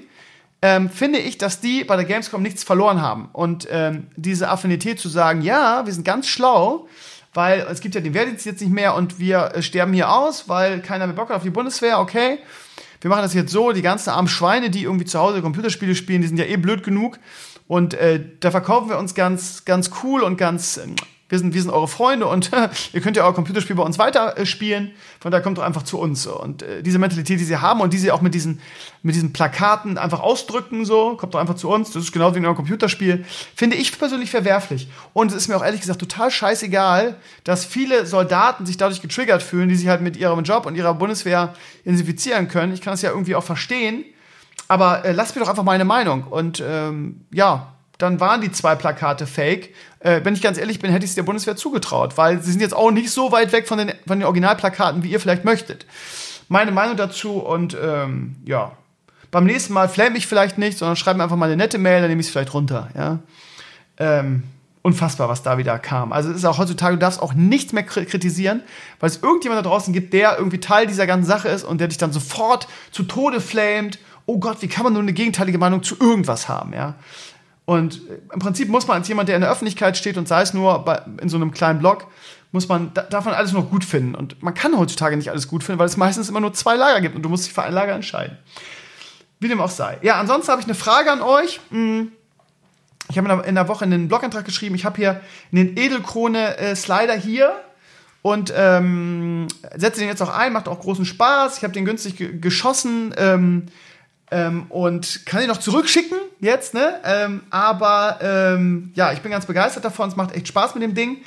ähm, 0.61 0.89
finde 0.89 1.17
ich, 1.17 1.39
dass 1.39 1.59
die 1.59 1.83
bei 1.83 1.95
der 1.95 2.05
Gamescom 2.05 2.43
nichts 2.43 2.63
verloren 2.63 3.01
haben. 3.01 3.29
Und 3.33 3.67
ähm, 3.71 4.07
diese 4.15 4.49
Affinität 4.49 4.99
zu 4.99 5.09
sagen, 5.09 5.41
ja, 5.41 5.85
wir 5.85 5.93
sind 5.93 6.05
ganz 6.05 6.27
schlau, 6.27 6.87
weil 7.33 7.61
es 7.61 7.81
gibt 7.81 7.95
ja 7.95 8.01
den 8.01 8.13
Wehrdienst 8.13 8.45
jetzt 8.45 8.61
nicht 8.61 8.71
mehr 8.71 8.93
und 8.93 9.17
wir 9.17 9.55
äh, 9.55 9.63
sterben 9.63 9.93
hier 9.93 10.11
aus, 10.11 10.47
weil 10.47 10.81
keiner 10.81 11.07
mehr 11.07 11.15
Bock 11.15 11.29
hat 11.29 11.37
auf 11.37 11.43
die 11.43 11.49
Bundeswehr, 11.49 11.99
okay. 11.99 12.37
Wir 12.99 13.09
machen 13.09 13.23
das 13.23 13.33
jetzt 13.33 13.51
so, 13.51 13.71
die 13.71 13.81
ganzen 13.81 14.11
armen 14.11 14.27
Schweine, 14.27 14.69
die 14.69 14.83
irgendwie 14.83 15.05
zu 15.05 15.17
Hause 15.17 15.41
Computerspiele 15.41 15.95
spielen, 15.95 16.21
die 16.21 16.27
sind 16.27 16.37
ja 16.37 16.45
eh 16.45 16.57
blöd 16.57 16.83
genug. 16.83 17.17
Und 17.67 17.95
äh, 17.95 18.23
da 18.39 18.51
verkaufen 18.51 18.89
wir 18.89 18.99
uns 18.99 19.15
ganz, 19.15 19.65
ganz 19.65 19.89
cool 20.03 20.21
und 20.21 20.37
ganz 20.37 20.77
äh, 20.77 20.81
wir 21.31 21.39
sind, 21.39 21.53
wir 21.53 21.61
sind 21.61 21.71
eure 21.71 21.87
Freunde 21.87 22.27
und 22.27 22.51
ihr 22.93 22.99
könnt 22.99 23.15
ja 23.15 23.23
euer 23.23 23.33
Computerspiel 23.33 23.77
bei 23.77 23.83
uns 23.83 23.97
weiterspielen. 23.97 24.91
Von 25.21 25.31
daher 25.31 25.41
kommt 25.41 25.57
doch 25.57 25.63
einfach 25.63 25.83
zu 25.83 25.97
uns. 25.97 26.27
Und 26.27 26.61
äh, 26.61 26.83
diese 26.83 26.99
Mentalität, 26.99 27.39
die 27.39 27.45
sie 27.45 27.55
haben 27.55 27.79
und 27.79 27.93
die 27.93 27.97
sie 27.97 28.11
auch 28.11 28.19
mit 28.19 28.33
diesen, 28.33 28.59
mit 29.01 29.15
diesen 29.15 29.31
Plakaten 29.31 29.97
einfach 29.97 30.19
ausdrücken, 30.19 30.83
so, 30.83 31.15
kommt 31.15 31.33
doch 31.33 31.39
einfach 31.39 31.55
zu 31.55 31.69
uns. 31.69 31.91
Das 31.91 32.03
ist 32.03 32.11
genau 32.11 32.33
wie 32.33 32.39
in 32.39 32.45
eurem 32.45 32.57
Computerspiel. 32.57 33.23
Finde 33.55 33.77
ich 33.77 33.97
persönlich 33.97 34.29
verwerflich. 34.29 34.89
Und 35.13 35.31
es 35.31 35.37
ist 35.37 35.47
mir 35.47 35.55
auch 35.55 35.63
ehrlich 35.63 35.79
gesagt 35.79 36.01
total 36.01 36.31
scheißegal, 36.31 37.15
dass 37.45 37.63
viele 37.63 38.05
Soldaten 38.05 38.65
sich 38.65 38.75
dadurch 38.75 39.01
getriggert 39.01 39.41
fühlen, 39.41 39.69
die 39.69 39.75
sich 39.75 39.87
halt 39.87 40.01
mit 40.01 40.17
ihrem 40.17 40.43
Job 40.43 40.65
und 40.65 40.75
ihrer 40.75 40.93
Bundeswehr 40.93 41.53
identifizieren 41.85 42.49
können. 42.49 42.73
Ich 42.73 42.81
kann 42.81 42.91
das 42.91 43.01
ja 43.03 43.11
irgendwie 43.11 43.35
auch 43.35 43.43
verstehen. 43.45 44.03
Aber 44.67 45.05
äh, 45.05 45.13
lasst 45.13 45.35
mir 45.35 45.43
doch 45.43 45.49
einfach 45.49 45.63
meine 45.63 45.85
Meinung. 45.85 46.23
Und 46.23 46.61
ähm, 46.65 47.21
ja, 47.31 47.71
dann 48.01 48.19
waren 48.19 48.41
die 48.41 48.51
zwei 48.51 48.75
Plakate 48.75 49.27
fake. 49.27 49.73
Äh, 50.01 50.21
wenn 50.23 50.33
ich 50.33 50.41
ganz 50.41 50.57
ehrlich 50.57 50.79
bin, 50.79 50.91
hätte 50.91 51.05
ich 51.05 51.11
es 51.11 51.15
der 51.15 51.23
Bundeswehr 51.23 51.55
zugetraut, 51.55 52.17
weil 52.17 52.41
sie 52.41 52.51
sind 52.51 52.61
jetzt 52.61 52.73
auch 52.73 52.91
nicht 52.91 53.11
so 53.11 53.31
weit 53.31 53.51
weg 53.51 53.67
von 53.67 53.77
den, 53.77 53.93
von 54.07 54.19
den 54.19 54.25
Originalplakaten, 54.25 55.03
wie 55.03 55.11
ihr 55.11 55.19
vielleicht 55.19 55.45
möchtet. 55.45 55.85
Meine 56.49 56.71
Meinung 56.71 56.97
dazu 56.97 57.33
und 57.33 57.77
ähm, 57.81 58.35
ja, 58.43 58.73
beim 59.29 59.45
nächsten 59.45 59.73
Mal 59.73 59.87
flame 59.87 60.17
ich 60.17 60.27
vielleicht 60.27 60.57
nicht, 60.57 60.77
sondern 60.77 60.97
schreibe 60.97 61.17
mir 61.17 61.23
einfach 61.23 61.37
mal 61.37 61.45
eine 61.45 61.55
nette 61.55 61.77
Mail, 61.77 62.01
dann 62.01 62.09
nehme 62.09 62.19
ich 62.19 62.27
es 62.27 62.31
vielleicht 62.31 62.53
runter. 62.53 62.89
Ja? 62.95 63.19
Ähm, 63.97 64.43
unfassbar, 64.81 65.29
was 65.29 65.43
da 65.43 65.57
wieder 65.57 65.79
kam. 65.79 66.11
Also 66.11 66.31
es 66.31 66.37
ist 66.37 66.45
auch 66.45 66.57
heutzutage, 66.57 66.95
du 66.95 66.99
darfst 66.99 67.21
auch 67.21 67.33
nichts 67.33 67.71
mehr 67.71 67.83
kritisieren, 67.83 68.63
weil 68.99 69.09
es 69.09 69.21
irgendjemand 69.21 69.63
da 69.63 69.69
draußen 69.69 69.93
gibt, 69.93 70.13
der 70.13 70.37
irgendwie 70.37 70.59
Teil 70.59 70.87
dieser 70.87 71.07
ganzen 71.07 71.27
Sache 71.27 71.47
ist 71.49 71.63
und 71.63 71.79
der 71.79 71.87
dich 71.87 71.97
dann 71.97 72.11
sofort 72.11 72.67
zu 72.91 73.03
Tode 73.03 73.39
flamet. 73.39 73.99
Oh 74.25 74.39
Gott, 74.39 74.61
wie 74.61 74.67
kann 74.67 74.83
man 74.83 74.93
nur 74.93 75.01
eine 75.01 75.13
gegenteilige 75.13 75.57
Meinung 75.57 75.83
zu 75.83 75.95
irgendwas 75.99 76.49
haben, 76.49 76.73
ja? 76.73 76.95
Und 77.71 78.01
äh, 78.09 78.33
im 78.33 78.39
Prinzip 78.39 78.67
muss 78.67 78.85
man 78.85 78.97
als 78.97 79.07
jemand, 79.07 79.29
der 79.29 79.35
in 79.35 79.41
der 79.41 79.49
Öffentlichkeit 79.49 79.95
steht 79.95 80.17
und 80.17 80.27
sei 80.27 80.41
es 80.41 80.53
nur 80.53 80.79
bei, 80.83 81.01
in 81.21 81.29
so 81.29 81.37
einem 81.37 81.51
kleinen 81.51 81.79
Blog, 81.79 82.07
muss 82.51 82.67
man 82.67 82.93
davon 82.93 83.31
alles 83.31 83.53
noch 83.53 83.69
gut 83.69 83.85
finden. 83.85 84.13
Und 84.13 84.43
man 84.43 84.53
kann 84.53 84.77
heutzutage 84.77 85.15
nicht 85.15 85.29
alles 85.31 85.47
gut 85.47 85.63
finden, 85.63 85.79
weil 85.79 85.85
es 85.85 85.95
meistens 85.95 86.27
immer 86.27 86.41
nur 86.41 86.51
zwei 86.51 86.75
Lager 86.75 86.99
gibt 86.99 87.15
und 87.15 87.21
du 87.21 87.29
musst 87.29 87.45
dich 87.45 87.53
für 87.53 87.63
ein 87.63 87.71
Lager 87.71 87.93
entscheiden. 87.93 88.37
Wie 89.39 89.47
dem 89.47 89.61
auch 89.61 89.69
sei. 89.69 89.99
Ja, 90.01 90.19
ansonsten 90.19 90.51
habe 90.51 90.59
ich 90.59 90.67
eine 90.67 90.75
Frage 90.75 91.13
an 91.13 91.21
euch. 91.21 91.61
Hm. 91.69 92.11
Ich 93.09 93.17
habe 93.17 93.41
in 93.47 93.55
der 93.55 93.69
Woche 93.69 93.85
einen 93.85 94.09
Blogantrag 94.09 94.43
geschrieben. 94.43 94.75
Ich 94.75 94.83
habe 94.83 94.97
hier 94.97 95.21
einen 95.53 95.77
Edelkrone-Slider 95.77 97.15
hier 97.15 97.53
und 98.21 98.53
ähm, 98.53 99.47
setze 99.77 100.01
den 100.01 100.09
jetzt 100.09 100.21
auch 100.21 100.35
ein. 100.35 100.51
Macht 100.51 100.67
auch 100.67 100.81
großen 100.81 101.05
Spaß. 101.05 101.57
Ich 101.57 101.63
habe 101.63 101.71
den 101.71 101.85
günstig 101.85 102.41
geschossen. 102.41 103.15
Ähm, 103.17 103.67
ähm, 104.31 104.65
und 104.69 105.25
kann 105.25 105.41
ihn 105.41 105.47
noch 105.47 105.57
zurückschicken 105.57 106.17
jetzt, 106.39 106.73
ne? 106.73 106.99
Ähm, 107.03 107.43
aber 107.49 108.19
ähm, 108.21 108.91
ja, 108.95 109.11
ich 109.11 109.19
bin 109.19 109.31
ganz 109.31 109.45
begeistert 109.45 109.85
davon. 109.85 110.09
Es 110.09 110.15
macht 110.15 110.33
echt 110.33 110.47
Spaß 110.47 110.73
mit 110.75 110.83
dem 110.83 110.93
Ding. 110.93 111.17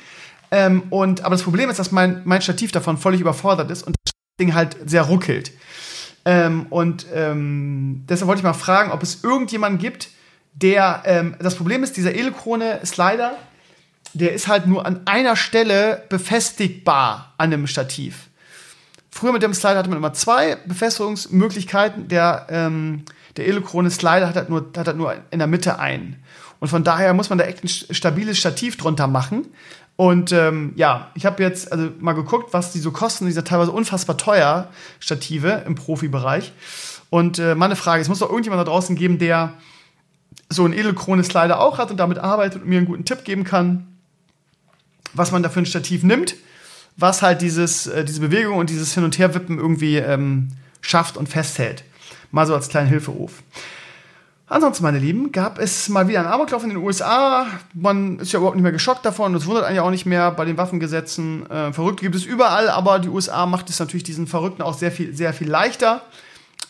Ähm, 0.51 0.83
und 0.89 1.21
aber 1.23 1.35
das 1.35 1.43
Problem 1.43 1.69
ist, 1.69 1.77
dass 1.77 1.91
mein, 1.91 2.21
mein 2.25 2.41
Stativ 2.41 2.71
davon 2.71 2.97
völlig 2.97 3.21
überfordert 3.21 3.69
ist 3.71 3.83
und 3.83 3.95
das 4.03 4.13
Ding 4.39 4.53
halt 4.53 4.75
sehr 4.85 5.03
ruckelt. 5.03 5.51
Ähm, 6.25 6.65
und 6.71 7.05
ähm, 7.13 8.03
deshalb 8.09 8.27
wollte 8.27 8.39
ich 8.39 8.43
mal 8.43 8.53
fragen, 8.53 8.91
ob 8.91 9.03
es 9.03 9.23
irgendjemanden 9.23 9.79
gibt, 9.79 10.09
der 10.53 11.35
das 11.39 11.55
Problem 11.55 11.83
ist, 11.83 11.97
dieser 11.97 12.15
Edelkrone 12.15 12.79
Slider, 12.85 13.35
der 14.13 14.31
ist 14.31 14.47
halt 14.47 14.67
nur 14.67 14.85
an 14.85 15.01
einer 15.03 15.35
Stelle 15.35 16.03
befestigbar 16.07 17.33
an 17.37 17.51
einem 17.51 17.67
Stativ. 17.67 18.29
Früher 19.17 19.31
mit 19.31 19.43
dem 19.43 19.53
Slider 19.53 19.77
hatte 19.77 19.87
man 19.87 19.97
immer 19.97 20.11
zwei 20.11 20.57
Befestigungsmöglichkeiten. 20.65 22.09
Der, 22.09 22.47
ähm, 22.49 23.03
der 23.37 23.47
Elechrone 23.47 23.89
Slider 23.89 24.27
hat 24.27 24.35
halt, 24.35 24.49
nur, 24.49 24.65
hat 24.75 24.87
halt 24.87 24.97
nur 24.97 25.15
in 25.31 25.39
der 25.39 25.47
Mitte 25.47 25.79
einen. 25.79 26.17
Und 26.59 26.67
von 26.67 26.83
daher 26.83 27.13
muss 27.13 27.29
man 27.29 27.37
da 27.37 27.45
echt 27.45 27.63
ein 27.63 27.69
stabiles 27.69 28.37
Stativ 28.37 28.75
drunter 28.75 29.07
machen. 29.07 29.45
Und 29.95 30.33
ähm, 30.33 30.73
ja, 30.75 31.11
ich 31.15 31.25
habe 31.25 31.41
jetzt 31.41 31.71
also 31.71 31.91
mal 32.01 32.11
geguckt, 32.11 32.51
was 32.51 32.73
die 32.73 32.79
so 32.79 32.91
kosten. 32.91 33.25
Die 33.25 33.31
sind 33.31 33.47
teilweise 33.47 33.71
unfassbar 33.71 34.17
teuer, 34.17 34.67
Stative 34.99 35.63
im 35.65 35.75
Profibereich. 35.75 36.51
Und 37.09 37.39
äh, 37.39 37.55
meine 37.55 37.77
Frage, 37.77 38.01
es 38.01 38.09
muss 38.09 38.19
doch 38.19 38.27
irgendjemand 38.27 38.59
da 38.59 38.69
draußen 38.69 38.97
geben, 38.97 39.17
der 39.17 39.53
so 40.49 40.65
ein 40.65 40.73
Edelkrone-Slider 40.73 41.61
auch 41.61 41.77
hat 41.77 41.89
und 41.89 41.95
damit 42.01 42.17
arbeitet 42.17 42.63
und 42.63 42.67
mir 42.67 42.79
einen 42.79 42.87
guten 42.87 43.05
Tipp 43.05 43.23
geben 43.23 43.45
kann, 43.45 43.87
was 45.13 45.31
man 45.31 45.41
da 45.41 45.47
für 45.47 45.59
ein 45.59 45.65
Stativ 45.65 46.03
nimmt, 46.03 46.35
was 46.97 47.21
halt 47.21 47.41
dieses, 47.41 47.87
äh, 47.87 48.05
diese 48.05 48.21
Bewegung 48.21 48.57
und 48.57 48.69
dieses 48.69 48.93
Hin- 48.93 49.03
und 49.03 49.17
Herwippen 49.17 49.57
irgendwie 49.57 49.97
ähm, 49.97 50.49
schafft 50.81 51.17
und 51.17 51.27
festhält. 51.27 51.83
Mal 52.31 52.47
so 52.47 52.53
als 52.53 52.69
kleinen 52.69 52.87
Hilferuf. 52.87 53.43
Ansonsten, 54.47 54.83
meine 54.83 54.99
Lieben, 54.99 55.31
gab 55.31 55.57
es 55.57 55.89
mal 55.89 56.07
wieder 56.07 56.19
einen 56.19 56.27
Amoklauf 56.27 56.63
in 56.63 56.69
den 56.69 56.77
USA. 56.77 57.47
Man 57.73 58.19
ist 58.19 58.31
ja 58.31 58.37
überhaupt 58.37 58.55
nicht 58.55 58.63
mehr 58.63 58.71
geschockt 58.71 59.03
davon. 59.03 59.33
Das 59.33 59.47
wundert 59.47 59.65
einen 59.65 59.75
ja 59.75 59.81
auch 59.81 59.89
nicht 59.89 60.05
mehr 60.05 60.29
bei 60.31 60.45
den 60.45 60.55
Waffengesetzen. 60.55 61.49
Äh, 61.49 61.73
Verrückte 61.73 62.03
gibt 62.03 62.15
es 62.15 62.25
überall, 62.25 62.69
aber 62.69 62.99
die 62.99 63.09
USA 63.09 63.47
macht 63.47 63.71
es 63.71 63.79
natürlich 63.79 64.03
diesen 64.03 64.27
Verrückten 64.27 64.61
auch 64.61 64.75
sehr 64.75 64.91
viel, 64.91 65.15
sehr 65.15 65.33
viel 65.33 65.49
leichter, 65.49 66.03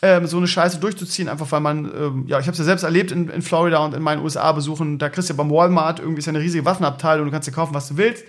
ähm, 0.01 0.25
so 0.25 0.37
eine 0.37 0.47
Scheiße 0.47 0.79
durchzuziehen. 0.79 1.27
Einfach 1.27 1.51
weil 1.51 1.59
man, 1.59 1.85
ähm, 1.85 2.23
ja, 2.27 2.39
ich 2.39 2.45
habe 2.45 2.53
es 2.53 2.59
ja 2.59 2.63
selbst 2.63 2.83
erlebt 2.83 3.11
in, 3.11 3.27
in 3.29 3.41
Florida 3.41 3.79
und 3.79 3.93
in 3.93 4.01
meinen 4.01 4.23
USA-Besuchen. 4.23 4.97
Da 4.97 5.09
kriegst 5.09 5.29
du 5.29 5.33
ja 5.33 5.37
beim 5.37 5.51
Walmart 5.51 5.99
irgendwie 5.99 6.19
ist 6.19 6.27
ja 6.27 6.31
eine 6.31 6.39
riesige 6.39 6.63
Waffenabteilung 6.63 7.23
und 7.23 7.27
du 7.27 7.33
kannst 7.33 7.49
dir 7.49 7.53
kaufen, 7.53 7.73
was 7.73 7.89
du 7.89 7.97
willst. 7.97 8.23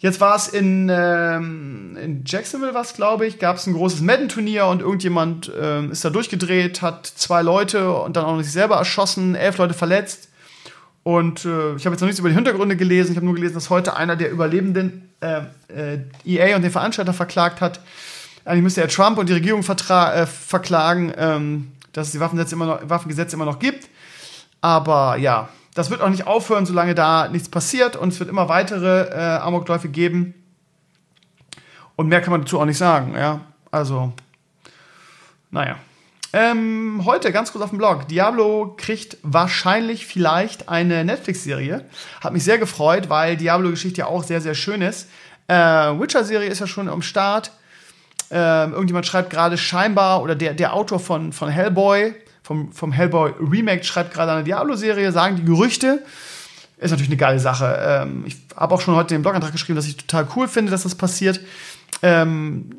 Jetzt 0.00 0.18
war 0.18 0.34
es 0.34 0.48
in, 0.48 0.90
ähm, 0.90 1.94
in 2.02 2.22
Jacksonville, 2.24 2.72
was 2.72 2.94
glaube 2.94 3.26
ich, 3.26 3.38
gab 3.38 3.56
es 3.56 3.66
ein 3.66 3.74
großes 3.74 4.00
Madden-Turnier 4.00 4.64
und 4.64 4.80
irgendjemand 4.80 5.52
ähm, 5.60 5.92
ist 5.92 6.02
da 6.02 6.08
durchgedreht, 6.08 6.80
hat 6.80 7.06
zwei 7.06 7.42
Leute 7.42 7.92
und 7.92 8.16
dann 8.16 8.24
auch 8.24 8.34
noch 8.34 8.42
sich 8.42 8.50
selber 8.50 8.76
erschossen, 8.76 9.34
elf 9.34 9.58
Leute 9.58 9.74
verletzt. 9.74 10.30
Und 11.02 11.44
äh, 11.44 11.74
ich 11.74 11.84
habe 11.84 11.94
jetzt 11.94 12.00
noch 12.00 12.06
nichts 12.06 12.18
über 12.18 12.30
die 12.30 12.34
Hintergründe 12.34 12.76
gelesen. 12.76 13.10
Ich 13.10 13.16
habe 13.16 13.26
nur 13.26 13.34
gelesen, 13.34 13.54
dass 13.54 13.68
heute 13.68 13.94
einer 13.94 14.16
der 14.16 14.30
Überlebenden 14.30 15.10
äh, 15.20 15.42
äh, 15.68 15.98
EA 16.24 16.56
und 16.56 16.62
den 16.62 16.70
Veranstalter 16.70 17.12
verklagt 17.12 17.60
hat. 17.60 17.80
Eigentlich 18.46 18.62
müsste 18.62 18.80
er 18.80 18.88
Trump 18.88 19.18
und 19.18 19.28
die 19.28 19.34
Regierung 19.34 19.60
äh, 19.60 20.26
verklagen, 20.26 21.12
ähm, 21.18 21.72
dass 21.92 22.06
es 22.06 22.12
die 22.12 22.20
Waffengesetze 22.20 22.54
immer, 22.54 22.66
noch, 22.66 22.88
Waffengesetze 22.88 23.36
immer 23.36 23.44
noch 23.44 23.58
gibt. 23.58 23.88
Aber 24.62 25.16
ja, 25.18 25.50
das 25.74 25.90
wird 25.90 26.00
auch 26.00 26.08
nicht 26.08 26.26
aufhören, 26.26 26.66
solange 26.66 26.94
da 26.94 27.28
nichts 27.28 27.48
passiert. 27.48 27.96
Und 27.96 28.12
es 28.12 28.20
wird 28.20 28.28
immer 28.28 28.48
weitere 28.48 29.08
äh, 29.10 29.38
Amokläufe 29.38 29.88
geben. 29.88 30.34
Und 31.96 32.08
mehr 32.08 32.20
kann 32.20 32.32
man 32.32 32.42
dazu 32.42 32.58
auch 32.58 32.64
nicht 32.64 32.78
sagen. 32.78 33.14
Ja, 33.14 33.40
also, 33.70 34.12
naja. 35.50 35.76
Ähm, 36.32 37.02
heute 37.04 37.32
ganz 37.32 37.50
kurz 37.50 37.64
auf 37.64 37.70
dem 37.70 37.78
Blog. 37.78 38.06
Diablo 38.06 38.74
kriegt 38.76 39.16
wahrscheinlich 39.22 40.06
vielleicht 40.06 40.68
eine 40.68 41.04
Netflix-Serie. 41.04 41.84
Hat 42.20 42.32
mich 42.32 42.44
sehr 42.44 42.58
gefreut, 42.58 43.10
weil 43.10 43.36
Diablo-Geschichte 43.36 44.00
ja 44.00 44.06
auch 44.06 44.22
sehr, 44.22 44.40
sehr 44.40 44.54
schön 44.54 44.80
ist. 44.80 45.08
Äh, 45.48 45.54
Witcher-Serie 45.54 46.48
ist 46.48 46.60
ja 46.60 46.68
schon 46.68 46.88
am 46.88 47.02
Start. 47.02 47.50
Äh, 48.30 48.70
irgendjemand 48.70 49.06
schreibt 49.06 49.30
gerade 49.30 49.58
scheinbar, 49.58 50.22
oder 50.22 50.36
der, 50.36 50.54
der 50.54 50.72
Autor 50.72 51.00
von, 51.00 51.32
von 51.32 51.48
Hellboy, 51.48 52.14
vom, 52.50 52.72
vom 52.72 52.90
Hellboy 52.90 53.34
Remake 53.38 53.84
schreibt 53.84 54.12
gerade 54.12 54.32
eine 54.32 54.42
Diablo-Serie, 54.42 55.12
sagen 55.12 55.36
die 55.36 55.44
Gerüchte. 55.44 56.02
Ist 56.78 56.90
natürlich 56.90 57.08
eine 57.08 57.16
geile 57.16 57.38
Sache. 57.38 57.78
Ähm, 57.80 58.24
ich 58.26 58.38
habe 58.56 58.74
auch 58.74 58.80
schon 58.80 58.96
heute 58.96 59.14
den 59.14 59.22
Blogantrag 59.22 59.52
geschrieben, 59.52 59.76
dass 59.76 59.86
ich 59.86 59.96
total 59.96 60.26
cool 60.34 60.48
finde, 60.48 60.72
dass 60.72 60.82
das 60.82 60.96
passiert. 60.96 61.38
Ähm, 62.02 62.70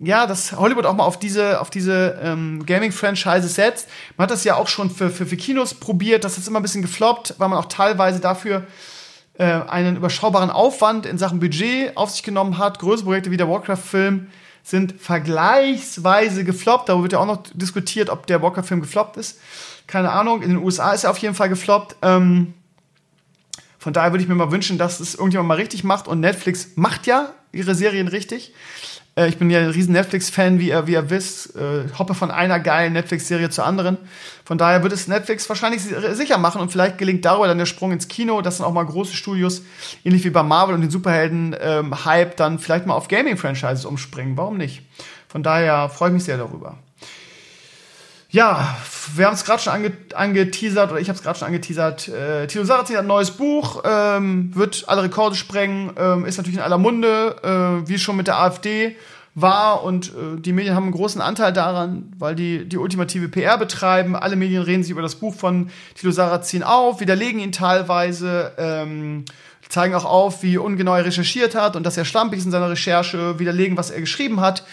ja, 0.00 0.26
dass 0.26 0.50
Hollywood 0.50 0.84
auch 0.84 0.94
mal 0.94 1.04
auf 1.04 1.16
diese, 1.16 1.60
auf 1.60 1.70
diese 1.70 2.18
ähm, 2.20 2.66
Gaming-Franchise 2.66 3.46
setzt. 3.46 3.88
Man 4.16 4.24
hat 4.24 4.32
das 4.32 4.42
ja 4.42 4.56
auch 4.56 4.66
schon 4.66 4.90
für, 4.90 5.10
für, 5.10 5.26
für 5.26 5.36
Kinos 5.36 5.74
probiert, 5.74 6.24
das 6.24 6.36
ist 6.36 6.48
immer 6.48 6.58
ein 6.58 6.62
bisschen 6.62 6.82
gefloppt, 6.82 7.36
weil 7.38 7.48
man 7.48 7.58
auch 7.60 7.66
teilweise 7.66 8.18
dafür 8.18 8.66
äh, 9.34 9.44
einen 9.44 9.94
überschaubaren 9.94 10.50
Aufwand 10.50 11.06
in 11.06 11.18
Sachen 11.18 11.38
Budget 11.38 11.96
auf 11.96 12.10
sich 12.10 12.24
genommen 12.24 12.58
hat. 12.58 12.80
Größere 12.80 13.04
Projekte 13.04 13.30
wie 13.30 13.36
der 13.36 13.48
Warcraft-Film 13.48 14.26
sind 14.62 15.00
vergleichsweise 15.00 16.44
gefloppt. 16.44 16.88
Da 16.88 17.00
wird 17.02 17.12
ja 17.12 17.18
auch 17.18 17.26
noch 17.26 17.42
diskutiert, 17.54 18.10
ob 18.10 18.26
der 18.26 18.42
Walker-Film 18.42 18.80
gefloppt 18.80 19.16
ist. 19.16 19.38
Keine 19.86 20.10
Ahnung. 20.12 20.42
In 20.42 20.50
den 20.50 20.58
USA 20.58 20.92
ist 20.92 21.04
er 21.04 21.10
auf 21.10 21.18
jeden 21.18 21.34
Fall 21.34 21.48
gefloppt. 21.48 21.96
Ähm, 22.02 22.54
von 23.78 23.92
daher 23.92 24.12
würde 24.12 24.22
ich 24.22 24.28
mir 24.28 24.34
mal 24.34 24.50
wünschen, 24.50 24.76
dass 24.76 25.00
es 25.00 25.14
irgendjemand 25.14 25.48
mal 25.48 25.54
richtig 25.54 25.84
macht. 25.84 26.08
Und 26.08 26.20
Netflix 26.20 26.72
macht 26.74 27.06
ja 27.06 27.32
ihre 27.52 27.74
Serien 27.74 28.08
richtig. 28.08 28.52
Äh, 29.18 29.28
ich 29.28 29.38
bin 29.38 29.50
ja 29.50 29.58
ein 29.58 29.70
riesen 29.70 29.92
Netflix-Fan, 29.92 30.60
wie 30.60 30.68
ihr, 30.68 30.86
wie 30.86 30.92
ihr 30.92 31.10
wisst. 31.10 31.56
Äh, 31.56 31.88
hoppe 31.98 32.14
von 32.14 32.30
einer 32.30 32.60
geilen 32.60 32.92
Netflix-Serie 32.92 33.50
zur 33.50 33.66
anderen. 33.66 33.98
Von 34.44 34.58
daher 34.58 34.82
wird 34.82 34.92
es 34.92 35.08
Netflix 35.08 35.48
wahrscheinlich 35.48 35.82
sicher 35.82 36.38
machen 36.38 36.60
und 36.60 36.70
vielleicht 36.70 36.96
gelingt 36.96 37.24
darüber 37.24 37.48
dann 37.48 37.58
der 37.58 37.66
Sprung 37.66 37.92
ins 37.92 38.08
Kino, 38.08 38.40
dass 38.40 38.58
dann 38.58 38.66
auch 38.66 38.72
mal 38.72 38.86
große 38.86 39.14
Studios, 39.14 39.62
ähnlich 40.04 40.24
wie 40.24 40.30
bei 40.30 40.42
Marvel 40.42 40.74
und 40.74 40.80
den 40.80 40.90
Superhelden-Hype, 40.90 42.30
ähm, 42.30 42.36
dann 42.36 42.58
vielleicht 42.58 42.86
mal 42.86 42.94
auf 42.94 43.08
Gaming-Franchises 43.08 43.84
umspringen. 43.84 44.36
Warum 44.36 44.56
nicht? 44.56 44.82
Von 45.26 45.42
daher 45.42 45.88
freue 45.90 46.08
ich 46.08 46.14
mich 46.14 46.24
sehr 46.24 46.38
darüber. 46.38 46.78
Ja, 48.30 48.76
wir 49.16 49.24
haben 49.24 49.34
es 49.34 49.44
gerade 49.44 49.62
schon 49.62 49.72
ange 49.72 49.92
angeteasert, 50.12 50.90
oder 50.90 51.00
ich 51.00 51.08
habe 51.08 51.16
es 51.16 51.22
gerade 51.22 51.38
schon 51.38 51.46
angeteasert. 51.46 52.08
Äh, 52.08 52.46
Tilo 52.46 52.62
Sarrazin 52.64 52.96
hat 52.96 53.04
ein 53.04 53.08
neues 53.08 53.30
Buch, 53.30 53.82
ähm, 53.86 54.54
wird 54.54 54.84
alle 54.86 55.04
Rekorde 55.04 55.34
sprengen, 55.34 55.92
ähm, 55.96 56.26
ist 56.26 56.36
natürlich 56.36 56.58
in 56.58 56.62
aller 56.62 56.76
Munde, 56.76 57.36
äh, 57.42 57.88
wie 57.88 57.98
schon 57.98 58.16
mit 58.16 58.26
der 58.26 58.38
AfD 58.38 58.96
war 59.34 59.82
und 59.82 60.08
äh, 60.08 60.40
die 60.40 60.52
Medien 60.52 60.74
haben 60.74 60.84
einen 60.84 60.92
großen 60.92 61.22
Anteil 61.22 61.54
daran, 61.54 62.12
weil 62.18 62.34
die 62.34 62.68
die 62.68 62.76
ultimative 62.76 63.30
PR 63.30 63.56
betreiben. 63.56 64.14
Alle 64.14 64.36
Medien 64.36 64.62
reden 64.62 64.82
sich 64.82 64.92
über 64.92 65.02
das 65.02 65.14
Buch 65.14 65.34
von 65.34 65.70
Tilo 65.94 66.12
Sarrazin 66.12 66.62
auf, 66.62 67.00
widerlegen 67.00 67.40
ihn 67.40 67.52
teilweise, 67.52 68.52
ähm, 68.58 69.24
zeigen 69.70 69.94
auch 69.94 70.04
auf, 70.04 70.42
wie 70.42 70.58
ungenau 70.58 70.94
er 70.94 71.06
recherchiert 71.06 71.54
hat 71.54 71.76
und 71.76 71.84
dass 71.84 71.96
er 71.96 72.04
schlampig 72.04 72.40
ist 72.40 72.44
in 72.44 72.50
seiner 72.50 72.68
Recherche, 72.68 73.38
widerlegen, 73.38 73.78
was 73.78 73.90
er 73.90 74.00
geschrieben 74.00 74.40
hat. 74.40 74.64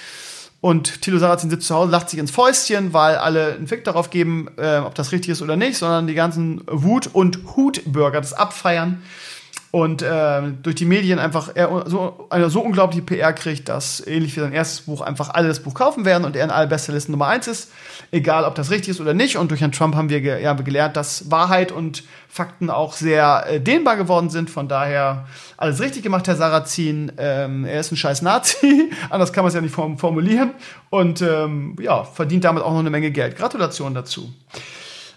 Und 0.62 1.02
Tilo 1.02 1.20
Sarrazin 1.20 1.50
sitzt 1.50 1.68
zu 1.68 1.76
Hause, 1.76 1.92
lacht 1.92 2.10
sich 2.10 2.20
ins 2.20 2.32
Fäustchen, 2.32 2.94
weil 2.94 3.18
alle 3.18 3.54
einen 3.54 3.68
Fick 3.68 3.84
darauf 3.84 4.10
geben, 4.10 4.48
äh, 4.58 4.78
ob 4.78 4.96
das 4.96 5.12
richtig 5.12 5.32
ist 5.32 5.42
oder 5.42 5.56
nicht, 5.56 5.78
sondern 5.78 6.08
die 6.08 6.16
ganzen 6.16 6.62
Wut- 6.68 7.10
und 7.14 7.56
Hutbürger 7.56 8.20
das 8.20 8.34
abfeiern 8.34 9.04
und 9.76 10.02
äh, 10.02 10.42
durch 10.64 10.78
die 10.78 10.86
Medien 10.86 11.20
einfach 11.20 11.50
er 11.54 11.84
so, 11.88 12.28
eine 12.30 12.50
so 12.50 12.62
unglaubliche 12.62 13.02
PR 13.02 13.34
kriegt, 13.34 13.68
dass 13.68 14.00
ähnlich 14.08 14.34
wie 14.38 14.40
sein 14.40 14.54
erstes 14.54 14.86
Buch 14.86 15.02
einfach 15.02 15.32
alle 15.34 15.50
das 15.50 15.60
Buch 15.60 15.74
kaufen 15.74 16.06
werden 16.06 16.24
und 16.24 16.38
er 16.38 16.46
in 16.46 16.50
allen 16.50 16.70
Bestsellerlisten 16.70 17.12
Nummer 17.12 17.28
eins 17.28 17.50
ist, 17.50 17.74
egal 18.10 18.46
ob 18.46 18.56
das 18.56 18.72
richtig 18.72 18.92
ist 18.92 19.02
oder 19.02 19.14
nicht. 19.14 19.36
Und 19.36 19.52
durch 19.52 19.60
Herrn 19.60 19.74
Trump 19.74 19.94
haben 19.96 20.08
wir 20.08 20.22
ge 20.22 20.42
ja, 20.42 20.54
gelernt, 20.54 20.96
dass 20.96 21.30
Wahrheit 21.30 21.74
und 21.74 22.06
Fakten 22.30 22.70
auch 22.70 22.94
sehr 22.94 23.48
äh, 23.50 23.60
dehnbar 23.60 23.98
geworden 23.98 24.30
sind. 24.30 24.50
Von 24.50 24.70
daher 24.70 25.26
alles 25.58 25.82
richtig 25.82 26.04
gemacht, 26.04 26.26
Herr 26.30 26.38
Sarrazin. 26.38 27.12
Ähm, 27.18 27.66
er 27.66 27.82
ist 27.82 27.92
ein 27.92 27.98
scheiß 27.98 28.22
Nazi, 28.22 28.94
anders 29.10 29.34
kann 29.34 29.44
man 29.44 29.50
es 29.50 29.56
ja 29.56 29.62
nicht 29.62 29.76
formulieren. 29.76 30.52
Und 30.90 31.22
ähm, 31.22 31.76
ja, 31.82 32.06
verdient 32.06 32.46
damit 32.46 32.64
auch 32.64 32.72
noch 32.72 32.80
eine 32.80 32.92
Menge 32.92 33.12
Geld. 33.12 33.36
Gratulation 33.36 33.94
dazu. 33.94 34.34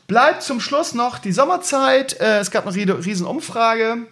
Bleibt 0.08 0.42
zum 0.42 0.58
Schluss 0.58 0.94
noch 0.94 1.18
die 1.18 1.30
Sommerzeit. 1.30 2.20
Äh, 2.20 2.40
es 2.40 2.50
gab 2.50 2.66
eine 2.66 3.06
riesen 3.06 3.24
Umfrage 3.24 4.08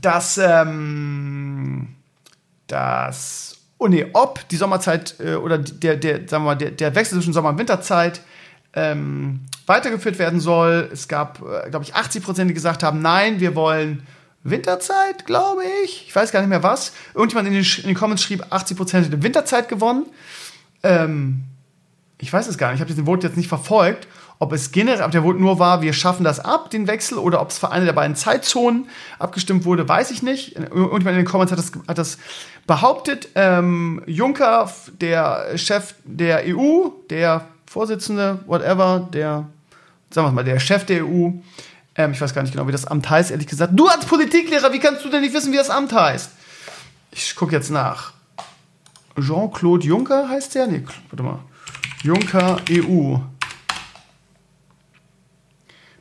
dass, 0.00 0.38
ähm, 0.38 1.96
dass 2.66 3.56
oh 3.78 3.88
nee, 3.88 4.06
ob 4.12 4.46
die 4.48 4.56
Sommerzeit 4.56 5.16
äh, 5.18 5.34
oder 5.34 5.58
der, 5.58 5.96
der, 5.96 6.28
sagen 6.28 6.44
wir 6.44 6.50
mal, 6.50 6.54
der, 6.54 6.70
der 6.70 6.94
Wechsel 6.94 7.16
zwischen 7.16 7.32
Sommer- 7.32 7.48
und 7.48 7.58
Winterzeit 7.58 8.20
ähm, 8.74 9.40
weitergeführt 9.66 10.18
werden 10.18 10.38
soll. 10.38 10.90
Es 10.92 11.08
gab, 11.08 11.40
äh, 11.40 11.70
glaube 11.70 11.84
ich, 11.84 11.94
80 11.94 12.22
Prozent, 12.22 12.50
die 12.50 12.54
gesagt 12.54 12.82
haben, 12.82 13.00
nein, 13.00 13.40
wir 13.40 13.56
wollen 13.56 14.06
Winterzeit, 14.42 15.26
glaube 15.26 15.62
ich. 15.84 16.06
Ich 16.06 16.14
weiß 16.14 16.30
gar 16.30 16.40
nicht 16.40 16.50
mehr 16.50 16.62
was. 16.62 16.92
Irgendjemand 17.14 17.48
in 17.48 17.54
den, 17.54 17.64
in 17.78 17.88
den 17.88 17.94
Comments 17.94 18.22
schrieb, 18.22 18.44
80 18.50 18.76
Prozent 18.76 19.06
hätte 19.06 19.22
Winterzeit 19.22 19.68
gewonnen. 19.68 20.06
Ähm, 20.82 21.44
ich 22.18 22.32
weiß 22.32 22.46
es 22.48 22.58
gar 22.58 22.68
nicht. 22.68 22.76
Ich 22.76 22.80
habe 22.80 22.90
diesen 22.90 23.06
Vote 23.06 23.26
jetzt 23.26 23.36
nicht 23.36 23.48
verfolgt. 23.48 24.06
Ob 24.42 24.54
es 24.54 24.72
generell, 24.72 25.04
ob 25.04 25.10
der 25.10 25.22
Vote 25.22 25.38
nur 25.38 25.58
war, 25.58 25.82
wir 25.82 25.92
schaffen 25.92 26.24
das 26.24 26.40
ab, 26.40 26.70
den 26.70 26.86
Wechsel, 26.86 27.18
oder 27.18 27.42
ob 27.42 27.50
es 27.50 27.58
für 27.58 27.70
eine 27.70 27.84
der 27.84 27.92
beiden 27.92 28.16
Zeitzonen 28.16 28.88
abgestimmt 29.18 29.66
wurde, 29.66 29.86
weiß 29.86 30.10
ich 30.12 30.22
nicht. 30.22 30.56
Irgendjemand 30.56 31.08
in 31.08 31.16
den 31.16 31.24
Comments 31.26 31.52
hat 31.52 31.58
das, 31.58 31.72
hat 31.86 31.98
das 31.98 32.16
behauptet. 32.66 33.28
Ähm, 33.34 34.02
Juncker, 34.06 34.72
der 34.98 35.58
Chef 35.58 35.94
der 36.04 36.44
EU, 36.46 36.88
der 37.10 37.44
Vorsitzende, 37.66 38.38
whatever, 38.46 39.06
der, 39.12 39.46
sagen 40.08 40.28
wir 40.28 40.32
mal, 40.32 40.44
der 40.44 40.58
Chef 40.58 40.86
der 40.86 41.04
EU, 41.04 41.32
ähm, 41.96 42.12
ich 42.12 42.20
weiß 42.20 42.32
gar 42.32 42.40
nicht 42.40 42.52
genau, 42.52 42.66
wie 42.66 42.72
das 42.72 42.86
Amt 42.86 43.10
heißt, 43.10 43.30
ehrlich 43.30 43.46
gesagt. 43.46 43.74
Du 43.76 43.88
als 43.88 44.06
Politiklehrer, 44.06 44.72
wie 44.72 44.78
kannst 44.78 45.04
du 45.04 45.10
denn 45.10 45.20
nicht 45.20 45.34
wissen, 45.34 45.52
wie 45.52 45.58
das 45.58 45.68
Amt 45.68 45.92
heißt? 45.92 46.30
Ich 47.10 47.36
gucke 47.36 47.52
jetzt 47.52 47.70
nach. 47.70 48.14
Jean-Claude 49.20 49.86
Juncker 49.86 50.30
heißt 50.30 50.54
der? 50.54 50.66
Nee, 50.66 50.82
warte 51.10 51.22
mal. 51.22 51.40
Juncker 52.02 52.56
EU. 52.70 53.18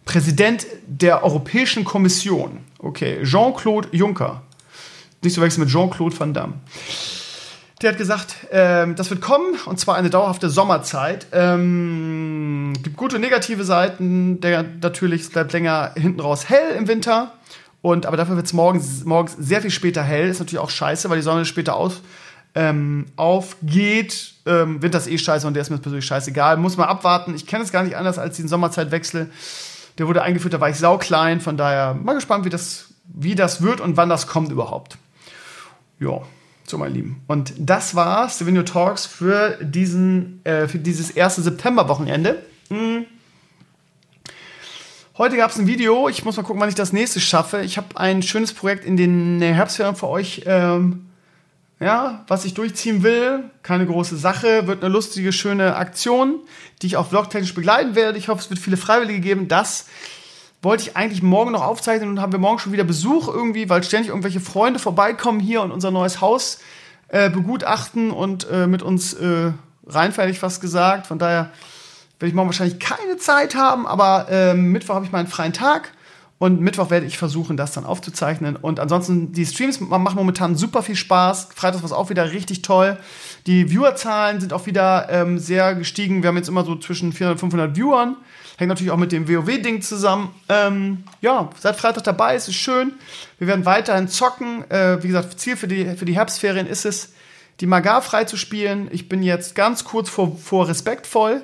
Präsident 0.09 0.65
der 0.87 1.23
Europäischen 1.23 1.83
Kommission. 1.83 2.61
Okay, 2.79 3.21
Jean-Claude 3.23 3.89
Juncker. 3.91 4.41
Nicht 5.21 5.35
zu 5.35 5.41
wechseln 5.41 5.65
mit 5.65 5.69
Jean-Claude 5.69 6.19
Van 6.19 6.33
Damme. 6.33 6.53
Der 7.79 7.91
hat 7.91 7.99
gesagt, 7.99 8.35
ähm, 8.51 8.95
das 8.95 9.11
wird 9.11 9.21
kommen 9.21 9.53
und 9.67 9.79
zwar 9.79 9.97
eine 9.97 10.09
dauerhafte 10.09 10.49
Sommerzeit. 10.49 11.27
Ähm, 11.31 12.73
gibt 12.81 12.97
gute 12.97 13.17
und 13.17 13.21
negative 13.21 13.63
Seiten. 13.63 14.41
Der 14.41 14.65
natürlich 14.81 15.29
bleibt 15.29 15.53
länger 15.53 15.91
hinten 15.95 16.21
raus 16.21 16.49
hell 16.49 16.75
im 16.75 16.87
Winter. 16.87 17.33
Und 17.83 18.07
aber 18.07 18.17
dafür 18.17 18.35
wird 18.35 18.47
es 18.47 18.53
morgens, 18.53 19.05
morgens 19.05 19.35
sehr 19.37 19.61
viel 19.61 19.69
später 19.69 20.01
hell. 20.01 20.27
Ist 20.27 20.39
natürlich 20.39 20.57
auch 20.57 20.71
scheiße, 20.71 21.07
weil 21.11 21.17
die 21.17 21.23
Sonne 21.23 21.45
später 21.45 21.75
aus, 21.75 22.01
ähm, 22.55 23.05
aufgeht. 23.15 24.33
Ähm, 24.47 24.81
Winter 24.81 24.97
ist 24.97 25.07
eh 25.07 25.19
scheiße 25.19 25.45
und 25.45 25.53
der 25.53 25.61
ist 25.61 25.69
mir 25.69 25.77
persönlich 25.77 26.05
scheißegal. 26.07 26.57
Muss 26.57 26.77
man 26.77 26.87
abwarten. 26.89 27.35
Ich 27.35 27.45
kenne 27.45 27.63
es 27.63 27.71
gar 27.71 27.83
nicht 27.83 27.95
anders 27.95 28.17
als 28.17 28.37
den 28.37 28.47
Sommerzeitwechsel. 28.47 29.29
Der 29.99 30.07
wurde 30.07 30.23
eingeführt, 30.23 30.53
da 30.53 30.61
war 30.61 30.69
ich 30.69 30.77
sauklein. 30.77 31.41
Von 31.41 31.57
daher 31.57 31.93
mal 31.93 32.13
gespannt, 32.13 32.45
wie 32.45 32.49
das, 32.49 32.93
wie 33.03 33.35
das 33.35 33.61
wird 33.61 33.81
und 33.81 33.97
wann 33.97 34.09
das 34.09 34.27
kommt 34.27 34.51
überhaupt. 34.51 34.97
Ja. 35.99 36.21
So, 36.65 36.77
mein 36.77 36.93
Lieben. 36.93 37.23
Und 37.25 37.53
das 37.57 37.95
war 37.95 38.29
Stevenio 38.29 38.61
Talks 38.61 39.07
für, 39.07 39.57
diesen, 39.59 40.45
äh, 40.45 40.67
für 40.67 40.77
dieses 40.77 41.09
erste 41.09 41.41
September-Wochenende. 41.41 42.43
Mhm. 42.69 43.05
Heute 45.17 45.35
gab 45.35 45.49
es 45.49 45.57
ein 45.57 45.65
Video. 45.65 46.07
Ich 46.07 46.23
muss 46.23 46.37
mal 46.37 46.43
gucken, 46.43 46.61
wann 46.61 46.69
ich 46.69 46.75
das 46.75 46.93
nächste 46.93 47.19
schaffe. 47.19 47.61
Ich 47.61 47.77
habe 47.77 47.97
ein 47.97 48.21
schönes 48.21 48.53
Projekt 48.53 48.85
in 48.85 48.97
den 48.97 49.41
Herbstferien 49.41 49.95
für 49.95 50.07
euch, 50.07 50.43
ähm, 50.45 51.08
ja, 51.79 52.25
was 52.27 52.45
ich 52.45 52.53
durchziehen 52.53 53.03
will. 53.03 53.45
Keine 53.63 53.85
große 53.85 54.17
Sache. 54.17 54.67
Wird 54.67 54.83
eine 54.83 54.93
lustige, 54.93 55.31
schöne 55.31 55.75
Aktion, 55.75 56.39
die 56.81 56.87
ich 56.87 56.97
auch 56.97 57.07
vlogtechnisch 57.07 57.53
begleiten 57.53 57.95
werde. 57.95 58.17
Ich 58.17 58.27
hoffe, 58.27 58.41
es 58.41 58.49
wird 58.49 58.59
viele 58.59 58.77
Freiwillige 58.77 59.21
geben. 59.21 59.47
Das 59.47 59.85
wollte 60.61 60.83
ich 60.83 60.97
eigentlich 60.97 61.23
morgen 61.23 61.51
noch 61.51 61.63
aufzeichnen 61.63 62.09
und 62.09 62.21
haben 62.21 62.33
wir 62.33 62.39
morgen 62.39 62.59
schon 62.59 62.73
wieder 62.73 62.83
Besuch 62.83 63.29
irgendwie, 63.29 63.69
weil 63.69 63.81
ständig 63.83 64.09
irgendwelche 64.09 64.41
Freunde 64.41 64.79
vorbeikommen 64.79 65.39
hier 65.39 65.61
und 65.61 65.71
unser 65.71 65.89
neues 65.89 66.19
Haus 66.19 66.59
äh, 67.07 67.29
begutachten 67.29 68.11
und 68.11 68.47
äh, 68.49 68.67
mit 68.67 68.81
uns 68.81 69.13
äh, 69.13 69.51
ich 70.29 70.39
fast 70.39 70.61
gesagt. 70.61 71.07
Von 71.07 71.17
daher 71.17 71.51
werde 72.19 72.27
ich 72.27 72.33
morgen 72.33 72.49
wahrscheinlich 72.49 72.79
keine 72.79 73.17
Zeit 73.17 73.55
haben, 73.55 73.87
aber 73.87 74.27
äh, 74.29 74.53
Mittwoch 74.53 74.95
habe 74.95 75.05
ich 75.05 75.11
meinen 75.13 75.27
freien 75.27 75.53
Tag 75.53 75.93
und 76.39 76.61
Mittwoch 76.61 76.89
werde 76.89 77.05
ich 77.05 77.17
versuchen, 77.17 77.57
das 77.57 77.73
dann 77.73 77.85
aufzuzeichnen. 77.85 78.55
Und 78.55 78.79
ansonsten, 78.79 79.33
die 79.33 79.45
Streams 79.45 79.81
machen 79.81 80.15
momentan 80.15 80.55
super 80.55 80.81
viel 80.81 80.95
Spaß. 80.95 81.49
Freitag 81.53 81.81
war 81.81 81.85
es 81.85 81.91
auch 81.91 82.09
wieder 82.09 82.31
richtig 82.31 82.61
toll. 82.61 82.97
Die 83.45 83.69
Viewerzahlen 83.69 84.39
sind 84.39 84.53
auch 84.53 84.65
wieder 84.65 85.09
ähm, 85.09 85.37
sehr 85.37 85.75
gestiegen. 85.75 86.23
Wir 86.23 86.29
haben 86.29 86.37
jetzt 86.37 86.47
immer 86.47 86.63
so 86.63 86.77
zwischen 86.77 87.11
400 87.11 87.35
und 87.35 87.51
500 87.51 87.75
Viewern. 87.75 88.15
Hängt 88.57 88.69
natürlich 88.69 88.91
auch 88.91 88.97
mit 88.97 89.11
dem 89.11 89.27
WoW-Ding 89.27 89.81
zusammen. 89.81 90.33
Ähm, 90.47 91.03
ja, 91.19 91.49
seid 91.59 91.75
Freitag 91.75 92.05
dabei, 92.05 92.35
es 92.35 92.47
ist 92.47 92.55
schön. 92.55 92.93
Wir 93.37 93.47
werden 93.47 93.65
weiterhin 93.65 94.07
zocken. 94.07 94.69
Äh, 94.71 95.03
wie 95.03 95.07
gesagt, 95.07 95.37
Ziel 95.41 95.57
für 95.57 95.67
die, 95.67 95.97
für 95.97 96.05
die 96.05 96.15
Herbstferien 96.15 96.67
ist 96.67 96.85
es, 96.85 97.11
die 97.59 97.67
Magar 97.67 98.01
frei 98.01 98.23
zu 98.23 98.37
spielen. 98.37 98.87
Ich 98.91 99.09
bin 99.09 99.23
jetzt 99.23 99.55
ganz 99.55 99.83
kurz 99.83 100.07
vor, 100.09 100.37
vor 100.37 100.69
respektvoll. 100.69 101.41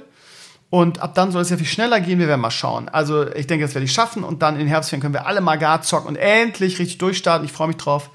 Und 0.69 0.99
ab 0.99 1.15
dann 1.15 1.31
soll 1.31 1.41
es 1.41 1.49
ja 1.49 1.57
viel 1.57 1.65
schneller 1.65 2.01
gehen. 2.01 2.19
Wir 2.19 2.27
werden 2.27 2.41
mal 2.41 2.51
schauen. 2.51 2.89
Also, 2.89 3.31
ich 3.33 3.47
denke, 3.47 3.65
das 3.65 3.75
werde 3.75 3.85
ich 3.85 3.93
schaffen. 3.93 4.23
Und 4.23 4.41
dann 4.41 4.55
in 4.55 4.61
den 4.61 4.67
Herbstferien 4.67 5.01
können 5.01 5.13
wir 5.13 5.25
alle 5.27 5.41
Magar 5.41 5.81
zocken 5.81 6.09
und 6.09 6.15
endlich 6.15 6.79
richtig 6.79 6.97
durchstarten. 6.97 7.45
Ich 7.45 7.51
freue 7.51 7.67
mich 7.67 7.77
drauf. 7.77 8.09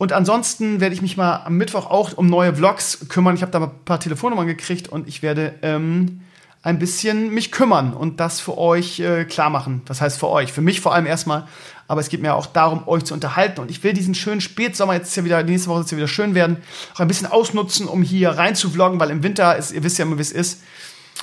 Und 0.00 0.12
ansonsten 0.12 0.80
werde 0.80 0.94
ich 0.94 1.02
mich 1.02 1.18
mal 1.18 1.42
am 1.44 1.58
Mittwoch 1.58 1.84
auch 1.84 2.16
um 2.16 2.26
neue 2.26 2.54
Vlogs 2.54 3.08
kümmern. 3.08 3.34
Ich 3.34 3.42
habe 3.42 3.52
da 3.52 3.60
mal 3.60 3.66
ein 3.66 3.84
paar 3.84 4.00
Telefonnummern 4.00 4.46
gekriegt 4.46 4.88
und 4.88 5.06
ich 5.06 5.20
werde 5.20 5.54
ähm, 5.60 6.22
ein 6.62 6.78
bisschen 6.78 7.34
mich 7.34 7.52
kümmern 7.52 7.92
und 7.92 8.20
das 8.20 8.40
für 8.40 8.56
euch 8.56 9.00
äh, 9.00 9.26
klar 9.26 9.50
machen. 9.50 9.82
Was 9.86 10.00
heißt 10.00 10.18
für 10.18 10.28
euch? 10.28 10.52
Für 10.52 10.62
mich 10.62 10.80
vor 10.80 10.94
allem 10.94 11.04
erstmal, 11.06 11.46
aber 11.86 12.00
es 12.00 12.08
geht 12.08 12.22
mir 12.22 12.34
auch 12.34 12.46
darum, 12.46 12.88
euch 12.88 13.04
zu 13.04 13.12
unterhalten. 13.12 13.60
Und 13.60 13.70
ich 13.70 13.82
will 13.82 13.92
diesen 13.92 14.14
schönen 14.14 14.40
Spätsommer 14.40 14.94
jetzt 14.94 15.14
ja 15.16 15.24
wieder, 15.24 15.42
nächste 15.42 15.68
Woche 15.68 15.78
soll 15.78 15.84
es 15.84 15.90
ja 15.90 15.96
wieder 15.98 16.08
schön 16.08 16.34
werden, 16.34 16.58
auch 16.94 17.00
ein 17.00 17.08
bisschen 17.08 17.26
ausnutzen, 17.26 17.86
um 17.86 18.02
hier 18.02 18.30
rein 18.30 18.54
zu 18.54 18.70
vloggen, 18.70 19.00
weil 19.00 19.10
im 19.10 19.22
Winter 19.22 19.56
ist, 19.56 19.70
ihr 19.70 19.82
wisst 19.82 19.98
ja 19.98 20.06
immer, 20.06 20.16
wie 20.16 20.22
es 20.22 20.32
ist. 20.32 20.62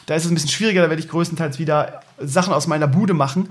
Da 0.05 0.15
ist 0.15 0.25
es 0.25 0.31
ein 0.31 0.35
bisschen 0.35 0.49
schwieriger, 0.49 0.81
da 0.83 0.89
werde 0.89 1.01
ich 1.01 1.09
größtenteils 1.09 1.59
wieder 1.59 2.01
Sachen 2.19 2.53
aus 2.53 2.67
meiner 2.67 2.87
Bude 2.87 3.13
machen. 3.13 3.49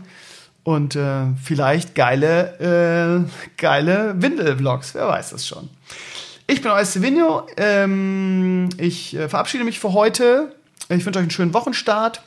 Und 0.62 0.96
äh, 0.96 1.26
vielleicht 1.42 1.94
geile, 1.94 3.24
äh, 3.26 3.30
geile 3.56 4.20
Windel-Vlogs, 4.20 4.94
wer 4.94 5.06
weiß 5.06 5.30
das 5.30 5.46
schon. 5.46 5.68
Ich 6.48 6.62
bin 6.62 6.70
euer 6.70 6.84
Stevenio. 6.84 7.46
Ähm, 7.56 8.68
ich 8.78 9.14
äh, 9.16 9.28
verabschiede 9.28 9.64
mich 9.64 9.78
für 9.78 9.92
heute. 9.92 10.54
Ich 10.88 11.04
wünsche 11.04 11.18
euch 11.18 11.24
einen 11.24 11.30
schönen 11.30 11.54
Wochenstart. 11.54 12.22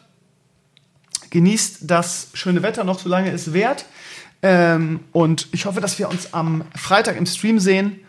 Genießt 1.29 1.79
das 1.81 2.29
schöne 2.33 2.63
Wetter 2.63 2.83
noch, 2.83 2.99
solange 2.99 3.31
es 3.31 3.53
währt. 3.53 3.85
Ähm, 4.41 5.01
und 5.11 5.47
ich 5.51 5.65
hoffe, 5.65 5.81
dass 5.81 5.99
wir 5.99 6.09
uns 6.09 6.33
am 6.33 6.63
Freitag 6.75 7.17
im 7.17 7.25
Stream 7.25 7.59
sehen. 7.59 7.99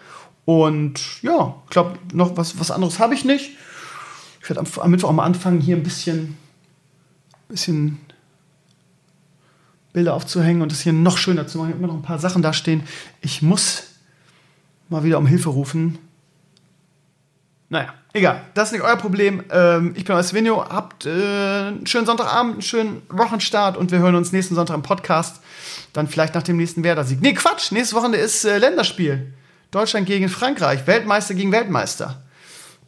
Und 0.44 1.22
ja, 1.22 1.56
ich 1.64 1.70
glaube, 1.70 1.98
noch 2.12 2.36
was, 2.36 2.58
was 2.58 2.70
anderes 2.70 2.98
habe 2.98 3.14
ich 3.14 3.24
nicht. 3.24 3.52
Ich 4.50 4.56
werde 4.56 4.68
am, 4.68 4.82
am, 4.82 4.90
Mittwoch 4.90 5.10
auch 5.10 5.12
mal 5.12 5.22
anfangen, 5.22 5.60
hier 5.60 5.76
ein 5.76 5.84
bisschen, 5.84 6.36
bisschen 7.48 8.00
Bilder 9.92 10.14
aufzuhängen 10.14 10.60
und 10.60 10.72
das 10.72 10.80
hier 10.80 10.92
noch 10.92 11.18
schöner 11.18 11.46
zu 11.46 11.58
machen. 11.58 11.68
Ich 11.68 11.74
habe 11.74 11.84
immer 11.84 11.92
noch 11.92 12.00
ein 12.00 12.04
paar 12.04 12.18
Sachen 12.18 12.42
da 12.42 12.52
stehen. 12.52 12.82
Ich 13.20 13.42
muss 13.42 13.84
mal 14.88 15.04
wieder 15.04 15.18
um 15.18 15.26
Hilfe 15.28 15.50
rufen. 15.50 15.98
Naja, 17.68 17.94
egal. 18.12 18.40
Das 18.54 18.70
ist 18.70 18.72
nicht 18.72 18.82
euer 18.82 18.96
Problem. 18.96 19.44
Ähm, 19.52 19.92
ich 19.94 20.04
bin 20.04 20.16
euer 20.16 20.24
Svenio. 20.24 20.68
Habt 20.68 21.06
äh, 21.06 21.10
einen 21.10 21.86
schönen 21.86 22.06
Sonntagabend, 22.06 22.54
einen 22.54 22.62
schönen 22.62 23.02
Wochenstart 23.08 23.76
und 23.76 23.92
wir 23.92 24.00
hören 24.00 24.16
uns 24.16 24.32
nächsten 24.32 24.56
Sonntag 24.56 24.74
im 24.74 24.82
Podcast. 24.82 25.40
Dann 25.92 26.08
vielleicht 26.08 26.34
nach 26.34 26.42
dem 26.42 26.56
nächsten 26.56 26.82
Werder-Sieg. 26.82 27.20
Nee, 27.22 27.34
Quatsch. 27.34 27.70
Nächste 27.70 27.94
Woche 27.94 28.16
ist 28.16 28.44
äh, 28.44 28.58
Länderspiel. 28.58 29.32
Deutschland 29.70 30.08
gegen 30.08 30.28
Frankreich. 30.28 30.88
Weltmeister 30.88 31.34
gegen 31.34 31.52
Weltmeister. 31.52 32.20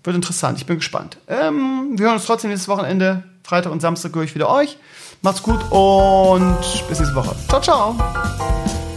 Wird 0.04 0.16
interessant. 0.16 0.58
Ich 0.58 0.66
bin 0.66 0.76
gespannt. 0.76 1.18
Ähm, 1.28 1.92
wir 1.96 2.06
hören 2.06 2.14
uns 2.14 2.26
trotzdem 2.26 2.50
nächstes 2.50 2.68
Wochenende. 2.68 3.22
Freitag 3.44 3.72
und 3.72 3.80
Samstag 3.80 4.14
höre 4.14 4.22
ich 4.24 4.34
wieder 4.34 4.50
euch. 4.50 4.78
Macht's 5.20 5.42
gut 5.42 5.60
und 5.70 6.58
bis 6.88 6.98
nächste 6.98 7.14
Woche. 7.14 7.34
Ciao, 7.48 7.60
ciao. 7.60 8.91